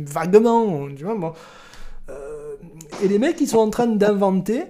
vaguement, 0.05 0.89
tu 0.97 1.05
vois, 1.05 1.15
bon. 1.15 1.33
Euh, 2.11 2.55
et 3.05 3.09
les 3.09 3.21
mecs, 3.21 3.41
ils 3.41 3.49
sont 3.49 3.59
en 3.59 3.71
train 3.71 3.87
d'inventer 3.87 4.65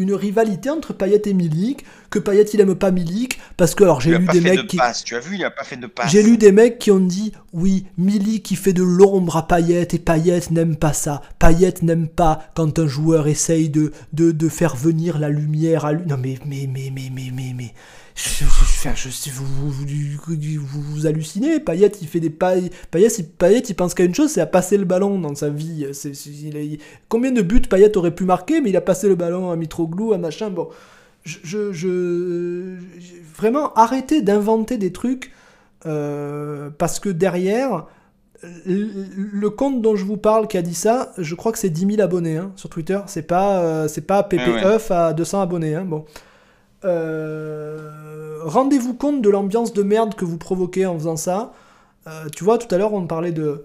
une 0.00 0.14
rivalité 0.14 0.70
entre 0.70 0.92
Payet 0.94 1.22
et 1.26 1.34
Milik, 1.34 1.84
que 2.08 2.18
Payet 2.18 2.44
il 2.54 2.60
aime 2.60 2.74
pas 2.74 2.90
Milik, 2.90 3.38
parce 3.56 3.74
que 3.74 3.84
alors 3.84 4.00
j'ai 4.00 4.16
lu 4.16 4.26
des 4.26 4.40
mecs 4.40 4.66
qui. 4.66 4.78
Tu 5.04 5.14
as 5.14 5.20
vu, 5.20 5.36
il 5.36 5.44
a 5.44 5.50
pas 5.50 5.62
fait 5.64 5.76
de 5.76 5.86
passe. 5.86 6.10
J'ai 6.10 6.22
lu 6.22 6.38
des 6.38 6.52
mecs 6.52 6.78
qui 6.78 6.90
ont 6.90 7.00
dit 7.00 7.32
oui, 7.52 7.86
Milik 7.98 8.42
qui 8.42 8.56
fait 8.56 8.72
de 8.72 8.82
l'ombre 8.82 9.36
à 9.36 9.46
Payet 9.46 9.88
et 9.92 9.98
Payet 9.98 10.40
n'aime 10.50 10.76
pas 10.76 10.94
ça. 10.94 11.20
Payet 11.38 11.74
n'aime 11.82 12.08
pas 12.08 12.50
quand 12.54 12.78
un 12.78 12.86
joueur 12.86 13.28
essaye 13.28 13.68
de, 13.68 13.92
de, 14.12 14.32
de 14.32 14.48
faire 14.48 14.74
venir 14.74 15.18
la 15.18 15.28
lumière 15.28 15.84
à 15.84 15.92
lui. 15.92 16.06
Non 16.06 16.16
mais 16.18 16.38
mais 16.46 16.66
mais 16.72 16.90
mais 16.92 17.10
mais 17.12 17.30
mais 17.32 17.52
mais 17.54 17.74
je, 18.22 18.44
je, 18.44 19.30
vous, 19.30 19.70
vous, 19.70 20.82
vous, 20.82 21.06
hallucinez. 21.06 21.60
Payet, 21.60 21.92
il 22.00 22.08
fait 22.08 22.20
des 22.20 22.30
pailles. 22.30 22.70
Payet, 22.90 23.08
il, 23.18 23.62
il 23.68 23.74
pense 23.74 23.94
qu'à 23.94 24.04
une 24.04 24.14
chose, 24.14 24.30
c'est 24.30 24.40
à 24.40 24.46
passer 24.46 24.76
le 24.76 24.84
ballon 24.84 25.18
dans 25.18 25.34
sa 25.34 25.48
vie. 25.48 25.86
combien 27.08 27.32
de 27.32 27.42
buts 27.42 27.62
Payet 27.62 27.96
aurait 27.96 28.14
pu 28.14 28.24
marquer, 28.24 28.60
mais 28.60 28.70
il 28.70 28.76
a 28.76 28.82
passé 28.82 29.08
le 29.08 29.14
ballon 29.14 29.50
à 29.50 29.56
Mitroglou, 29.56 30.12
à 30.12 30.18
machin. 30.18 30.50
Bon, 30.50 30.68
je, 31.24 31.72
je 31.72 32.76
vraiment 33.36 33.72
arrêtez 33.74 34.22
d'inventer 34.22 34.76
des 34.76 34.92
trucs 34.92 35.32
euh, 35.86 36.70
parce 36.76 37.00
que 37.00 37.08
derrière. 37.08 37.86
Le, 38.64 39.50
compte 39.50 39.82
dont 39.82 39.96
je 39.96 40.04
vous 40.06 40.16
parle 40.16 40.48
qui 40.48 40.56
a 40.56 40.62
dit 40.62 40.74
ça, 40.74 41.12
je 41.18 41.34
crois 41.34 41.52
que 41.52 41.58
c'est 41.58 41.68
10 41.68 41.96
000 41.96 42.00
abonnés 42.00 42.38
hein, 42.38 42.52
sur 42.56 42.70
Twitter. 42.70 42.98
C'est 43.06 43.26
pas, 43.26 43.60
euh, 43.60 43.86
c'est 43.86 44.06
pas 44.06 44.22
PPF 44.22 44.90
à 44.90 45.12
200 45.12 45.42
abonnés. 45.42 45.74
Hein, 45.74 45.84
bon. 45.84 46.06
Euh, 46.84 48.38
rendez-vous 48.42 48.94
compte 48.94 49.22
de 49.22 49.28
l'ambiance 49.28 49.72
de 49.72 49.82
merde 49.82 50.14
que 50.14 50.24
vous 50.24 50.38
provoquez 50.38 50.86
en 50.86 50.94
faisant 50.98 51.16
ça. 51.16 51.52
Euh, 52.06 52.28
tu 52.34 52.44
vois, 52.44 52.58
tout 52.58 52.72
à 52.74 52.78
l'heure, 52.78 52.94
on 52.94 53.06
parlait 53.06 53.32
de. 53.32 53.64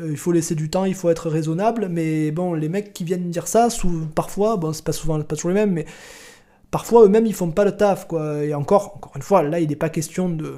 Euh, 0.00 0.10
il 0.10 0.16
faut 0.16 0.32
laisser 0.32 0.54
du 0.54 0.70
temps, 0.70 0.84
il 0.84 0.94
faut 0.94 1.10
être 1.10 1.28
raisonnable, 1.30 1.88
mais 1.90 2.30
bon, 2.30 2.54
les 2.54 2.68
mecs 2.68 2.92
qui 2.92 3.04
viennent 3.04 3.30
dire 3.30 3.48
ça, 3.48 3.68
parfois, 4.14 4.56
bon, 4.56 4.72
c'est 4.72 4.84
pas 4.84 4.92
souvent, 4.92 5.20
pas 5.22 5.36
toujours 5.36 5.50
les 5.50 5.54
mêmes, 5.54 5.72
mais 5.72 5.86
parfois 6.70 7.04
eux-mêmes 7.04 7.26
ils 7.26 7.34
font 7.34 7.50
pas 7.50 7.64
le 7.64 7.76
taf, 7.76 8.06
quoi. 8.06 8.44
Et 8.44 8.54
encore, 8.54 8.94
encore 8.96 9.12
une 9.16 9.22
fois, 9.22 9.42
là, 9.42 9.60
il 9.60 9.68
n'est 9.68 9.76
pas 9.76 9.88
question 9.90 10.28
de 10.28 10.56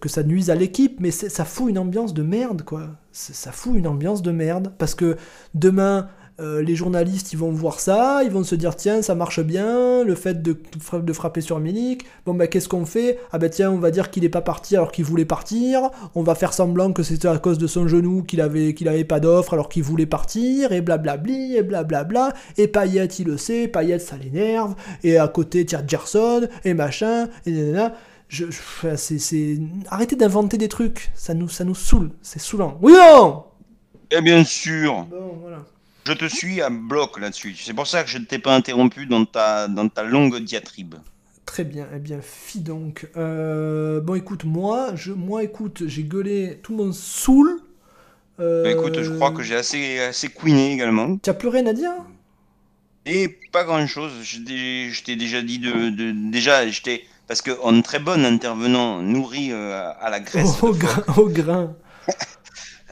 que 0.00 0.08
ça 0.08 0.22
nuise 0.22 0.50
à 0.50 0.54
l'équipe, 0.54 0.98
mais 1.00 1.10
ça 1.10 1.44
fout 1.44 1.68
une 1.68 1.78
ambiance 1.78 2.14
de 2.14 2.22
merde, 2.22 2.62
quoi. 2.62 2.88
Ça 3.12 3.52
fout 3.52 3.74
une 3.76 3.86
ambiance 3.86 4.22
de 4.22 4.30
merde, 4.30 4.72
parce 4.78 4.94
que 4.94 5.16
demain, 5.54 6.08
euh, 6.40 6.62
les 6.62 6.74
journalistes 6.74 7.32
ils 7.32 7.38
vont 7.38 7.50
voir 7.52 7.80
ça, 7.80 8.22
ils 8.24 8.30
vont 8.30 8.44
se 8.44 8.54
dire 8.54 8.74
tiens 8.76 9.02
ça 9.02 9.14
marche 9.14 9.40
bien, 9.40 10.02
le 10.02 10.14
fait 10.14 10.42
de, 10.42 10.56
de 10.92 11.12
frapper 11.12 11.40
sur 11.40 11.60
Milik, 11.60 12.04
bon 12.26 12.34
bah 12.34 12.46
qu'est-ce 12.46 12.68
qu'on 12.68 12.86
fait? 12.86 13.18
Ah 13.32 13.38
bah 13.38 13.48
tiens 13.48 13.70
on 13.70 13.78
va 13.78 13.90
dire 13.90 14.10
qu'il 14.10 14.24
est 14.24 14.28
pas 14.28 14.40
parti 14.40 14.76
alors 14.76 14.90
qu'il 14.92 15.04
voulait 15.04 15.24
partir, 15.24 15.90
on 16.14 16.22
va 16.22 16.34
faire 16.34 16.52
semblant 16.52 16.92
que 16.92 17.02
c'était 17.02 17.28
à 17.28 17.38
cause 17.38 17.58
de 17.58 17.66
son 17.66 17.86
genou 17.86 18.22
qu'il 18.22 18.40
avait, 18.40 18.74
qu'il 18.74 18.88
avait 18.88 19.04
pas 19.04 19.20
d'offre 19.20 19.54
alors 19.54 19.68
qu'il 19.68 19.82
voulait 19.82 20.06
partir, 20.06 20.72
et 20.72 20.80
blablabli, 20.80 21.56
et 21.56 21.62
blablabla, 21.62 22.32
et 22.58 22.68
Payet 22.68 23.06
il 23.06 23.26
le 23.26 23.36
sait, 23.36 23.68
Payet 23.68 23.98
ça 23.98 24.16
l'énerve, 24.16 24.74
et 25.02 25.18
à 25.18 25.28
côté 25.28 25.64
tiens 25.64 25.82
Gerson, 25.86 26.48
et 26.64 26.74
machin, 26.74 27.28
et 27.46 27.52
nanana. 27.52 27.94
Je, 28.26 28.46
c'est, 28.96 29.58
Arrêtez 29.88 30.16
d'inventer 30.16 30.56
des 30.56 30.68
trucs, 30.68 31.12
ça 31.14 31.34
nous, 31.34 31.48
ça 31.48 31.62
nous 31.62 31.74
saoule, 31.74 32.10
c'est 32.22 32.40
saoulant. 32.40 32.78
Oui 32.82 32.92
non? 32.92 33.44
Et 34.10 34.20
bien 34.22 34.42
sûr. 34.44 35.06
Bon 35.10 35.38
voilà. 35.40 35.58
Je 36.06 36.12
te 36.12 36.26
suis 36.26 36.60
à 36.60 36.68
bloc 36.70 37.18
là-dessus. 37.18 37.54
C'est 37.58 37.72
pour 37.72 37.86
ça 37.86 38.04
que 38.04 38.10
je 38.10 38.18
ne 38.18 38.24
t'ai 38.24 38.38
pas 38.38 38.54
interrompu 38.54 39.06
dans 39.06 39.24
ta, 39.24 39.68
dans 39.68 39.88
ta 39.88 40.02
longue 40.02 40.38
diatribe. 40.38 40.96
Très 41.46 41.64
bien, 41.64 41.86
eh 41.94 41.98
bien, 41.98 42.20
fi 42.22 42.60
donc. 42.60 43.08
Euh, 43.16 44.00
bon, 44.00 44.14
écoute, 44.14 44.44
moi, 44.44 44.92
je, 44.96 45.12
moi, 45.12 45.42
écoute, 45.42 45.84
j'ai 45.86 46.02
gueulé, 46.02 46.60
tout 46.62 46.76
le 46.76 46.84
monde 46.84 46.94
saoule. 46.94 47.60
Bah, 48.38 48.70
écoute, 48.70 49.00
je 49.00 49.10
crois 49.12 49.30
que 49.30 49.42
j'ai 49.42 49.54
assez, 49.54 50.00
assez 50.00 50.28
queené 50.28 50.72
également. 50.72 51.16
Tu 51.18 51.30
as 51.30 51.34
plus 51.34 51.48
rien 51.48 51.66
à 51.66 51.72
dire 51.72 51.92
Et 53.06 53.38
pas 53.52 53.64
grand 53.64 53.86
chose. 53.86 54.12
Je 54.22 55.02
t'ai 55.02 55.16
déjà 55.16 55.40
dit 55.42 55.58
de. 55.58 55.90
de- 55.90 56.30
déjà, 56.30 56.66
j'étais. 56.68 57.04
Parce 57.28 57.40
qu'on 57.40 57.80
très 57.80 58.00
bon 58.00 58.24
intervenant, 58.24 59.00
nourri 59.00 59.50
euh, 59.52 59.90
à 60.00 60.10
la 60.10 60.20
graisse. 60.20 60.60
Grain. 60.60 61.04
Au 61.16 61.28
grain. 61.28 61.74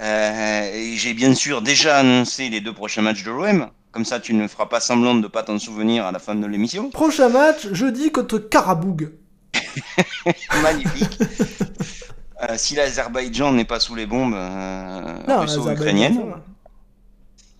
Euh, 0.03 0.71
et 0.75 0.97
j'ai 0.97 1.15
bien 1.15 1.35
sûr 1.35 1.63
déjà 1.63 1.99
annoncé 1.99 2.49
les 2.49 2.61
deux 2.61 2.73
prochains 2.73 3.03
matchs 3.03 3.23
de 3.23 3.31
l'OM. 3.31 3.69
Comme 3.93 4.05
ça, 4.05 4.19
tu 4.19 4.35
ne 4.35 4.49
feras 4.49 4.67
pas 4.67 4.81
semblant 4.81 5.15
de 5.15 5.21
ne 5.21 5.29
pas 5.29 5.43
t'en 5.43 5.59
souvenir 5.59 6.07
à 6.07 6.13
la 6.13 6.19
fin 6.19 6.35
de 6.35 6.47
l'émission. 6.47 6.91
Prochain 6.91 7.29
match, 7.29 7.69
jeudi 7.73 8.11
contre 8.11 8.39
Karaboug. 8.39 9.13
Magnifique. 10.63 11.19
Euh, 12.43 12.55
si 12.57 12.75
l'Azerbaïdjan 12.75 13.53
n'est 13.53 13.65
pas 13.65 13.79
sous 13.79 13.95
les 13.95 14.07
bombes 14.07 14.35
euh, 14.35 15.19
russo-ukrainiennes. 15.29 16.35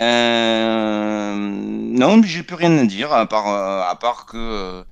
Euh, 0.01 1.35
non, 1.37 2.17
mais 2.17 2.27
j'ai 2.27 2.43
plus 2.43 2.57
rien 2.57 2.77
à 2.79 2.85
dire 2.87 3.13
à 3.13 3.27
part, 3.27 3.49
euh, 3.49 3.83
à 3.89 3.95
part 3.95 4.27
que, 4.27 4.83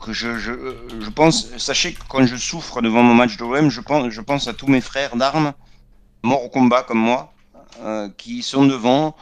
que 0.00 0.12
je, 0.12 0.38
je, 0.38 0.52
je 1.00 1.10
pense. 1.10 1.48
Sachez 1.56 1.94
que 1.94 2.00
quand 2.08 2.24
je 2.24 2.36
souffre 2.36 2.82
devant 2.82 3.02
mon 3.02 3.14
match 3.14 3.36
de 3.36 3.42
l'OM, 3.42 3.70
je 3.70 3.80
pense, 3.80 4.10
je 4.10 4.20
pense 4.20 4.46
à 4.46 4.52
tous 4.52 4.68
mes 4.68 4.80
frères 4.80 5.16
d'armes 5.16 5.54
morts 6.22 6.44
au 6.44 6.48
combat 6.48 6.82
comme 6.82 6.98
moi, 6.98 7.32
euh, 7.82 8.08
qui 8.16 8.42
sont 8.42 8.66
devant, 8.66 9.14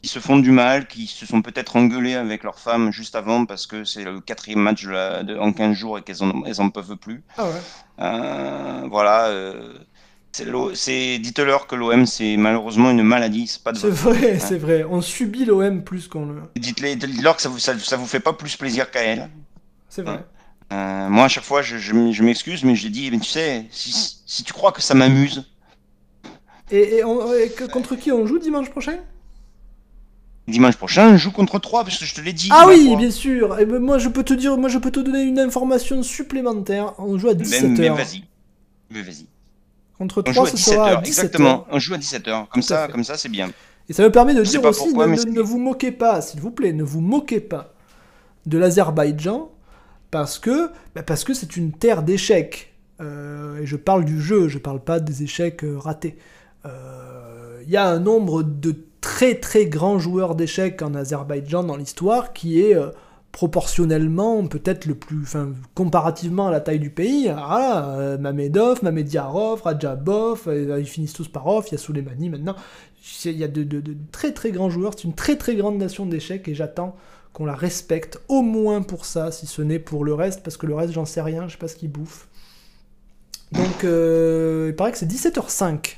qui 0.00 0.08
se 0.08 0.18
font 0.18 0.38
du 0.38 0.50
mal, 0.50 0.86
qui 0.86 1.06
se 1.06 1.26
sont 1.26 1.42
peut-être 1.42 1.76
engueulés 1.76 2.14
avec 2.14 2.42
leur 2.44 2.58
femme 2.58 2.92
juste 2.92 3.14
avant 3.16 3.46
parce 3.46 3.66
que 3.66 3.84
c'est 3.84 4.04
le 4.04 4.20
quatrième 4.20 4.60
match 4.60 4.84
de 4.84 4.90
la- 4.90 5.22
de- 5.22 5.36
en 5.38 5.52
15 5.52 5.76
jours 5.76 5.98
et 5.98 6.02
qu'elles 6.02 6.22
en, 6.22 6.44
elles 6.44 6.60
en 6.60 6.70
peuvent 6.70 6.96
plus. 6.96 7.22
Ah 7.38 7.44
ouais. 7.44 7.50
Euh, 8.00 8.82
voilà. 8.90 9.26
euh, 9.28 9.74
c'est 10.74 11.18
Dites-leur 11.20 11.66
que 11.68 11.76
l'OM 11.76 12.06
c'est 12.06 12.36
malheureusement 12.36 12.90
une 12.90 13.02
maladie, 13.04 13.46
c'est 13.46 13.62
pas 13.62 13.70
de 13.72 13.78
C'est 13.78 13.88
vrai, 13.90 14.38
c'est 14.40 14.58
vrai. 14.58 14.84
On 14.84 15.00
subit 15.00 15.44
l'OM 15.44 15.82
plus 15.84 16.08
qu'on 16.08 16.26
le. 16.26 16.42
Dites-leur 16.56 17.36
que 17.36 17.42
ça 17.42 17.48
vous, 17.48 17.58
ça, 17.60 17.78
ça 17.78 17.96
vous 17.96 18.06
fait 18.06 18.20
pas 18.20 18.32
plus 18.32 18.56
plaisir 18.56 18.90
qu'à 18.90 19.02
elle. 19.02 19.30
C'est 19.88 20.02
vrai. 20.02 20.24
Euh, 20.72 21.08
moi, 21.08 21.26
à 21.26 21.28
chaque 21.28 21.44
fois, 21.44 21.62
je, 21.62 21.76
je 21.78 21.92
je 22.12 22.22
m'excuse, 22.24 22.64
mais 22.64 22.74
je 22.74 22.88
dis, 22.88 23.10
mais 23.12 23.20
tu 23.20 23.30
sais, 23.30 23.66
si, 23.70 24.18
si 24.26 24.42
tu 24.42 24.52
crois 24.52 24.72
que 24.72 24.82
ça 24.82 24.94
m'amuse, 24.94 25.46
Et, 26.70 26.96
et 26.96 27.04
on- 27.04 27.32
et 27.34 27.50
que- 27.50 27.64
contre 27.64 27.94
qui 27.96 28.10
on 28.12 28.26
joue 28.26 28.38
dimanche 28.38 28.70
prochain? 28.70 28.96
Dimanche 30.46 30.76
prochain, 30.76 31.12
je 31.16 31.22
joue 31.22 31.30
contre 31.30 31.58
3 31.58 31.84
parce 31.84 31.96
que 31.98 32.04
je 32.04 32.14
te 32.14 32.20
l'ai 32.20 32.34
dit. 32.34 32.48
Ah 32.52 32.66
oui, 32.68 32.94
bien 32.96 33.10
sûr. 33.10 33.58
Et 33.58 33.64
ben 33.64 33.78
moi 33.80 33.96
je 33.98 34.10
peux 34.10 34.22
te 34.24 34.34
dire, 34.34 34.58
moi 34.58 34.68
je 34.68 34.78
peux 34.78 34.90
te 34.90 35.00
donner 35.00 35.22
une 35.22 35.38
information 35.38 36.02
supplémentaire. 36.02 36.92
On 36.98 37.18
joue 37.18 37.28
à 37.30 37.34
Mais, 37.34 37.44
17h. 37.44 37.78
mais 37.78 37.88
vas-y. 37.88 38.24
Mais 38.90 39.02
vas-y. 39.02 39.26
Contre 39.98 40.18
On 40.20 40.22
3, 40.32 40.32
joue 40.34 40.42
à 40.44 40.50
ce 40.50 40.56
sera 40.58 40.88
à 40.88 40.94
17h, 40.96 41.02
17h. 41.02 41.06
exactement. 41.06 41.66
On 41.70 41.78
joue 41.78 41.94
à 41.94 41.98
17h. 41.98 42.48
Comme 42.48 42.62
ça, 42.62 42.86
fait. 42.86 42.92
comme 42.92 43.04
ça, 43.04 43.16
c'est 43.16 43.30
bien. 43.30 43.50
Et 43.88 43.92
ça 43.94 44.02
me 44.02 44.10
permet 44.10 44.34
de 44.34 44.44
Je 44.44 44.50
dire 44.50 44.64
aussi, 44.64 44.84
pourquoi, 44.84 45.06
ne, 45.06 45.40
vous 45.40 45.58
moquez 45.58 45.92
pas, 45.92 46.20
s'il 46.20 46.40
vous 46.40 46.50
plaît, 46.50 46.72
ne 46.72 46.82
vous 46.82 47.00
moquez 47.00 47.40
pas 47.40 47.72
de 48.46 48.58
l'Azerbaïdjan, 48.58 49.50
parce 50.10 50.38
que 50.38 50.68
bah, 50.94 51.02
parce 51.02 51.24
que 51.24 51.32
c'est 51.32 51.56
une 51.56 51.72
terre 51.72 52.02
d'échecs. 52.02 52.74
Euh, 53.00 53.58
et 53.62 53.66
je 53.66 53.76
parle 53.76 54.04
du 54.04 54.20
jeu, 54.20 54.48
je 54.48 54.58
parle 54.58 54.80
pas 54.84 55.00
des 55.00 55.22
échecs 55.22 55.64
euh, 55.64 55.78
ratés. 55.78 56.18
Euh, 56.66 57.62
Il 57.66 57.70
y 57.70 57.76
a 57.76 57.88
un 57.88 57.98
nombre 57.98 58.42
de 58.42 58.74
très 59.00 59.34
très 59.36 59.66
grands 59.66 59.98
joueurs 59.98 60.34
d'échecs 60.34 60.82
en 60.82 60.94
Azerbaïdjan 60.94 61.64
dans 61.64 61.76
l'histoire 61.76 62.32
qui 62.32 62.60
est 62.60 62.74
euh, 62.74 62.90
proportionnellement 63.34 64.46
peut-être 64.46 64.86
le 64.86 64.94
plus, 64.94 65.22
enfin 65.22 65.50
comparativement 65.74 66.46
à 66.46 66.52
la 66.52 66.60
taille 66.60 66.78
du 66.78 66.90
pays. 66.90 67.24
Là, 67.24 67.88
euh, 67.88 68.16
Mamedov, 68.16 68.84
Mamediarov, 68.84 69.62
Rajabov, 69.62 70.44
euh, 70.46 70.78
ils 70.78 70.86
finissent 70.86 71.14
tous 71.14 71.26
par 71.26 71.48
off, 71.48 71.66
il 71.68 71.72
y 71.72 71.74
a 71.74 71.78
Soleimani 71.78 72.30
maintenant. 72.30 72.54
Il 73.24 73.32
y 73.36 73.42
a 73.42 73.48
de, 73.48 73.82
très 74.12 74.32
très 74.32 74.52
grands 74.52 74.70
joueurs, 74.70 74.92
c'est 74.96 75.02
une 75.02 75.16
très 75.16 75.36
très 75.36 75.56
grande 75.56 75.78
nation 75.78 76.06
d'échecs 76.06 76.46
et 76.46 76.54
j'attends 76.54 76.94
qu'on 77.32 77.44
la 77.44 77.56
respecte 77.56 78.20
au 78.28 78.40
moins 78.40 78.82
pour 78.82 79.04
ça, 79.04 79.32
si 79.32 79.48
ce 79.48 79.62
n'est 79.62 79.80
pour 79.80 80.04
le 80.04 80.14
reste, 80.14 80.44
parce 80.44 80.56
que 80.56 80.66
le 80.66 80.76
reste 80.76 80.92
j'en 80.92 81.04
sais 81.04 81.20
rien, 81.20 81.48
je 81.48 81.54
sais 81.54 81.58
pas 81.58 81.66
ce 81.66 81.74
qu'ils 81.74 81.90
bouffent. 81.90 82.28
Donc 83.50 83.82
euh, 83.82 84.68
il 84.70 84.76
paraît 84.76 84.92
que 84.92 84.98
c'est 84.98 85.10
17h05 85.10 85.96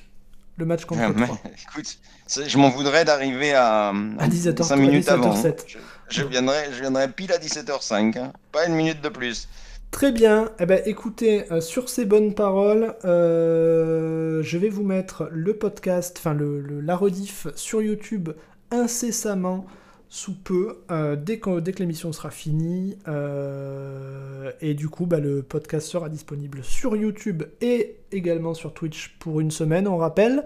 le 0.56 0.64
match 0.64 0.84
contre 0.84 1.02
Ah, 1.04 1.12
mais, 1.14 1.26
écoute, 1.70 1.98
je 2.46 2.58
m'en 2.58 2.70
voudrais 2.70 3.04
d'arriver 3.04 3.52
à, 3.54 3.88
À 3.90 4.28
17h, 4.28 4.62
5 4.62 4.76
minutes 4.76 5.08
à 5.08 5.14
avant. 5.14 5.34
17h07. 5.34 5.64
Je, 5.66 5.78
je 6.08 6.22
viendrai, 6.24 6.56
je 6.72 6.80
viendrai 6.80 7.08
pile 7.08 7.32
à 7.32 7.38
17h05. 7.38 8.18
hein. 8.18 8.32
Pas 8.52 8.66
une 8.66 8.74
minute 8.74 9.00
de 9.02 9.08
plus. 9.08 9.48
Très 9.90 10.12
bien. 10.12 10.50
Eh 10.58 10.66
ben, 10.66 10.82
écoutez, 10.84 11.50
euh, 11.52 11.60
sur 11.60 11.88
ces 11.88 12.04
bonnes 12.04 12.34
paroles, 12.34 12.94
euh, 13.04 14.42
je 14.42 14.58
vais 14.58 14.68
vous 14.68 14.82
mettre 14.82 15.28
le 15.30 15.54
podcast, 15.54 16.16
enfin 16.18 16.34
le, 16.34 16.60
le- 16.60 16.80
la 16.80 16.96
rediff 16.96 17.46
sur 17.54 17.80
YouTube 17.82 18.30
incessamment 18.70 19.66
sous 20.08 20.34
peu, 20.34 20.78
euh, 20.90 21.16
dès, 21.16 21.38
que, 21.38 21.60
dès 21.60 21.72
que 21.72 21.80
l'émission 21.80 22.12
sera 22.12 22.30
finie. 22.30 22.96
euh, 23.08 24.52
et 24.60 24.74
du 24.74 24.88
coup, 24.88 25.06
bah, 25.06 25.18
le 25.18 25.42
podcast 25.42 25.88
sera 25.88 26.08
disponible 26.08 26.62
sur 26.62 26.96
YouTube 26.96 27.42
et 27.60 27.96
également 28.12 28.54
sur 28.54 28.72
Twitch 28.72 29.16
pour 29.18 29.40
une 29.40 29.50
semaine, 29.50 29.88
on 29.88 29.96
rappelle. 29.96 30.44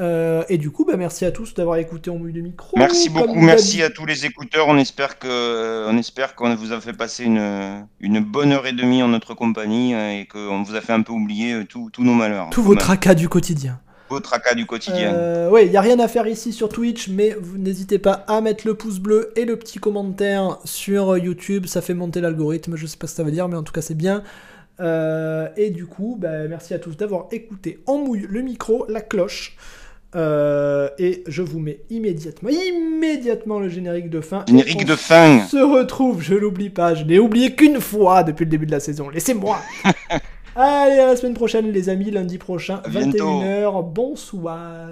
Euh, 0.00 0.44
et 0.48 0.58
du 0.58 0.70
coup, 0.70 0.84
bah, 0.84 0.96
merci 0.96 1.24
à 1.24 1.32
tous 1.32 1.54
d'avoir 1.54 1.76
écouté 1.78 2.10
On 2.10 2.18
mouille 2.18 2.32
le 2.32 2.42
micro. 2.42 2.76
Merci 2.78 3.08
beaucoup, 3.08 3.40
merci 3.40 3.82
à 3.82 3.90
tous 3.90 4.06
les 4.06 4.26
écouteurs. 4.26 4.68
On 4.68 4.76
espère 4.76 5.18
que, 5.18 5.88
on 5.88 5.96
espère 5.96 6.34
qu'on 6.34 6.54
vous 6.54 6.72
a 6.72 6.80
fait 6.80 6.92
passer 6.92 7.24
une, 7.24 7.86
une 8.00 8.20
bonne 8.20 8.52
heure 8.52 8.66
et 8.66 8.72
demie 8.72 9.02
en 9.02 9.08
notre 9.08 9.34
compagnie 9.34 9.94
et 9.94 10.26
qu'on 10.26 10.62
vous 10.62 10.76
a 10.76 10.80
fait 10.80 10.92
un 10.92 11.02
peu 11.02 11.12
oublier 11.12 11.64
tous 11.68 11.90
tous 11.90 12.04
nos 12.04 12.14
malheurs. 12.14 12.50
Tous 12.50 12.62
quand 12.62 12.68
vos 12.68 12.74
tracas 12.76 13.14
du 13.14 13.28
quotidien. 13.28 13.80
Tracas 14.20 14.54
du 14.54 14.66
quotidien. 14.66 15.12
Euh, 15.14 15.50
ouais, 15.50 15.66
il 15.66 15.70
n'y 15.70 15.76
a 15.76 15.80
rien 15.80 15.98
à 15.98 16.08
faire 16.08 16.26
ici 16.26 16.52
sur 16.52 16.68
Twitch, 16.68 17.08
mais 17.08 17.36
n'hésitez 17.56 17.98
pas 17.98 18.24
à 18.26 18.40
mettre 18.40 18.66
le 18.66 18.74
pouce 18.74 18.98
bleu 18.98 19.32
et 19.36 19.44
le 19.44 19.56
petit 19.56 19.78
commentaire 19.78 20.58
sur 20.64 21.14
euh, 21.14 21.18
YouTube, 21.18 21.66
ça 21.66 21.80
fait 21.80 21.94
monter 21.94 22.20
l'algorithme, 22.20 22.76
je 22.76 22.86
sais 22.86 22.96
pas 22.96 23.06
ce 23.06 23.12
que 23.12 23.16
ça 23.16 23.22
veut 23.22 23.30
dire, 23.30 23.48
mais 23.48 23.56
en 23.56 23.62
tout 23.62 23.72
cas 23.72 23.82
c'est 23.82 23.94
bien. 23.94 24.22
Euh, 24.80 25.48
et 25.56 25.70
du 25.70 25.86
coup, 25.86 26.16
bah, 26.18 26.46
merci 26.48 26.74
à 26.74 26.78
tous 26.78 26.96
d'avoir 26.96 27.26
écouté. 27.32 27.80
On 27.86 27.98
mouille 27.98 28.26
le 28.28 28.42
micro, 28.42 28.86
la 28.88 29.00
cloche, 29.00 29.56
euh, 30.16 30.88
et 30.98 31.22
je 31.26 31.42
vous 31.42 31.58
mets 31.58 31.80
immédiatement, 31.90 32.48
immédiatement 32.48 33.60
le 33.60 33.68
générique 33.68 34.08
de 34.08 34.20
fin. 34.20 34.44
Générique 34.48 34.86
de 34.86 34.96
fin. 34.96 35.46
se 35.46 35.58
retrouve, 35.58 36.22
je 36.22 36.34
l'oublie 36.34 36.70
pas, 36.70 36.94
je 36.94 37.04
l'ai 37.04 37.18
oublié 37.18 37.54
qu'une 37.54 37.80
fois 37.80 38.22
depuis 38.22 38.44
le 38.44 38.50
début 38.50 38.66
de 38.66 38.70
la 38.70 38.80
saison, 38.80 39.10
laissez-moi 39.10 39.58
Allez, 40.60 40.98
à 40.98 41.06
la 41.06 41.14
semaine 41.14 41.34
prochaine 41.34 41.70
les 41.70 41.88
amis, 41.88 42.10
lundi 42.10 42.36
prochain, 42.36 42.80
À 42.84 42.88
bientôt. 42.88 43.40
21h, 43.42 43.92
bonsoir 43.92 44.88